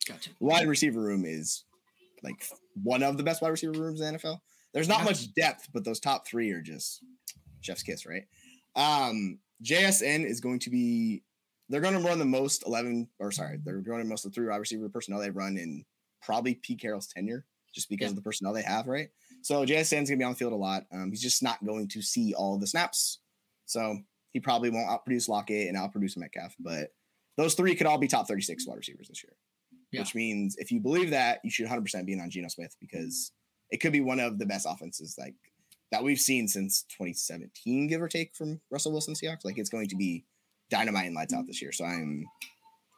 Gotcha. 0.06 0.30
Wide 0.40 0.68
receiver 0.68 1.00
room 1.00 1.24
is 1.26 1.64
like 2.22 2.46
one 2.82 3.02
of 3.02 3.16
the 3.16 3.22
best 3.22 3.42
wide 3.42 3.50
receiver 3.50 3.72
rooms 3.72 4.00
in 4.00 4.12
the 4.12 4.18
NFL. 4.18 4.38
There's 4.72 4.88
not 4.88 5.04
much 5.04 5.32
depth, 5.34 5.68
but 5.72 5.84
those 5.84 6.00
top 6.00 6.26
three 6.26 6.50
are 6.52 6.60
just 6.60 7.02
chef's 7.60 7.82
kiss, 7.82 8.06
right? 8.06 8.24
Um, 8.76 9.38
JSN 9.64 10.24
is 10.24 10.40
going 10.40 10.58
to 10.60 10.70
be 10.70 11.22
they're 11.68 11.80
going 11.80 12.00
to 12.00 12.06
run 12.06 12.18
the 12.18 12.24
most 12.24 12.64
11 12.66 13.08
or 13.18 13.32
sorry, 13.32 13.58
they're 13.64 13.82
running 13.86 14.08
most 14.08 14.24
of 14.24 14.30
the 14.30 14.34
three 14.34 14.46
wide 14.48 14.56
receiver 14.56 14.88
personnel 14.88 15.20
they 15.20 15.30
run 15.30 15.56
in 15.56 15.84
probably 16.22 16.54
Pete 16.54 16.80
Carroll's 16.80 17.08
tenure 17.08 17.44
just 17.74 17.88
because 17.88 18.06
yeah. 18.06 18.10
of 18.10 18.16
the 18.16 18.22
personnel 18.22 18.52
they 18.52 18.62
have, 18.62 18.86
right? 18.86 19.08
So 19.42 19.64
JSN's 19.64 19.90
going 19.90 20.06
to 20.06 20.16
be 20.16 20.24
on 20.24 20.32
the 20.32 20.38
field 20.38 20.52
a 20.52 20.56
lot. 20.56 20.84
Um, 20.92 21.10
he's 21.10 21.22
just 21.22 21.42
not 21.42 21.64
going 21.64 21.88
to 21.88 22.02
see 22.02 22.34
all 22.34 22.58
the 22.58 22.66
snaps. 22.66 23.18
So 23.66 23.98
he 24.32 24.40
probably 24.40 24.70
won't 24.70 24.88
outproduce 24.88 25.28
Lockett 25.28 25.68
and 25.68 25.76
outproduce 25.76 26.16
Metcalf, 26.16 26.54
but 26.58 26.90
those 27.36 27.54
three 27.54 27.74
could 27.74 27.86
all 27.86 27.98
be 27.98 28.08
top 28.08 28.28
36 28.28 28.66
wide 28.66 28.78
receivers 28.78 29.08
this 29.08 29.22
year 29.22 29.34
yeah. 29.92 30.00
which 30.00 30.14
means 30.14 30.56
if 30.56 30.70
you 30.70 30.80
believe 30.80 31.10
that, 31.10 31.40
you 31.44 31.50
should 31.50 31.66
100% 31.66 32.06
be 32.06 32.18
on 32.18 32.30
Geno 32.30 32.48
Smith 32.48 32.76
because 32.80 33.32
it 33.70 33.78
could 33.78 33.92
be 33.92 34.00
one 34.00 34.20
of 34.20 34.38
the 34.38 34.46
best 34.46 34.66
offenses 34.68 35.16
like 35.18 35.34
that 35.92 36.02
we've 36.02 36.18
seen 36.18 36.48
since 36.48 36.82
2017, 36.90 37.86
give 37.86 38.02
or 38.02 38.08
take, 38.08 38.34
from 38.34 38.60
Russell 38.70 38.92
Wilson 38.92 39.14
Seahawks. 39.14 39.44
Like 39.44 39.58
it's 39.58 39.70
going 39.70 39.88
to 39.88 39.96
be 39.96 40.24
dynamite 40.70 41.06
and 41.06 41.14
lights 41.14 41.32
out 41.32 41.46
this 41.46 41.62
year. 41.62 41.72
So 41.72 41.84
I'm 41.84 42.26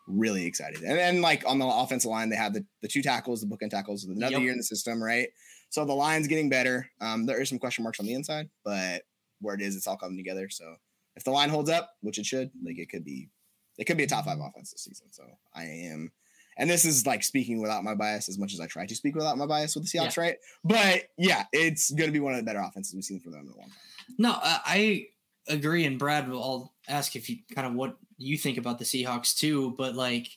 really 0.07 0.47
excited. 0.47 0.83
And 0.83 0.99
then 0.99 1.21
like 1.21 1.45
on 1.47 1.59
the 1.59 1.67
offensive 1.67 2.11
line, 2.11 2.31
they 2.31 2.37
have 2.37 2.55
the, 2.55 2.65
the 2.83 2.89
two 2.89 3.03
tackles, 3.03 3.41
the 3.41 3.47
bookend 3.47 3.71
tackles, 3.71 4.05
another 4.05 4.33
yep. 4.33 4.43
year 4.43 4.53
in 4.53 4.59
the 4.59 4.65
system, 4.65 5.03
right? 5.03 5.29
So 5.71 5.85
the 5.85 5.93
line's 5.93 6.29
getting 6.29 6.49
better. 6.49 6.89
Um, 7.01 7.27
there 7.27 7.41
is 7.41 7.49
some 7.51 7.59
question 7.59 7.83
marks 7.83 8.01
on 8.01 8.07
the 8.07 8.15
inside, 8.15 8.49
but 8.65 9.03
where 9.41 9.55
it 9.55 9.61
is, 9.61 9.77
it's 9.77 9.87
all 9.87 9.99
coming 9.99 10.17
together. 10.17 10.49
So 10.49 10.77
if 11.15 11.25
the 11.25 11.31
line 11.31 11.51
holds 11.51 11.69
up, 11.69 11.91
which 12.01 12.19
it 12.19 12.25
should, 12.27 12.51
like 12.65 12.79
it 12.79 12.89
could 12.89 13.05
be, 13.05 13.29
it 13.77 13.85
could 13.85 13.99
be 13.99 14.05
a 14.05 14.09
top 14.09 14.25
five 14.25 14.39
offense 14.39 14.73
this 14.73 14.85
season. 14.85 15.09
So 15.13 15.25
I 15.55 15.65
am 15.65 16.11
and 16.59 16.69
this 16.69 16.85
is 16.85 17.07
like 17.07 17.23
speaking 17.23 17.61
without 17.61 17.85
my 17.85 17.95
bias 17.95 18.29
as 18.29 18.39
much 18.39 18.53
as 18.53 18.61
I 18.61 18.67
try 18.67 18.85
to 18.85 18.95
speak 18.95 19.15
without 19.15 19.39
my 19.39 19.47
bias 19.47 19.75
with 19.75 19.91
the 19.91 19.99
Seahawks, 19.99 20.17
yeah. 20.17 20.23
right? 20.23 20.37
But 20.65 21.05
yeah, 21.17 21.45
it's 21.53 21.91
going 21.91 22.09
to 22.09 22.13
be 22.13 22.21
one 22.21 22.35
of 22.35 22.39
the 22.39 22.45
better 22.45 22.61
offenses 22.61 22.95
we've 22.95 23.05
seen 23.05 23.21
from 23.21 23.33
them 23.33 23.43
in 23.43 23.53
a 23.53 23.57
long 23.57 23.69
time. 23.69 23.79
No, 24.19 24.31
uh, 24.33 24.59
I 24.67 25.07
agree. 25.49 25.85
And 25.85 25.99
Brad, 25.99 26.29
I'll 26.29 26.75
ask 26.89 27.15
if 27.15 27.31
you 27.31 27.39
kind 27.55 27.67
of 27.67 27.75
what 27.75 27.97
you 28.17 28.37
think 28.37 28.59
about 28.59 28.79
the 28.79 28.85
Seahawks 28.85 29.37
too. 29.37 29.75
But 29.79 29.95
like, 29.95 30.29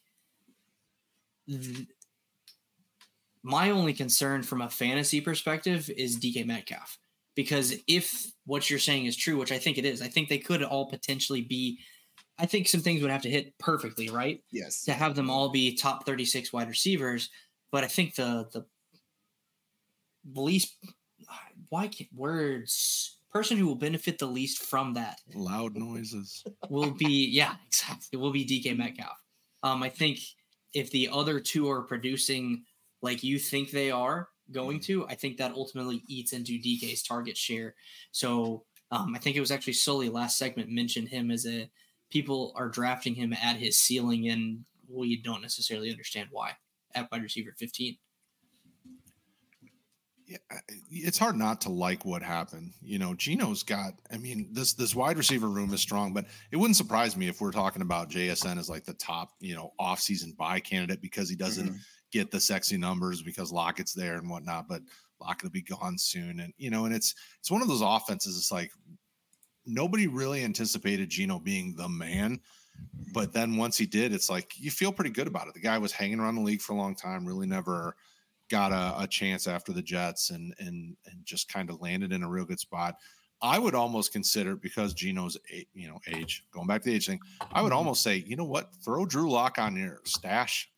th- 1.49 1.87
my 3.43 3.71
only 3.71 3.93
concern 3.93 4.43
from 4.43 4.61
a 4.61 4.69
fantasy 4.69 5.21
perspective 5.21 5.89
is 5.97 6.19
DK 6.19 6.45
Metcalf. 6.45 6.99
Because 7.35 7.75
if 7.87 8.31
what 8.45 8.69
you're 8.69 8.77
saying 8.77 9.05
is 9.05 9.15
true, 9.15 9.37
which 9.37 9.53
I 9.53 9.57
think 9.57 9.77
it 9.77 9.85
is, 9.85 10.01
I 10.01 10.07
think 10.07 10.29
they 10.29 10.37
could 10.37 10.61
all 10.61 10.89
potentially 10.89 11.41
be 11.41 11.79
I 12.41 12.47
think 12.47 12.67
some 12.67 12.81
things 12.81 13.01
would 13.01 13.11
have 13.11 13.21
to 13.21 13.29
hit 13.29 13.57
perfectly, 13.59 14.09
right? 14.09 14.41
Yes. 14.51 14.83
To 14.85 14.93
have 14.93 15.15
them 15.15 15.29
all 15.29 15.49
be 15.49 15.75
top 15.75 16.07
36 16.07 16.51
wide 16.51 16.69
receivers. 16.69 17.29
But 17.71 17.83
I 17.83 17.87
think 17.87 18.15
the 18.15 18.47
the 18.51 18.65
least 20.35 20.75
why 21.69 21.87
can't 21.87 22.09
words 22.13 23.17
person 23.31 23.57
who 23.57 23.65
will 23.65 23.75
benefit 23.75 24.19
the 24.19 24.25
least 24.25 24.61
from 24.61 24.93
that 24.93 25.19
loud 25.33 25.75
noises 25.75 26.43
will 26.69 26.91
be 26.91 27.29
yeah 27.31 27.55
exactly 27.65 28.09
it 28.11 28.17
will 28.17 28.31
be 28.31 28.45
DK 28.45 28.77
Metcalf. 28.77 29.17
Um, 29.63 29.83
I 29.83 29.89
think 29.89 30.19
if 30.73 30.89
the 30.91 31.09
other 31.11 31.39
two 31.39 31.69
are 31.69 31.83
producing 31.83 32.63
like 33.01 33.23
you 33.23 33.39
think 33.39 33.71
they 33.71 33.91
are 33.91 34.29
going 34.51 34.79
mm. 34.79 34.85
to, 34.85 35.07
I 35.07 35.15
think 35.15 35.37
that 35.37 35.53
ultimately 35.53 36.01
eats 36.07 36.33
into 36.33 36.53
DK's 36.53 37.03
target 37.03 37.37
share. 37.37 37.75
So 38.11 38.63
um, 38.91 39.13
I 39.15 39.19
think 39.19 39.35
it 39.35 39.39
was 39.39 39.51
actually 39.51 39.73
Sully 39.73 40.09
last 40.09 40.37
segment 40.37 40.69
mentioned 40.69 41.07
him 41.07 41.31
as 41.31 41.45
a 41.45 41.69
people 42.11 42.53
are 42.55 42.69
drafting 42.69 43.15
him 43.15 43.33
at 43.33 43.57
his 43.57 43.77
ceiling, 43.77 44.27
and 44.29 44.65
we 44.87 45.19
don't 45.21 45.41
necessarily 45.41 45.89
understand 45.89 46.29
why 46.31 46.51
at 46.93 47.09
wide 47.11 47.23
receiver 47.23 47.53
15. 47.57 47.97
Yeah, 50.27 50.37
it's 50.89 51.17
hard 51.17 51.35
not 51.35 51.59
to 51.61 51.69
like 51.69 52.05
what 52.05 52.23
happened. 52.23 52.71
You 52.81 52.99
know, 52.99 53.13
Geno's 53.15 53.63
got. 53.63 53.95
I 54.13 54.17
mean, 54.17 54.47
this 54.53 54.73
this 54.73 54.95
wide 54.95 55.17
receiver 55.17 55.49
room 55.49 55.73
is 55.73 55.81
strong, 55.81 56.13
but 56.13 56.25
it 56.51 56.57
wouldn't 56.57 56.77
surprise 56.77 57.17
me 57.17 57.27
if 57.27 57.41
we're 57.41 57.51
talking 57.51 57.81
about 57.81 58.09
JSN 58.09 58.57
as 58.57 58.69
like 58.69 58.85
the 58.85 58.93
top, 58.93 59.31
you 59.41 59.55
know, 59.55 59.73
offseason 59.79 60.37
buy 60.37 60.61
candidate 60.61 61.01
because 61.01 61.29
he 61.29 61.35
doesn't 61.35 61.67
mm-hmm. 61.67 61.77
get 62.13 62.31
the 62.31 62.39
sexy 62.39 62.77
numbers 62.77 63.21
because 63.21 63.51
Lockett's 63.51 63.93
there 63.93 64.15
and 64.15 64.29
whatnot. 64.29 64.69
But 64.69 64.83
Lockett 65.19 65.43
will 65.43 65.49
be 65.49 65.63
gone 65.63 65.97
soon, 65.97 66.39
and 66.39 66.53
you 66.57 66.69
know, 66.69 66.85
and 66.85 66.95
it's 66.95 67.13
it's 67.39 67.51
one 67.51 67.61
of 67.61 67.67
those 67.67 67.81
offenses. 67.81 68.37
It's 68.37 68.53
like 68.53 68.71
nobody 69.65 70.07
really 70.07 70.43
anticipated 70.43 71.09
Geno 71.09 71.39
being 71.39 71.75
the 71.75 71.89
man. 71.89 72.39
But 73.13 73.33
then 73.33 73.57
once 73.57 73.77
he 73.77 73.85
did, 73.85 74.13
it's 74.13 74.29
like 74.29 74.53
you 74.57 74.71
feel 74.71 74.91
pretty 74.91 75.11
good 75.11 75.27
about 75.27 75.47
it. 75.47 75.53
The 75.53 75.59
guy 75.59 75.77
was 75.77 75.91
hanging 75.91 76.19
around 76.19 76.35
the 76.35 76.41
league 76.41 76.61
for 76.61 76.73
a 76.73 76.77
long 76.77 76.95
time, 76.95 77.25
really 77.25 77.47
never 77.47 77.95
got 78.49 78.71
a, 78.71 79.03
a 79.03 79.07
chance 79.07 79.47
after 79.47 79.71
the 79.71 79.81
Jets 79.81 80.29
and 80.29 80.53
and 80.59 80.95
and 81.05 81.25
just 81.25 81.51
kind 81.51 81.69
of 81.69 81.81
landed 81.81 82.11
in 82.11 82.23
a 82.23 82.29
real 82.29 82.45
good 82.45 82.59
spot. 82.59 82.95
I 83.41 83.57
would 83.57 83.73
almost 83.73 84.11
consider 84.11 84.55
because 84.55 84.93
Geno's 84.93 85.37
you 85.73 85.87
know 85.87 85.99
age, 86.07 86.45
going 86.51 86.67
back 86.67 86.81
to 86.81 86.89
the 86.89 86.95
age 86.95 87.07
thing, 87.07 87.19
I 87.51 87.61
would 87.61 87.69
mm-hmm. 87.69 87.77
almost 87.77 88.03
say, 88.03 88.17
you 88.17 88.35
know 88.35 88.45
what, 88.45 88.69
throw 88.83 89.05
Drew 89.05 89.31
Lock 89.31 89.57
on 89.57 89.75
your 89.75 89.99
stash 90.03 90.69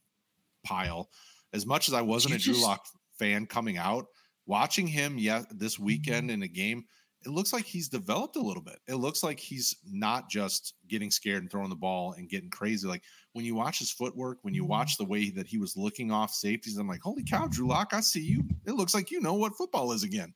pile. 0.63 1.09
As 1.51 1.65
much 1.65 1.87
as 1.87 1.93
I 1.93 2.01
wasn't 2.01 2.31
you 2.31 2.35
a 2.35 2.39
just... 2.39 2.59
Drew 2.59 2.67
Lock 2.67 2.85
fan 3.17 3.45
coming 3.45 3.77
out, 3.77 4.07
watching 4.45 4.87
him 4.87 5.17
yeah 5.17 5.43
this 5.51 5.77
weekend 5.77 6.29
mm-hmm. 6.29 6.41
in 6.41 6.43
a 6.43 6.47
game 6.47 6.85
it 7.25 7.29
looks 7.29 7.53
like 7.53 7.65
he's 7.65 7.87
developed 7.87 8.35
a 8.35 8.41
little 8.41 8.61
bit. 8.61 8.79
It 8.87 8.95
looks 8.95 9.23
like 9.23 9.39
he's 9.39 9.77
not 9.85 10.29
just 10.29 10.75
getting 10.87 11.11
scared 11.11 11.41
and 11.41 11.49
throwing 11.49 11.69
the 11.69 11.75
ball 11.75 12.13
and 12.13 12.29
getting 12.29 12.49
crazy. 12.49 12.87
Like 12.87 13.03
when 13.33 13.45
you 13.45 13.55
watch 13.55 13.79
his 13.79 13.91
footwork, 13.91 14.39
when 14.41 14.53
you 14.53 14.63
mm-hmm. 14.63 14.71
watch 14.71 14.97
the 14.97 15.05
way 15.05 15.29
that 15.31 15.47
he 15.47 15.57
was 15.57 15.77
looking 15.77 16.11
off 16.11 16.33
safeties, 16.33 16.77
I'm 16.77 16.87
like, 16.87 17.01
holy 17.01 17.23
cow, 17.23 17.47
Drew 17.47 17.67
Lock, 17.67 17.93
I 17.93 18.01
see 18.01 18.21
you. 18.21 18.43
It 18.65 18.73
looks 18.73 18.93
like 18.93 19.11
you 19.11 19.21
know 19.21 19.35
what 19.35 19.55
football 19.55 19.91
is 19.91 20.03
again. 20.03 20.33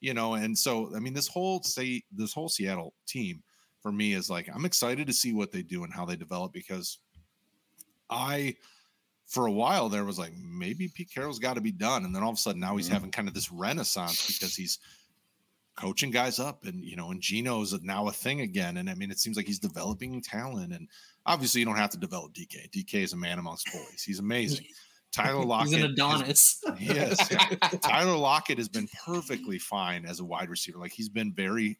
You 0.00 0.14
know, 0.14 0.34
and 0.34 0.56
so 0.56 0.90
I 0.96 0.98
mean, 0.98 1.14
this 1.14 1.28
whole 1.28 1.62
say 1.62 2.02
this 2.10 2.32
whole 2.32 2.48
Seattle 2.48 2.94
team 3.06 3.42
for 3.80 3.92
me 3.92 4.14
is 4.14 4.30
like 4.30 4.48
I'm 4.52 4.64
excited 4.64 5.06
to 5.06 5.12
see 5.12 5.32
what 5.32 5.52
they 5.52 5.62
do 5.62 5.84
and 5.84 5.92
how 5.92 6.04
they 6.04 6.16
develop 6.16 6.52
because 6.52 6.98
I 8.10 8.56
for 9.26 9.46
a 9.46 9.52
while 9.52 9.88
there 9.88 10.04
was 10.04 10.18
like 10.18 10.32
maybe 10.36 10.88
Pete 10.88 11.10
Carroll's 11.12 11.38
got 11.38 11.54
to 11.54 11.60
be 11.60 11.72
done, 11.72 12.04
and 12.04 12.14
then 12.14 12.22
all 12.22 12.30
of 12.30 12.36
a 12.36 12.38
sudden 12.38 12.60
now 12.60 12.76
he's 12.76 12.86
mm-hmm. 12.86 12.94
having 12.94 13.10
kind 13.10 13.28
of 13.28 13.34
this 13.34 13.52
renaissance 13.52 14.26
because 14.26 14.56
he's 14.56 14.78
coaching 15.76 16.10
guys 16.10 16.38
up 16.38 16.64
and 16.64 16.84
you 16.84 16.96
know 16.96 17.10
and 17.10 17.20
Geno's 17.20 17.78
now 17.82 18.06
a 18.08 18.12
thing 18.12 18.42
again 18.42 18.76
and 18.76 18.90
I 18.90 18.94
mean 18.94 19.10
it 19.10 19.18
seems 19.18 19.36
like 19.36 19.46
he's 19.46 19.58
developing 19.58 20.20
talent 20.20 20.72
and 20.72 20.88
obviously 21.24 21.60
you 21.60 21.64
don't 21.64 21.76
have 21.76 21.90
to 21.90 21.98
develop 21.98 22.34
DK 22.34 22.70
DK 22.70 22.94
is 23.02 23.12
a 23.12 23.16
man 23.16 23.38
amongst 23.38 23.72
boys. 23.72 24.02
He's 24.04 24.18
amazing. 24.18 24.66
Tyler 25.12 25.44
Lockett 25.44 25.72
he's 25.72 25.82
an 25.84 25.90
Adonis 25.92 26.60
has, 26.66 26.80
yes. 26.80 27.28
Yeah. 27.30 27.56
Tyler 27.80 28.16
Lockett 28.16 28.58
has 28.58 28.68
been 28.68 28.88
perfectly 29.04 29.58
fine 29.58 30.04
as 30.04 30.20
a 30.20 30.24
wide 30.24 30.50
receiver. 30.50 30.78
Like 30.78 30.92
he's 30.92 31.08
been 31.08 31.32
very 31.32 31.78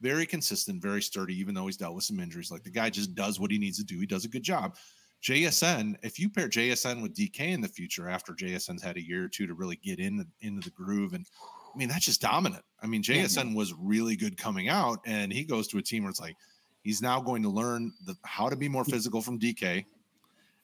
very 0.00 0.24
consistent 0.24 0.80
very 0.80 1.02
sturdy 1.02 1.38
even 1.38 1.54
though 1.54 1.66
he's 1.66 1.76
dealt 1.76 1.94
with 1.94 2.04
some 2.04 2.18
injuries. 2.18 2.50
Like 2.50 2.62
the 2.62 2.70
guy 2.70 2.88
just 2.88 3.14
does 3.14 3.38
what 3.38 3.50
he 3.50 3.58
needs 3.58 3.76
to 3.76 3.84
do. 3.84 4.00
He 4.00 4.06
does 4.06 4.24
a 4.24 4.28
good 4.28 4.42
job. 4.42 4.76
JSN, 5.22 5.96
if 6.02 6.18
you 6.18 6.30
pair 6.30 6.48
JSN 6.48 7.02
with 7.02 7.14
DK 7.14 7.40
in 7.40 7.60
the 7.60 7.68
future 7.68 8.08
after 8.08 8.32
JSN's 8.32 8.82
had 8.82 8.96
a 8.96 9.06
year 9.06 9.24
or 9.24 9.28
two 9.28 9.46
to 9.46 9.52
really 9.52 9.76
get 9.76 9.98
in 9.98 10.16
the, 10.16 10.26
into 10.40 10.62
the 10.62 10.74
groove 10.74 11.12
and 11.12 11.26
I 11.72 11.78
mean, 11.78 11.88
that's 11.88 12.04
just 12.04 12.20
dominant. 12.20 12.64
I 12.82 12.86
mean, 12.86 13.02
JSN 13.02 13.54
was 13.54 13.74
really 13.78 14.16
good 14.16 14.36
coming 14.36 14.68
out, 14.68 15.00
and 15.06 15.32
he 15.32 15.44
goes 15.44 15.68
to 15.68 15.78
a 15.78 15.82
team 15.82 16.04
where 16.04 16.10
it's 16.10 16.20
like 16.20 16.36
he's 16.82 17.02
now 17.02 17.20
going 17.20 17.42
to 17.42 17.48
learn 17.48 17.92
the, 18.06 18.16
how 18.24 18.48
to 18.48 18.56
be 18.56 18.68
more 18.68 18.84
physical 18.84 19.20
from 19.20 19.38
DK, 19.38 19.84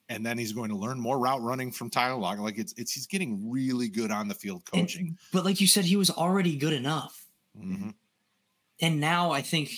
and 0.09 0.25
then 0.25 0.37
he's 0.37 0.53
going 0.53 0.69
to 0.69 0.75
learn 0.75 0.99
more 0.99 1.19
route 1.19 1.41
running 1.41 1.71
from 1.71 1.89
Tyler 1.89 2.19
Lockett. 2.19 2.43
Like 2.43 2.57
it's 2.57 2.73
it's 2.77 2.91
he's 2.91 3.07
getting 3.07 3.49
really 3.49 3.89
good 3.89 4.11
on 4.11 4.27
the 4.27 4.33
field 4.33 4.63
coaching. 4.65 5.07
And, 5.07 5.17
but 5.31 5.45
like 5.45 5.61
you 5.61 5.67
said, 5.67 5.85
he 5.85 5.95
was 5.95 6.09
already 6.09 6.55
good 6.55 6.73
enough. 6.73 7.25
Mm-hmm. 7.57 7.89
And 8.79 8.99
now 8.99 9.31
I 9.31 9.41
think, 9.41 9.71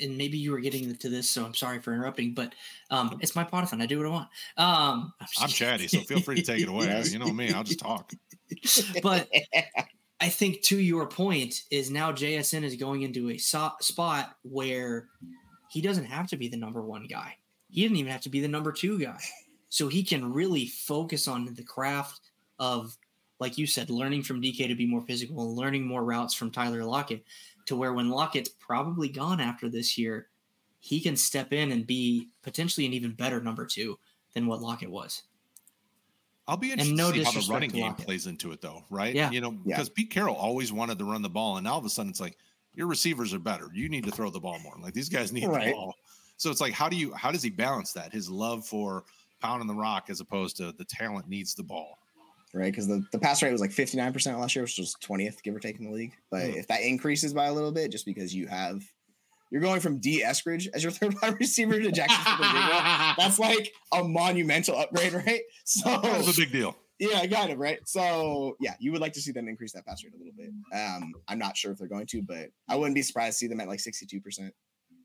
and 0.00 0.16
maybe 0.16 0.38
you 0.38 0.52
were 0.52 0.60
getting 0.60 0.94
to 0.94 1.08
this, 1.08 1.28
so 1.28 1.44
I'm 1.44 1.54
sorry 1.54 1.80
for 1.80 1.92
interrupting, 1.92 2.34
but 2.34 2.54
um, 2.90 3.18
it's 3.20 3.34
my 3.34 3.42
podathon. 3.42 3.82
I 3.82 3.86
do 3.86 3.98
what 3.98 4.06
I 4.06 4.10
want. 4.10 4.28
Um, 4.56 5.12
I'm, 5.20 5.26
I'm 5.40 5.48
chatty, 5.48 5.88
so 5.88 6.00
feel 6.00 6.20
free 6.20 6.36
to 6.36 6.42
take 6.42 6.62
it 6.62 6.68
away. 6.68 7.02
you 7.06 7.18
know 7.18 7.32
me, 7.32 7.52
I'll 7.52 7.64
just 7.64 7.80
talk. 7.80 8.12
but 9.02 9.28
I 10.20 10.28
think 10.28 10.62
to 10.62 10.78
your 10.78 11.06
point 11.06 11.62
is 11.70 11.90
now 11.90 12.12
JSN 12.12 12.62
is 12.62 12.76
going 12.76 13.02
into 13.02 13.30
a 13.30 13.38
so- 13.38 13.72
spot 13.80 14.36
where 14.42 15.08
he 15.70 15.80
doesn't 15.80 16.04
have 16.04 16.28
to 16.28 16.36
be 16.36 16.48
the 16.48 16.56
number 16.56 16.82
one 16.82 17.06
guy. 17.06 17.36
He 17.68 17.82
didn't 17.82 17.96
even 17.96 18.12
have 18.12 18.20
to 18.22 18.30
be 18.30 18.40
the 18.40 18.48
number 18.48 18.72
two 18.72 18.98
guy. 18.98 19.18
So 19.68 19.88
he 19.88 20.04
can 20.04 20.32
really 20.32 20.66
focus 20.66 21.26
on 21.26 21.52
the 21.52 21.64
craft 21.64 22.30
of, 22.60 22.96
like 23.40 23.58
you 23.58 23.66
said, 23.66 23.90
learning 23.90 24.22
from 24.22 24.40
DK 24.40 24.68
to 24.68 24.76
be 24.76 24.86
more 24.86 25.02
physical 25.02 25.42
and 25.42 25.56
learning 25.56 25.84
more 25.84 26.04
routes 26.04 26.32
from 26.32 26.52
Tyler 26.52 26.84
Lockett 26.84 27.24
to 27.66 27.74
where 27.74 27.92
when 27.92 28.08
Lockett's 28.08 28.50
probably 28.50 29.08
gone 29.08 29.40
after 29.40 29.68
this 29.68 29.98
year, 29.98 30.28
he 30.78 31.00
can 31.00 31.16
step 31.16 31.52
in 31.52 31.72
and 31.72 31.86
be 31.86 32.28
potentially 32.42 32.86
an 32.86 32.92
even 32.92 33.12
better 33.12 33.40
number 33.40 33.66
two 33.66 33.98
than 34.34 34.46
what 34.46 34.60
Lockett 34.60 34.90
was. 34.90 35.24
I'll 36.46 36.56
be 36.56 36.72
interested 36.72 36.96
no 36.96 37.10
to 37.10 37.18
see 37.18 37.24
how 37.24 37.32
the 37.32 37.46
running 37.52 37.70
game 37.70 37.94
plays 37.94 38.26
into 38.26 38.52
it, 38.52 38.60
though, 38.60 38.84
right? 38.90 39.14
Yeah. 39.14 39.30
You 39.30 39.40
know, 39.40 39.50
because 39.50 39.88
yeah. 39.88 39.94
Pete 39.94 40.10
Carroll 40.10 40.34
always 40.34 40.72
wanted 40.72 40.98
to 40.98 41.04
run 41.04 41.22
the 41.22 41.30
ball, 41.30 41.56
and 41.56 41.66
all 41.66 41.78
of 41.78 41.84
a 41.84 41.88
sudden 41.88 42.10
it's 42.10 42.20
like 42.20 42.36
your 42.74 42.86
receivers 42.86 43.32
are 43.32 43.38
better. 43.38 43.68
You 43.72 43.88
need 43.88 44.04
to 44.04 44.10
throw 44.10 44.30
the 44.30 44.40
ball 44.40 44.58
more. 44.62 44.74
Like 44.80 44.94
these 44.94 45.08
guys 45.08 45.32
need 45.32 45.46
right. 45.46 45.66
the 45.66 45.72
ball. 45.72 45.94
So 46.36 46.50
it's 46.50 46.60
like, 46.60 46.72
how 46.72 46.88
do 46.88 46.96
you 46.96 47.14
how 47.14 47.30
does 47.30 47.42
he 47.42 47.50
balance 47.50 47.92
that? 47.92 48.12
His 48.12 48.28
love 48.28 48.66
for 48.66 49.04
pounding 49.40 49.68
the 49.68 49.74
rock 49.74 50.06
as 50.08 50.20
opposed 50.20 50.56
to 50.56 50.72
the 50.72 50.84
talent 50.84 51.28
needs 51.28 51.54
the 51.54 51.62
ball. 51.62 51.98
Right, 52.52 52.70
because 52.70 52.86
the, 52.86 53.04
the 53.10 53.18
pass 53.18 53.42
rate 53.42 53.50
was 53.50 53.60
like 53.60 53.72
59% 53.72 54.38
last 54.38 54.54
year, 54.54 54.62
which 54.62 54.78
was 54.78 54.94
20th, 55.02 55.42
give 55.42 55.56
or 55.56 55.58
take, 55.58 55.80
in 55.80 55.86
the 55.86 55.90
league. 55.90 56.14
But 56.30 56.42
mm. 56.42 56.56
if 56.56 56.68
that 56.68 56.82
increases 56.82 57.34
by 57.34 57.46
a 57.46 57.52
little 57.52 57.72
bit, 57.72 57.90
just 57.90 58.06
because 58.06 58.32
you 58.32 58.46
have 58.46 58.80
you're 59.50 59.60
going 59.60 59.80
from 59.80 59.98
Dee 59.98 60.22
Eskridge 60.22 60.68
as 60.74 60.82
your 60.82 60.92
third 60.92 61.14
wide 61.20 61.36
receiver 61.38 61.80
to 61.80 61.90
Jaxon 61.90 63.16
That's 63.18 63.38
like 63.38 63.72
a 63.92 64.02
monumental 64.02 64.76
upgrade, 64.76 65.12
right? 65.12 65.42
So 65.64 66.00
that's 66.02 66.36
a 66.36 66.40
big 66.40 66.52
deal. 66.52 66.76
Yeah, 66.98 67.26
kind 67.26 67.52
of 67.52 67.58
right. 67.58 67.80
So 67.86 68.56
yeah, 68.60 68.74
you 68.78 68.92
would 68.92 69.00
like 69.00 69.14
to 69.14 69.20
see 69.20 69.32
them 69.32 69.48
increase 69.48 69.72
that 69.72 69.84
pass 69.86 70.04
rate 70.04 70.14
a 70.14 70.18
little 70.18 70.32
bit. 70.36 70.50
Um, 70.72 71.12
I'm 71.28 71.38
not 71.38 71.56
sure 71.56 71.72
if 71.72 71.78
they're 71.78 71.88
going 71.88 72.06
to, 72.06 72.22
but 72.22 72.50
I 72.68 72.76
wouldn't 72.76 72.94
be 72.94 73.02
surprised 73.02 73.34
to 73.34 73.38
see 73.38 73.48
them 73.48 73.60
at 73.60 73.68
like 73.68 73.80
62 73.80 74.20
percent, 74.20 74.54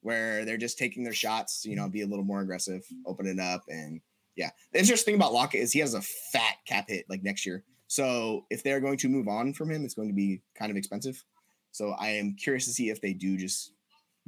where 0.02 0.46
they're 0.46 0.58
just 0.58 0.78
taking 0.78 1.04
their 1.04 1.14
shots. 1.14 1.66
You 1.66 1.76
know, 1.76 1.90
be 1.90 2.02
a 2.02 2.08
little 2.08 2.26
more 2.26 2.42
aggressive, 2.42 2.86
open 3.06 3.26
it 3.26 3.40
up, 3.40 3.64
and 3.68 4.02
yeah. 4.36 4.52
The 4.72 4.80
interesting 4.80 5.14
thing 5.14 5.20
about 5.20 5.34
Lockett 5.34 5.62
is 5.62 5.72
he 5.72 5.80
has 5.80 5.94
a 5.94 6.02
fat 6.02 6.56
cap 6.66 6.86
hit 6.88 7.06
like 7.10 7.24
next 7.24 7.46
year. 7.46 7.64
So 7.88 8.46
if 8.52 8.64
they're 8.64 8.80
going 8.80 8.98
to 9.00 9.10
move 9.10 9.28
on 9.28 9.54
from 9.54 9.72
him, 9.72 9.84
it's 9.84 9.96
going 9.96 10.10
to 10.10 10.14
be 10.14 10.42
kind 10.56 10.70
of 10.70 10.78
expensive. 10.78 11.24
So 11.72 11.92
I 11.92 12.10
am 12.10 12.36
curious 12.36 12.66
to 12.66 12.72
see 12.72 12.90
if 12.90 13.02
they 13.02 13.14
do 13.14 13.36
just 13.36 13.74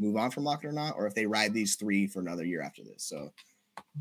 move 0.02 0.18
on 0.18 0.32
from 0.32 0.44
Lockett 0.44 0.70
or 0.70 0.74
not, 0.74 0.96
or 0.98 1.06
if 1.06 1.14
they 1.14 1.26
ride 1.26 1.54
these 1.54 1.76
three 1.76 2.08
for 2.08 2.20
another 2.20 2.44
year 2.44 2.62
after 2.62 2.84
this. 2.84 3.04
So 3.04 3.32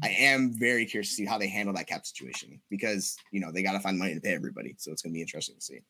I 0.02 0.08
am 0.08 0.52
very 0.52 0.86
curious 0.86 1.10
to 1.10 1.14
see 1.14 1.26
how 1.26 1.38
they 1.38 1.48
handle 1.48 1.74
that 1.74 1.86
cap 1.86 2.06
situation 2.06 2.60
because 2.70 3.16
you 3.32 3.40
know 3.40 3.52
they 3.52 3.62
got 3.62 3.72
to 3.72 3.80
find 3.80 3.98
money 3.98 4.14
to 4.14 4.20
pay 4.20 4.34
everybody. 4.34 4.74
So 4.78 4.90
it's 4.90 5.02
going 5.02 5.12
to 5.12 5.14
be 5.14 5.20
interesting 5.20 5.56
to 5.56 5.60
see. 5.60 5.80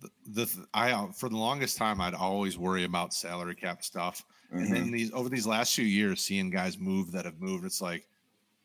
The, 0.00 0.10
the 0.44 0.66
I 0.74 0.92
uh, 0.92 1.12
for 1.12 1.28
the 1.28 1.36
longest 1.36 1.76
time 1.76 2.00
I'd 2.00 2.14
always 2.14 2.58
worry 2.58 2.84
about 2.84 3.14
salary 3.14 3.54
cap 3.54 3.84
stuff, 3.84 4.24
mm-hmm. 4.52 4.64
and 4.64 4.72
then 4.72 4.82
mm-hmm. 4.84 4.92
these 4.92 5.12
over 5.12 5.28
these 5.28 5.46
last 5.46 5.74
few 5.74 5.84
years, 5.84 6.20
seeing 6.20 6.50
guys 6.50 6.78
move 6.78 7.12
that 7.12 7.24
have 7.24 7.40
moved, 7.40 7.64
it's 7.64 7.80
like 7.80 8.06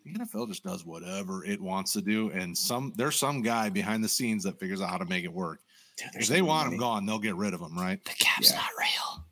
the 0.04 0.14
NFL 0.14 0.48
just 0.48 0.64
does 0.64 0.86
whatever 0.86 1.46
it 1.46 1.62
wants 1.62 1.94
to 1.94 2.02
do, 2.02 2.32
and 2.32 2.58
some 2.58 2.94
there's 2.96 3.16
some 3.16 3.42
guy 3.42 3.70
behind 3.70 4.04
the 4.04 4.10
scenes 4.10 4.44
that 4.44 4.60
figures 4.60 4.82
out 4.82 4.90
how 4.90 4.98
to 4.98 5.06
make 5.06 5.24
it 5.24 5.34
work. 5.34 5.60
Dude, 5.98 6.22
if 6.22 6.28
they 6.28 6.42
want 6.42 6.68
money. 6.68 6.76
him 6.76 6.80
gone, 6.80 7.06
they'll 7.06 7.20
get 7.20 7.36
rid 7.36 7.54
of 7.54 7.62
him, 7.62 7.78
right? 7.78 8.04
The 8.06 8.12
cap's 8.20 8.52
yeah. 8.52 8.58
not 8.58 8.70
real. 8.78 9.27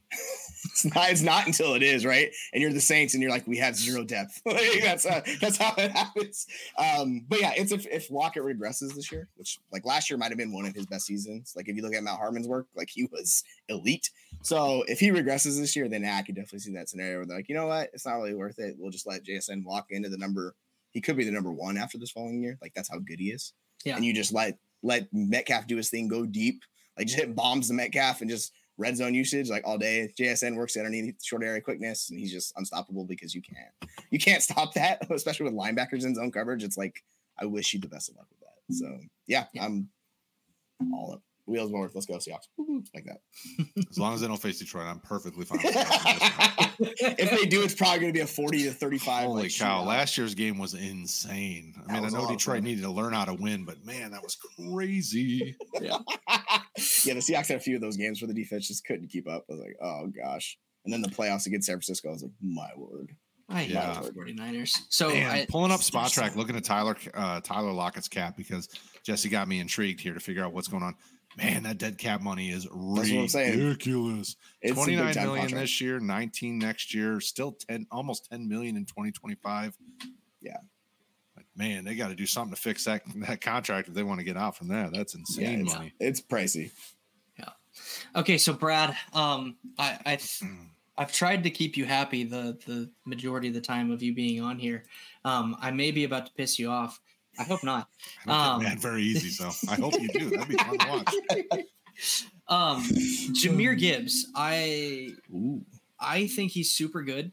It's 0.76 0.94
not, 0.94 1.10
it's 1.10 1.22
not 1.22 1.48
until 1.48 1.74
it 1.76 1.84
is 1.84 2.06
right, 2.06 2.30
and 2.52 2.62
you're 2.62 2.74
the 2.74 2.82
Saints, 2.82 3.14
and 3.14 3.24
you're 3.24 3.32
like, 3.32 3.48
we 3.48 3.58
have 3.60 3.78
zero 3.78 4.04
depth. 4.04 4.42
like, 4.46 4.82
that's 4.84 5.06
uh, 5.06 5.22
that's 5.40 5.58
how 5.58 5.74
it 5.78 5.90
happens. 5.92 6.46
Um, 6.78 7.26
but 7.30 7.40
yeah, 7.40 7.54
it's 7.56 7.72
if 7.72 7.88
if 7.88 8.12
Lockett 8.12 8.44
regresses 8.44 8.94
this 8.94 9.10
year, 9.10 9.30
which 9.38 9.58
like 9.72 9.86
last 9.86 10.10
year 10.10 10.18
might 10.18 10.32
have 10.32 10.38
been 10.38 10.52
one 10.52 10.66
of 10.66 10.76
his 10.76 10.86
best 10.86 11.06
seasons. 11.06 11.54
Like 11.56 11.70
if 11.70 11.78
you 11.78 11.82
look 11.82 11.94
at 11.94 12.04
Matt 12.04 12.20
Harmon's 12.20 12.50
work, 12.50 12.68
like 12.76 12.90
he 12.90 13.06
was 13.06 13.46
elite. 13.70 14.10
So 14.42 14.84
if 14.90 15.00
he 15.00 15.12
regresses 15.12 15.58
this 15.58 15.78
year, 15.78 15.88
then 15.88 16.04
I 16.04 16.24
could 16.24 16.36
definitely 16.36 16.60
see 16.60 16.74
that 16.74 16.90
scenario 16.90 17.20
where 17.20 17.26
they're 17.26 17.38
like, 17.38 17.48
you 17.48 17.56
know 17.56 17.68
what, 17.68 17.92
it's 17.94 18.06
not 18.06 18.16
really 18.16 18.34
worth 18.34 18.60
it. 18.60 18.76
We'll 18.78 18.92
just 18.92 19.08
let 19.08 19.24
JSN 19.24 19.64
walk 19.64 19.88
into 19.92 20.10
the 20.10 20.18
number. 20.18 20.56
He 20.92 21.00
could 21.00 21.16
be 21.16 21.24
the 21.24 21.32
number 21.32 21.54
one 21.54 21.78
after 21.78 21.98
this 21.98 22.12
following 22.12 22.44
year. 22.44 22.58
Like 22.62 22.74
that's 22.74 22.90
how 22.90 23.00
good 23.00 23.22
he 23.22 23.28
is. 23.28 23.54
Yeah. 23.86 23.96
And 23.96 24.04
you 24.04 24.14
just 24.14 24.34
let 24.34 24.58
let 24.84 25.08
Metcalf 25.14 25.68
do 25.68 25.78
his 25.78 25.90
thing, 25.90 26.10
go 26.10 26.26
deep, 26.26 26.64
like 26.98 27.08
just 27.08 27.20
hit 27.20 27.34
bombs 27.34 27.70
the 27.70 27.74
Metcalf 27.74 28.20
and 28.20 28.30
just 28.30 28.52
red 28.78 28.98
zone 28.98 29.14
usage 29.14 29.50
like 29.50 29.64
all 29.66 29.78
day. 29.78 30.12
JSN 30.20 30.56
works 30.56 30.78
underneath 30.78 31.24
short 31.24 31.44
area 31.44 31.62
quickness, 31.62 32.10
and 32.10 32.20
he's 32.20 32.32
just 32.32 32.54
unstoppable 32.58 33.06
because 33.06 33.34
you 33.34 33.42
can't 33.42 33.92
you 34.12 34.20
can't 34.20 34.44
stop 34.44 34.74
that, 34.74 35.06
especially 35.12 35.46
with 35.46 35.54
linebackers 35.54 36.06
in 36.06 36.16
zone 36.16 36.32
coverage. 36.32 36.64
It's 36.64 36.78
like 36.78 37.04
I 37.40 37.46
wish 37.46 37.74
you 37.74 37.80
the 37.80 37.88
best 37.88 38.10
of 38.10 38.16
luck 38.16 38.28
with 38.30 38.40
that. 38.40 38.76
So 38.76 39.00
yeah, 39.28 39.46
Yeah. 39.54 39.66
I'm 39.66 39.90
all 40.94 41.14
up. 41.14 41.22
Wheels 41.48 41.72
more. 41.72 41.89
Let's 41.93 42.08
go 42.08 42.16
Seahawks. 42.16 42.48
Like 42.96 43.06
that. 43.06 43.18
As 43.89 44.00
long 44.00 44.14
as 44.16 44.22
they 44.22 44.28
don't 44.28 44.41
face 44.41 44.58
Detroit, 44.60 44.86
I'm 44.88 45.00
perfectly 45.00 45.46
fine. 45.46 45.60
With 45.64 45.76
if 46.80 47.30
they 47.32 47.46
do, 47.46 47.62
it's 47.62 47.76
probably 47.76 48.00
going 48.00 48.12
to 48.14 48.18
be 48.18 48.22
a 48.22 48.28
40 48.28 48.64
to 48.64 48.72
35. 48.72 49.24
Holy 49.26 49.43
like, 49.43 49.56
cow! 49.58 49.82
shootout. 49.82 49.86
Last 49.88 50.18
year's 50.18 50.34
game 50.36 50.58
was 50.58 50.74
insane. 50.74 51.74
I 51.88 51.93
That 51.93 52.04
mean, 52.04 52.16
I 52.16 52.18
know 52.20 52.28
Detroit 52.28 52.64
needed 52.64 52.82
to 52.84 52.89
learn 52.91 53.14
how 53.14 53.26
to 53.26 53.34
win, 53.36 53.64
but 53.64 53.86
man, 53.86 54.12
that 54.12 54.24
was 54.24 54.38
crazy. 54.60 55.56
yeah, 55.82 55.98
yeah, 57.06 57.14
the 57.14 57.20
Seahawks 57.22 57.48
had 57.48 57.58
a 57.58 57.60
few 57.60 57.76
of 57.76 57.82
those 57.82 57.98
games 57.98 58.22
where 58.22 58.28
the 58.28 58.34
defense 58.34 58.68
just 58.68 58.86
couldn't 58.86 59.10
keep 59.10 59.28
up. 59.28 59.46
I 59.50 59.54
was 59.54 59.62
like, 59.62 59.78
oh 59.82 60.08
gosh. 60.08 60.58
And 60.84 60.93
then 60.93 61.02
the 61.02 61.10
playoffs 61.10 61.46
against 61.48 61.68
San 61.68 61.76
Francisco, 61.76 62.10
I 62.10 62.12
was 62.14 62.24
like, 62.24 62.32
my 62.41 62.70
word. 62.76 63.12
I 63.48 63.64
hate 63.64 63.72
Yeah. 63.72 64.02
the 64.02 64.10
49ers. 64.12 64.76
So 64.89 65.10
Man, 65.10 65.30
I, 65.30 65.46
pulling 65.48 65.72
up 65.72 65.82
Spotrac, 65.82 66.36
looking 66.36 66.56
at 66.56 66.64
Tyler 66.64 66.98
uh, 67.14 67.41
Tyler 67.41 67.72
Lockett's 67.72 68.08
cap 68.08 68.36
because 68.36 68.70
Jesse 69.06 69.30
got 69.30 69.48
me 69.48 69.60
intrigued 69.60 70.00
here 70.02 70.16
to 70.16 70.20
figure 70.20 70.43
out 70.43 70.52
what's 70.54 70.68
going 70.68 70.82
on. 70.84 70.96
Man, 71.38 71.64
that 71.64 71.78
dead 71.78 71.98
cap 71.98 72.22
money 72.22 72.50
is 72.50 72.66
what 72.72 73.06
ridiculous. 73.10 74.36
It's 74.62 74.72
a 74.72 74.76
Twenty 74.76 74.96
big 74.96 75.04
nine 75.06 75.14
time 75.14 75.24
million 75.26 75.42
contract. 75.44 75.64
this 75.64 75.82
year, 75.82 76.00
nineteen 76.00 76.58
next 76.60 76.94
year, 76.94 77.20
still 77.20 77.52
ten, 77.54 77.86
almost 77.92 78.30
ten 78.32 78.48
million 78.48 78.78
in 78.78 78.86
twenty 78.86 79.12
twenty 79.12 79.36
five. 79.36 79.76
Yeah. 80.42 80.58
like, 81.36 81.46
man, 81.56 81.84
they 81.84 81.96
got 81.96 82.08
to 82.10 82.16
do 82.16 82.26
something 82.26 82.56
to 82.56 82.62
fix 82.62 82.86
that 82.86 83.02
that 83.28 83.42
contract 83.42 83.88
if 83.90 83.94
they 83.94 84.04
want 84.04 84.20
to 84.20 84.24
get 84.24 84.38
out 84.38 84.56
from 84.56 84.68
there. 84.70 84.90
That's 84.92 85.14
Yeah, 85.14 85.20
insane 85.20 85.62
it's, 85.62 85.74
money. 85.74 85.94
it's 86.00 86.22
pricey. 86.22 86.72
Yeah. 87.38 87.50
Okay, 88.16 88.38
so 88.38 88.54
Brad, 88.54 88.96
um, 89.14 89.58
I, 89.78 90.00
I 90.06 90.16
Mm. 90.18 90.70
I've 90.98 91.12
tried 91.12 91.44
to 91.44 91.50
keep 91.50 91.76
you 91.76 91.84
happy 91.86 92.24
the 92.24 92.58
the 92.66 92.90
majority 93.04 93.50
of 93.50 93.54
the 93.54 93.60
time 93.60 93.92
of 93.92 94.02
you 94.02 94.14
being 94.16 94.42
on 94.42 94.58
here. 94.58 94.86
Um, 95.26 95.58
I 95.60 95.72
may 95.72 95.92
be 95.92 96.06
about 96.06 96.28
to 96.28 96.32
piss 96.34 96.58
you 96.58 96.70
off. 96.70 97.02
I 97.38 97.44
hope 97.44 97.64
not. 97.64 97.90
I 98.26 98.30
don't 98.30 98.56
Um, 98.56 98.64
mad 98.64 98.80
very 98.80 99.04
easy, 99.04 99.30
so 99.30 99.50
I 99.70 99.76
hope 99.76 99.94
you 100.00 100.08
do. 100.08 100.30
That'd 100.30 100.48
be 100.48 100.56
fun 100.56 100.78
to 100.78 100.88
watch. 100.90 101.64
Um, 102.48 102.84
Jahmyr 102.84 103.78
Gibbs, 103.80 104.28
I 104.36 105.12
Ooh. 105.34 105.66
I 106.00 106.28
think 106.28 106.52
he's 106.52 106.72
super 106.72 107.04
good. 107.04 107.32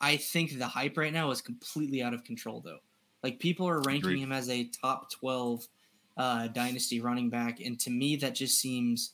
I 0.00 0.16
think 0.16 0.58
the 0.58 0.66
hype 0.66 0.96
right 0.96 1.12
now 1.12 1.30
is 1.30 1.40
completely 1.42 2.02
out 2.02 2.14
of 2.14 2.24
control, 2.24 2.60
though. 2.64 2.78
Like 3.22 3.38
people 3.38 3.68
are 3.68 3.80
ranking 3.82 3.98
Agreed. 3.98 4.20
him 4.22 4.32
as 4.32 4.48
a 4.48 4.64
top 4.64 5.10
twelve 5.12 5.68
uh, 6.16 6.48
dynasty 6.48 7.00
running 7.00 7.28
back, 7.30 7.60
and 7.60 7.78
to 7.80 7.90
me, 7.90 8.16
that 8.16 8.34
just 8.34 8.58
seems 8.58 9.12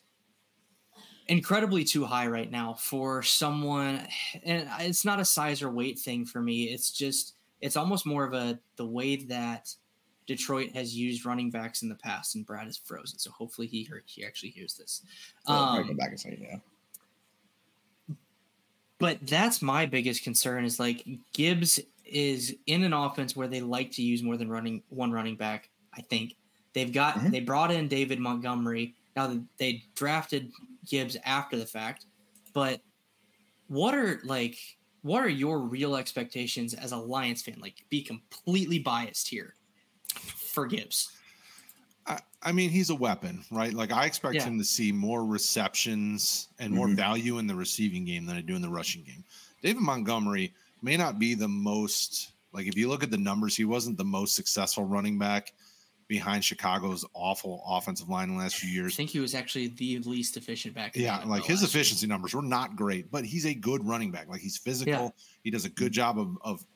incredibly 1.26 1.84
too 1.84 2.04
high 2.04 2.26
right 2.26 2.50
now 2.50 2.74
for 2.74 3.22
someone. 3.22 4.06
And 4.44 4.68
it's 4.80 5.04
not 5.04 5.20
a 5.20 5.24
size 5.24 5.62
or 5.62 5.70
weight 5.70 5.98
thing 5.98 6.24
for 6.24 6.40
me. 6.40 6.64
It's 6.64 6.90
just 6.90 7.34
it's 7.60 7.76
almost 7.76 8.06
more 8.06 8.24
of 8.24 8.32
a 8.32 8.60
the 8.76 8.86
way 8.86 9.16
that 9.26 9.74
Detroit 10.36 10.70
has 10.72 10.96
used 10.96 11.26
running 11.26 11.50
backs 11.50 11.82
in 11.82 11.90
the 11.90 11.94
past, 11.94 12.34
and 12.36 12.46
Brad 12.46 12.66
is 12.66 12.78
frozen. 12.78 13.18
So 13.18 13.30
hopefully 13.30 13.66
he 13.66 13.84
heard, 13.84 14.04
he 14.06 14.24
actually 14.24 14.48
hears 14.48 14.74
this. 14.74 15.02
So 15.46 15.52
I'll 15.52 15.66
probably 15.66 15.82
Um, 15.82 15.88
go 15.88 15.94
back 15.94 16.08
and 16.10 16.20
say, 16.20 16.38
yeah. 16.40 18.14
but 18.98 19.18
that's 19.26 19.60
my 19.60 19.84
biggest 19.84 20.22
concern 20.22 20.64
is 20.64 20.80
like 20.80 21.06
Gibbs 21.34 21.80
is 22.06 22.54
in 22.66 22.82
an 22.82 22.92
offense 22.94 23.36
where 23.36 23.48
they 23.48 23.60
like 23.60 23.90
to 23.92 24.02
use 24.02 24.22
more 24.22 24.36
than 24.38 24.48
running 24.48 24.82
one 24.88 25.12
running 25.12 25.36
back. 25.36 25.68
I 25.92 26.00
think 26.00 26.36
they've 26.72 26.92
got 26.92 27.16
Mhm. 27.16 27.30
they 27.30 27.40
brought 27.40 27.70
in 27.70 27.88
David 27.88 28.18
Montgomery. 28.18 28.94
Now 29.14 29.38
they 29.58 29.84
drafted 29.94 30.50
Gibbs 30.86 31.16
after 31.24 31.58
the 31.58 31.66
fact, 31.66 32.06
but 32.54 32.80
what 33.66 33.94
are 33.94 34.20
like 34.24 34.58
what 35.02 35.22
are 35.24 35.28
your 35.28 35.58
real 35.60 35.96
expectations 35.96 36.74
as 36.74 36.92
a 36.92 36.96
Lions 36.96 37.42
fan? 37.42 37.58
Like, 37.60 37.84
be 37.90 38.02
completely 38.02 38.78
biased 38.78 39.26
here 39.28 39.56
for 40.52 40.66
Gibbs. 40.66 41.12
I, 42.06 42.18
I 42.42 42.52
mean, 42.52 42.70
he's 42.70 42.90
a 42.90 42.94
weapon, 42.94 43.44
right? 43.50 43.72
Like 43.72 43.92
I 43.92 44.06
expect 44.06 44.34
Yeah. 44.36 44.44
him 44.44 44.58
to 44.58 44.64
see 44.64 44.92
more 44.92 45.24
receptions 45.24 46.48
and 46.58 46.72
more 46.72 46.88
Mhm. 46.88 46.96
value 46.96 47.38
in 47.38 47.46
the 47.46 47.54
receiving 47.54 48.04
game 48.04 48.26
than 48.26 48.36
I 48.36 48.40
do 48.40 48.54
in 48.56 48.62
the 48.62 48.68
rushing 48.68 49.02
game. 49.04 49.24
David 49.62 49.82
Montgomery 49.82 50.52
may 50.82 50.96
not 50.96 51.18
be 51.18 51.34
the 51.34 51.48
most 51.48 52.30
like 52.52 52.66
if 52.66 52.76
you 52.76 52.86
look 52.86 53.02
at 53.02 53.10
the 53.10 53.16
numbers, 53.16 53.56
he 53.56 53.64
wasn't 53.64 53.96
the 53.96 54.04
most 54.04 54.34
successful 54.34 54.84
running 54.84 55.18
back 55.18 55.54
behind 56.06 56.44
Chicago's 56.44 57.02
awful 57.14 57.62
offensive 57.66 58.10
line 58.10 58.28
in 58.28 58.36
the 58.36 58.42
last 58.42 58.56
few 58.56 58.68
years. 58.68 58.92
I 58.92 58.96
think 58.96 59.08
he 59.08 59.20
was 59.20 59.34
actually 59.34 59.68
the 59.68 60.00
least 60.00 60.36
efficient 60.36 60.74
back. 60.74 60.94
Yeah, 60.94 61.16
like 61.24 61.44
his 61.44 61.62
last 61.62 61.72
year. 61.74 61.80
efficiency 61.80 62.06
numbers 62.06 62.34
were 62.34 62.42
not 62.42 62.76
great, 62.76 63.10
but 63.10 63.24
he's 63.24 63.46
a 63.46 63.54
good 63.54 63.86
running 63.86 64.10
back. 64.10 64.28
Like 64.28 64.42
he's 64.42 64.58
physical. 64.58 65.14
He 65.42 65.50
does 65.50 65.64
a 65.64 65.70
good 65.70 65.92
job 65.92 66.18
of, 66.18 66.36
of 66.42 66.66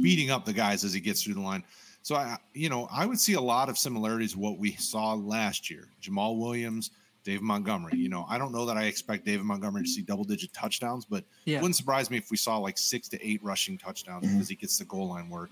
beating 0.00 0.30
up 0.30 0.46
the 0.46 0.54
guys 0.54 0.84
as 0.84 0.94
he 0.94 1.00
gets 1.00 1.22
through 1.22 1.34
the 1.34 1.40
line. 1.42 1.64
So 2.02 2.14
I, 2.14 2.38
you 2.54 2.68
know, 2.68 2.88
I 2.90 3.04
would 3.06 3.20
see 3.20 3.34
a 3.34 3.40
lot 3.40 3.68
of 3.68 3.76
similarities 3.76 4.32
to 4.32 4.38
what 4.38 4.58
we 4.58 4.72
saw 4.76 5.14
last 5.14 5.70
year. 5.70 5.88
Jamaal 6.02 6.38
Williams, 6.38 6.90
David 7.24 7.42
Montgomery. 7.42 7.98
You 7.98 8.08
know, 8.08 8.24
I 8.28 8.38
don't 8.38 8.52
know 8.52 8.64
that 8.66 8.76
I 8.78 8.84
expect 8.84 9.26
David 9.26 9.44
Montgomery 9.44 9.82
to 9.82 9.88
see 9.88 10.02
double 10.02 10.24
digit 10.24 10.52
touchdowns, 10.54 11.04
but 11.04 11.24
Yeah. 11.44 11.58
it 11.58 11.62
wouldn't 11.62 11.76
surprise 11.76 12.10
me 12.10 12.16
if 12.16 12.30
we 12.30 12.36
saw 12.38 12.56
like 12.56 12.78
six 12.78 13.08
to 13.08 13.26
eight 13.26 13.42
rushing 13.42 13.76
touchdowns 13.76 14.24
Mhm. 14.26 14.32
because 14.34 14.48
he 14.48 14.54
gets 14.54 14.78
the 14.78 14.84
goal 14.86 15.08
line 15.08 15.28
work. 15.28 15.50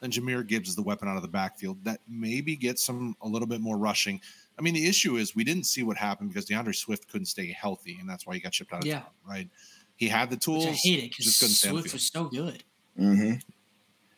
Then 0.00 0.10
Jahmyr 0.10 0.46
Gibbs 0.46 0.68
is 0.68 0.74
the 0.76 0.82
weapon 0.82 1.08
out 1.08 1.16
of 1.16 1.22
the 1.22 1.28
backfield 1.28 1.82
that 1.84 2.00
maybe 2.06 2.54
gets 2.56 2.84
some 2.84 3.16
a 3.22 3.28
little 3.28 3.48
bit 3.48 3.62
more 3.62 3.78
rushing. 3.78 4.20
I 4.58 4.62
mean, 4.62 4.74
the 4.74 4.86
issue 4.86 5.16
is 5.16 5.34
we 5.34 5.44
didn't 5.44 5.64
see 5.64 5.82
what 5.82 5.96
happened 5.96 6.28
because 6.30 6.44
D'Andre 6.44 6.74
Swift 6.74 7.08
couldn't 7.08 7.26
stay 7.26 7.50
healthy, 7.52 7.96
and 7.98 8.06
that's 8.08 8.26
why 8.26 8.34
he 8.34 8.40
got 8.40 8.54
shipped 8.54 8.74
out 8.74 8.80
of 8.82 8.86
Yeah. 8.86 9.00
town, 9.00 9.10
right? 9.24 9.48
He 9.96 10.08
had 10.08 10.28
the 10.28 10.36
tools, 10.36 10.66
Which 10.66 10.74
I 10.74 10.76
hate 10.76 10.98
it 11.04 11.10
because 11.10 11.24
just 11.24 11.40
couldn't 11.40 11.54
stay 11.54 11.70
Swift 11.70 11.92
was 11.94 12.06
so 12.08 12.24
good. 12.24 12.62
Mm-hmm. 13.00 13.36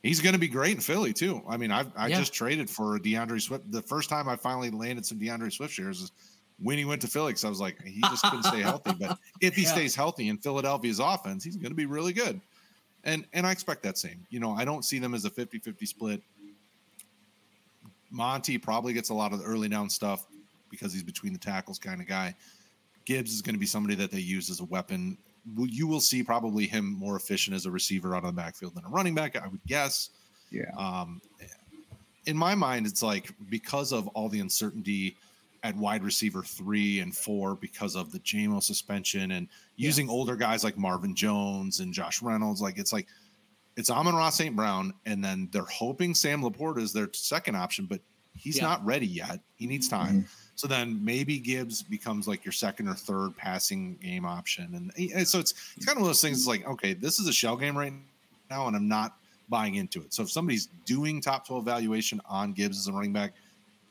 He's 0.02 0.20
going 0.20 0.32
to 0.34 0.38
be 0.38 0.48
great 0.48 0.74
in 0.76 0.80
Philly 0.80 1.12
too. 1.12 1.42
I 1.48 1.56
mean, 1.56 1.70
I've, 1.72 1.90
I 1.96 2.06
Yeah. 2.08 2.18
just 2.18 2.32
traded 2.32 2.70
for 2.70 2.98
D'Andre 2.98 3.38
Swift. 3.40 3.70
The 3.72 3.82
first 3.82 4.08
time 4.08 4.28
I 4.28 4.36
finally 4.36 4.70
landed 4.70 5.04
some 5.04 5.18
D'Andre 5.18 5.50
Swift 5.50 5.74
shares 5.74 6.00
is 6.02 6.12
when 6.60 6.78
he 6.78 6.84
went 6.84 7.00
to 7.02 7.08
Philly. 7.08 7.30
Because 7.30 7.44
I 7.44 7.48
was 7.48 7.60
like, 7.60 7.82
he 7.82 8.00
just 8.02 8.22
couldn't 8.24 8.44
stay 8.44 8.60
healthy. 8.62 8.92
But 8.98 9.18
if 9.40 9.54
he 9.54 9.62
Yeah. 9.62 9.72
stays 9.72 9.94
healthy 9.96 10.28
in 10.28 10.38
Philadelphia's 10.38 11.00
offense, 11.00 11.42
he's 11.42 11.56
going 11.56 11.70
to 11.70 11.76
be 11.76 11.86
really 11.86 12.12
good. 12.12 12.40
And 13.04 13.24
and 13.32 13.46
I 13.46 13.50
expect 13.52 13.82
that 13.84 13.98
same. 13.98 14.24
You 14.30 14.38
know, 14.40 14.52
I 14.52 14.64
don't 14.64 14.84
see 14.84 14.98
them 14.98 15.14
as 15.14 15.24
a 15.24 15.30
50-50 15.30 15.86
split. 15.86 16.22
Monty 18.10 18.56
probably 18.58 18.92
gets 18.92 19.10
a 19.10 19.14
lot 19.14 19.32
of 19.32 19.38
the 19.40 19.44
early 19.44 19.68
down 19.68 19.90
stuff 19.90 20.26
because 20.70 20.92
he's 20.92 21.02
between 21.02 21.32
the 21.32 21.38
tackles 21.38 21.78
kind 21.78 22.00
of 22.00 22.06
guy. 22.06 22.34
Gibbs 23.04 23.32
is 23.34 23.42
going 23.42 23.54
to 23.54 23.58
be 23.58 23.66
somebody 23.66 23.94
that 23.96 24.10
they 24.10 24.18
use 24.20 24.50
as 24.50 24.60
a 24.60 24.64
weapon. 24.64 25.16
You 25.56 25.86
will 25.86 26.00
see 26.00 26.22
probably 26.22 26.66
him 26.66 26.92
more 26.98 27.16
efficient 27.16 27.54
as 27.56 27.66
a 27.66 27.70
receiver 27.70 28.14
out 28.14 28.24
of 28.24 28.34
the 28.34 28.40
backfield 28.40 28.74
than 28.74 28.84
a 28.84 28.88
running 28.88 29.14
back, 29.14 29.36
I 29.36 29.46
would 29.48 29.64
guess. 29.66 30.10
Yeah. 30.50 30.70
Um, 30.76 31.20
in 32.26 32.36
my 32.36 32.54
mind, 32.54 32.86
it's 32.86 33.02
like 33.02 33.32
because 33.48 33.92
of 33.92 34.08
all 34.08 34.28
the 34.28 34.40
uncertainty 34.40 35.16
at 35.64 35.76
wide 35.76 36.04
receiver 36.04 36.42
three 36.42 37.00
and 37.00 37.16
four 37.16 37.54
because 37.56 37.96
of 37.96 38.12
the 38.12 38.20
JMO 38.20 38.62
suspension 38.62 39.32
and 39.32 39.48
using 39.76 40.08
older 40.08 40.36
guys 40.36 40.62
like 40.62 40.76
Marvin 40.78 41.14
Jones 41.14 41.80
and 41.80 41.92
Josh 41.92 42.22
Reynolds. 42.22 42.60
Like 42.60 42.78
it's 42.78 42.92
like 42.92 43.06
it's 43.76 43.90
Amon-Ra 43.90 44.30
St. 44.30 44.56
Brown, 44.56 44.92
and 45.06 45.22
then 45.24 45.48
they're 45.52 45.62
hoping 45.62 46.12
Sam 46.14 46.42
LaPorta 46.42 46.78
is 46.78 46.92
their 46.92 47.08
second 47.12 47.54
option, 47.54 47.86
but 47.86 48.00
he's 48.34 48.56
Yeah. 48.56 48.64
not 48.64 48.84
ready 48.84 49.06
yet. 49.06 49.40
He 49.54 49.66
needs 49.66 49.88
time. 49.88 50.26
So 50.58 50.66
then 50.66 50.98
maybe 51.04 51.38
Gibbs 51.38 51.84
becomes 51.84 52.26
like 52.26 52.44
your 52.44 52.50
second 52.50 52.88
or 52.88 52.94
third 52.94 53.36
passing 53.36 53.96
game 54.02 54.24
option. 54.24 54.74
And, 54.74 55.12
and 55.14 55.26
so 55.26 55.38
it's 55.38 55.52
it's 55.76 55.86
kind 55.86 55.96
of 55.96 56.02
one 56.02 56.06
of 56.06 56.08
those 56.08 56.20
things 56.20 56.48
like, 56.48 56.66
okay, 56.66 56.94
this 56.94 57.20
is 57.20 57.28
a 57.28 57.32
shell 57.32 57.56
game 57.56 57.78
right 57.78 57.92
now, 58.50 58.66
and 58.66 58.74
I'm 58.74 58.88
not 58.88 59.18
buying 59.48 59.76
into 59.76 60.00
it. 60.00 60.12
So 60.12 60.24
if 60.24 60.32
somebody's 60.32 60.66
doing 60.84 61.20
top 61.20 61.46
12 61.46 61.64
valuation 61.64 62.20
on 62.28 62.54
Gibbs 62.54 62.76
as 62.76 62.88
a 62.88 62.92
running 62.92 63.12
back, 63.12 63.34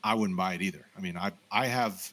I 0.04 0.12
wouldn't 0.12 0.36
buy 0.36 0.52
it 0.52 0.60
either. 0.60 0.84
I 0.94 1.00
mean, 1.00 1.16
I 1.16 1.32
I 1.50 1.64
have 1.68 2.12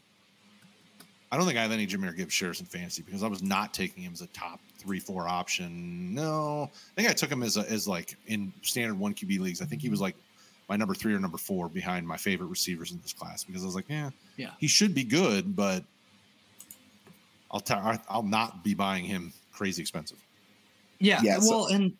I 1.33 1.35
don't 1.35 1.45
think 1.45 1.59
I 1.59 1.61
have 1.61 1.73
any 1.73 1.85
Jahmyr 1.85 2.15
Gibbs 2.15 2.33
shares 2.33 2.61
in 2.61 2.65
fantasy 2.65 3.01
because 3.01 3.23
I 3.23 3.27
was 3.27 3.43
not 3.43 3.73
taking 3.73 4.03
him 4.03 4.13
as 4.13 4.21
a 4.21 4.27
top 4.27 4.61
three, 4.77 5.01
four 5.01 5.27
option. 5.27 6.13
No, 6.13 6.71
I 6.71 6.95
think 6.95 7.09
I 7.09 7.13
took 7.13 7.29
him 7.29 7.43
as 7.43 7.57
a 7.57 7.69
as 7.69 7.89
like 7.89 8.15
in 8.27 8.53
standard 8.61 8.97
one 8.97 9.13
QB 9.13 9.37
leagues. 9.41 9.61
I 9.61 9.65
think 9.65 9.81
he 9.81 9.89
was 9.89 9.99
like 9.99 10.15
my 10.69 10.75
number 10.75 10.93
three 10.93 11.13
or 11.13 11.19
number 11.19 11.37
four 11.37 11.69
behind 11.69 12.07
my 12.07 12.17
favorite 12.17 12.47
receivers 12.47 12.91
in 12.91 12.99
this 13.01 13.13
class 13.13 13.43
because 13.43 13.61
I 13.63 13.65
was 13.65 13.75
like, 13.75 13.85
yeah, 13.89 14.09
Yeah. 14.37 14.51
he 14.59 14.67
should 14.67 14.93
be 14.95 15.03
good, 15.03 15.55
but 15.55 15.83
I'll 17.51 17.59
t- 17.59 17.73
I'll 18.09 18.23
not 18.23 18.63
be 18.63 18.73
buying 18.73 19.05
him 19.05 19.33
crazy 19.51 19.81
expensive. 19.81 20.17
Yeah. 20.99 21.21
Yeah, 21.23 21.39
so- 21.39 21.49
well, 21.49 21.65
and 21.67 21.93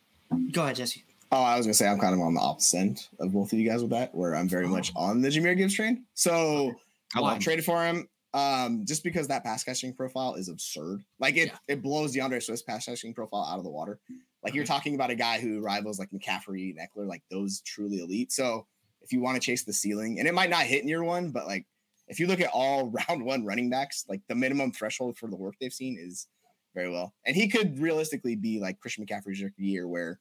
go 0.51 0.63
ahead, 0.63 0.75
Jesse. 0.77 1.03
Oh, 1.31 1.41
I 1.41 1.57
was 1.57 1.65
gonna 1.65 1.73
say 1.73 1.87
I'm 1.87 1.99
kind 1.99 2.13
of 2.13 2.21
on 2.21 2.33
the 2.33 2.39
opposite 2.39 2.77
end 2.77 3.07
of 3.19 3.33
both 3.33 3.51
of 3.51 3.59
you 3.59 3.67
guys 3.69 3.81
with 3.81 3.91
that, 3.91 4.13
where 4.15 4.35
I'm 4.35 4.47
very 4.47 4.67
much 4.67 4.91
on 4.95 5.21
the 5.21 5.29
Jahmyr 5.29 5.57
Gibbs 5.57 5.73
train. 5.73 6.05
So 6.13 6.73
I 7.15 7.19
I 7.19 7.21
love 7.21 7.33
him. 7.37 7.41
traded 7.41 7.65
for 7.65 7.83
him. 7.85 8.07
Um, 8.33 8.85
just 8.85 9.01
because 9.03 9.27
that 9.29 9.43
pass 9.45 9.63
catching 9.63 9.93
profile 9.93 10.35
is 10.35 10.49
absurd. 10.49 11.03
Like 11.19 11.37
it, 11.37 11.47
Yeah. 11.47 11.57
it 11.69 11.81
blows 11.81 12.13
D'Andre 12.13 12.39
Swift's 12.41 12.63
pass 12.63 12.85
catching 12.85 13.13
profile 13.13 13.43
out 13.49 13.57
of 13.57 13.63
the 13.63 13.69
water. 13.69 13.97
Like 14.45 14.53
you're 14.53 14.63
talking 14.63 14.93
about 14.93 15.09
a 15.09 15.15
guy 15.15 15.39
who 15.39 15.59
rivals 15.59 15.97
like 15.97 16.11
McCaffrey 16.11 16.69
and 16.69 16.79
Ekeler, 16.79 17.07
like 17.07 17.23
those 17.31 17.61
truly 17.61 17.99
elite. 17.99 18.31
So 18.31 18.67
if 19.01 19.11
you 19.11 19.19
want 19.19 19.35
to 19.35 19.41
chase 19.41 19.63
the 19.63 19.73
ceiling, 19.73 20.19
and 20.19 20.27
it 20.27 20.35
might 20.35 20.51
not 20.51 20.63
hit 20.63 20.83
in 20.83 20.87
year 20.87 21.03
one, 21.03 21.31
but 21.31 21.47
like 21.47 21.65
if 22.07 22.19
you 22.19 22.27
look 22.27 22.39
at 22.39 22.51
all 22.53 22.91
round 23.09 23.25
one 23.25 23.43
running 23.43 23.69
backs, 23.69 24.05
like 24.07 24.21
the 24.29 24.35
minimum 24.35 24.71
threshold 24.71 25.17
for 25.17 25.27
the 25.29 25.35
work 25.35 25.55
they've 25.59 25.73
seen 25.73 25.97
is 25.99 26.27
very 26.75 26.91
well. 26.91 27.13
And 27.25 27.35
he 27.35 27.47
could 27.47 27.79
realistically 27.79 28.35
be 28.35 28.59
like 28.59 28.79
Christian 28.79 29.05
McCaffrey's 29.05 29.43
year, 29.57 29.87
where 29.87 30.19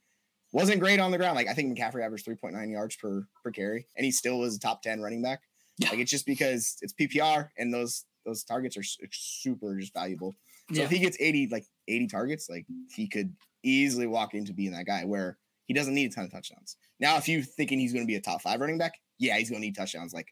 wasn't 0.52 0.80
great 0.80 1.00
on 1.00 1.10
the 1.10 1.18
ground. 1.18 1.36
Like 1.36 1.48
I 1.48 1.52
think 1.52 1.76
McCaffrey 1.76 2.04
averaged 2.04 2.26
3.9 2.26 2.70
yards 2.72 2.96
per 2.96 3.26
per 3.42 3.50
carry, 3.50 3.86
and 3.96 4.04
he 4.04 4.10
still 4.10 4.38
was 4.38 4.56
a 4.56 4.60
top 4.60 4.82
10 4.82 5.00
running 5.00 5.22
back. 5.22 5.42
Yeah. 5.78 5.90
Like 5.90 5.98
it's 5.98 6.10
just 6.10 6.26
because 6.26 6.78
it's 6.80 6.94
PPR 6.94 7.48
and 7.58 7.74
those 7.74 8.04
those 8.24 8.44
targets 8.44 8.76
are 8.76 8.82
super 9.10 9.76
just 9.78 9.92
valuable. 9.92 10.34
So 10.72 10.78
Yeah. 10.78 10.84
if 10.84 10.90
he 10.90 10.98
gets 10.98 11.16
80 11.20 11.48
like 11.48 11.66
80 11.88 12.06
targets, 12.08 12.48
like 12.48 12.66
he 12.94 13.06
could 13.08 13.34
easily 13.62 14.06
walk 14.06 14.34
into 14.34 14.52
being 14.52 14.72
that 14.72 14.86
guy 14.86 15.04
where 15.04 15.38
he 15.66 15.74
doesn't 15.74 15.94
need 15.94 16.10
a 16.10 16.14
ton 16.14 16.24
of 16.24 16.30
touchdowns. 16.30 16.76
Now, 17.00 17.16
if 17.16 17.28
you're 17.28 17.42
thinking 17.42 17.78
he's 17.78 17.92
going 17.92 18.04
to 18.04 18.10
be 18.10 18.16
a 18.16 18.20
top 18.20 18.42
five 18.42 18.60
running 18.60 18.78
back, 18.78 18.92
yeah, 19.18 19.36
he's 19.38 19.50
going 19.50 19.60
to 19.60 19.66
need 19.66 19.74
touchdowns 19.76 20.12
like 20.14 20.28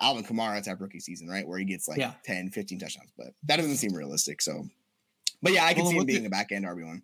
Alvin 0.00 0.24
Kamara 0.24 0.62
type 0.64 0.80
rookie 0.80 1.00
season, 1.00 1.28
right? 1.28 1.46
Where 1.46 1.58
he 1.58 1.64
gets 1.64 1.88
like 1.88 1.98
Yeah. 1.98 2.14
10, 2.24 2.50
15 2.50 2.78
touchdowns, 2.78 3.12
but 3.16 3.28
that 3.44 3.56
doesn't 3.56 3.76
seem 3.76 3.92
realistic. 3.94 4.42
So, 4.42 4.68
but 5.42 5.52
yeah, 5.52 5.64
I 5.64 5.74
can 5.74 5.82
Well, 5.82 5.90
see 5.90 5.96
him 5.96 5.98
with 5.98 6.06
the- 6.08 6.12
being 6.14 6.26
a 6.26 6.30
back 6.30 6.52
end 6.52 6.64
RB1. 6.64 7.02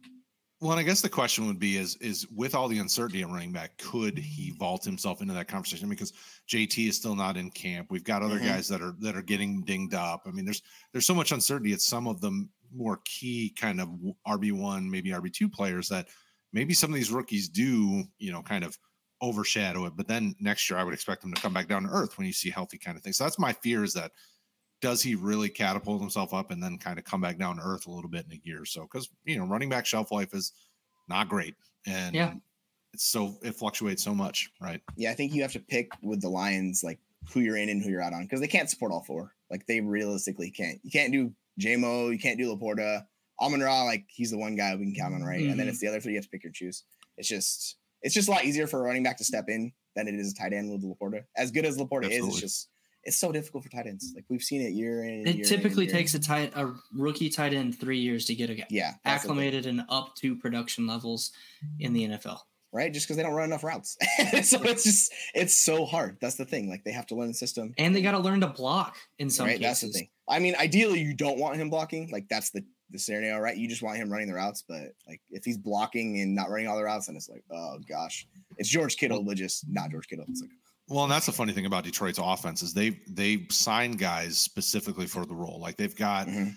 Well, 0.60 0.72
and 0.72 0.80
I 0.80 0.82
guess 0.82 1.00
the 1.00 1.08
question 1.08 1.46
would 1.46 1.58
be: 1.58 1.78
is 1.78 1.96
is 2.02 2.26
with 2.28 2.54
all 2.54 2.68
the 2.68 2.80
uncertainty 2.80 3.22
of 3.22 3.30
running 3.30 3.50
back, 3.50 3.78
could 3.78 4.18
he 4.18 4.50
vault 4.50 4.84
himself 4.84 5.22
into 5.22 5.32
that 5.32 5.48
conversation? 5.48 5.88
Because 5.88 6.12
JT 6.48 6.86
is 6.88 6.96
still 6.96 7.14
not 7.14 7.38
in 7.38 7.50
camp. 7.50 7.90
We've 7.90 8.04
got 8.04 8.22
other 8.22 8.38
Mhm. 8.38 8.44
guys 8.44 8.68
that 8.68 8.82
are 8.82 8.94
that 9.00 9.16
are 9.16 9.22
getting 9.22 9.62
dinged 9.62 9.94
up. 9.94 10.24
I 10.26 10.32
mean, 10.32 10.44
there's 10.44 10.60
there's 10.92 11.06
so 11.06 11.14
much 11.14 11.32
uncertainty 11.32 11.72
at 11.72 11.80
some 11.80 12.06
of 12.06 12.20
the 12.20 12.46
more 12.74 13.00
key 13.04 13.50
kind 13.58 13.80
of 13.80 13.88
RB 14.26 14.52
one, 14.52 14.90
maybe 14.90 15.10
RB 15.10 15.30
two 15.30 15.48
players 15.48 15.88
that 15.88 16.08
maybe 16.52 16.74
some 16.74 16.90
of 16.90 16.96
these 16.96 17.10
rookies 17.12 17.48
do, 17.48 18.04
you 18.18 18.32
know, 18.32 18.42
kind 18.42 18.64
of 18.64 18.78
overshadow 19.20 19.86
it. 19.86 19.96
But 19.96 20.08
then 20.08 20.34
next 20.40 20.68
year, 20.70 20.78
I 20.78 20.84
would 20.84 20.94
expect 20.94 21.22
them 21.22 21.32
to 21.32 21.40
come 21.40 21.52
back 21.52 21.68
down 21.68 21.84
to 21.84 21.90
earth 21.90 22.16
when 22.18 22.26
you 22.26 22.32
see 22.32 22.50
healthy 22.50 22.78
kind 22.78 22.96
of 22.96 23.02
things. 23.02 23.16
So 23.16 23.24
that's 23.24 23.38
my 23.38 23.52
fear: 23.52 23.84
is 23.84 23.94
that 23.94 24.12
does 24.80 25.02
he 25.02 25.14
really 25.14 25.50
catapult 25.50 26.00
himself 26.00 26.32
up 26.32 26.50
and 26.50 26.62
then 26.62 26.78
kind 26.78 26.98
of 26.98 27.04
come 27.04 27.20
back 27.20 27.38
down 27.38 27.56
to 27.56 27.62
earth 27.62 27.86
a 27.86 27.90
little 27.90 28.10
bit 28.10 28.26
in 28.26 28.32
a 28.32 28.40
year 28.44 28.62
or 28.62 28.66
so? 28.66 28.82
Because 28.82 29.08
you 29.24 29.38
know, 29.38 29.46
running 29.46 29.68
back 29.68 29.86
shelf 29.86 30.10
life 30.10 30.34
is 30.34 30.52
not 31.08 31.28
great, 31.28 31.54
and 31.86 32.14
Yeah. 32.14 32.34
it's 32.92 33.04
so 33.04 33.38
it 33.42 33.52
fluctuates 33.56 34.02
so 34.02 34.14
much, 34.14 34.50
right? 34.60 34.82
Yeah, 34.96 35.10
I 35.10 35.14
think 35.14 35.32
you 35.32 35.42
have 35.42 35.52
to 35.52 35.60
pick 35.60 35.92
with 36.02 36.20
the 36.20 36.28
Lions 36.28 36.82
like 36.82 37.00
who 37.32 37.40
you're 37.40 37.56
in 37.56 37.68
and 37.68 37.82
who 37.82 37.90
you're 37.90 38.02
out 38.02 38.12
on 38.12 38.22
because 38.22 38.40
they 38.40 38.48
can't 38.48 38.70
support 38.70 38.92
all 38.92 39.02
four. 39.04 39.34
Like 39.50 39.66
they 39.66 39.80
realistically 39.80 40.50
can't. 40.50 40.80
You 40.82 40.90
can't 40.90 41.12
do 41.12 41.34
JMO, 41.58 42.12
you 42.12 42.18
can't 42.18 42.38
do 42.38 42.54
LaPorta. 42.54 43.06
Amon 43.40 43.60
Ra, 43.60 43.84
like 43.84 44.04
he's 44.08 44.30
the 44.30 44.38
one 44.38 44.54
guy 44.54 44.76
we 44.76 44.84
can 44.84 44.94
count 44.94 45.14
on, 45.14 45.22
right? 45.22 45.46
And 45.48 45.58
then 45.58 45.66
Mhm. 45.66 45.70
it's 45.70 45.78
the 45.80 45.88
other 45.88 46.00
three 46.00 46.12
you 46.12 46.18
have 46.18 46.24
to 46.26 46.30
pick 46.30 46.44
or 46.44 46.50
choose. 46.50 46.84
It's 47.16 47.28
just 47.28 47.76
it's 48.02 48.14
just 48.14 48.28
a 48.28 48.30
lot 48.30 48.44
easier 48.44 48.66
for 48.66 48.78
a 48.80 48.82
running 48.82 49.02
back 49.02 49.16
to 49.18 49.24
step 49.24 49.48
in 49.48 49.72
than 49.96 50.08
it 50.08 50.14
is 50.14 50.32
a 50.32 50.34
tight 50.34 50.52
end 50.52 50.70
with 50.70 50.82
LaPorta. 50.82 51.24
As 51.36 51.50
good 51.50 51.64
as 51.64 51.76
LaPorta 51.78 52.10
is, 52.10 52.26
it's 52.26 52.40
just 52.40 52.68
it's 53.02 53.16
so 53.16 53.32
difficult 53.32 53.64
for 53.64 53.70
tight 53.70 53.86
ends. 53.86 54.12
Like 54.14 54.24
we've 54.28 54.42
seen 54.42 54.60
it 54.60 54.72
year 54.72 55.04
in. 55.04 55.26
It 55.26 55.36
year 55.36 55.44
typically 55.46 55.86
in, 55.86 55.90
takes 55.90 56.12
a 56.14 56.18
tight 56.18 56.52
a 56.54 56.74
rookie 56.94 57.30
tight 57.30 57.54
end 57.54 57.78
three 57.80 57.98
years 57.98 58.26
to 58.26 58.34
get 58.34 58.50
a, 58.50 58.62
yeah 58.68 58.94
acclimated 59.06 59.64
and 59.66 59.82
up 59.88 60.14
to 60.16 60.36
production 60.36 60.86
levels 60.86 61.32
in 61.78 61.92
the 61.94 62.04
NFL. 62.04 62.40
right? 62.72 62.92
Just 62.92 63.06
because 63.06 63.16
they 63.16 63.22
don't 63.22 63.32
run 63.34 63.46
enough 63.46 63.64
routes, 63.64 63.96
so 64.44 64.62
it's 64.62 64.84
just 64.84 65.12
it's 65.34 65.54
so 65.56 65.86
hard. 65.86 66.18
That's 66.20 66.36
the 66.36 66.44
thing. 66.44 66.68
Like 66.68 66.84
they 66.84 66.92
have 66.92 67.06
to 67.06 67.14
learn 67.14 67.28
the 67.28 67.34
system. 67.34 67.72
And 67.78 67.96
they 67.96 68.02
got 68.02 68.12
to 68.12 68.18
learn 68.18 68.40
to 68.42 68.46
block 68.48 68.96
in 69.18 69.28
some 69.30 69.46
right? 69.46 69.58
cases. 69.58 69.80
That's 69.80 69.80
the 69.92 69.98
thing. 69.98 70.08
I 70.30 70.38
mean, 70.38 70.54
ideally, 70.56 71.00
you 71.00 71.12
don't 71.14 71.38
want 71.38 71.56
him 71.56 71.68
blocking. 71.70 72.08
Like 72.10 72.28
that's 72.28 72.50
the 72.50 72.64
the 72.92 72.98
scenario, 72.98 73.38
right? 73.38 73.56
You 73.56 73.68
just 73.68 73.82
want 73.82 73.98
him 73.98 74.10
running 74.10 74.26
the 74.28 74.34
routes. 74.34 74.64
But 74.66 74.92
like 75.06 75.20
if 75.30 75.44
he's 75.44 75.58
blocking 75.58 76.20
and 76.20 76.34
not 76.34 76.50
running 76.50 76.66
all 76.68 76.76
the 76.76 76.84
routes, 76.84 77.06
then 77.06 77.16
it's 77.16 77.28
like, 77.28 77.44
oh 77.52 77.78
gosh, 77.88 78.26
it's 78.56 78.68
George 78.68 78.96
Kittle, 78.96 79.22
but 79.22 79.36
just 79.36 79.64
not 79.68 79.90
George 79.90 80.08
Kittle. 80.08 80.24
It's 80.28 80.40
like, 80.40 80.50
Well, 80.88 81.04
and 81.04 81.12
that's 81.12 81.26
the 81.26 81.32
funny 81.32 81.52
thing 81.52 81.66
about 81.66 81.84
Detroit's 81.84 82.18
offense 82.22 82.62
is 82.62 82.72
they 82.74 83.00
they 83.08 83.46
sign 83.50 83.92
guys 83.92 84.38
specifically 84.38 85.06
for 85.06 85.24
the 85.26 85.34
role. 85.34 85.60
Like 85.60 85.76
they've 85.76 85.94
got 85.94 86.26
Mhm. 86.26 86.56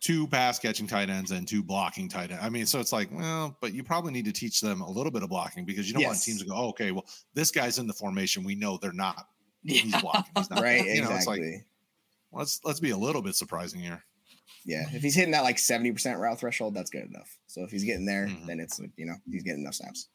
two 0.00 0.26
pass 0.28 0.58
catching 0.60 0.86
tight 0.86 1.10
ends 1.10 1.32
and 1.32 1.48
two 1.48 1.62
blocking 1.64 2.08
tight 2.08 2.30
ends. 2.30 2.44
I 2.44 2.48
mean, 2.48 2.66
so 2.66 2.78
it's 2.78 2.92
like, 2.92 3.08
well, 3.12 3.56
but 3.60 3.72
you 3.74 3.82
probably 3.82 4.12
need 4.12 4.26
to 4.26 4.32
teach 4.32 4.60
them 4.60 4.82
a 4.82 4.88
little 4.90 5.10
bit 5.10 5.22
of 5.24 5.30
blocking 5.30 5.64
because 5.64 5.88
you 5.88 5.94
don't 5.94 6.04
want 6.04 6.22
teams 6.22 6.42
to 6.42 6.46
go, 6.48 6.54
oh, 6.54 6.68
okay, 6.68 6.92
well, 6.92 7.06
this 7.34 7.50
guy's 7.50 7.78
in 7.78 7.86
the 7.88 7.92
formation. 7.94 8.44
We 8.44 8.54
know 8.54 8.78
they're 8.80 8.92
not. 8.92 9.26
He's 9.64 9.84
Yeah. 9.86 10.00
blocking. 10.00 10.32
He's 10.36 10.50
not. 10.50 10.60
right? 10.62 10.84
You 10.86 11.02
know, 11.02 11.10
exactly. 11.16 11.64
Let's 12.36 12.60
let's 12.64 12.80
be 12.80 12.90
a 12.90 12.96
little 12.96 13.22
bit 13.22 13.34
surprising 13.34 13.80
here. 13.80 14.02
yeah, 14.64 14.84
if 14.92 15.02
he's 15.02 15.14
hitting 15.14 15.32
that 15.32 15.42
like 15.44 15.58
seventy 15.58 15.92
percent 15.92 16.18
route 16.18 16.38
threshold, 16.40 16.74
that's 16.74 16.90
good 16.90 17.04
enough. 17.04 17.36
So 17.46 17.62
if 17.64 17.70
he's 17.70 17.84
getting 17.84 18.04
there, 18.06 18.26
Mhm. 18.26 18.46
then 18.46 18.60
it's 18.60 18.80
you 18.96 19.06
know 19.06 19.14
he's 19.30 19.42
getting 19.42 19.62
enough 19.62 19.74
snaps. 19.74 20.08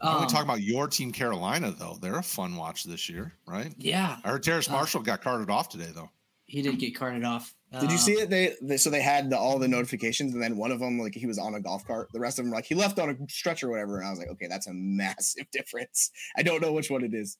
I 0.00 0.06
want 0.08 0.20
Um, 0.22 0.26
to 0.28 0.34
talk 0.34 0.44
about 0.44 0.60
your 0.62 0.86
team, 0.88 1.12
Carolina, 1.12 1.70
though. 1.70 1.96
They're 2.00 2.18
a 2.18 2.22
fun 2.22 2.56
watch 2.56 2.84
this 2.84 3.08
year, 3.08 3.32
right? 3.46 3.74
yeah, 3.78 4.18
I 4.24 4.28
heard 4.30 4.42
Terrace 4.42 4.68
Uh, 4.68 4.72
Marshall 4.72 5.02
got 5.02 5.22
carted 5.22 5.48
off 5.50 5.68
today, 5.70 5.90
though. 5.94 6.10
he 6.46 6.60
did 6.62 6.78
get 6.78 6.94
carted 6.94 7.24
off. 7.24 7.54
Did 7.80 7.90
you 7.90 7.96
Uh, 7.96 8.00
see 8.00 8.12
it? 8.12 8.30
They, 8.30 8.54
they 8.62 8.76
so 8.76 8.88
they 8.90 9.00
had 9.02 9.30
the, 9.30 9.38
all 9.38 9.58
the 9.58 9.66
notifications, 9.66 10.34
and 10.34 10.42
then 10.42 10.56
one 10.56 10.70
of 10.70 10.78
them 10.78 10.98
like 10.98 11.14
he 11.14 11.26
was 11.26 11.38
on 11.38 11.54
a 11.54 11.60
golf 11.60 11.84
cart. 11.86 12.08
The 12.12 12.20
rest 12.20 12.38
of 12.38 12.44
them 12.44 12.52
like 12.52 12.66
he 12.66 12.74
left 12.76 12.98
on 13.00 13.10
a 13.10 13.16
stretcher 13.32 13.66
or 13.66 13.70
whatever. 13.70 13.98
And 13.98 14.06
I 14.06 14.10
was 14.10 14.18
like, 14.18 14.28
okay, 14.28 14.46
that's 14.46 14.66
a 14.68 14.72
massive 14.74 15.50
difference. 15.50 16.10
I 16.36 16.42
don't 16.42 16.60
know 16.60 16.72
which 16.72 16.90
one 16.90 17.02
it 17.02 17.14
is. 17.14 17.36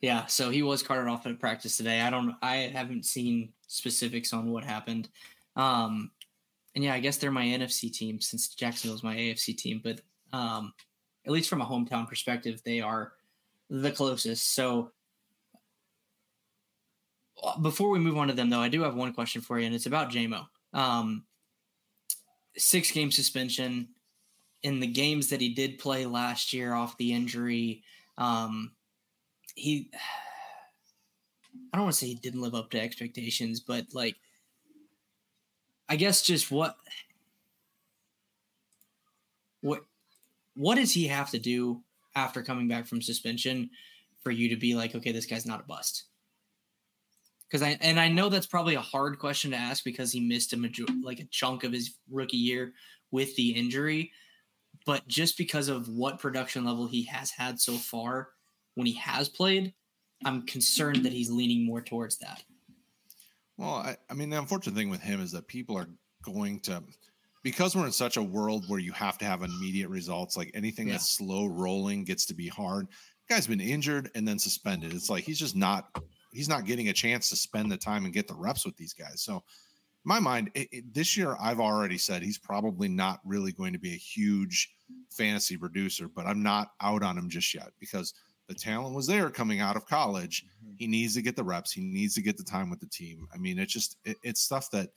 Yeah, 0.00 0.26
so 0.26 0.50
he 0.50 0.62
was 0.62 0.82
carted 0.82 1.08
off 1.08 1.26
at 1.26 1.40
practice 1.40 1.76
today. 1.76 2.00
I 2.00 2.10
don't 2.10 2.36
I 2.40 2.70
haven't 2.72 3.04
seen 3.04 3.52
specifics 3.66 4.32
on 4.32 4.50
what 4.50 4.64
happened. 4.64 5.08
Um 5.56 6.12
and 6.74 6.84
yeah, 6.84 6.94
I 6.94 7.00
guess 7.00 7.16
they're 7.16 7.32
my 7.32 7.44
NFC 7.44 7.92
team 7.92 8.20
since 8.20 8.48
Jacksonville's 8.48 9.02
my 9.02 9.16
AFC 9.16 9.56
team, 9.56 9.80
but 9.82 10.00
um 10.32 10.72
at 11.26 11.32
least 11.32 11.50
from 11.50 11.60
a 11.60 11.66
hometown 11.66 12.08
perspective, 12.08 12.62
they 12.64 12.80
are 12.80 13.12
the 13.68 13.90
closest. 13.90 14.54
So 14.54 14.92
uh, 17.42 17.58
before 17.58 17.90
we 17.90 17.98
move 17.98 18.16
on 18.16 18.28
to 18.28 18.34
them 18.34 18.50
though, 18.50 18.60
I 18.60 18.68
do 18.68 18.82
have 18.82 18.94
one 18.94 19.12
question 19.12 19.42
for 19.42 19.58
you 19.58 19.66
and 19.66 19.74
it's 19.74 19.86
about 19.86 20.10
JMO. 20.10 20.46
Um 20.72 21.24
6 22.56 22.90
game 22.92 23.10
suspension 23.10 23.88
in 24.62 24.80
the 24.80 24.86
games 24.86 25.28
that 25.28 25.40
he 25.40 25.54
did 25.54 25.78
play 25.78 26.06
last 26.06 26.52
year 26.52 26.72
off 26.72 26.96
the 26.98 27.12
injury. 27.12 27.82
Um 28.16 28.72
he 29.58 29.90
I 31.72 31.76
don't 31.76 31.84
want 31.84 31.94
to 31.94 31.98
say 31.98 32.06
he 32.06 32.14
didn't 32.14 32.40
live 32.40 32.54
up 32.54 32.70
to 32.70 32.80
expectations, 32.80 33.60
but 33.60 33.86
like 33.92 34.16
I 35.88 35.96
guess 35.96 36.22
just 36.22 36.50
what 36.50 36.76
what 39.60 39.84
what 40.54 40.76
does 40.76 40.92
he 40.92 41.06
have 41.08 41.30
to 41.30 41.38
do 41.38 41.82
after 42.14 42.42
coming 42.42 42.68
back 42.68 42.86
from 42.86 43.02
suspension 43.02 43.70
for 44.22 44.30
you 44.30 44.48
to 44.48 44.56
be 44.56 44.74
like, 44.74 44.94
okay, 44.94 45.12
this 45.12 45.26
guy's 45.26 45.46
not 45.46 45.60
a 45.60 45.64
bust? 45.66 46.04
Because 47.48 47.62
I 47.62 47.78
and 47.80 47.98
I 47.98 48.08
know 48.08 48.28
that's 48.28 48.46
probably 48.46 48.74
a 48.74 48.80
hard 48.80 49.18
question 49.18 49.50
to 49.50 49.56
ask 49.56 49.84
because 49.84 50.12
he 50.12 50.20
missed 50.20 50.52
a 50.52 50.56
major 50.56 50.84
like 51.02 51.20
a 51.20 51.24
chunk 51.30 51.64
of 51.64 51.72
his 51.72 51.94
rookie 52.10 52.36
year 52.36 52.72
with 53.10 53.34
the 53.36 53.50
injury, 53.50 54.12
but 54.84 55.08
just 55.08 55.38
because 55.38 55.68
of 55.68 55.88
what 55.88 56.20
production 56.20 56.64
level 56.64 56.86
he 56.86 57.04
has 57.04 57.30
had 57.30 57.58
so 57.60 57.72
far 57.72 58.28
when 58.78 58.86
he 58.86 58.92
has 58.94 59.28
played, 59.28 59.74
I'm 60.24 60.46
concerned 60.46 61.04
that 61.04 61.12
he's 61.12 61.30
leaning 61.32 61.66
more 61.66 61.80
towards 61.82 62.16
that. 62.18 62.44
Well, 63.56 63.70
I, 63.74 63.96
I 64.08 64.14
mean, 64.14 64.30
the 64.30 64.38
unfortunate 64.38 64.76
thing 64.76 64.88
with 64.88 65.00
him 65.00 65.20
is 65.20 65.32
that 65.32 65.48
people 65.48 65.76
are 65.76 65.88
going 66.22 66.60
to, 66.60 66.80
because 67.42 67.74
we're 67.74 67.86
in 67.86 67.92
such 67.92 68.16
a 68.16 68.22
world 68.22 68.66
where 68.68 68.78
you 68.78 68.92
have 68.92 69.18
to 69.18 69.24
have 69.24 69.42
immediate 69.42 69.88
results, 69.88 70.36
like 70.36 70.52
anything 70.54 70.86
Yeah. 70.86 70.92
that's 70.94 71.10
slow 71.10 71.46
rolling 71.46 72.04
gets 72.04 72.24
to 72.26 72.34
be 72.34 72.46
hard. 72.46 72.86
Guy's 73.28 73.48
been 73.48 73.60
injured 73.60 74.12
and 74.14 74.26
then 74.26 74.38
suspended. 74.38 74.94
It's 74.94 75.10
like 75.10 75.24
he's 75.24 75.40
just 75.40 75.56
not, 75.56 75.88
he's 76.32 76.48
not 76.48 76.66
getting 76.66 76.88
a 76.88 76.92
chance 76.92 77.28
to 77.30 77.36
spend 77.36 77.72
the 77.72 77.76
time 77.76 78.04
and 78.04 78.14
get 78.14 78.28
the 78.28 78.34
reps 78.34 78.64
with 78.64 78.76
these 78.76 78.92
guys. 78.92 79.22
So, 79.22 79.34
in 79.38 79.42
my 80.04 80.20
mind, 80.20 80.52
it, 80.54 80.68
it- 80.70 80.94
this 80.94 81.16
year, 81.16 81.36
I've 81.40 81.58
already 81.58 81.98
said 81.98 82.22
he's 82.22 82.38
probably 82.38 82.86
not 82.88 83.18
really 83.24 83.50
going 83.50 83.72
to 83.72 83.80
be 83.80 83.92
a 83.92 83.96
huge 83.96 84.70
fantasy 85.10 85.56
producer, 85.56 86.06
but 86.06 86.26
I'm 86.26 86.44
not 86.44 86.68
out 86.80 87.02
on 87.02 87.18
him 87.18 87.28
just 87.28 87.52
yet 87.52 87.70
because 87.80 88.14
the 88.48 88.54
talent 88.54 88.94
was 88.94 89.06
there 89.06 89.30
coming 89.30 89.60
out 89.60 89.76
of 89.76 89.86
college 89.86 90.44
he 90.78 90.86
needs 90.86 91.14
to 91.14 91.22
get 91.22 91.36
the 91.36 91.44
reps. 91.44 91.72
He 91.72 91.80
needs 91.80 92.14
to 92.14 92.22
get 92.22 92.36
the 92.36 92.44
time 92.44 92.70
with 92.70 92.80
the 92.80 92.86
team. 92.86 93.26
I 93.34 93.36
mean, 93.36 93.58
it's 93.58 93.72
just 93.72 93.96
it, 94.04 94.16
it's 94.22 94.40
stuff 94.40 94.70
that 94.70 94.90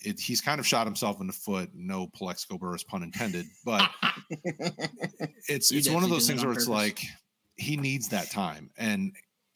it, 0.00 0.18
he's 0.18 0.40
kind 0.40 0.58
of 0.58 0.66
shot 0.66 0.86
himself 0.86 1.20
in 1.20 1.26
the 1.26 1.32
foot. 1.32 1.70
No 1.74 2.08
Plaxico 2.08 2.58
Burress 2.58 2.82
pun 2.82 3.02
intended, 3.02 3.46
but 3.64 3.88
it's 5.48 5.68
He 5.68 5.78
it's 5.78 5.90
one 5.90 6.02
of 6.02 6.10
those 6.10 6.28
it 6.28 6.32
things 6.32 6.44
where 6.44 6.54
it's 6.54 6.68
like 6.68 7.00
he 7.56 7.76
needs 7.76 8.08
that 8.08 8.30
time, 8.30 8.70
and 8.78 9.12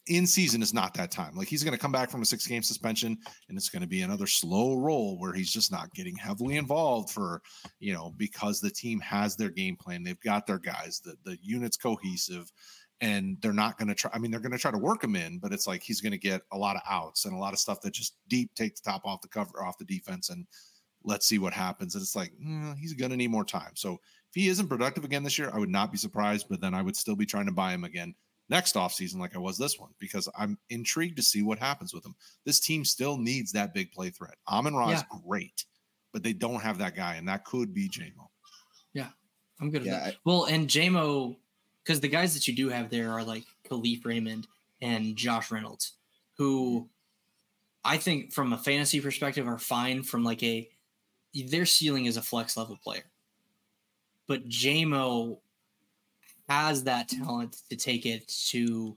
in 0.06 0.26
season 0.26 0.62
is 0.62 0.72
not 0.72 0.94
that 0.94 1.10
time. 1.10 1.34
Like 1.34 1.48
he's 1.48 1.62
going 1.62 1.76
to 1.76 1.80
come 1.80 1.92
back 1.92 2.10
from 2.10 2.22
a 2.22 2.24
six 2.24 2.46
game 2.46 2.62
suspension 2.62 3.18
and 3.48 3.58
it's 3.58 3.68
going 3.68 3.82
to 3.82 3.88
be 3.88 4.00
another 4.00 4.26
slow 4.26 4.74
roll 4.74 5.18
where 5.18 5.34
he's 5.34 5.52
just 5.52 5.70
not 5.70 5.92
getting 5.92 6.16
heavily 6.16 6.56
involved 6.56 7.10
for, 7.10 7.42
you 7.78 7.92
know, 7.92 8.14
because 8.16 8.58
the 8.58 8.70
team 8.70 9.00
has 9.00 9.36
their 9.36 9.50
game 9.50 9.76
plan. 9.76 10.02
They've 10.02 10.18
got 10.20 10.46
their 10.46 10.58
guys, 10.58 11.02
the, 11.04 11.14
the 11.24 11.36
unit's 11.42 11.76
cohesive 11.76 12.50
and 13.00 13.36
they're 13.40 13.52
not 13.52 13.78
going 13.78 13.88
to 13.88 13.94
try. 13.94 14.10
I 14.12 14.18
mean, 14.18 14.30
they're 14.30 14.40
going 14.40 14.52
to 14.52 14.58
try 14.58 14.70
to 14.70 14.78
work 14.78 15.04
him 15.04 15.16
in, 15.16 15.38
but 15.38 15.52
it's 15.52 15.66
like 15.66 15.82
he's 15.82 16.00
going 16.00 16.12
to 16.12 16.18
get 16.18 16.42
a 16.52 16.58
lot 16.58 16.76
of 16.76 16.82
outs 16.88 17.24
and 17.24 17.34
a 17.34 17.38
lot 17.38 17.52
of 17.52 17.58
stuff 17.58 17.80
that 17.82 17.92
just 17.92 18.16
deep 18.28 18.50
take 18.54 18.74
the 18.74 18.82
top 18.82 19.02
off 19.04 19.22
the 19.22 19.28
cover 19.28 19.64
off 19.64 19.78
the 19.78 19.84
defense 19.84 20.30
and 20.30 20.46
let's 21.04 21.26
see 21.26 21.38
what 21.38 21.52
happens. 21.52 21.94
And 21.94 22.02
it's 22.02 22.16
like 22.16 22.32
mm, 22.44 22.76
he's 22.76 22.94
going 22.94 23.10
to 23.10 23.16
need 23.16 23.30
more 23.30 23.44
time. 23.44 23.72
So 23.74 23.94
if 23.94 24.34
he 24.34 24.48
isn't 24.48 24.68
productive 24.68 25.04
again 25.04 25.22
this 25.22 25.38
year, 25.38 25.50
I 25.52 25.58
would 25.58 25.70
not 25.70 25.92
be 25.92 25.98
surprised, 25.98 26.46
but 26.50 26.60
then 26.60 26.74
I 26.74 26.82
would 26.82 26.96
still 26.96 27.16
be 27.16 27.26
trying 27.26 27.46
to 27.46 27.52
buy 27.52 27.72
him 27.72 27.84
again 27.84 28.14
next 28.48 28.74
offseason 28.74 29.18
like 29.18 29.34
I 29.34 29.38
was 29.38 29.58
this 29.58 29.78
one 29.78 29.90
because 29.98 30.28
I'm 30.36 30.58
intrigued 30.70 31.16
to 31.16 31.22
see 31.22 31.42
what 31.42 31.58
happens 31.58 31.92
with 31.92 32.04
him. 32.04 32.14
This 32.44 32.60
team 32.60 32.84
still 32.84 33.16
needs 33.16 33.52
that 33.52 33.74
big 33.74 33.92
play 33.92 34.10
threat. 34.10 34.36
Amon 34.48 34.74
Ra 34.74 34.90
yeah. 34.90 34.96
is 34.96 35.04
great, 35.24 35.64
but 36.12 36.22
they 36.22 36.32
don't 36.32 36.60
have 36.60 36.78
that 36.78 36.96
guy, 36.96 37.16
and 37.16 37.28
that 37.28 37.44
could 37.44 37.74
be 37.74 37.88
JMO. 37.88 38.28
Yeah, 38.94 39.08
I'm 39.60 39.70
good 39.70 39.84
yeah, 39.84 40.10
well, 40.24 40.44
and 40.44 40.68
JMO, 40.68 41.36
because 41.88 42.00
the 42.00 42.08
guys 42.08 42.34
that 42.34 42.46
you 42.46 42.54
do 42.54 42.68
have 42.68 42.90
there 42.90 43.12
are 43.12 43.24
like 43.24 43.44
Kalif 43.66 44.04
Raymond 44.04 44.46
and 44.82 45.16
Josh 45.16 45.50
Reynolds, 45.50 45.94
who 46.36 46.86
I 47.82 47.96
think 47.96 48.30
from 48.30 48.52
a 48.52 48.58
fantasy 48.58 49.00
perspective 49.00 49.48
are 49.48 49.58
fine 49.58 50.02
from 50.02 50.22
like 50.22 50.42
a 50.42 50.68
their 51.46 51.64
ceiling 51.64 52.04
is 52.04 52.18
a 52.18 52.22
flex 52.22 52.58
level 52.58 52.76
player. 52.76 53.04
But 54.26 54.50
JMO 54.50 55.38
has 56.46 56.84
that 56.84 57.08
talent 57.08 57.56
to 57.70 57.76
take 57.76 58.04
it 58.04 58.28
to 58.48 58.94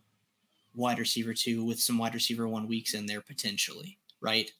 wide 0.75 0.99
receiver 0.99 1.33
two 1.33 1.63
with 1.63 1.79
some 1.79 1.97
wide 1.97 2.13
receiver 2.13 2.45
one 2.49 2.67
weeks 2.67 2.93
in 2.93 3.05
there 3.05 3.21
potentially, 3.21 3.97
right? 4.19 4.51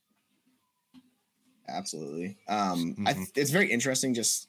Absolutely. 1.68 2.38
Um, 2.48 2.96
mm-hmm. 2.96 3.08
I, 3.10 3.26
it's 3.36 3.52
very 3.52 3.70
interesting. 3.70 4.14
Just 4.14 4.48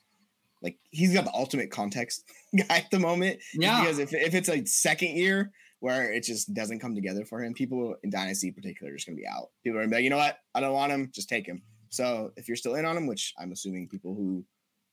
like 0.63 0.79
he's 0.91 1.15
got 1.15 1.25
the 1.25 1.35
ultimate 1.35 1.71
context 1.71 2.25
guy 2.57 2.77
at 2.77 2.91
the 2.91 2.99
moment. 2.99 3.41
Yeah. 3.55 3.81
Because 3.81 3.99
if 3.99 4.13
if 4.13 4.35
it's 4.35 4.49
a 4.49 4.65
second 4.67 5.17
year 5.17 5.53
where 5.81 6.13
it 6.13 6.23
just 6.23 6.55
doesn't 6.55 6.79
come 6.79 6.95
together 6.95 7.25
for 7.25 7.43
him, 7.43 7.55
people 7.55 7.97
in 8.03 8.11
dynasty 8.11 8.49
in 8.49 8.55
particular 8.55 8.93
are 8.93 8.97
just 8.97 9.07
gonna 9.07 9.17
be 9.17 9.27
out. 9.27 9.51
People 9.65 9.79
are 9.79 9.83
gonna 9.83 9.91
be 9.91 9.97
like, 9.97 10.05
you 10.05 10.11
know 10.11 10.17
what? 10.17 10.39
I 10.55 10.61
don't 10.61 10.75
want 10.75 10.93
him. 10.93 11.11
Just 11.13 11.29
take 11.29 11.47
him. 11.47 11.63
So 11.91 12.33
if 12.37 12.49
you're 12.49 12.57
still 12.57 12.77
in 12.77 12.85
on 12.85 12.97
him, 12.97 13.07
which 13.07 13.35
I'm 13.39 13.53
assuming 13.53 13.89
people 13.89 14.15
who 14.15 14.45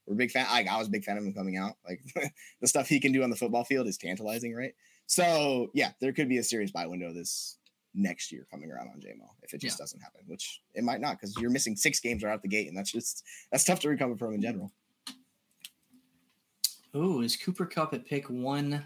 we're 0.09 0.15
big 0.15 0.31
fan. 0.31 0.47
Like 0.51 0.67
I 0.67 0.77
was 0.77 0.87
a 0.87 0.91
big 0.91 1.03
fan 1.03 1.17
of 1.17 1.23
him 1.23 1.33
coming 1.33 1.55
out. 1.55 1.75
Like 1.87 2.01
the 2.61 2.67
stuff 2.67 2.89
he 2.89 2.99
can 2.99 3.11
do 3.11 3.23
on 3.23 3.29
the 3.29 3.35
football 3.35 3.63
field 3.63 3.87
is 3.87 3.97
tantalizing, 3.97 4.55
right? 4.55 4.73
So 5.05 5.69
yeah, 5.73 5.91
there 6.01 6.11
could 6.11 6.27
be 6.27 6.39
a 6.39 6.43
serious 6.43 6.71
buy 6.71 6.87
window 6.87 7.13
this 7.13 7.57
next 7.93 8.31
year 8.31 8.45
coming 8.51 8.71
around 8.71 8.87
on 8.89 8.99
JMO 8.99 9.27
if 9.43 9.53
it 9.53 9.61
just 9.61 9.77
yeah. 9.77 9.83
doesn't 9.83 10.01
happen, 10.01 10.21
which 10.27 10.61
it 10.73 10.83
might 10.83 11.01
not 11.01 11.19
because 11.19 11.35
you're 11.39 11.49
missing 11.49 11.75
six 11.75 11.99
games 11.99 12.23
right 12.23 12.33
out 12.33 12.41
the 12.41 12.47
gate, 12.47 12.67
and 12.67 12.77
that's 12.77 12.91
just 12.91 13.23
that's 13.51 13.63
tough 13.63 13.79
to 13.81 13.89
recover 13.89 14.17
from 14.17 14.33
in 14.33 14.41
general. 14.41 14.71
Oh, 16.93 17.21
is 17.21 17.35
Cooper 17.35 17.65
Kupp 17.65 17.93
at 17.93 18.05
pick 18.05 18.29
one? 18.29 18.85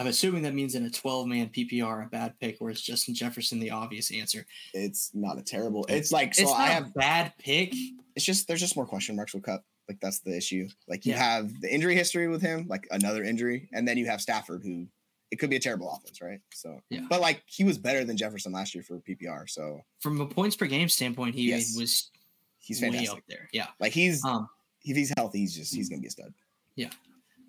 I'm 0.00 0.06
assuming 0.06 0.42
that 0.42 0.54
means 0.54 0.76
in 0.76 0.84
a 0.84 0.90
12 0.90 1.26
man 1.26 1.48
PPR, 1.48 2.06
a 2.06 2.08
bad 2.08 2.38
pick, 2.38 2.58
or 2.60 2.70
is 2.70 2.80
Justin 2.80 3.14
Jefferson 3.14 3.58
the 3.58 3.72
obvious 3.72 4.12
answer? 4.12 4.46
It's 4.72 5.10
not 5.12 5.38
a 5.38 5.42
terrible. 5.42 5.84
It's 5.88 6.12
like 6.12 6.34
so. 6.34 6.52
I 6.52 6.66
have 6.66 6.94
bad 6.94 7.32
pick 7.38 7.74
it's 8.18 8.24
just 8.24 8.48
there's 8.48 8.58
just 8.58 8.74
more 8.74 8.84
question 8.84 9.14
marks 9.14 9.32
with 9.32 9.44
Kupp. 9.44 9.62
Like 9.88 10.00
that's 10.00 10.18
the 10.18 10.36
issue. 10.36 10.68
Like 10.88 11.06
you 11.06 11.12
yeah. 11.12 11.22
have 11.22 11.60
the 11.60 11.72
injury 11.72 11.94
history 11.94 12.26
with 12.26 12.42
him, 12.42 12.66
like 12.66 12.88
another 12.90 13.22
injury, 13.22 13.68
and 13.72 13.86
then 13.86 13.96
you 13.96 14.06
have 14.06 14.20
Stafford, 14.20 14.62
who 14.64 14.88
it 15.30 15.36
could 15.36 15.50
be 15.50 15.54
a 15.54 15.60
terrible 15.60 15.88
offense, 15.88 16.20
right? 16.20 16.40
So, 16.52 16.80
yeah. 16.90 17.02
But 17.08 17.20
like 17.20 17.44
he 17.46 17.62
was 17.62 17.78
better 17.78 18.04
than 18.04 18.16
Jefferson 18.16 18.50
last 18.50 18.74
year 18.74 18.82
for 18.82 18.98
PPR. 18.98 19.48
So 19.48 19.82
from 20.00 20.20
a 20.20 20.26
points 20.26 20.56
per 20.56 20.66
game 20.66 20.88
standpoint, 20.88 21.36
he 21.36 21.50
yes. 21.50 21.76
was 21.78 22.10
he's 22.58 22.80
fantastic 22.80 23.10
up 23.10 23.22
there. 23.28 23.48
Yeah, 23.52 23.68
like 23.78 23.92
he's 23.92 24.24
um, 24.24 24.48
if 24.90 24.96
he's 24.96 25.12
healthy, 25.16 25.40
he's 25.40 25.54
just 25.54 25.74
he's 25.74 25.88
gonna 25.88 26.00
be 26.00 26.08
a 26.08 26.10
stud. 26.10 26.32
Yeah. 26.76 26.90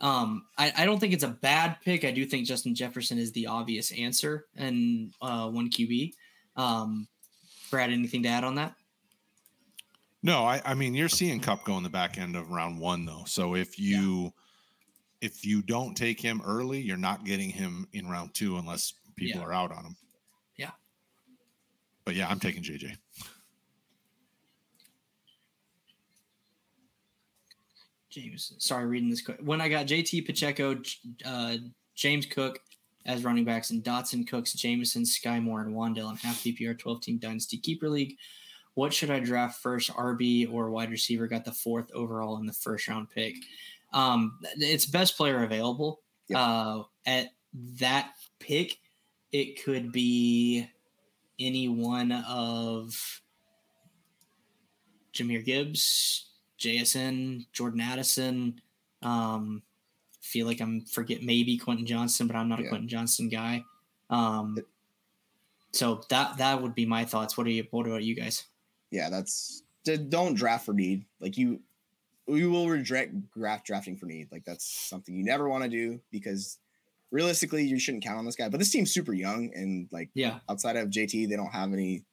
Um, 0.02 0.45
I, 0.57 0.72
I 0.78 0.86
don't 0.86 0.99
think 0.99 1.14
it's 1.14 1.24
a 1.24 1.30
bad 1.30 1.78
pick. 1.84 2.06
I 2.06 2.11
do 2.11 2.26
think 2.26 2.48
Justin 2.48 2.74
Jefferson 2.74 3.18
is 3.18 3.34
the 3.34 3.48
obvious 3.48 3.91
answer 3.91 4.45
and 4.56 5.14
uh, 5.22 5.49
one 5.49 5.70
QB. 5.70 6.14
Um, 6.56 7.07
Brad, 7.70 7.91
anything 7.91 8.24
to 8.24 8.30
add 8.30 8.44
on 8.44 8.56
that? 8.56 8.76
No, 10.24 10.44
I, 10.44 10.61
I 10.66 10.74
mean 10.74 10.95
you're 10.95 11.10
seeing 11.10 11.40
Kupp 11.40 11.64
go 11.64 11.78
in 11.78 11.84
the 11.84 11.90
back 11.90 12.18
end 12.18 12.36
of 12.36 12.49
round 12.49 12.80
one 12.80 13.06
though. 13.06 13.24
So 13.26 13.56
if 13.56 13.80
you 13.80 14.24
yeah. 14.24 14.30
if 15.30 15.45
you 15.45 15.61
don't 15.61 15.95
take 15.95 16.20
him 16.20 16.41
early, 16.45 16.80
you're 16.80 16.98
not 16.98 17.26
getting 17.26 17.49
him 17.49 17.88
in 17.94 18.07
round 18.10 18.34
two 18.34 18.57
unless 18.57 18.94
people 19.16 19.41
yeah. 19.41 19.48
are 19.48 19.53
out 19.53 19.72
on 19.72 19.86
him. 19.86 19.95
Yeah. 20.57 20.72
But 22.06 22.16
yeah, 22.16 22.28
I'm 22.30 22.40
taking 22.40 22.64
JJ. 22.64 22.98
James, 28.10 28.53
sorry, 28.57 28.86
reading 28.86 29.10
this. 29.10 29.22
Quick. 29.22 29.40
When 29.41 29.61
I 29.61 29.69
got 29.69 29.86
JT 29.86 30.26
Pacheco, 30.26 30.81
uh, 31.26 31.57
James 31.95 32.26
Cook 32.26 32.60
as 33.06 33.23
running 33.23 33.45
backs, 33.45 33.69
and 33.72 33.84
Dotson, 33.84 34.27
Cooks, 34.27 34.53
Jameson, 34.53 35.03
Skyy 35.03 35.41
Moore, 35.41 35.61
and 35.61 35.73
Wan'Dale 35.73 36.11
in 36.11 36.18
half 36.18 36.44
PPR 36.44 36.77
12 36.77 37.02
team 37.02 37.18
dynasty 37.18 37.57
keeper 37.57 37.90
league 37.90 38.18
what 38.80 38.94
should 38.94 39.11
I 39.11 39.19
draft 39.19 39.61
first, 39.61 39.91
RB 39.91 40.52
or 40.52 40.72
wide 40.72 40.90
receiver? 40.90 41.27
Got 41.27 41.44
the 41.44 41.52
fourth 41.52 41.91
overall 41.94 42.38
in 42.38 42.45
the 42.45 42.53
first 42.53 42.88
round 42.88 43.10
pick. 43.10 43.36
Um, 43.91 44.40
it's 44.56 44.86
best 44.86 45.18
player 45.18 45.44
available. 45.44 45.99
Yep. 46.30 46.40
Uh, 46.40 46.84
at 47.06 47.27
that 47.53 48.11
pick, 48.40 48.77
it 49.34 49.61
could 49.64 49.91
be 49.91 50.65
any 51.40 51.68
one 51.68 52.11
of 52.11 53.22
Jahmyr 55.14 55.44
Gibbs, 55.44 56.28
JSN, 56.60 57.45
Jordan 57.53 57.81
Addison. 57.81 58.61
Um, 59.02 59.64
feel 60.22 60.45
like 60.45 60.61
I'm 60.61 60.81
forget 60.81 61.23
maybe 61.23 61.57
Quentin 61.57 61.86
Johnston, 61.86 62.27
but 62.27 62.36
I'm 62.36 62.49
not 62.49 62.60
a 62.60 62.64
yeah. 62.64 62.69
Quentin 62.69 62.90
Johnston 62.90 63.30
guy. 63.30 63.64
Um, 64.10 64.60
so 65.72 66.02
that 66.10 66.38
that 66.38 66.61
would 66.61 66.76
be 66.76 66.86
my 66.86 67.06
thoughts. 67.06 67.38
What 67.38 67.48
are 67.48 67.52
you? 67.52 67.65
What 67.72 67.88
about 67.88 68.03
you 68.03 68.15
guys? 68.15 68.45
yeah, 68.91 69.10
that's 69.10 69.64
don't 70.10 70.34
draft 70.34 70.65
for 70.65 70.73
need. 70.73 71.06
Like 71.19 71.38
you, 71.38 71.61
you 72.27 72.52
will 72.52 72.69
regret 72.69 73.31
draft 73.31 73.65
drafting 73.65 73.98
for 73.98 74.06
need. 74.06 74.27
Like 74.31 74.45
that's 74.45 74.65
something 74.65 75.15
you 75.15 75.23
never 75.23 75.49
want 75.49 75.64
to 75.64 75.69
do 75.69 75.99
because 76.11 76.57
realistically, 77.11 77.64
you 77.64 77.80
shouldn't 77.80 78.03
count 78.03 78.18
on 78.18 78.26
this 78.26 78.36
guy. 78.36 78.49
But 78.49 78.60
this 78.60 78.72
team's 78.72 78.94
super 78.94 79.14
young 79.14 79.52
and 79.53 79.88
like 79.91 80.10
yeah, 80.14 80.40
outside 80.49 80.76
of 80.76 80.90
JT, 80.90 81.30
they 81.30 81.36
don't 81.36 81.52
have 81.52 81.73
any 81.73 82.03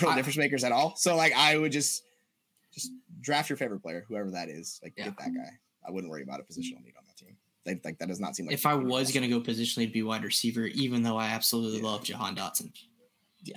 real 0.00 0.10
I, 0.10 0.16
difference 0.16 0.36
makers 0.36 0.64
at 0.64 0.72
all. 0.72 0.94
So 0.96 1.16
like 1.16 1.32
I 1.34 1.56
would 1.56 1.72
just 1.72 2.04
just 2.76 2.92
draft 3.20 3.48
your 3.48 3.56
favorite 3.56 3.80
player, 3.80 4.04
whoever 4.06 4.30
that 4.30 4.48
is. 4.48 4.78
Like 4.82 4.92
yeah. 4.96 5.06
get 5.06 5.18
that 5.18 5.34
guy. 5.34 5.50
I 5.86 5.90
wouldn't 5.90 6.10
worry 6.10 6.22
about 6.22 6.40
a 6.40 6.42
positional 6.42 6.84
need 6.84 6.94
on 6.98 7.04
that 7.06 7.16
team. 7.16 7.36
Like, 7.64 7.84
like 7.84 7.98
that 7.98 8.08
does 8.08 8.20
not 8.20 8.36
seem 8.36 8.46
like. 8.46 8.54
If 8.54 8.66
I 8.66 8.74
was 8.74 9.12
going 9.12 9.22
to 9.22 9.28
go 9.28 9.40
positionally, 9.40 9.82
it'd 9.82 9.92
be 9.92 10.02
wide 10.02 10.24
receiver, 10.24 10.66
even 10.66 11.02
though 11.02 11.16
I 11.16 11.28
absolutely 11.28 11.80
yeah. 11.80 11.86
love 11.86 12.04
Jahan 12.04 12.36
Dotson. 12.36 12.70
Yeah, 13.42 13.56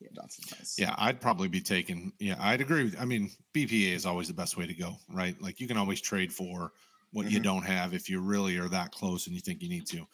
yeah, 0.00 0.08
nice. 0.14 0.76
Yeah, 0.78 0.94
I'd 0.98 1.20
probably 1.20 1.48
be 1.48 1.60
taking. 1.60 2.12
Yeah, 2.18 2.36
I'd 2.38 2.60
agree. 2.60 2.84
With, 2.84 3.00
I 3.00 3.04
mean, 3.04 3.30
BPA 3.54 3.92
is 3.92 4.06
always 4.06 4.28
the 4.28 4.34
best 4.34 4.56
way 4.56 4.66
to 4.66 4.74
go, 4.74 4.96
right? 5.08 5.40
Like 5.40 5.60
you 5.60 5.66
can 5.66 5.76
always 5.76 6.00
trade 6.00 6.32
for 6.32 6.72
what 7.12 7.26
mm-hmm. 7.26 7.34
you 7.34 7.40
don't 7.40 7.64
have 7.64 7.94
if 7.94 8.08
you 8.08 8.20
really 8.20 8.56
are 8.58 8.68
that 8.68 8.92
close 8.92 9.26
and 9.26 9.34
you 9.34 9.40
think 9.40 9.62
you 9.62 9.68
need 9.68 9.86
to. 9.88 10.06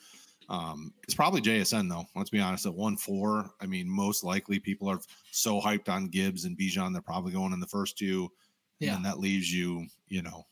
Um, 0.49 0.95
it's 1.03 1.15
probably 1.15 1.41
JSN 1.41 1.89
though. 1.89 2.07
Let's 2.17 2.31
be 2.31 2.41
honest. 2.41 2.67
At 2.67 2.75
one 2.75 2.97
four, 2.97 3.51
I 3.61 3.67
mean, 3.67 3.89
most 3.89 4.25
likely 4.25 4.59
people 4.59 4.89
are 4.89 5.01
so 5.31 5.61
hyped 5.61 5.89
on 5.89 6.09
Gibbs 6.09 6.45
and 6.45 6.57
Bijan, 6.57 6.93
they're 6.93 7.03
probably 7.03 7.33
going 7.33 7.53
in 7.53 7.61
the 7.61 7.67
first 7.67 7.99
two. 7.99 8.31
Yeah. 8.81 8.95
And 8.95 9.05
that 9.05 9.19
leaves 9.19 9.53
you, 9.53 9.87
you 10.07 10.23
know, 10.23 10.47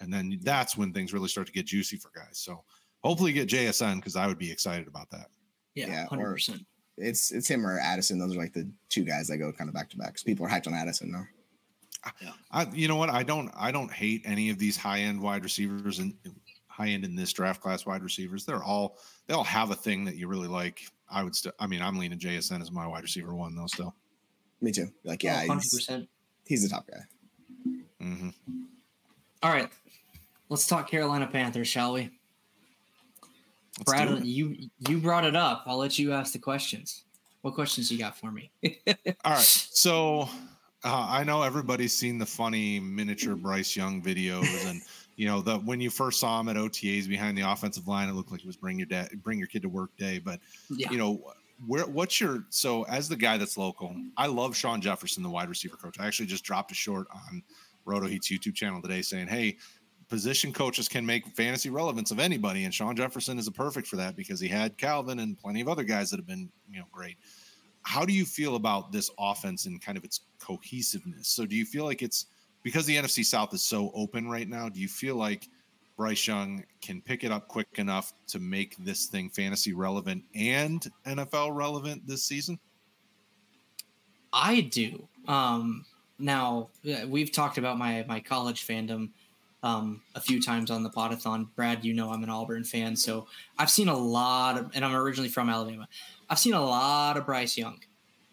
and 0.00 0.12
then 0.12 0.38
that's 0.42 0.76
when 0.76 0.92
things 0.92 1.12
really 1.12 1.28
start 1.28 1.46
to 1.48 1.52
get 1.52 1.66
juicy 1.66 1.98
for 1.98 2.10
guys. 2.14 2.38
So 2.38 2.64
hopefully 3.04 3.32
get 3.32 3.48
JSN 3.48 3.96
because 3.96 4.16
I 4.16 4.26
would 4.26 4.38
be 4.38 4.50
excited 4.50 4.88
about 4.88 5.10
that. 5.10 5.26
Yeah, 5.74 6.06
hundred 6.06 6.24
yeah, 6.24 6.32
percent 6.32 6.66
it's 7.00 7.30
it's 7.30 7.48
him 7.48 7.66
or 7.66 7.78
Addison. 7.78 8.18
Those 8.18 8.36
are 8.36 8.38
like 8.38 8.52
the 8.52 8.68
two 8.88 9.04
guys 9.04 9.28
that 9.28 9.38
go 9.38 9.52
kind 9.52 9.68
of 9.68 9.74
back 9.74 9.90
to 9.90 9.96
back. 9.96 10.08
Because 10.08 10.22
people 10.22 10.46
are 10.46 10.48
hyped 10.48 10.66
on 10.66 10.74
Addison 10.74 11.10
now. 11.12 11.26
Yeah. 12.22 12.30
I, 12.52 12.66
you 12.72 12.88
know 12.88 12.96
what? 12.96 13.10
I 13.10 13.22
don't 13.22 13.50
I 13.56 13.70
don't 13.70 13.92
hate 13.92 14.22
any 14.24 14.50
of 14.50 14.58
these 14.58 14.76
high 14.76 15.00
end 15.00 15.20
wide 15.20 15.42
receivers 15.42 15.98
and 15.98 16.14
high 16.78 16.88
end 16.88 17.04
in 17.04 17.14
this 17.14 17.32
draft 17.32 17.60
class 17.60 17.84
wide 17.84 18.02
receivers. 18.02 18.44
They're 18.44 18.62
all 18.62 18.98
they 19.26 19.34
all 19.34 19.44
have 19.44 19.70
a 19.70 19.74
thing 19.74 20.04
that 20.04 20.16
you 20.16 20.28
really 20.28 20.48
like. 20.48 20.82
I 21.10 21.24
would 21.24 21.34
still. 21.34 21.52
I 21.58 21.66
mean, 21.66 21.82
I'm 21.82 21.98
leaning 21.98 22.18
JSN 22.18 22.60
as 22.60 22.70
my 22.70 22.86
wide 22.86 23.02
receiver 23.02 23.34
one 23.34 23.54
though. 23.54 23.66
Still. 23.66 23.94
Me 24.60 24.72
too. 24.72 24.88
Like 25.04 25.22
yeah, 25.22 25.44
oh, 25.48 25.54
he's, 25.54 25.88
100%. 25.88 26.08
he's 26.46 26.62
the 26.62 26.68
top 26.68 26.86
guy. 26.86 27.00
Mm-hmm. 28.02 28.30
All 29.42 29.50
right, 29.50 29.68
let's 30.48 30.66
talk 30.66 30.90
Carolina 30.90 31.26
Panthers, 31.26 31.68
shall 31.68 31.92
we? 31.92 32.10
Let's 33.78 33.90
Brad, 33.90 34.24
you 34.24 34.56
you 34.88 34.98
brought 34.98 35.24
it 35.24 35.36
up. 35.36 35.64
I'll 35.66 35.78
let 35.78 35.98
you 35.98 36.12
ask 36.12 36.32
the 36.32 36.38
questions. 36.38 37.04
What 37.42 37.54
questions 37.54 37.90
you 37.90 37.98
got 37.98 38.18
for 38.18 38.30
me? 38.32 38.50
All 39.24 39.32
right. 39.32 39.40
So 39.40 40.28
uh, 40.84 41.06
I 41.08 41.24
know 41.24 41.42
everybody's 41.42 41.96
seen 41.96 42.18
the 42.18 42.26
funny 42.26 42.80
miniature 42.80 43.36
Bryce 43.36 43.76
Young 43.76 44.02
videos 44.02 44.68
and 44.68 44.82
you 45.18 45.26
know, 45.26 45.42
the 45.42 45.58
when 45.58 45.80
you 45.80 45.90
first 45.90 46.20
saw 46.20 46.38
him 46.38 46.48
at 46.48 46.54
OTAs 46.54 47.08
behind 47.08 47.36
the 47.36 47.42
offensive 47.42 47.88
line, 47.88 48.08
it 48.08 48.12
looked 48.12 48.30
like 48.30 48.40
it 48.40 48.46
was 48.46 48.56
bring 48.56 48.78
your 48.78 48.86
dad, 48.86 49.10
bring 49.24 49.36
your 49.36 49.48
kid 49.48 49.62
to 49.62 49.68
work 49.68 49.90
day. 49.96 50.20
But 50.20 50.38
yeah. 50.70 50.88
you 50.92 50.96
know, 50.96 51.20
where 51.66 51.84
what's 51.86 52.20
your 52.20 52.44
so 52.50 52.84
as 52.84 53.08
the 53.08 53.16
guy 53.16 53.36
that's 53.36 53.58
local? 53.58 53.88
Mm-hmm. 53.88 54.10
I 54.16 54.28
love 54.28 54.56
Shawn 54.56 54.80
Jefferson, 54.80 55.24
the 55.24 55.28
wide 55.28 55.48
receiver 55.48 55.76
coach. 55.76 55.98
I 55.98 56.06
actually 56.06 56.26
just 56.26 56.44
dropped 56.44 56.70
a 56.70 56.74
short 56.76 57.08
on 57.12 57.42
RotoHeat's 57.84 58.28
YouTube 58.28 58.54
channel 58.54 58.80
today 58.80 59.02
saying, 59.02 59.26
"Hey, 59.26 59.56
position 60.08 60.52
coaches 60.52 60.88
can 60.88 61.04
make 61.04 61.26
fantasy 61.26 61.68
relevance 61.68 62.12
of 62.12 62.20
anybody, 62.20 62.62
and 62.62 62.72
Shawn 62.72 62.94
Jefferson 62.94 63.40
is 63.40 63.48
a 63.48 63.52
perfect 63.52 63.88
for 63.88 63.96
that 63.96 64.14
because 64.14 64.38
he 64.38 64.46
had 64.46 64.78
Calvin 64.78 65.18
and 65.18 65.36
plenty 65.36 65.60
of 65.60 65.68
other 65.68 65.82
guys 65.82 66.10
that 66.10 66.18
have 66.18 66.28
been 66.28 66.48
you 66.70 66.78
know 66.78 66.86
great." 66.92 67.16
How 67.82 68.04
do 68.04 68.12
you 68.12 68.24
feel 68.24 68.54
about 68.54 68.92
this 68.92 69.10
offense 69.18 69.66
and 69.66 69.80
kind 69.80 69.98
of 69.98 70.04
its 70.04 70.20
cohesiveness? 70.38 71.26
So, 71.26 71.44
do 71.44 71.56
you 71.56 71.64
feel 71.64 71.84
like 71.84 72.02
it's 72.02 72.26
because 72.68 72.84
the 72.84 72.96
NFC 72.96 73.24
South 73.24 73.54
is 73.54 73.62
so 73.62 73.90
open 73.94 74.28
right 74.28 74.46
now, 74.46 74.68
do 74.68 74.78
you 74.78 74.88
feel 74.88 75.16
like 75.16 75.48
Bryce 75.96 76.26
Young 76.26 76.62
can 76.82 77.00
pick 77.00 77.24
it 77.24 77.32
up 77.32 77.48
quick 77.48 77.66
enough 77.76 78.12
to 78.26 78.38
make 78.38 78.76
this 78.76 79.06
thing 79.06 79.30
fantasy 79.30 79.72
relevant 79.72 80.22
and 80.34 80.86
NFL 81.06 81.56
relevant 81.56 82.06
this 82.06 82.24
season? 82.24 82.58
I 84.34 84.60
do. 84.60 85.08
Um, 85.26 85.86
now 86.18 86.68
we've 87.06 87.32
talked 87.32 87.56
about 87.56 87.78
my 87.78 88.04
my 88.06 88.20
college 88.20 88.66
fandom 88.66 89.12
um, 89.62 90.02
a 90.14 90.20
few 90.20 90.38
times 90.38 90.70
on 90.70 90.82
the 90.82 90.90
podathon. 90.90 91.48
Brad, 91.56 91.82
you 91.86 91.94
know 91.94 92.12
I'm 92.12 92.22
an 92.22 92.28
Auburn 92.28 92.64
fan, 92.64 92.94
so 92.96 93.28
I've 93.58 93.70
seen 93.70 93.88
a 93.88 93.96
lot 93.96 94.58
of, 94.58 94.70
and 94.74 94.84
I'm 94.84 94.94
originally 94.94 95.30
from 95.30 95.48
Alabama. 95.48 95.88
I've 96.28 96.38
seen 96.38 96.52
a 96.52 96.62
lot 96.62 97.16
of 97.16 97.24
Bryce 97.24 97.56
Young. 97.56 97.78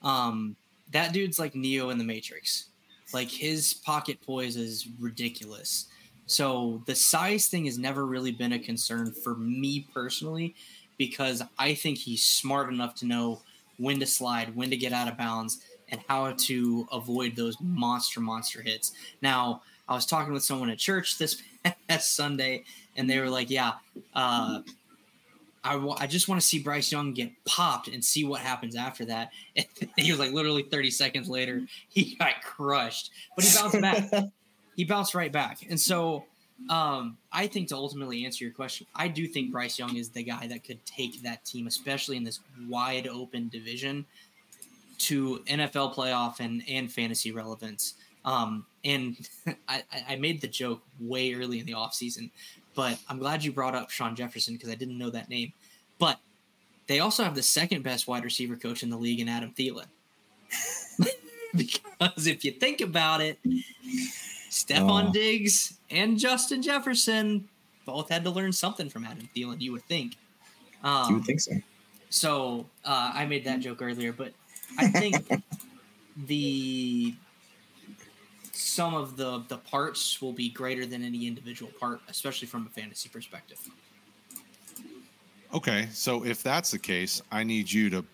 Um, 0.03 0.57
that 0.91 1.13
dude's 1.13 1.39
like 1.39 1.55
Neo 1.55 1.89
in 1.89 1.97
the 1.97 2.03
Matrix. 2.03 2.65
Like 3.14 3.30
his 3.30 3.73
pocket 3.73 4.19
poise 4.22 4.56
is 4.56 4.88
ridiculous. 4.99 5.86
So 6.27 6.82
the 6.86 6.95
size 6.95 7.48
thing 7.48 7.65
has 7.65 7.77
never 7.77 8.06
really 8.06 8.32
been 8.32 8.53
a 8.53 8.60
concern 8.60 9.11
for 9.11 9.36
me 9.36 9.88
personally 9.94 10.56
because 10.98 11.41
I 11.60 11.73
think 11.76 11.98
he's 11.98 12.23
smart 12.23 12.72
enough 12.72 12.95
to 12.95 13.06
know 13.06 13.41
when 13.77 13.99
to 13.99 14.06
slide, 14.06 14.56
when 14.56 14.69
to 14.69 14.77
get 14.77 14.94
out 14.94 15.07
of 15.07 15.18
bounds, 15.18 15.60
and 15.90 16.02
how 16.07 16.32
to 16.32 16.88
avoid 16.91 17.36
those 17.36 17.57
monster, 17.61 18.19
monster 18.19 18.61
hits. 18.61 18.94
Now, 19.22 19.61
I 19.88 19.94
was 19.94 20.06
talking 20.06 20.34
with 20.34 20.44
someone 20.44 20.69
at 20.69 20.80
church 20.80 21.18
this 21.18 21.41
past 21.88 22.15
Sunday, 22.15 22.64
and 22.95 23.10
they 23.10 23.19
were 23.19 23.30
like, 23.30 23.49
Yeah, 23.49 23.73
uh, 24.15 24.61
I, 25.65 25.73
w- 25.73 25.95
I 25.97 26.05
just 26.05 26.27
want 26.27 26.39
to 26.39 26.45
see 26.45 26.59
Bryce 26.59 26.91
Young 26.91 27.11
get 27.11 27.31
popped 27.43 27.87
and 27.87 28.05
see 28.05 28.23
what 28.23 28.39
happens 28.39 28.75
after 28.75 29.05
that. 29.05 29.31
And 29.97 30.05
he 30.05 30.11
was 30.11 30.19
like 30.19 30.31
literally 30.31 30.63
30 30.63 30.91
seconds 30.91 31.27
later, 31.27 31.61
he 31.89 32.15
got 32.15 32.41
crushed, 32.43 33.11
but 33.35 33.43
he 33.43 33.57
bounced 33.57 33.81
back. 33.81 34.25
he 34.75 34.83
bounced 34.83 35.15
right 35.15 35.31
back. 35.31 35.65
And 35.69 35.79
so 35.79 36.25
um, 36.69 37.17
I 37.31 37.47
think 37.47 37.69
to 37.69 37.75
ultimately 37.75 38.25
answer 38.25 38.43
your 38.43 38.53
question, 38.53 38.85
I 38.95 39.07
do 39.07 39.27
think 39.27 39.51
Bryce 39.51 39.79
Young 39.79 39.95
is 39.95 40.09
the 40.09 40.23
guy 40.23 40.47
that 40.47 40.63
could 40.63 40.85
take 40.85 41.23
that 41.23 41.43
team, 41.45 41.67
especially 41.67 42.17
in 42.17 42.23
this 42.23 42.39
wide 42.67 43.07
open 43.07 43.49
division, 43.49 44.05
to 44.97 45.39
NFL 45.47 45.95
playoff 45.95 46.39
and, 46.39 46.63
and 46.69 46.91
fantasy 46.91 47.31
relevance. 47.31 47.95
Um, 48.23 48.65
and 48.83 49.17
I, 49.67 49.83
I 50.09 50.15
made 50.15 50.41
the 50.41 50.47
joke 50.47 50.81
way 50.99 51.33
early 51.33 51.59
in 51.59 51.65
the 51.65 51.73
offseason 51.73 52.31
but 52.76 52.99
I'm 53.10 53.18
glad 53.19 53.43
you 53.43 53.52
brought 53.52 53.76
up 53.76 53.89
Shawn 53.89 54.15
Jefferson 54.15 54.53
because 54.53 54.69
I 54.69 54.76
didn't 54.76 54.97
know 54.97 55.10
that 55.10 55.30
name. 55.30 55.53
But 55.97 56.19
they 56.88 56.99
also 56.99 57.23
have 57.23 57.35
the 57.35 57.43
second 57.43 57.84
best 57.84 58.07
wide 58.07 58.23
receiver 58.23 58.56
coach 58.56 58.84
in 58.84 58.89
the 58.89 58.97
league 58.97 59.19
in 59.19 59.30
Adam 59.30 59.53
Thielen. 59.57 59.85
because 61.56 62.27
if 62.27 62.45
you 62.45 62.52
think 62.52 62.81
about 62.81 63.22
it, 63.22 63.39
Stefon 64.49 65.10
oh. 65.10 65.11
Diggs 65.11 65.77
and 65.89 66.19
Justin 66.19 66.61
Jefferson 66.61 67.47
both 67.85 68.10
had 68.10 68.23
to 68.23 68.30
learn 68.30 68.52
something 68.52 68.89
from 68.89 69.06
Adam 69.06 69.30
Thielen, 69.35 69.61
you 69.61 69.72
would 69.72 69.84
think. 69.84 70.18
Um, 70.84 71.10
you 71.10 71.15
would 71.15 71.26
think 71.26 71.39
so. 71.39 71.53
So 72.10 72.65
uh, 72.84 73.11
I 73.14 73.26
made 73.26 73.45
that 73.45 73.60
joke 73.60 73.81
earlier, 73.81 74.11
but 74.14 74.34
I 74.77 74.88
think 74.88 75.15
the 76.27 77.14
some 78.56 78.94
of 78.94 79.18
the 79.18 79.44
the 79.48 79.57
parts 79.57 80.22
will 80.22 80.32
be 80.34 80.49
greater 80.49 80.86
than 80.86 81.03
any 81.03 81.27
individual 81.27 81.72
part, 81.80 81.99
especially 82.07 82.48
from 82.48 82.65
a 82.65 82.69
fantasy 82.69 83.10
perspective. 83.10 83.60
Okay, 85.53 85.88
so 85.91 86.26
if 86.26 86.41
that's 86.41 86.72
the 86.72 86.80
case, 86.80 87.22
I 87.32 87.44
need 87.44 87.72
you 87.72 87.90
to 87.90 88.06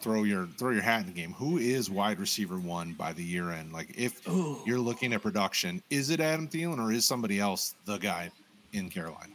throw 0.00 0.24
your 0.24 0.46
throw 0.58 0.70
your 0.70 0.82
hat 0.82 1.00
in 1.00 1.06
the 1.06 1.12
game. 1.12 1.32
Who 1.32 1.58
is 1.58 1.90
wide 1.90 2.18
receiver 2.18 2.58
one 2.58 2.92
by 2.92 3.12
the 3.12 3.22
year 3.22 3.50
end? 3.50 3.72
Like 3.72 3.94
if 3.96 4.26
Ooh. 4.28 4.60
you're 4.66 4.78
looking 4.78 5.12
at 5.12 5.22
production, 5.22 5.82
is 5.90 6.10
it 6.10 6.20
Adam 6.20 6.48
Thielen 6.48 6.78
or 6.78 6.92
is 6.92 7.06
somebody 7.06 7.38
else 7.40 7.74
the 7.84 7.98
guy 7.98 8.30
in 8.72 8.90
Carolina? 8.90 9.32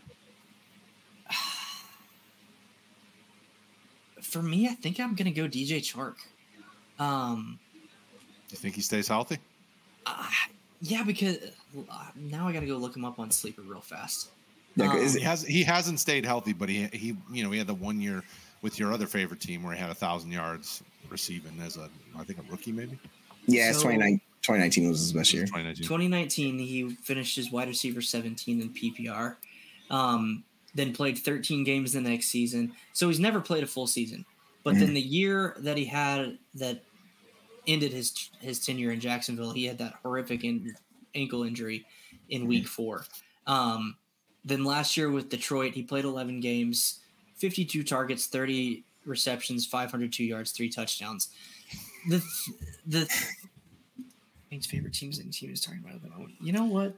For 4.22 4.42
me, 4.42 4.68
I 4.68 4.74
think 4.74 5.00
I'm 5.00 5.16
gonna 5.16 5.32
go 5.32 5.48
DJ 5.48 5.80
Chark. 5.80 6.16
Um, 7.00 7.58
you 8.52 8.58
think 8.58 8.76
he 8.76 8.82
stays 8.82 9.08
healthy? 9.08 9.38
Uh, 10.06 10.28
yeah, 10.82 11.04
because 11.04 11.38
uh, 11.90 12.06
now 12.16 12.48
I 12.48 12.54
got 12.54 12.62
to 12.62 12.66
go 12.66 12.78
look 12.78 12.96
him 12.96 13.06
up 13.06 13.20
on 13.20 13.32
Sleeper 13.32 13.62
real 13.62 13.82
fast. 13.82 14.30
Yeah, 14.76 14.92
um, 14.92 15.00
he 15.00 15.20
has 15.22 15.44
he 15.44 15.64
hasn't 15.64 16.00
stayed 16.00 16.26
healthy, 16.26 16.54
but 16.54 16.70
he 16.70 16.88
he 16.94 17.18
you 17.32 17.44
know 17.44 17.52
he 17.52 17.58
had 17.58 17.68
the 17.68 17.74
one 17.74 18.00
year 18.00 18.24
with 18.62 18.80
your 18.80 18.94
other 18.94 19.08
favorite 19.08 19.40
team 19.40 19.64
where 19.64 19.74
he 19.74 19.80
had 19.80 19.90
a 19.90 19.96
thousand 19.96 20.32
yards 20.32 20.84
receiving 21.10 21.60
as 21.62 21.78
a 21.78 21.90
I 22.18 22.24
think 22.24 22.40
a 22.40 22.52
rookie 22.52 22.72
maybe. 22.72 22.98
Yeah, 23.46 23.72
so, 23.72 23.90
2019 23.90 24.90
was 24.90 25.00
his 25.00 25.14
best 25.14 25.34
year. 25.34 25.44
2019. 25.44 25.84
2019, 25.84 26.60
he 26.60 26.90
finished 27.02 27.36
his 27.36 27.52
wide 27.52 27.68
receiver 27.68 28.02
17 28.02 28.62
in 28.62 28.70
PPR. 28.70 29.36
Um, 29.90 30.44
then 30.76 30.94
played 30.94 31.18
13 31.18 31.64
games 31.64 31.94
the 31.94 32.02
next 32.02 32.28
season. 32.28 32.74
So 32.94 33.08
he's 33.08 33.20
never 33.20 33.42
played 33.42 33.64
a 33.64 33.68
full 33.68 33.88
season. 33.88 34.26
But 34.64 34.76
mm-hmm. 34.76 34.82
then 34.82 34.94
the 34.94 35.02
year 35.02 35.56
that 35.60 35.78
he 35.78 35.86
had 35.86 36.38
that 36.56 36.84
ended 37.72 37.94
his 37.94 38.30
his 38.40 38.64
tenure 38.66 38.92
in 38.92 39.00
Jacksonville, 39.00 39.52
he 39.52 39.66
had 39.66 39.78
that 39.78 39.96
horrific 40.04 40.44
in, 40.44 40.76
ankle 41.16 41.44
injury 41.44 41.86
in 42.30 42.48
Week 42.48 42.64
mm-hmm. 42.64 42.70
Four. 42.70 43.06
Um, 43.48 43.96
then 44.46 44.64
last 44.64 44.96
year 44.98 45.10
with 45.10 45.30
Detroit, 45.30 45.74
he 45.74 45.84
played 45.84 46.06
11 46.06 46.40
games, 46.40 47.00
52 47.36 47.84
targets, 47.84 48.28
30 48.28 48.84
receptions, 49.06 49.66
502 49.66 50.24
yards, 50.24 50.52
three 50.52 50.70
touchdowns. 50.70 51.30
The 52.08 52.24
the 52.86 53.08
Maine's 54.52 54.66
favorite 54.66 54.94
teams 54.94 55.20
and 55.20 55.32
team 55.32 55.52
is 55.52 55.62
talking 55.62 55.82
about 55.84 55.96
it. 55.96 56.02
You 56.42 56.54
know 56.54 56.66
what? 56.66 56.96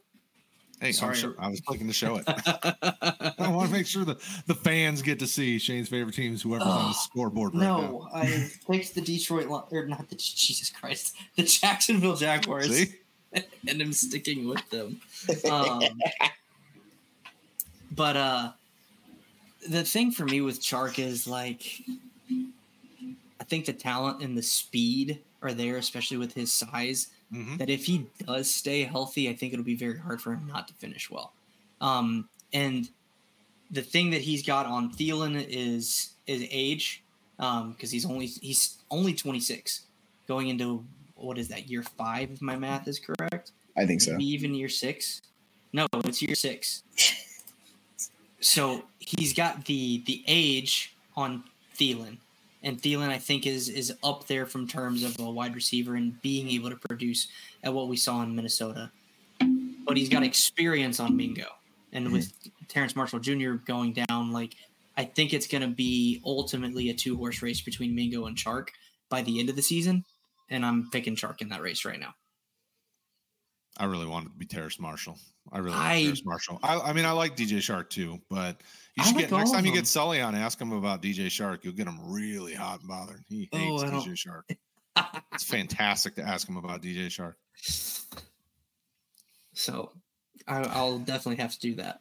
Hey, 0.82 0.94
Sorry. 0.94 1.16
Sure, 1.16 1.36
i 1.38 1.48
was 1.48 1.62
clicking 1.62 1.86
to 1.86 1.94
show 1.94 2.16
it. 2.16 2.24
I 2.28 3.50
want 3.50 3.70
to 3.70 3.72
make 3.72 3.86
sure 3.86 4.04
that 4.04 4.20
the 4.48 4.56
fans 4.56 5.04
get 5.04 5.20
to 5.20 5.28
see 5.28 5.60
Shane's 5.60 5.88
favorite 5.88 6.16
teams, 6.16 6.42
whoever's 6.42 6.66
on 6.66 6.88
the 6.88 6.94
scoreboard 6.94 7.54
right 7.54 7.62
no, 7.62 7.82
now. 7.82 7.88
No, 7.92 8.10
I 8.12 8.50
picked 8.68 8.96
the 8.96 9.02
Detroit, 9.02 9.46
or 9.48 9.86
not 9.86 10.10
the 10.10 10.16
Jesus 10.16 10.72
Christ, 10.72 11.16
the 11.36 11.44
Jacksonville 11.44 12.16
Jaguars, 12.16 12.76
see? 12.76 12.96
and 13.68 13.80
I'm 13.80 13.94
sticking 13.94 14.48
with 14.48 14.68
them. 14.72 15.00
Um, 15.50 15.84
but 17.92 18.18
uh, 18.18 18.52
the 19.70 19.84
thing 19.84 20.12
for 20.12 20.26
me 20.26 20.42
with 20.42 20.62
Chark 20.62 20.98
is 20.98 21.28
like, 21.28 21.84
I 23.40 23.44
think 23.44 23.66
the 23.66 23.74
talent 23.74 24.24
and 24.24 24.36
the 24.36 24.42
speed 24.42 25.20
are 25.44 25.54
there, 25.54 25.78
especially 25.78 26.18
with 26.18 26.34
his 26.34 26.52
size 26.52 27.10
mm-hmm. 27.34 27.58
that 27.58 27.70
if 27.70 27.86
he 27.86 28.08
does 28.26 28.54
stay 28.54 28.84
healthy, 28.84 29.30
I 29.30 29.34
think 29.34 29.54
it'll 29.54 29.66
be 29.66 29.76
very 29.76 29.98
hard 29.98 30.22
for 30.22 30.34
him 30.34 30.48
not 30.48 30.68
to 30.68 30.74
finish 30.76 31.10
well. 31.10 31.34
Um, 31.80 32.30
and 32.54 32.90
the 33.70 33.82
thing 33.82 34.12
that 34.12 34.22
he's 34.22 34.44
got 34.44 34.66
on 34.66 34.92
Thielen 34.92 35.46
is 35.48 36.12
is 36.28 36.46
age, 36.52 37.04
because 37.38 37.62
um, 37.62 37.76
he's 37.80 38.06
only 38.06 38.26
he's 38.28 38.78
only 38.90 39.14
26, 39.14 39.82
going 40.28 40.50
into 40.50 40.86
what 41.16 41.38
is 41.38 41.48
that 41.50 41.70
year 41.70 41.84
five 41.84 42.32
if 42.32 42.42
my 42.42 42.56
math 42.56 42.88
is 42.88 43.00
correct. 43.00 43.52
I 43.78 43.86
think 43.86 44.02
so. 44.02 44.12
Maybe 44.12 44.26
even 44.26 44.54
year 44.54 44.70
six. 44.70 45.22
No, 45.74 45.88
it's 45.94 46.22
year 46.22 46.36
six. 46.36 46.84
so 48.40 48.84
he's 49.00 49.34
got 49.34 49.66
the 49.66 50.04
the 50.06 50.24
age 50.28 50.94
on 51.16 51.44
Thielen 51.78 52.18
and 52.64 52.82
Thielen, 52.82 53.10
I 53.10 53.18
think, 53.18 53.46
is 53.46 53.70
is 53.70 53.94
up 54.04 54.28
there 54.28 54.46
from 54.46 54.68
terms 54.68 55.04
of 55.04 55.20
a 55.20 55.30
wide 55.30 55.56
receiver 55.56 55.96
and 55.96 56.22
being 56.22 56.50
able 56.50 56.70
to 56.70 56.76
produce 56.76 57.28
at 57.64 57.74
what 57.74 57.88
we 57.88 57.98
saw 57.98 58.22
in 58.22 58.36
Minnesota. 58.36 58.92
But 59.86 59.98
he's 59.98 60.10
got 60.10 60.24
experience 60.24 61.00
on 61.00 61.18
Mingo, 61.18 61.48
and 61.92 62.12
with 62.12 62.32
Terrace 62.68 62.96
Marshall 62.96 63.20
Jr. 63.20 63.54
going 63.54 63.94
down, 63.94 64.32
like 64.32 64.56
I 64.96 65.06
think 65.06 65.34
it's 65.34 65.48
going 65.48 65.64
to 65.64 65.68
be 65.68 66.22
ultimately 66.26 66.90
a 66.90 66.94
two 66.94 67.18
horse 67.18 67.42
race 67.42 67.62
between 67.62 67.96
Mingo 67.96 68.26
and 68.26 68.38
Chark 68.38 68.70
by 69.10 69.22
the 69.22 69.40
end 69.40 69.50
of 69.50 69.56
the 69.56 69.62
season, 69.62 70.06
and 70.50 70.66
I'm 70.66 70.90
picking 70.92 71.16
Chark 71.16 71.42
in 71.42 71.50
that 71.50 71.62
race 71.62 71.84
right 71.86 72.00
now. 72.00 72.14
I 73.78 73.86
really 73.86 74.06
wanted 74.06 74.30
to 74.30 74.38
be 74.38 74.46
Terrace 74.46 74.80
Marshall. 74.80 75.18
I 75.52 75.60
really 75.60 75.76
like 75.76 75.86
I, 75.86 76.04
Terrace 76.04 76.26
Marshall. 76.26 76.60
I, 76.62 76.80
I, 76.80 76.94
mean, 76.94 77.06
I 77.06 77.12
like 77.12 77.36
DJ 77.36 77.58
Chark 77.58 77.90
too, 77.90 78.20
but 78.30 78.62
you 78.96 79.04
should 79.04 79.16
like 79.16 79.30
get 79.30 79.38
next 79.38 79.52
time 79.52 79.66
you 79.66 79.74
get 79.74 79.88
Sully 79.88 80.22
on, 80.22 80.36
ask 80.36 80.60
him 80.60 80.72
about 80.72 81.02
DJ 81.02 81.28
Chark. 81.28 81.64
You'll 81.64 81.74
get 81.74 81.88
him 81.88 82.00
really 82.06 82.54
hot 82.54 82.80
and 82.80 82.90
bothered. 82.90 83.24
He 83.28 83.50
oh, 83.54 83.58
hates 83.58 83.84
oh, 83.84 83.88
DJ 83.88 84.14
Chark. 84.14 85.16
it's 85.34 85.44
fantastic 85.44 86.16
to 86.16 86.24
ask 86.24 86.48
him 86.48 86.58
about 86.58 86.82
DJ 86.82 87.08
Chark. 87.08 87.34
So, 89.54 89.92
I, 90.48 90.82
will 90.82 91.00
definitely 91.00 91.42
have 91.42 91.54
to 91.54 91.60
do 91.60 91.76
that. 91.76 92.00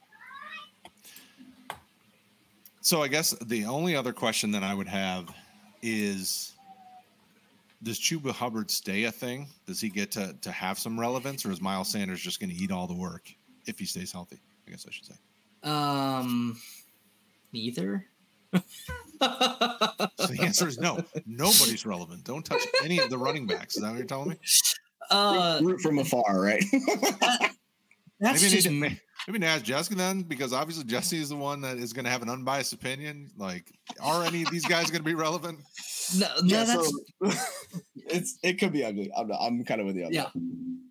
So 2.82 3.02
I 3.02 3.08
guess 3.08 3.30
the 3.44 3.66
only 3.66 3.94
other 3.94 4.12
question 4.12 4.52
that 4.52 4.62
I 4.62 4.72
would 4.72 4.88
have 4.88 5.28
is 5.82 6.49
does 7.82 7.98
Chuba 7.98 8.32
Hubbard 8.32 8.70
stay 8.70 9.04
a 9.04 9.12
thing? 9.12 9.48
Does 9.66 9.80
he 9.80 9.88
get 9.88 10.10
to, 10.12 10.34
to 10.42 10.52
have 10.52 10.78
some 10.78 10.98
relevance, 10.98 11.44
or 11.46 11.50
is 11.50 11.60
Miles 11.60 11.88
Sanders 11.88 12.20
just 12.20 12.40
going 12.40 12.50
to 12.50 12.56
eat 12.56 12.70
all 12.70 12.86
the 12.86 12.94
work 12.94 13.32
if 13.66 13.78
he 13.78 13.86
stays 13.86 14.12
healthy? 14.12 14.38
I 14.66 14.70
guess 14.70 14.86
I 14.86 14.92
should 14.92 15.06
say. 15.06 15.14
Um, 15.62 16.58
neither. 17.52 18.06
so 18.52 18.60
the 19.20 20.38
answer 20.40 20.68
is 20.68 20.78
no. 20.78 21.04
Nobody's 21.26 21.86
relevant. 21.86 22.24
Don't 22.24 22.44
touch 22.44 22.62
any 22.82 22.98
of 22.98 23.10
the 23.10 23.18
running 23.18 23.46
backs. 23.46 23.76
Is 23.76 23.82
that 23.82 23.90
what 23.90 23.98
you're 23.98 24.06
telling 24.06 24.30
me? 24.30 24.36
Uh, 25.10 25.60
root 25.62 25.80
from 25.80 25.98
afar, 25.98 26.40
right? 26.40 26.64
that's 28.20 28.42
maybe 28.42 28.54
just 28.54 28.70
need, 28.70 29.00
maybe 29.28 29.46
ask 29.46 29.64
Jessica 29.64 29.94
then, 29.96 30.22
because 30.22 30.52
obviously 30.52 30.84
Jesse 30.84 31.20
is 31.20 31.30
the 31.30 31.36
one 31.36 31.62
that 31.62 31.78
is 31.78 31.92
going 31.92 32.04
to 32.04 32.10
have 32.10 32.22
an 32.22 32.28
unbiased 32.28 32.72
opinion. 32.72 33.30
Like, 33.36 33.72
are 34.02 34.24
any 34.24 34.42
of 34.42 34.50
these 34.50 34.66
guys 34.66 34.90
going 34.90 35.00
to 35.00 35.04
be 35.04 35.14
relevant? 35.14 35.60
No, 36.18 36.26
no 36.26 36.42
yeah, 36.44 36.64
that's 36.64 36.90
so, 36.90 37.44
it's 37.96 38.38
it 38.42 38.54
could 38.54 38.72
be 38.72 38.84
ugly. 38.84 39.10
I'm 39.16 39.30
I'm 39.32 39.64
kind 39.64 39.80
of 39.80 39.86
with 39.86 39.96
you. 39.96 40.08
yeah. 40.10 40.26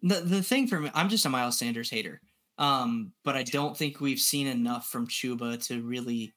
The 0.01 0.21
the 0.21 0.41
thing 0.41 0.67
for 0.67 0.79
me, 0.79 0.89
I'm 0.93 1.09
just 1.09 1.25
a 1.25 1.29
Miles 1.29 1.59
Sanders 1.59 1.89
hater. 1.89 2.21
Um, 2.57 3.13
but 3.23 3.37
I 3.37 3.43
don't 3.43 3.75
think 3.75 4.01
we've 4.01 4.19
seen 4.19 4.45
enough 4.45 4.87
from 4.87 5.07
Chuba 5.07 5.65
to 5.67 5.81
really 5.81 6.33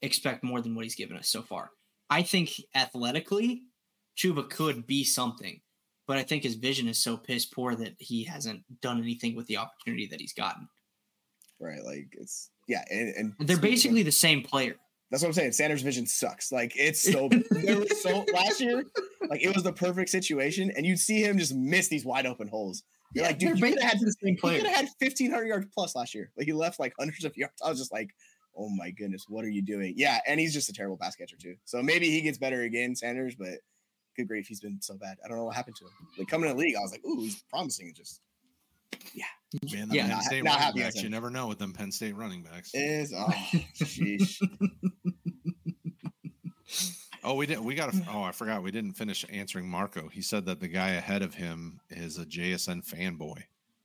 expect 0.00 0.44
more 0.44 0.60
than 0.60 0.74
what 0.74 0.84
he's 0.84 0.94
given 0.94 1.16
us 1.16 1.28
so 1.28 1.42
far. 1.42 1.70
I 2.08 2.22
think 2.22 2.52
athletically, 2.74 3.62
Chuba 4.16 4.48
could 4.48 4.86
be 4.86 5.02
something, 5.02 5.60
but 6.06 6.16
I 6.16 6.22
think 6.22 6.42
his 6.42 6.54
vision 6.54 6.88
is 6.88 7.02
so 7.02 7.16
piss 7.16 7.46
poor 7.46 7.74
that 7.74 7.94
he 7.98 8.24
hasn't 8.24 8.62
done 8.80 8.98
anything 8.98 9.34
with 9.34 9.46
the 9.46 9.56
opportunity 9.56 10.06
that 10.10 10.20
he's 10.20 10.34
gotten. 10.34 10.68
Right, 11.60 11.84
like 11.84 12.08
it's 12.12 12.50
yeah, 12.68 12.84
and, 12.90 13.34
and 13.38 13.48
they're 13.48 13.56
basically 13.56 14.02
the 14.02 14.12
same 14.12 14.42
player. 14.42 14.76
That's 15.10 15.22
what 15.22 15.28
I'm 15.28 15.34
saying. 15.34 15.52
Sanders' 15.52 15.82
vision 15.82 16.06
sucks. 16.06 16.50
Like 16.50 16.72
it's 16.76 17.02
so 17.02 17.28
there 17.50 17.78
was 17.78 18.02
so 18.02 18.24
last 18.32 18.60
year, 18.60 18.84
like 19.28 19.42
it 19.42 19.54
was 19.54 19.62
the 19.62 19.72
perfect 19.72 20.10
situation, 20.10 20.72
and 20.76 20.84
you'd 20.84 20.98
see 20.98 21.22
him 21.22 21.38
just 21.38 21.54
miss 21.54 21.88
these 21.88 22.04
wide 22.04 22.26
open 22.26 22.48
holes. 22.48 22.82
You're 23.14 23.24
yeah, 23.24 23.28
like, 23.28 23.38
dude, 23.38 23.58
you 23.58 23.64
could 23.64 23.80
have 23.80 23.92
had 23.92 24.00
the 24.00 24.14
same 24.24 24.36
player. 24.36 24.58
could 24.58 24.66
have 24.66 24.76
had 24.76 24.88
1,500 24.98 25.44
yards 25.46 25.66
plus 25.72 25.94
last 25.94 26.14
year. 26.14 26.32
Like 26.36 26.46
he 26.46 26.52
left 26.52 26.80
like 26.80 26.94
hundreds 26.98 27.24
of 27.24 27.36
yards. 27.36 27.54
I 27.64 27.68
was 27.68 27.78
just 27.78 27.92
like, 27.92 28.10
oh 28.56 28.68
my 28.70 28.90
goodness, 28.90 29.26
what 29.28 29.44
are 29.44 29.50
you 29.50 29.62
doing? 29.62 29.94
Yeah, 29.96 30.18
and 30.26 30.40
he's 30.40 30.52
just 30.52 30.68
a 30.68 30.72
terrible 30.72 30.98
pass 31.00 31.14
catcher 31.14 31.36
too. 31.40 31.54
So 31.64 31.80
maybe 31.80 32.10
he 32.10 32.22
gets 32.22 32.38
better 32.38 32.62
again, 32.62 32.96
Sanders. 32.96 33.36
But 33.36 33.60
good 34.16 34.28
grief, 34.28 34.46
he's 34.46 34.60
been 34.60 34.80
so 34.80 34.96
bad. 34.96 35.16
I 35.24 35.28
don't 35.28 35.36
know 35.36 35.44
what 35.44 35.54
happened 35.54 35.76
to 35.76 35.84
him. 35.84 35.92
Like 36.18 36.28
coming 36.28 36.50
in 36.50 36.56
the 36.56 36.62
league, 36.62 36.76
I 36.76 36.80
was 36.80 36.92
like, 36.92 37.04
ooh, 37.04 37.20
he's 37.20 37.42
promising. 37.50 37.92
Just 37.94 38.20
yeah, 39.14 39.24
man, 39.72 39.88
the 39.88 39.96
yeah, 39.96 40.08
Penn 40.08 40.22
State 40.22 40.44
not, 40.44 40.58
running 40.58 40.82
backs. 40.82 41.02
You 41.02 41.08
never 41.08 41.30
know 41.30 41.46
with 41.46 41.58
them 41.58 41.72
Penn 41.72 41.92
State 41.92 42.16
running 42.16 42.42
backs. 42.42 42.70
Is 42.74 43.12
oh, 43.16 43.32
sheesh. 43.76 44.40
Oh, 47.24 47.34
we 47.34 47.46
didn't. 47.46 47.64
We 47.64 47.74
got. 47.74 47.94
A, 47.94 48.02
oh, 48.12 48.22
I 48.22 48.32
forgot. 48.32 48.62
We 48.62 48.70
didn't 48.70 48.92
finish 48.92 49.24
answering 49.32 49.66
Marco. 49.66 50.08
He 50.08 50.20
said 50.20 50.44
that 50.44 50.60
the 50.60 50.68
guy 50.68 50.90
ahead 50.90 51.22
of 51.22 51.34
him 51.34 51.80
is 51.88 52.18
a 52.18 52.26
JSN 52.26 52.86
fanboy. 52.86 53.42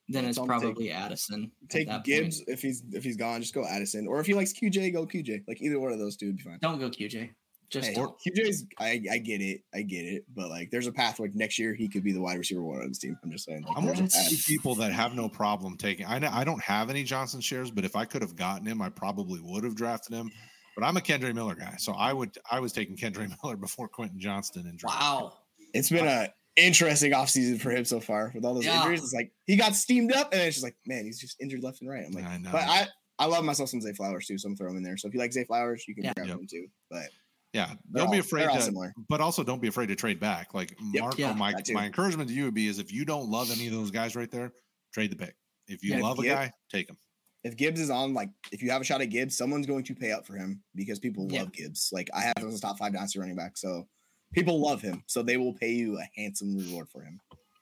Then 0.09 0.25
it's 0.25 0.37
probably 0.37 0.87
take, 0.87 0.95
Addison. 0.95 1.51
Take 1.69 1.87
Gibbs 2.03 2.39
point. 2.39 2.49
if 2.49 2.61
he's 2.61 2.83
if 2.91 3.03
he's 3.03 3.15
gone. 3.15 3.39
Just 3.39 3.53
go 3.53 3.65
Addison, 3.65 4.07
or 4.07 4.19
if 4.19 4.25
he 4.25 4.33
likes 4.33 4.51
QJ, 4.51 4.91
go 4.91 5.05
QJ. 5.05 5.43
Like 5.47 5.61
either 5.61 5.79
one 5.79 5.93
of 5.93 5.99
those 5.99 6.17
two 6.17 6.27
would 6.27 6.37
be 6.37 6.43
fine. 6.43 6.59
Don't 6.61 6.79
go 6.79 6.89
QJ. 6.89 7.29
Just 7.69 7.89
hey, 7.89 7.95
QJ's. 7.95 8.65
I 8.79 9.01
I 9.11 9.17
get 9.19 9.41
it. 9.41 9.61
I 9.73 9.81
get 9.83 10.05
it. 10.05 10.25
But 10.33 10.49
like, 10.49 10.71
there's 10.71 10.87
a 10.87 10.91
path. 10.91 11.19
Like 11.19 11.35
next 11.35 11.59
year, 11.59 11.73
he 11.73 11.87
could 11.87 12.03
be 12.03 12.11
the 12.11 12.21
wide 12.21 12.37
receiver 12.37 12.63
one 12.63 12.81
on 12.81 12.87
this 12.87 12.97
team. 12.97 13.17
I'm 13.23 13.31
just 13.31 13.45
saying. 13.45 13.63
Like, 13.63 13.77
I'm 13.77 13.85
one 13.85 14.01
of 14.01 14.11
people 14.47 14.75
that 14.75 14.91
have 14.91 15.15
no 15.15 15.29
problem 15.29 15.77
taking. 15.77 16.05
I 16.05 16.19
know 16.19 16.29
I 16.31 16.43
don't 16.43 16.61
have 16.61 16.89
any 16.89 17.03
Johnson 17.03 17.41
shares, 17.41 17.69
but 17.69 17.85
if 17.85 17.95
I 17.95 18.05
could 18.05 18.21
have 18.21 18.35
gotten 18.35 18.65
him, 18.65 18.81
I 18.81 18.89
probably 18.89 19.39
would 19.41 19.63
have 19.63 19.75
drafted 19.75 20.15
him. 20.15 20.31
But 20.75 20.83
I'm 20.83 20.97
a 20.97 21.01
Kendre 21.01 21.33
Miller 21.33 21.55
guy, 21.55 21.75
so 21.77 21.93
I 21.93 22.13
would 22.13 22.37
I 22.49 22.59
was 22.59 22.71
taking 22.71 22.95
Kendre 22.95 23.29
Miller 23.43 23.57
before 23.57 23.87
Quentin 23.87 24.19
Johnston 24.19 24.65
and 24.65 24.79
wow, 24.83 25.33
it's 25.73 25.89
been 25.89 26.07
a 26.07 26.33
interesting 26.55 27.11
offseason 27.11 27.59
for 27.59 27.71
him 27.71 27.85
so 27.85 27.99
far 27.99 28.31
with 28.33 28.45
all 28.45 28.53
those 28.53 28.65
yeah. 28.65 28.81
injuries. 28.81 29.03
It's 29.03 29.13
like 29.13 29.31
he 29.45 29.55
got 29.55 29.75
steamed 29.75 30.13
up, 30.13 30.33
and 30.33 30.41
it's 30.41 30.55
just 30.55 30.63
like 30.63 30.75
man, 30.87 31.05
he's 31.05 31.19
just 31.19 31.39
injured 31.41 31.63
left 31.63 31.81
and 31.81 31.89
right. 31.89 32.05
I'm 32.05 32.13
like, 32.13 32.25
I 32.25 32.39
but 32.51 32.61
I 32.61 32.87
I 33.19 33.25
love 33.25 33.43
myself 33.43 33.69
some 33.69 33.81
Zay 33.81 33.93
Flowers 33.93 34.25
too, 34.25 34.37
so 34.37 34.47
I'm 34.47 34.55
throwing 34.55 34.73
him 34.73 34.77
in 34.77 34.83
there. 34.83 34.97
So 34.97 35.07
if 35.07 35.13
you 35.13 35.19
like 35.19 35.33
Zay 35.33 35.43
Flowers, 35.43 35.83
you 35.87 35.93
can 35.93 36.05
yeah. 36.05 36.13
grab 36.15 36.27
yep. 36.27 36.39
him 36.39 36.47
too. 36.49 36.67
But 36.89 37.09
yeah, 37.53 37.73
don't 37.91 38.07
all, 38.07 38.11
be 38.11 38.19
afraid 38.19 38.49
to, 38.49 38.91
but 39.09 39.21
also 39.21 39.43
don't 39.43 39.61
be 39.61 39.67
afraid 39.67 39.87
to 39.87 39.95
trade 39.95 40.19
back. 40.19 40.53
Like 40.53 40.75
yep. 40.93 41.03
Marco, 41.03 41.17
yeah, 41.17 41.33
my 41.33 41.53
my 41.73 41.85
encouragement 41.85 42.29
to 42.29 42.35
you 42.35 42.45
would 42.45 42.53
be 42.53 42.67
is 42.67 42.79
if 42.79 42.91
you 42.91 43.05
don't 43.05 43.29
love 43.29 43.51
any 43.51 43.67
of 43.67 43.73
those 43.73 43.91
guys 43.91 44.15
right 44.15 44.29
there, 44.29 44.53
trade 44.93 45.11
the 45.11 45.15
pick. 45.15 45.35
If 45.67 45.83
you 45.83 46.01
love 46.01 46.19
a 46.19 46.23
guy, 46.23 46.51
take 46.71 46.89
him 46.89 46.97
if 47.43 47.55
Gibbs 47.55 47.79
is 47.79 47.89
on, 47.89 48.13
like 48.13 48.29
if 48.51 48.61
you 48.61 48.69
have 48.71 48.81
a 48.81 48.85
shot 48.85 49.01
at 49.01 49.09
Gibbs, 49.09 49.37
someone's 49.37 49.65
going 49.65 49.83
to 49.85 49.95
pay 49.95 50.11
up 50.11 50.25
for 50.25 50.35
him 50.35 50.61
because 50.75 50.99
people 50.99 51.27
yeah. 51.29 51.41
love 51.41 51.53
Gibbs. 51.53 51.89
Like 51.91 52.09
I 52.13 52.21
have 52.21 52.37
him 52.37 52.49
as 52.49 52.57
a 52.57 52.61
top 52.61 52.77
five 52.77 52.93
dynasty 52.93 53.19
running 53.19 53.35
back, 53.35 53.57
so 53.57 53.87
people 54.33 54.59
love 54.59 54.81
him, 54.81 55.03
so 55.07 55.21
they 55.21 55.37
will 55.37 55.53
pay 55.53 55.71
you 55.71 55.97
a 55.99 56.09
handsome 56.15 56.57
reward 56.57 56.89
for 56.89 57.01
him. 57.01 57.19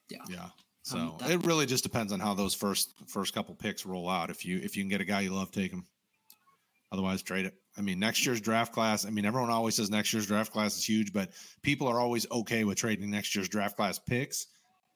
Yeah, 0.10 0.20
yeah. 0.30 0.50
So 0.82 0.98
um, 0.98 1.32
it 1.32 1.46
really 1.46 1.66
just 1.66 1.84
depends 1.84 2.12
on 2.12 2.20
how 2.20 2.34
those 2.34 2.56
first 2.56 2.94
first 3.08 3.34
couple 3.34 3.54
picks 3.54 3.86
roll 3.86 4.10
out. 4.10 4.30
If 4.30 4.46
you 4.46 4.58
if 4.58 4.76
you 4.76 4.84
can 4.84 4.90
get 4.90 5.02
a 5.02 5.06
guy 5.06 5.22
you 5.22 5.34
love, 5.34 5.52
take 5.52 5.72
him. 5.72 5.86
Otherwise, 6.92 7.22
trade 7.22 7.46
it. 7.46 7.54
I 7.78 7.82
mean, 7.82 8.00
next 8.00 8.26
year's 8.26 8.42
draft 8.42 8.74
class. 8.74 9.06
I 9.06 9.10
mean, 9.10 9.26
everyone 9.26 9.50
always 9.50 9.76
says 9.76 9.90
next 9.90 10.12
year's 10.14 10.26
draft 10.26 10.52
class 10.52 10.78
is 10.78 10.84
huge, 10.84 11.14
but 11.14 11.32
people 11.62 11.88
are 11.88 12.00
always 12.00 12.30
okay 12.32 12.64
with 12.64 12.78
trading 12.78 13.12
next 13.12 13.36
year's 13.36 13.50
draft 13.50 13.78
class 13.78 14.00
picks 14.00 14.48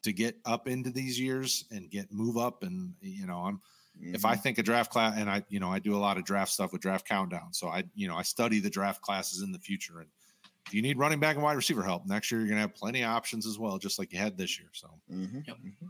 to 0.03 0.11
get 0.11 0.35
up 0.45 0.67
into 0.67 0.89
these 0.89 1.19
years 1.19 1.65
and 1.71 1.89
get 1.89 2.11
move 2.11 2.37
up. 2.37 2.63
And 2.63 2.93
you 3.01 3.27
know, 3.27 3.37
I'm 3.37 3.61
Mm-hmm. 3.99 4.15
If 4.15 4.25
I 4.25 4.33
mm-hmm. 4.33 4.41
think 4.41 4.57
a 4.57 4.63
draft 4.63 4.91
class, 4.91 5.15
and 5.17 5.29
I, 5.29 5.43
you 5.49 5.59
know, 5.59 5.69
I 5.69 5.79
do 5.79 5.95
a 5.95 5.99
lot 5.99 6.17
of 6.17 6.23
draft 6.23 6.51
stuff 6.51 6.71
with 6.71 6.81
draft 6.81 7.07
countdown, 7.07 7.53
so 7.53 7.67
I, 7.67 7.83
you 7.95 8.07
know, 8.07 8.15
I 8.15 8.23
study 8.23 8.59
the 8.59 8.69
draft 8.69 9.01
classes 9.01 9.41
in 9.41 9.51
the 9.51 9.59
future. 9.59 9.99
And 9.99 10.07
if 10.65 10.73
you 10.73 10.81
need 10.81 10.97
running 10.97 11.19
back 11.19 11.35
and 11.35 11.43
wide 11.43 11.55
receiver 11.55 11.83
help 11.83 12.05
next 12.05 12.31
year, 12.31 12.39
you're 12.39 12.49
gonna 12.49 12.61
have 12.61 12.73
plenty 12.73 13.03
of 13.03 13.09
options 13.09 13.45
as 13.45 13.59
well, 13.59 13.77
just 13.77 13.99
like 13.99 14.11
you 14.11 14.19
had 14.19 14.37
this 14.37 14.59
year. 14.59 14.69
So. 14.73 14.87
Mm-hmm. 15.11 15.39
Yep. 15.45 15.57
Mm-hmm. 15.57 15.85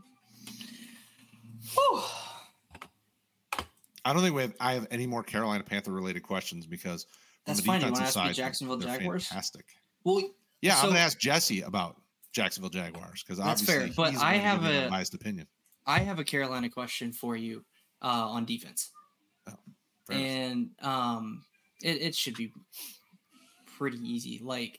I 4.04 4.12
don't 4.12 4.22
think 4.22 4.34
we 4.34 4.42
have. 4.42 4.54
I 4.60 4.74
have 4.74 4.86
any 4.90 5.06
more 5.06 5.22
Carolina 5.22 5.62
Panther 5.62 5.92
related 5.92 6.22
questions 6.22 6.66
because 6.66 7.06
that's 7.46 7.60
fine. 7.60 7.80
You 7.80 7.86
want 7.86 7.96
to 7.96 8.02
ask 8.02 8.14
side, 8.14 8.28
me 8.28 8.34
Jacksonville 8.34 8.78
Jaguars? 8.78 9.26
Fantastic. 9.26 9.66
Well, 10.04 10.22
yeah, 10.60 10.74
so, 10.74 10.82
I'm 10.82 10.84
going 10.86 10.96
to 10.96 11.00
ask 11.00 11.18
Jesse 11.18 11.62
about 11.62 11.96
Jacksonville 12.32 12.70
Jaguars 12.70 13.22
because 13.22 13.38
obviously 13.38 13.74
fair, 13.74 13.88
but 13.96 14.16
I 14.16 14.34
have 14.34 14.64
a 14.64 14.88
biased 14.88 15.14
opinion. 15.14 15.46
I 15.86 16.00
have 16.00 16.18
a 16.18 16.24
Carolina 16.24 16.68
question 16.68 17.12
for 17.12 17.36
you 17.36 17.64
uh, 18.00 18.28
on 18.28 18.44
defense. 18.44 18.90
Oh, 19.48 19.54
and 20.10 20.70
um, 20.82 21.44
it, 21.82 22.00
it 22.00 22.14
should 22.14 22.34
be 22.34 22.52
pretty 23.76 23.98
easy. 23.98 24.40
Like, 24.42 24.78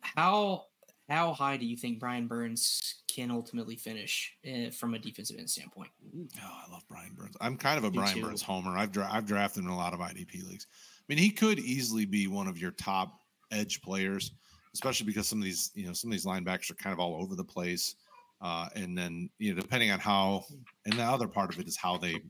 how 0.00 0.64
how 1.08 1.32
high 1.32 1.56
do 1.56 1.66
you 1.66 1.76
think 1.76 2.00
Brian 2.00 2.26
Burns 2.26 3.02
can 3.16 3.30
ultimately 3.30 3.76
finish 3.76 4.34
uh, 4.46 4.70
from 4.70 4.94
a 4.94 4.98
defensive 4.98 5.38
end 5.38 5.48
standpoint? 5.48 5.88
Oh, 6.14 6.62
I 6.68 6.70
love 6.70 6.82
Brian 6.88 7.14
Burns. 7.16 7.36
I'm 7.40 7.56
kind 7.56 7.78
of 7.78 7.84
a 7.84 7.90
Me 7.90 7.98
Brian 7.98 8.14
too. 8.14 8.22
Burns 8.22 8.42
homer. 8.42 8.76
I've 8.76 8.92
dra- 8.92 9.08
I've 9.10 9.24
drafted 9.24 9.64
in 9.64 9.70
a 9.70 9.76
lot 9.76 9.94
of 9.94 10.00
IDP 10.00 10.46
leagues. 10.46 10.66
I 11.00 11.04
mean, 11.08 11.18
he 11.18 11.30
could 11.30 11.58
easily 11.58 12.04
be 12.04 12.26
one 12.26 12.46
of 12.46 12.58
your 12.58 12.72
top 12.72 13.20
edge 13.50 13.80
players, 13.80 14.32
especially 14.74 15.06
because 15.06 15.26
some 15.26 15.38
of 15.38 15.44
these 15.44 15.70
you 15.74 15.86
know 15.86 15.94
some 15.94 16.10
of 16.10 16.12
these 16.12 16.26
linebackers 16.26 16.70
are 16.70 16.74
kind 16.74 16.92
of 16.92 17.00
all 17.00 17.20
over 17.20 17.34
the 17.34 17.44
place. 17.44 17.96
Uh, 18.42 18.68
and 18.74 18.96
then, 18.96 19.30
you 19.38 19.54
know, 19.54 19.58
depending 19.58 19.90
on 19.90 19.98
how, 19.98 20.44
and 20.84 20.98
the 20.98 21.02
other 21.02 21.26
part 21.26 21.50
of 21.50 21.58
it 21.58 21.66
is 21.66 21.74
how 21.74 21.96
they 21.96 22.20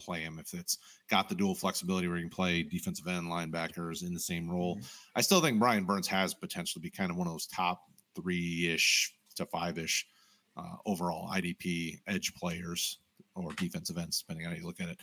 play 0.00 0.20
him. 0.20 0.38
If 0.38 0.54
it's 0.54 0.78
got 1.10 1.28
the 1.28 1.34
dual 1.34 1.54
flexibility 1.54 2.08
where 2.08 2.16
you 2.16 2.22
can 2.22 2.30
play 2.30 2.62
defensive 2.62 3.06
end 3.06 3.26
linebackers 3.26 4.02
in 4.02 4.14
the 4.14 4.20
same 4.20 4.50
role, 4.50 4.76
mm-hmm. 4.76 4.86
I 5.14 5.20
still 5.20 5.42
think 5.42 5.58
Brian 5.58 5.84
Burns 5.84 6.08
has 6.08 6.32
potential 6.32 6.80
to 6.80 6.82
be 6.82 6.88
kind 6.88 7.10
of 7.10 7.18
one 7.18 7.26
of 7.26 7.34
those 7.34 7.46
top 7.46 7.82
three 8.16 8.72
ish 8.72 9.12
to 9.36 9.46
five 9.46 9.78
ish 9.78 10.06
uh, 10.56 10.76
overall 10.86 11.28
IDP 11.30 12.00
edge 12.06 12.34
players 12.34 12.98
or 13.34 13.52
defensive 13.54 13.98
ends, 13.98 14.20
depending 14.20 14.46
on 14.46 14.52
how 14.52 14.58
you 14.58 14.66
look 14.66 14.80
at 14.80 14.88
it. 14.88 14.98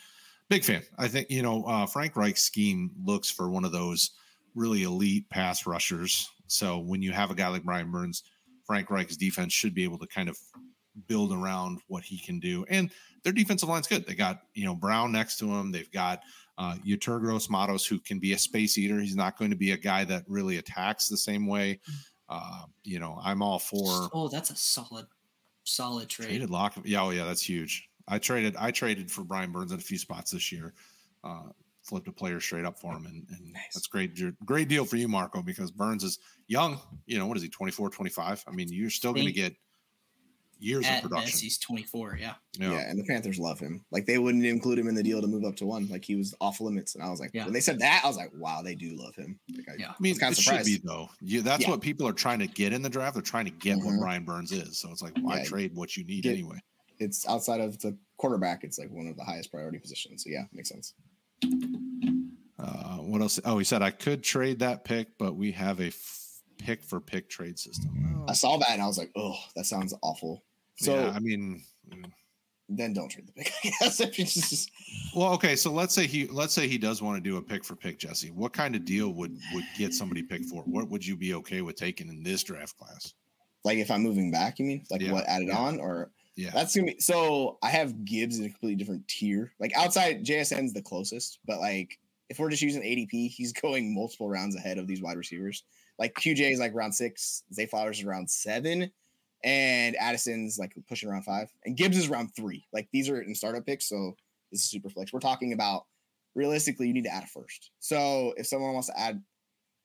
Big 0.49 0.63
fan. 0.63 0.81
I 0.97 1.07
think, 1.07 1.29
you 1.29 1.41
know, 1.41 1.63
uh, 1.65 1.85
Frank 1.85 2.15
Reich's 2.15 2.43
scheme 2.43 2.91
looks 3.03 3.29
for 3.29 3.49
one 3.49 3.65
of 3.65 3.71
those 3.71 4.11
really 4.55 4.83
elite 4.83 5.29
pass 5.29 5.65
rushers. 5.65 6.29
So 6.47 6.79
when 6.79 7.01
you 7.01 7.11
have 7.11 7.31
a 7.31 7.35
guy 7.35 7.47
like 7.47 7.63
Brian 7.63 7.91
Burns, 7.91 8.23
Frank 8.65 8.89
Reich's 8.89 9.17
defense 9.17 9.53
should 9.53 9.73
be 9.73 9.83
able 9.83 9.99
to 9.99 10.07
kind 10.07 10.29
of 10.29 10.37
build 11.07 11.31
around 11.31 11.79
what 11.87 12.03
he 12.03 12.19
can 12.19 12.39
do. 12.39 12.65
And 12.69 12.91
their 13.23 13.33
defensive 13.33 13.69
line's 13.69 13.87
good. 13.87 14.05
They 14.05 14.15
got, 14.15 14.41
you 14.53 14.65
know, 14.65 14.75
Brown 14.75 15.11
next 15.11 15.37
to 15.39 15.45
him. 15.45 15.71
They've 15.71 15.91
got 15.91 16.21
uh, 16.57 16.75
Yetur 16.85 17.19
Gross-Matos, 17.19 17.85
who 17.85 17.99
can 17.99 18.19
be 18.19 18.33
a 18.33 18.37
space 18.37 18.77
eater. 18.77 18.99
He's 18.99 19.15
not 19.15 19.37
going 19.37 19.51
to 19.51 19.57
be 19.57 19.71
a 19.71 19.77
guy 19.77 20.03
that 20.05 20.23
really 20.27 20.57
attacks 20.57 21.07
the 21.07 21.17
same 21.17 21.47
way. 21.47 21.79
Uh, 22.27 22.63
you 22.83 22.99
know, 22.99 23.19
I'm 23.23 23.41
all 23.41 23.59
for. 23.59 24.09
Oh, 24.13 24.27
that's 24.27 24.51
a 24.51 24.55
solid, 24.55 25.05
solid 25.69 26.09
trade. 26.09 26.27
Traded 26.27 26.49
lock. 26.49 26.75
Yeah, 26.83 27.03
oh 27.03 27.09
yeah, 27.11 27.25
that's 27.25 27.47
huge. 27.47 27.89
I 28.07 28.19
traded. 28.19 28.55
I 28.57 28.71
traded 28.71 29.11
for 29.11 29.23
Brian 29.23 29.51
Burns 29.51 29.71
in 29.71 29.77
a 29.77 29.81
few 29.81 29.97
spots 29.97 30.31
this 30.31 30.51
year. 30.51 30.73
Uh, 31.23 31.49
flipped 31.83 32.07
a 32.07 32.11
player 32.11 32.39
straight 32.39 32.65
up 32.65 32.79
for 32.79 32.93
him. 32.93 33.05
And, 33.05 33.25
and 33.29 33.53
nice. 33.53 33.73
that's 33.73 33.87
great. 33.87 34.17
Great 34.45 34.67
deal 34.67 34.85
for 34.85 34.97
you, 34.97 35.07
Marco, 35.07 35.41
because 35.41 35.71
Burns 35.71 36.03
is 36.03 36.19
young. 36.47 36.79
You 37.07 37.17
know, 37.17 37.25
what 37.25 37.35
is 37.35 37.43
he, 37.43 37.49
24, 37.49 37.89
25? 37.89 38.43
I 38.47 38.51
mean, 38.51 38.69
you're 38.71 38.89
still 38.89 39.13
going 39.13 39.25
to 39.25 39.31
get 39.31 39.55
years 40.59 40.85
At 40.85 40.97
of 40.97 41.09
production. 41.09 41.31
best, 41.31 41.41
he's 41.41 41.57
24. 41.57 42.17
Yeah. 42.19 42.33
Yeah. 42.57 42.71
Yeah. 42.71 42.89
and 42.89 42.99
the 42.99 43.03
Panthers 43.05 43.39
love 43.39 43.59
him. 43.59 43.83
Like 43.91 44.05
they 44.05 44.17
wouldn't 44.17 44.45
include 44.45 44.77
him 44.79 44.87
in 44.87 44.95
the 44.95 45.03
deal 45.03 45.21
to 45.21 45.27
move 45.27 45.45
up 45.45 45.55
to 45.57 45.65
one. 45.65 45.87
Like 45.87 46.03
he 46.03 46.15
was 46.15 46.35
off 46.41 46.59
limits, 46.61 46.95
and 46.95 47.03
I 47.03 47.09
was 47.09 47.19
like, 47.19 47.31
Yeah. 47.33 47.45
when 47.45 47.53
they 47.53 47.59
said 47.61 47.79
that, 47.79 48.01
I 48.03 48.07
was 48.07 48.17
like, 48.17 48.31
wow, 48.35 48.61
they 48.61 48.75
do 48.75 48.95
love 48.95 49.15
him. 49.15 49.39
Like, 49.55 49.69
I, 49.69 49.73
Yeah. 49.79 49.89
I 49.91 49.95
mean, 49.99 50.11
was 50.11 50.19
kinda 50.19 50.31
it 50.33 50.41
should 50.41 50.65
be 50.65 50.79
though. 50.83 51.09
Yeah, 51.21 51.41
that's 51.41 51.63
Yeah. 51.63 51.69
what 51.71 51.81
people 51.81 52.07
are 52.07 52.13
trying 52.13 52.39
to 52.39 52.47
get 52.47 52.73
in 52.73 52.81
the 52.81 52.89
draft. 52.89 53.13
They're 53.15 53.21
trying 53.23 53.45
to 53.45 53.51
get 53.51 53.77
what 53.77 53.93
Mhm. 53.95 53.99
Brian 53.99 54.25
Burns 54.25 54.51
is. 54.51 54.77
So 54.79 54.91
it's 54.91 55.01
like, 55.01 55.13
why 55.21 55.37
Yeah. 55.39 55.43
trade 55.45 55.75
what 55.75 55.95
you 55.97 56.03
need 56.03 56.23
Get- 56.23 56.33
anyway? 56.33 56.59
It's 56.99 57.25
outside 57.27 57.61
of 57.61 57.79
the 57.79 57.97
quarterback. 58.17 58.65
It's 58.65 58.77
like 58.77 58.91
one 58.91 59.07
of 59.07 59.15
the 59.15 59.23
highest 59.23 59.51
priority 59.51 59.79
positions. 59.79 60.23
So 60.25 60.29
yeah, 60.29 60.43
makes 60.51 60.67
sense. 60.69 60.93
Uh, 62.57 62.97
what 62.97 63.21
else? 63.21 63.39
Oh, 63.45 63.57
he 63.57 63.63
said 63.63 63.81
I 63.81 63.91
could 63.91 64.21
trade 64.23 64.59
that 64.59 64.83
pick, 64.83 65.17
but 65.17 65.35
we 65.37 65.53
have 65.53 65.79
a 65.79 65.87
f- 65.87 66.41
pick 66.57 66.83
for 66.83 66.99
pick 66.99 67.29
trade 67.29 67.57
system. 67.57 68.25
I 68.27 68.33
saw 68.33 68.57
that 68.57 68.71
and 68.71 68.81
I 68.81 68.85
was 68.87 68.97
like, 68.97 69.11
oh, 69.15 69.35
that 69.55 69.65
sounds 69.65 69.93
awful. 70.03 70.43
So 70.79 70.95
yeah, 70.95 71.11
I 71.15 71.19
mean, 71.19 71.63
mm. 71.89 72.11
then 72.69 72.93
don't 72.93 73.09
trade 73.09 73.27
the 73.27 73.33
pick. 73.33 73.51
I 73.63 73.71
guess 73.81 73.99
if 73.99 74.17
you 74.17 74.25
just 74.25 74.71
well, 75.15 75.33
okay. 75.33 75.55
So 75.55 75.71
let's 75.71 75.93
say 75.93 76.07
he 76.07 76.27
let's 76.27 76.53
say 76.53 76.67
he 76.67 76.77
does 76.77 77.01
want 77.01 77.21
to 77.21 77.29
do 77.29 77.37
a 77.37 77.41
pick 77.41 77.63
for 77.63 77.75
pick, 77.75 77.99
Jesse. 77.99 78.31
What 78.31 78.53
kind 78.53 78.75
of 78.75 78.85
deal 78.85 79.13
would 79.13 79.37
would 79.53 79.65
get 79.77 79.93
somebody 79.93 80.23
pick 80.23 80.45
for? 80.45 80.63
What 80.63 80.89
would 80.89 81.05
you 81.05 81.15
be 81.15 81.33
okay 81.35 81.61
with 81.61 81.75
taking 81.75 82.09
in 82.09 82.23
this 82.23 82.43
draft 82.43 82.77
class? 82.77 83.13
like 83.63 83.77
if 83.77 83.91
I'm 83.91 84.01
moving 84.01 84.31
back, 84.31 84.59
you 84.59 84.65
mean 84.65 84.83
like 84.89 85.01
Yeah, 85.01 85.11
what 85.11 85.25
added 85.27 85.49
yeah. 85.49 85.57
on 85.57 85.79
or 85.79 86.11
Yeah, 86.35 86.51
that's 86.53 86.75
gonna 86.75 86.87
be 86.87 86.99
so 86.99 87.57
I 87.61 87.69
have 87.69 88.05
Gibbs 88.05 88.39
in 88.39 88.45
a 88.45 88.49
completely 88.49 88.75
different 88.75 89.07
tier. 89.07 89.51
Like 89.59 89.75
outside 89.75 90.25
JSN's 90.25 90.73
the 90.73 90.81
closest, 90.81 91.39
but 91.45 91.59
like 91.59 91.99
if 92.29 92.39
we're 92.39 92.49
just 92.49 92.61
using 92.61 92.81
ADP, 92.81 93.29
he's 93.29 93.53
going 93.61 93.93
multiple 93.93 94.29
rounds 94.29 94.55
ahead 94.55 94.77
of 94.77 94.87
these 94.87 95.01
wide 95.01 95.17
receivers. 95.17 95.63
Like 95.97 96.13
QJ 96.15 96.51
is 96.51 96.59
like 96.59 96.73
round 96.73 96.95
six, 96.95 97.43
Zay 97.53 97.65
Flowers 97.65 97.99
is 97.99 98.05
round 98.05 98.29
seven, 98.29 98.89
and 99.43 99.95
Addison's 99.95 100.57
like 100.57 100.73
pushing 100.87 101.09
around 101.09 101.23
five, 101.23 101.49
and 101.65 101.77
Gibbs 101.77 101.97
is 101.97 102.09
round 102.09 102.35
three. 102.35 102.65
Like 102.73 102.89
these 102.91 103.09
are 103.09 103.21
in 103.21 103.35
startup 103.35 103.65
picks, 103.65 103.87
so 103.87 104.15
this 104.51 104.61
is 104.61 104.69
super 104.69 104.89
flex. 104.89 105.13
We're 105.13 105.19
talking 105.19 105.53
about 105.53 105.85
realistically, 106.35 106.87
you 106.87 106.93
need 106.93 107.05
to 107.05 107.13
add 107.13 107.23
a 107.23 107.27
first. 107.27 107.71
So 107.79 108.33
if 108.37 108.47
someone 108.47 108.73
wants 108.73 108.87
to 108.87 108.99
add 108.99 109.21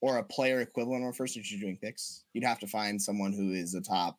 or 0.00 0.18
a 0.18 0.24
player 0.24 0.60
equivalent 0.60 1.04
on 1.04 1.12
first, 1.12 1.36
if 1.36 1.50
you're 1.50 1.60
doing 1.60 1.78
picks, 1.82 2.24
you'd 2.32 2.44
have 2.44 2.58
to 2.58 2.66
find 2.66 3.00
someone 3.00 3.32
who 3.32 3.52
is 3.52 3.74
a 3.74 3.80
top 3.80 4.18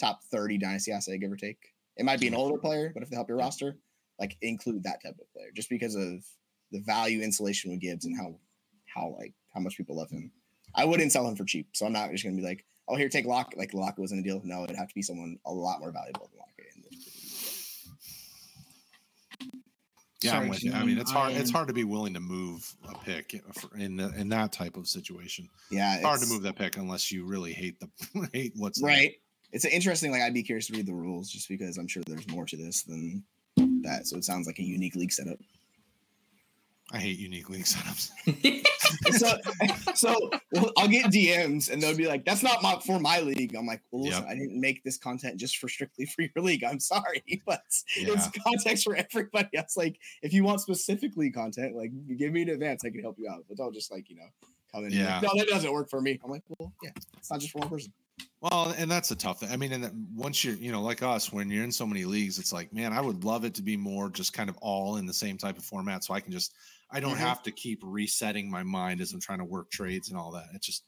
top 0.00 0.20
30 0.32 0.58
dynasty 0.58 0.92
asset, 0.92 1.20
give 1.20 1.30
or 1.30 1.36
take. 1.36 1.58
It 1.96 2.04
might 2.04 2.20
be 2.20 2.28
an 2.28 2.34
older 2.34 2.58
player, 2.58 2.90
but 2.94 3.02
if 3.02 3.10
they 3.10 3.16
help 3.16 3.28
your 3.28 3.38
roster, 3.38 3.76
like 4.18 4.36
include 4.40 4.82
that 4.84 5.02
type 5.02 5.16
of 5.20 5.32
player 5.32 5.50
just 5.54 5.68
because 5.68 5.94
of 5.94 6.24
the 6.72 6.80
value 6.80 7.20
insulation 7.22 7.70
with 7.70 7.80
Gibbs 7.80 8.06
and 8.06 8.16
how 8.16 8.38
how 8.86 9.14
like 9.18 9.34
how 9.54 9.60
much 9.60 9.76
people 9.76 9.96
love 9.96 10.10
him. 10.10 10.32
I 10.74 10.84
wouldn't 10.84 11.12
sell 11.12 11.26
him 11.26 11.36
for 11.36 11.44
cheap. 11.44 11.68
So 11.72 11.86
I'm 11.86 11.92
not 11.92 12.10
just 12.10 12.24
gonna 12.24 12.36
be 12.36 12.42
like, 12.42 12.64
oh 12.88 12.96
here, 12.96 13.08
take 13.08 13.26
Lock 13.26 13.54
like 13.56 13.74
Lock 13.74 13.98
wasn't 13.98 14.20
a 14.20 14.22
deal. 14.22 14.40
No, 14.44 14.64
it'd 14.64 14.76
have 14.76 14.88
to 14.88 14.94
be 14.94 15.02
someone 15.02 15.38
a 15.46 15.52
lot 15.52 15.80
more 15.80 15.90
valuable 15.92 16.28
than 16.30 16.38
Lock 16.38 16.50
yeah. 20.22 20.32
Sorry, 20.32 20.42
I'm 20.44 20.50
with 20.50 20.64
you. 20.64 20.72
I 20.72 20.84
mean, 20.84 20.98
it's 20.98 21.10
hard. 21.10 21.32
I 21.32 21.36
It's 21.36 21.50
hard 21.50 21.68
to 21.68 21.74
be 21.74 21.84
willing 21.84 22.14
to 22.14 22.20
move 22.20 22.74
a 22.88 22.94
pick 22.98 23.42
for- 23.54 23.74
in 23.76 23.96
the, 23.96 24.12
in 24.18 24.28
that 24.30 24.52
type 24.52 24.76
of 24.76 24.86
situation. 24.86 25.48
Yeah, 25.70 25.94
It's 25.96 26.04
hard 26.04 26.20
to 26.20 26.26
move 26.26 26.42
that 26.42 26.56
pick 26.56 26.76
unless 26.76 27.10
you 27.10 27.24
really 27.24 27.52
hate 27.52 27.80
the 27.80 28.28
hate 28.32 28.52
what's 28.56 28.80
there. 28.80 28.88
Right. 28.88 29.14
It's 29.52 29.64
an 29.64 29.70
interesting. 29.70 30.10
Like 30.12 30.22
I'd 30.22 30.34
be 30.34 30.42
curious 30.42 30.66
to 30.66 30.74
read 30.74 30.86
the 30.86 30.94
rules 30.94 31.30
just 31.30 31.48
because 31.48 31.78
I'm 31.78 31.88
sure 31.88 32.02
there's 32.06 32.28
more 32.28 32.44
to 32.46 32.56
this 32.56 32.82
than 32.82 33.24
that. 33.82 34.06
So 34.06 34.16
it 34.16 34.24
sounds 34.24 34.46
like 34.46 34.58
a 34.58 34.62
unique 34.62 34.94
league 34.94 35.12
setup. 35.12 35.38
I 36.92 36.98
hate 36.98 37.18
unique 37.20 37.48
league 37.48 37.64
setups. 37.64 38.10
so, 39.16 39.36
so 39.94 40.30
well, 40.52 40.72
I'll 40.76 40.88
get 40.88 41.06
DMs 41.06 41.70
and 41.70 41.80
they'll 41.80 41.96
be 41.96 42.08
like, 42.08 42.24
"That's 42.24 42.42
not 42.42 42.62
my 42.62 42.78
for 42.84 42.98
my 42.98 43.20
league." 43.20 43.54
I'm 43.54 43.66
like, 43.66 43.80
"Well, 43.92 44.02
listen, 44.02 44.22
Yep. 44.24 44.30
I 44.30 44.34
didn't 44.34 44.60
make 44.60 44.82
this 44.82 44.96
content 44.96 45.36
just 45.38 45.58
for 45.58 45.68
strictly 45.68 46.06
for 46.06 46.22
your 46.22 46.44
league. 46.44 46.64
I'm 46.64 46.80
sorry, 46.80 47.22
but 47.46 47.62
Yeah. 47.96 48.14
it's 48.14 48.28
context 48.44 48.84
for 48.84 48.96
everybody 48.96 49.56
else. 49.56 49.76
Like, 49.76 49.98
if 50.22 50.32
you 50.32 50.42
want 50.42 50.60
specifically 50.62 51.30
content, 51.30 51.76
like, 51.76 51.92
give 52.16 52.32
me 52.32 52.42
an 52.42 52.48
advance, 52.50 52.84
I 52.84 52.90
can 52.90 53.00
help 53.02 53.16
you 53.18 53.28
out. 53.30 53.44
But 53.48 53.56
don't 53.56 53.72
just 53.74 53.92
like 53.92 54.10
you 54.10 54.16
know 54.16 54.26
come 54.72 54.84
in. 54.84 54.90
be 54.90 54.96
like, 55.02 55.22
Yeah. 55.22 55.28
no, 55.32 55.38
that 55.38 55.48
doesn't 55.48 55.72
work 55.72 55.90
for 55.90 56.00
me. 56.00 56.18
I'm 56.24 56.30
like, 56.30 56.42
well, 56.58 56.72
yeah, 56.82 56.90
it's 57.18 57.30
not 57.30 57.38
just 57.40 57.52
for 57.52 57.58
one 57.60 57.68
person. 57.68 57.92
Well, 58.40 58.74
and 58.76 58.90
that's 58.90 59.10
a 59.12 59.16
tough 59.16 59.40
thing. 59.40 59.50
I 59.50 59.56
mean, 59.56 59.72
and 59.72 59.84
that- 59.84 59.94
once 60.14 60.44
you're, 60.44 60.54
you 60.56 60.72
know, 60.72 60.82
like 60.82 61.02
us, 61.02 61.32
when 61.32 61.50
you're 61.50 61.64
in 61.64 61.72
so 61.72 61.86
many 61.86 62.04
leagues, 62.04 62.38
it's 62.38 62.52
like, 62.52 62.72
man, 62.72 62.92
I 62.92 63.00
would 63.00 63.22
love 63.24 63.44
it 63.44 63.54
to 63.54 63.62
be 63.62 63.76
more 63.76 64.10
just 64.10 64.32
kind 64.32 64.48
of 64.50 64.56
all 64.60 64.96
in 64.96 65.06
the 65.06 65.12
same 65.14 65.38
type 65.38 65.56
of 65.56 65.64
format, 65.64 66.04
so 66.04 66.14
I 66.14 66.20
can 66.20 66.32
just, 66.32 66.54
I 66.92 67.00
don't 67.00 67.14
Mhm. 67.16 67.18
have 67.18 67.42
to 67.44 67.50
keep 67.52 67.80
resetting 67.82 68.50
my 68.50 68.62
mind 68.62 69.00
as 69.00 69.12
I'm 69.12 69.20
trying 69.20 69.38
to 69.38 69.44
work 69.44 69.70
trades 69.70 70.08
and 70.10 70.18
all 70.18 70.32
that. 70.32 70.46
It's 70.54 70.66
just 70.66 70.84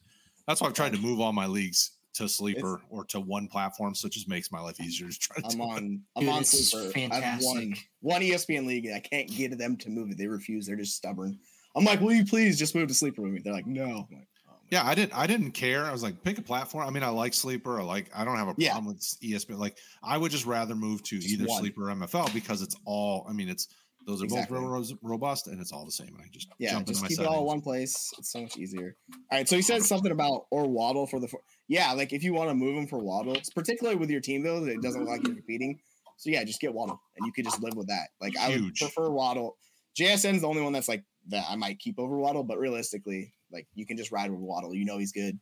that's 0.47 0.59
why 0.61 0.67
I've 0.67 0.73
tried 0.73 0.93
to 0.93 0.99
move 0.99 1.19
all 1.21 1.31
my 1.33 1.45
leagues 1.47 1.91
to 2.15 2.27
sleeper 2.29 2.81
or 2.89 3.05
to 3.05 3.19
one 3.19 3.47
platform, 3.47 3.95
so 3.95 4.05
it 4.07 4.11
just 4.13 4.27
makes 4.27 4.51
my 4.51 4.59
life 4.59 4.79
easier 4.79 5.09
to 5.09 5.17
try 5.17 5.37
to. 5.37 5.45
I'm 5.47 5.57
do 5.57 5.63
it. 5.63 5.65
on. 5.65 6.01
I'm 6.15 6.23
Dude, 6.23 6.29
on 6.29 6.41
it's 6.41 6.69
sleeper. 6.69 6.77
I've 6.89 6.93
won 6.95 7.09
fantastic. 7.11 7.89
one 8.01 8.21
E 8.23 8.31
ESPN 8.31 8.65
league. 8.67 8.85
And 8.85 8.95
I 8.95 8.99
can't 8.99 9.29
get 9.29 9.57
them 9.57 9.77
to 9.77 9.89
move 9.89 10.11
it. 10.11 10.17
They 10.17 10.27
refuse. 10.27 10.65
They're 10.67 10.75
just 10.75 10.95
stubborn. 10.95 11.39
I'm 11.75 11.85
like, 11.85 12.01
will 12.01 12.13
you 12.13 12.23
please 12.25 12.59
just 12.59 12.75
move 12.75 12.87
to 12.89 12.93
sleeper 12.93 13.21
with 13.23 13.31
me? 13.31 13.39
They're 13.43 13.51
like, 13.53 13.65
no. 13.65 14.07
Like, 14.11 14.27
oh. 14.47 14.53
Yeah, 14.69 14.85
I 14.85 14.93
didn't. 14.93 15.17
I 15.17 15.25
didn't 15.25 15.51
care. 15.53 15.85
I 15.85 15.91
was 15.91 16.03
like, 16.03 16.21
pick 16.23 16.37
a 16.37 16.43
platform. 16.43 16.87
I 16.87 16.91
mean, 16.91 17.01
I 17.01 17.09
like 17.09 17.33
sleeper. 17.33 17.79
I 17.79 17.83
like. 17.83 18.11
I 18.15 18.23
don't 18.23 18.37
have 18.37 18.49
a 18.49 18.55
Yeah. 18.59 18.73
problem 18.73 18.93
with 18.93 19.17
E 19.23 19.31
ESPN. 19.33 19.57
Like, 19.57 19.77
I 20.03 20.17
would 20.19 20.31
just 20.31 20.45
rather 20.45 20.75
move 20.75 21.01
to 21.03 21.17
Just 21.19 21.33
either 21.33 21.45
one. 21.47 21.61
sleeper 21.61 21.89
or 21.89 21.91
MFL 21.95 22.31
because 22.31 22.61
it's 22.61 22.75
all. 22.85 23.25
I 23.27 23.33
mean, 23.33 23.49
it's 23.49 23.69
those 24.05 24.21
are 24.21 24.25
Exactly. 24.25 24.59
both 24.59 24.89
real 24.89 24.97
robust 25.01 25.47
and 25.47 25.59
it's 25.61 25.71
all 25.71 25.85
the 25.85 25.91
same. 25.91 26.09
And 26.09 26.21
I 26.21 26.27
just 26.31 26.47
Yeah, 26.59 26.81
just 26.83 27.05
keep 27.07 27.19
it 27.19 27.25
all 27.25 27.39
in 27.39 27.45
one 27.45 27.61
place. 27.61 28.11
It's 28.17 28.31
so 28.31 28.41
much 28.41 28.57
easier. 28.57 28.95
All 29.31 29.37
right, 29.37 29.47
so 29.47 29.55
he 29.55 29.61
said 29.61 29.83
something 29.83 30.11
about 30.11 30.45
or 30.51 30.67
Waddle 30.67 31.07
for 31.07 31.19
the. 31.19 31.27
four- 31.27 31.41
Yeah, 31.67 31.91
like 31.93 32.13
if 32.13 32.23
you 32.23 32.33
want 32.33 32.49
to 32.49 32.55
move 32.55 32.77
him 32.77 32.87
for 32.87 32.99
Waddle, 32.99 33.33
it's 33.35 33.49
particularly 33.49 33.97
with 33.97 34.09
your 34.09 34.21
team 34.21 34.43
though, 34.43 34.59
that 34.61 34.71
it 34.71 34.81
doesn't 34.81 35.01
look 35.01 35.09
like 35.09 35.23
you're 35.25 35.35
competing. 35.35 35.79
So 36.17 36.29
yeah, 36.29 36.43
just 36.43 36.59
get 36.61 36.73
Waddle, 36.73 37.01
and 37.17 37.25
you 37.25 37.33
could 37.33 37.45
just 37.45 37.61
live 37.61 37.75
with 37.75 37.87
that. 37.87 38.09
Like 38.21 38.37
I 38.37 38.49
would 38.49 38.75
prefer 38.75 39.09
Waddle. 39.09 39.57
JSN's 39.99 40.41
the 40.41 40.47
only 40.47 40.61
one 40.61 40.73
that's 40.73 40.87
like 40.87 41.03
that 41.29 41.45
I 41.49 41.55
might 41.55 41.79
keep 41.79 41.97
over 41.99 42.17
Waddle, 42.17 42.43
but 42.43 42.57
realistically, 42.59 43.33
like 43.51 43.67
you 43.73 43.85
can 43.85 43.97
just 43.97 44.11
ride 44.11 44.31
with 44.31 44.39
Waddle. 44.39 44.73
You 44.75 44.85
know 44.85 44.97
he's 44.97 45.11
good, 45.11 45.39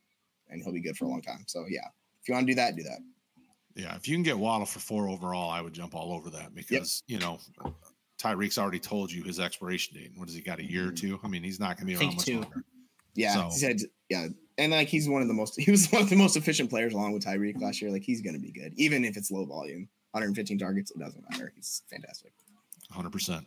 and 0.50 0.62
he'll 0.64 0.74
be 0.74 0.82
good 0.82 0.98
for 0.98 1.06
a 1.06 1.08
long 1.08 1.22
time. 1.22 1.44
So 1.48 1.66
yeah, 1.70 1.88
if 2.22 2.28
you 2.28 2.34
want 2.36 2.48
to 2.48 2.52
do 2.52 2.56
that, 2.56 2.76
do 2.76 2.84
that. 2.84 3.00
Yeah, 3.76 3.96
if 3.96 4.08
you 4.08 4.16
can 4.16 4.24
get 4.24 4.38
Waddle 4.38 4.66
for 4.66 4.80
four 4.80 5.08
overall, 5.08 5.50
I 5.50 5.62
would 5.62 5.74
jump 5.74 5.96
all 5.96 6.14
over 6.14 6.30
that 6.32 6.54
because 6.54 7.04
you 7.08 7.20
know 7.20 7.40
Tyreek's 8.22 8.58
already 8.58 8.80
told 8.80 9.12
you 9.12 9.24
his 9.24 9.40
expiration 9.40 9.98
date. 9.98 10.12
What 10.16 10.28
has 10.28 10.36
he 10.36 10.42
got? 10.42 10.60
A 10.60 10.64
year 10.64 10.88
or 10.88 10.92
two? 10.92 11.20
I 11.24 11.28
mean, 11.28 11.44
he's 11.44 11.60
not 11.60 11.78
going 11.78 11.80
to 11.80 11.86
be 11.86 11.94
around 11.94 12.00
think 12.00 12.16
much 12.18 12.26
two. 12.26 12.42
longer. 12.42 12.64
Yeah, 13.16 13.34
So- 13.34 13.44
he 13.50 13.58
said 13.58 13.78
yeah, 14.10 14.28
and 14.58 14.72
like 14.72 14.88
he's 14.88 15.10
one 15.10 15.22
of 15.22 15.28
the 15.28 15.34
most 15.34 15.60
he 15.60 15.72
was 15.72 15.88
one 15.92 16.04
of 16.04 16.10
the 16.10 16.16
most 16.16 16.38
efficient 16.38 16.70
players 16.70 16.94
along 16.94 17.14
with 17.14 17.26
Tyreek 17.26 17.60
last 17.62 17.82
year. 17.82 17.92
Like 17.92 18.04
he's 18.04 18.22
gonna 18.22 18.40
be 18.40 18.52
good, 18.52 18.74
even 18.78 19.04
if 19.06 19.18
it's 19.18 19.32
low 19.32 19.46
volume. 19.46 19.88
115 20.12 20.58
targets, 20.60 20.92
it 20.92 21.00
doesn't 21.00 21.24
matter. 21.32 21.54
He's 21.56 21.84
fantastic. 21.90 22.34
Hundred 22.90 23.12
percent. 23.12 23.46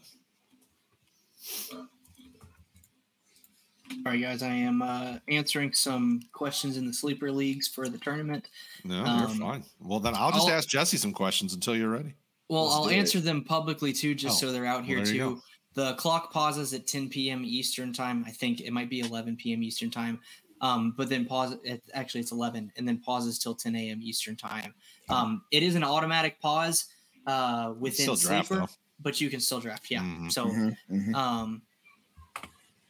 All 4.07 4.13
right, 4.13 4.21
guys, 4.21 4.43
I 4.43 4.49
am 4.49 4.83
uh, 4.83 5.19
answering 5.29 5.73
some 5.73 6.21
questions 6.33 6.77
in 6.79 6.87
the 6.87 6.93
sleeper 6.93 7.31
leagues 7.31 7.69
for 7.69 7.89
the 7.89 7.99
tournament. 7.99 8.49
No, 8.83 9.05
Um, 9.05 9.19
you're 9.21 9.29
fine. 9.29 9.65
Well, 9.81 10.01
then 10.01 10.15
I'll 10.15 10.33
just 10.33 10.49
I'll- 10.49 10.55
ask 10.55 10.69
Jesse 10.69 10.97
some 10.97 11.13
questions 11.13 11.55
until 11.55 11.77
you're 11.77 11.91
ready. 11.91 12.15
Well, 12.49 12.65
Let's 12.65 12.75
I'll 12.77 12.85
do 12.85 12.91
it. 12.91 12.95
answer 12.97 13.21
them 13.21 13.45
publicly 13.45 13.93
too, 13.93 14.15
just 14.15 14.37
Oh, 14.43 14.47
so 14.49 14.53
they're 14.53 14.67
out 14.67 14.85
here 14.85 14.99
you 14.99 15.05
too. 15.05 15.43
The 15.75 15.95
clock 15.95 16.33
pauses 16.33 16.73
at 16.73 16.87
10 16.87 17.09
p.m. 17.09 17.45
Eastern 17.45 17.93
time. 17.93 18.25
I 18.27 18.31
think 18.31 18.61
it 18.61 18.73
might 18.73 18.89
be 18.91 19.01
11 19.01 19.37
p.m. 19.37 19.63
Eastern 19.63 19.91
time. 19.91 20.21
Um, 20.61 20.95
but 20.97 21.09
then 21.09 21.25
pause. 21.27 21.57
It, 21.65 21.83
actually, 21.95 22.21
it's 22.21 22.33
11, 22.33 22.73
and 22.77 22.87
then 22.87 23.01
pauses 23.01 23.39
till 23.39 23.55
10 23.55 23.75
a.m. 23.75 24.01
Eastern 24.03 24.37
time. 24.37 24.75
Um, 25.09 25.43
it 25.51 25.63
is 25.63 25.75
an 25.75 25.83
automatic 25.85 26.41
pause 26.41 26.87
uh, 27.27 27.75
within 27.79 28.07
draft 28.15 28.49
sleeper, 28.49 28.67
though. 28.67 28.73
but 29.01 29.21
you 29.21 29.31
can 29.31 29.41
still 29.41 29.61
draft. 29.61 29.91
Yeah. 29.91 30.03
Mhm. 30.03 30.33
So 30.33 30.47
Mhm, 30.47 30.77
mhm. 30.91 31.15
um, 31.15 31.63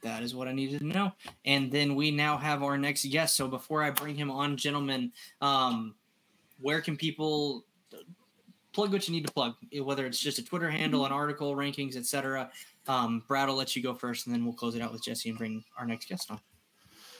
that 0.02 0.22
is 0.22 0.34
what 0.34 0.46
I 0.48 0.52
needed 0.52 0.80
to 0.80 0.86
know. 0.86 1.12
And 1.46 1.72
then 1.72 1.94
we 1.94 2.10
now 2.10 2.36
have 2.36 2.62
our 2.62 2.76
next 2.76 3.06
guest. 3.06 3.36
So 3.36 3.48
before 3.48 3.82
I 3.82 3.90
bring 3.90 4.14
him 4.14 4.30
on, 4.30 4.56
gentlemen, 4.56 5.12
um, 5.40 5.94
where 6.60 6.80
can 6.82 6.96
people 6.96 7.64
plug 8.74 8.92
what 8.92 9.08
you 9.08 9.14
need 9.14 9.26
to 9.26 9.32
plug? 9.32 9.54
Eh, 9.72 9.80
Whether 9.80 10.04
it's 10.06 10.18
just 10.18 10.38
a 10.38 10.44
Twitter 10.44 10.70
handle, 10.70 11.06
an 11.06 11.12
article, 11.12 11.54
rankings, 11.56 11.96
etc. 11.96 12.50
Um, 12.86 13.22
Brad, 13.26 13.48
I'll 13.48 13.54
let 13.54 13.74
you 13.74 13.82
go 13.82 13.94
first, 13.94 14.26
and 14.26 14.34
then 14.34 14.44
we'll 14.44 14.54
close 14.54 14.74
it 14.74 14.82
out 14.82 14.92
with 14.92 15.02
Jesse 15.02 15.28
and 15.30 15.38
bring 15.38 15.64
our 15.78 15.86
next 15.86 16.08
guest 16.08 16.30
on. 16.30 16.40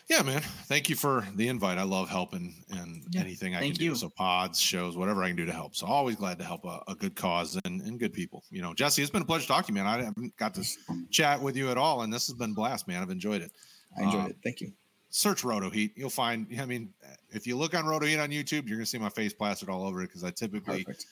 Yeah, 0.09 0.21
man. 0.21 0.43
Thank 0.67 0.91
you 0.91 0.97
for 0.97 1.27
the 1.35 1.49
invite. 1.49 1.79
I 1.79 1.83
love 1.83 2.11
helping 2.11 2.55
and 2.71 3.03
Yeah, 3.11 3.23
anything 3.23 3.55
I 3.55 3.63
can 3.63 3.73
do. 3.73 3.85
you. 3.85 3.95
So 3.95 4.11
pods, 4.11 4.61
shows, 4.61 4.99
whatever 4.99 5.23
I 5.23 5.29
can 5.29 5.37
do 5.37 5.47
to 5.47 5.53
help. 5.53 5.75
So 5.75 5.87
always 5.87 6.17
glad 6.17 6.39
to 6.41 6.45
help 6.45 6.67
a, 6.67 6.83
a 6.89 6.95
good 6.95 7.17
cause 7.17 7.59
and, 7.65 7.81
and 7.81 7.99
good 7.99 8.13
people. 8.13 8.45
You 8.51 8.61
know, 8.61 8.75
Jesse, 8.75 9.01
it's 9.01 9.11
been 9.11 9.23
a 9.23 9.25
pleasure 9.25 9.49
talking, 9.49 9.75
to 9.75 9.81
you 9.81 9.85
man. 9.85 10.01
I 10.01 10.05
haven't 10.05 10.37
got 10.37 10.53
to 10.55 10.65
chat 11.11 11.41
with 11.41 11.57
you 11.57 11.71
at 11.71 11.79
all, 11.79 12.03
and 12.03 12.13
this 12.13 12.27
has 12.27 12.35
been 12.35 12.51
a 12.51 12.55
blast, 12.55 12.87
man. 12.87 13.01
I've 13.01 13.09
enjoyed 13.09 13.41
it. 13.41 13.53
I 13.99 14.03
enjoyed 14.03 14.25
uh, 14.25 14.29
it. 14.29 14.37
Thank 14.45 14.61
you. 14.61 14.73
Search 15.09 15.43
RotoHeat. 15.43 15.93
You'll 15.97 16.11
find. 16.11 16.47
I 16.61 16.67
mean, 16.67 16.93
if 17.31 17.47
you 17.47 17.57
look 17.57 17.73
on 17.75 17.85
RotoHeat 17.85 18.23
on 18.23 18.29
YouTube, 18.29 18.69
you're 18.69 18.77
gonna 18.77 18.85
see 18.85 18.99
my 18.99 19.09
face 19.09 19.33
plastered 19.33 19.71
all 19.71 19.87
over 19.87 20.03
it 20.03 20.09
because 20.09 20.25
I 20.25 20.33
typically 20.33 20.85
Perfect. 20.85 21.07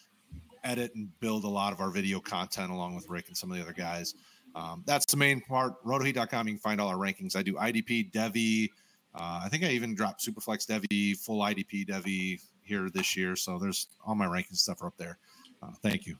Edit 0.64 0.94
and 0.94 1.08
build 1.20 1.44
a 1.44 1.48
lot 1.48 1.72
of 1.72 1.80
our 1.80 1.90
video 1.90 2.20
content 2.20 2.70
along 2.70 2.94
with 2.94 3.08
Rick 3.08 3.28
and 3.28 3.36
some 3.36 3.50
of 3.50 3.56
the 3.56 3.62
other 3.62 3.72
guys. 3.72 4.14
Um, 4.54 4.82
that's 4.86 5.06
the 5.06 5.16
main 5.16 5.40
part. 5.40 5.82
Rotoheat.com. 5.84 6.48
You 6.48 6.54
can 6.54 6.60
find 6.60 6.80
all 6.80 6.88
our 6.88 6.96
rankings. 6.96 7.36
I 7.36 7.42
do 7.42 7.54
IDP, 7.54 8.12
Devy. 8.12 8.70
Uh, 9.14 9.40
I 9.44 9.48
think 9.48 9.64
I 9.64 9.68
even 9.68 9.94
dropped 9.94 10.24
Superflex 10.24 10.66
Devy, 10.66 11.16
full 11.16 11.40
IDP 11.40 11.86
Devy, 11.86 12.40
here 12.62 12.88
this 12.90 13.16
year. 13.16 13.36
So 13.36 13.58
there's 13.58 13.88
all 14.06 14.14
my 14.14 14.26
ranking 14.26 14.56
stuff 14.56 14.82
are 14.82 14.86
up 14.86 14.96
there. 14.96 15.18
Uh, 15.62 15.72
thank 15.82 16.06
you. 16.06 16.16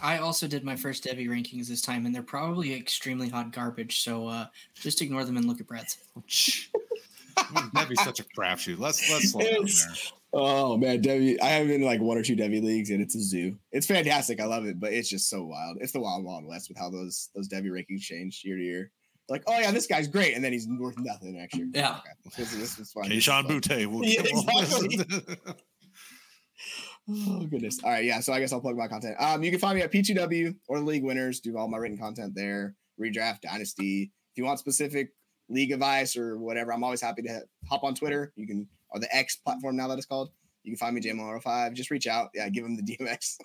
I 0.00 0.18
also 0.18 0.46
did 0.46 0.64
my 0.64 0.76
first 0.76 1.04
Devy 1.04 1.28
rankings 1.28 1.66
this 1.66 1.82
time, 1.82 2.06
and 2.06 2.14
they're 2.14 2.22
probably 2.22 2.74
extremely 2.74 3.28
hot 3.28 3.52
garbage. 3.52 4.02
So 4.02 4.28
uh, 4.28 4.46
just 4.74 5.02
ignore 5.02 5.24
them 5.24 5.36
and 5.36 5.46
look 5.46 5.60
at 5.60 5.66
Brad's. 5.66 5.98
That'd 7.72 7.88
be 7.88 7.96
such 7.96 8.20
a 8.20 8.24
crapshoot. 8.24 8.78
Let's 8.78 9.10
let's 9.10 9.32
slow 9.32 9.40
down 9.40 9.64
there. 9.64 9.94
Oh 10.32 10.76
man, 10.76 11.02
Devy! 11.02 11.40
I 11.40 11.48
have 11.48 11.68
been 11.68 11.80
in 11.80 11.86
like 11.86 12.00
one 12.00 12.18
or 12.18 12.22
two 12.22 12.36
Devy 12.36 12.62
leagues, 12.62 12.90
and 12.90 13.00
it's 13.00 13.14
a 13.14 13.20
zoo. 13.20 13.56
It's 13.72 13.86
fantastic. 13.86 14.40
I 14.40 14.44
love 14.44 14.66
it, 14.66 14.78
but 14.78 14.92
it's 14.92 15.08
just 15.08 15.30
so 15.30 15.44
wild. 15.44 15.78
It's 15.80 15.92
the 15.92 16.00
wild 16.00 16.24
wild 16.24 16.44
west 16.44 16.68
with 16.68 16.76
how 16.76 16.90
those 16.90 17.30
those 17.34 17.48
Devy 17.48 17.70
rankings 17.70 18.02
change 18.02 18.42
year 18.44 18.56
to 18.56 18.62
year. 18.62 18.90
Like, 19.30 19.42
oh 19.46 19.58
yeah, 19.58 19.70
this 19.70 19.86
guy's 19.86 20.06
great, 20.06 20.34
and 20.34 20.44
then 20.44 20.52
he's 20.52 20.68
worth 20.68 20.98
nothing 20.98 21.36
next 21.36 21.56
year. 21.56 21.68
Yeah, 21.72 21.98
okay. 21.98 22.10
this, 22.36 22.54
this 22.54 22.78
is 22.78 22.92
fun. 22.92 23.04
Kayshon 23.04 23.46
Boutte. 23.46 23.86
We'll 23.86 24.04
yeah, 24.08 24.22
exactly. 24.24 25.24
oh 27.10 27.46
goodness. 27.46 27.78
All 27.82 27.90
right, 27.90 28.04
yeah. 28.04 28.20
So 28.20 28.34
I 28.34 28.40
guess 28.40 28.52
I'll 28.52 28.60
plug 28.60 28.76
my 28.76 28.88
content. 28.88 29.16
Um, 29.18 29.42
you 29.42 29.50
can 29.50 29.60
find 29.60 29.76
me 29.76 29.82
at 29.82 29.92
P2W 29.92 30.56
or 30.68 30.78
the 30.78 30.84
League 30.84 31.04
Winners. 31.04 31.40
Do 31.40 31.56
all 31.56 31.68
my 31.68 31.78
written 31.78 31.98
content 31.98 32.34
there. 32.34 32.74
Redraft, 33.00 33.42
Dynasty. 33.42 34.12
If 34.32 34.38
you 34.38 34.44
want 34.44 34.58
specific 34.58 35.10
league 35.48 35.72
advice 35.72 36.16
or 36.16 36.38
whatever, 36.38 36.72
I'm 36.72 36.84
always 36.84 37.00
happy 37.00 37.22
to 37.22 37.42
hop 37.68 37.84
on 37.84 37.94
Twitter. 37.94 38.32
You 38.36 38.46
can 38.46 38.68
or 38.90 39.00
the 39.00 39.14
X 39.14 39.36
platform 39.36 39.76
now 39.76 39.88
that 39.88 39.98
it's 39.98 40.06
called. 40.06 40.30
You 40.64 40.72
can 40.72 40.78
find 40.78 40.94
me 40.94 41.00
JML05. 41.00 41.74
Just 41.74 41.90
reach 41.90 42.06
out. 42.06 42.30
Yeah, 42.34 42.48
give 42.48 42.64
them 42.64 42.76
the 42.76 42.82
DMX. 42.82 43.38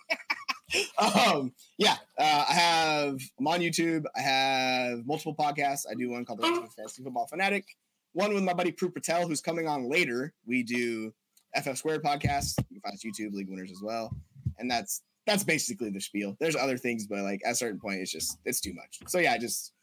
um, 0.98 1.54
yeah, 1.78 1.98
uh, 2.18 2.46
I 2.50 2.54
have 2.54 3.20
I'm 3.40 3.48
on 3.48 3.60
YouTube. 3.60 4.06
I 4.16 4.22
have 4.22 5.06
multiple 5.06 5.36
podcasts. 5.36 5.86
I 5.90 5.94
do 5.94 6.10
one 6.10 6.26
called 6.26 6.40
the 6.40 6.70
Fantasy 6.76 7.04
Football 7.04 7.28
Fanatic. 7.28 7.66
One 8.14 8.34
with 8.34 8.44
my 8.44 8.54
buddy 8.54 8.72
Prue 8.72 8.92
Patel, 8.92 9.28
who's 9.28 9.42
coming 9.42 9.68
on 9.68 9.90
later. 9.90 10.34
We 10.46 10.64
do 10.64 11.14
FF 11.56 11.78
Squared 11.78 12.04
podcast. 12.04 12.56
You 12.70 12.80
can 12.80 12.82
find 12.82 12.94
us 12.94 13.04
YouTube 13.04 13.34
League 13.34 13.50
Winners 13.50 13.72
as 13.72 13.82
well, 13.82 14.16
and 14.60 14.70
that's 14.70 15.04
that's 15.26 15.44
basically 15.44 15.90
the 15.90 16.02
spiel. 16.02 16.36
There's 16.40 16.56
other 16.56 16.78
things, 16.78 17.08
but 17.08 17.20
like 17.20 17.42
at 17.46 17.54
a 17.54 17.56
certain 17.56 17.80
point, 17.80 18.02
it's 18.02 18.12
just 18.12 18.38
it's 18.46 18.60
too 18.60 18.74
much. 18.74 19.00
So 19.08 19.20
yeah, 19.20 19.38
just 19.38 19.74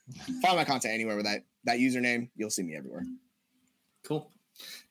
find 0.43 0.57
my 0.57 0.65
content 0.65 0.95
anywhere 0.95 1.17
with 1.17 1.27
that 1.27 1.45
that 1.65 1.79
username. 1.79 2.29
You'll 2.37 2.51
see 2.51 2.63
me 2.63 2.77
everywhere. 2.77 3.05
Cool. 4.05 4.31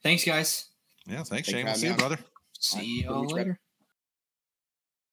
Thanks, 0.04 0.26
guys. 0.26 0.66
Yeah, 1.06 1.24
thanks, 1.24 1.30
thanks 1.30 1.50
Shane. 1.50 1.66
We'll 1.66 1.76
see 1.76 1.88
you, 1.88 1.94
brother. 1.96 2.20
See 2.60 3.02
you 3.02 3.10
all 3.10 3.26
later. 3.26 3.60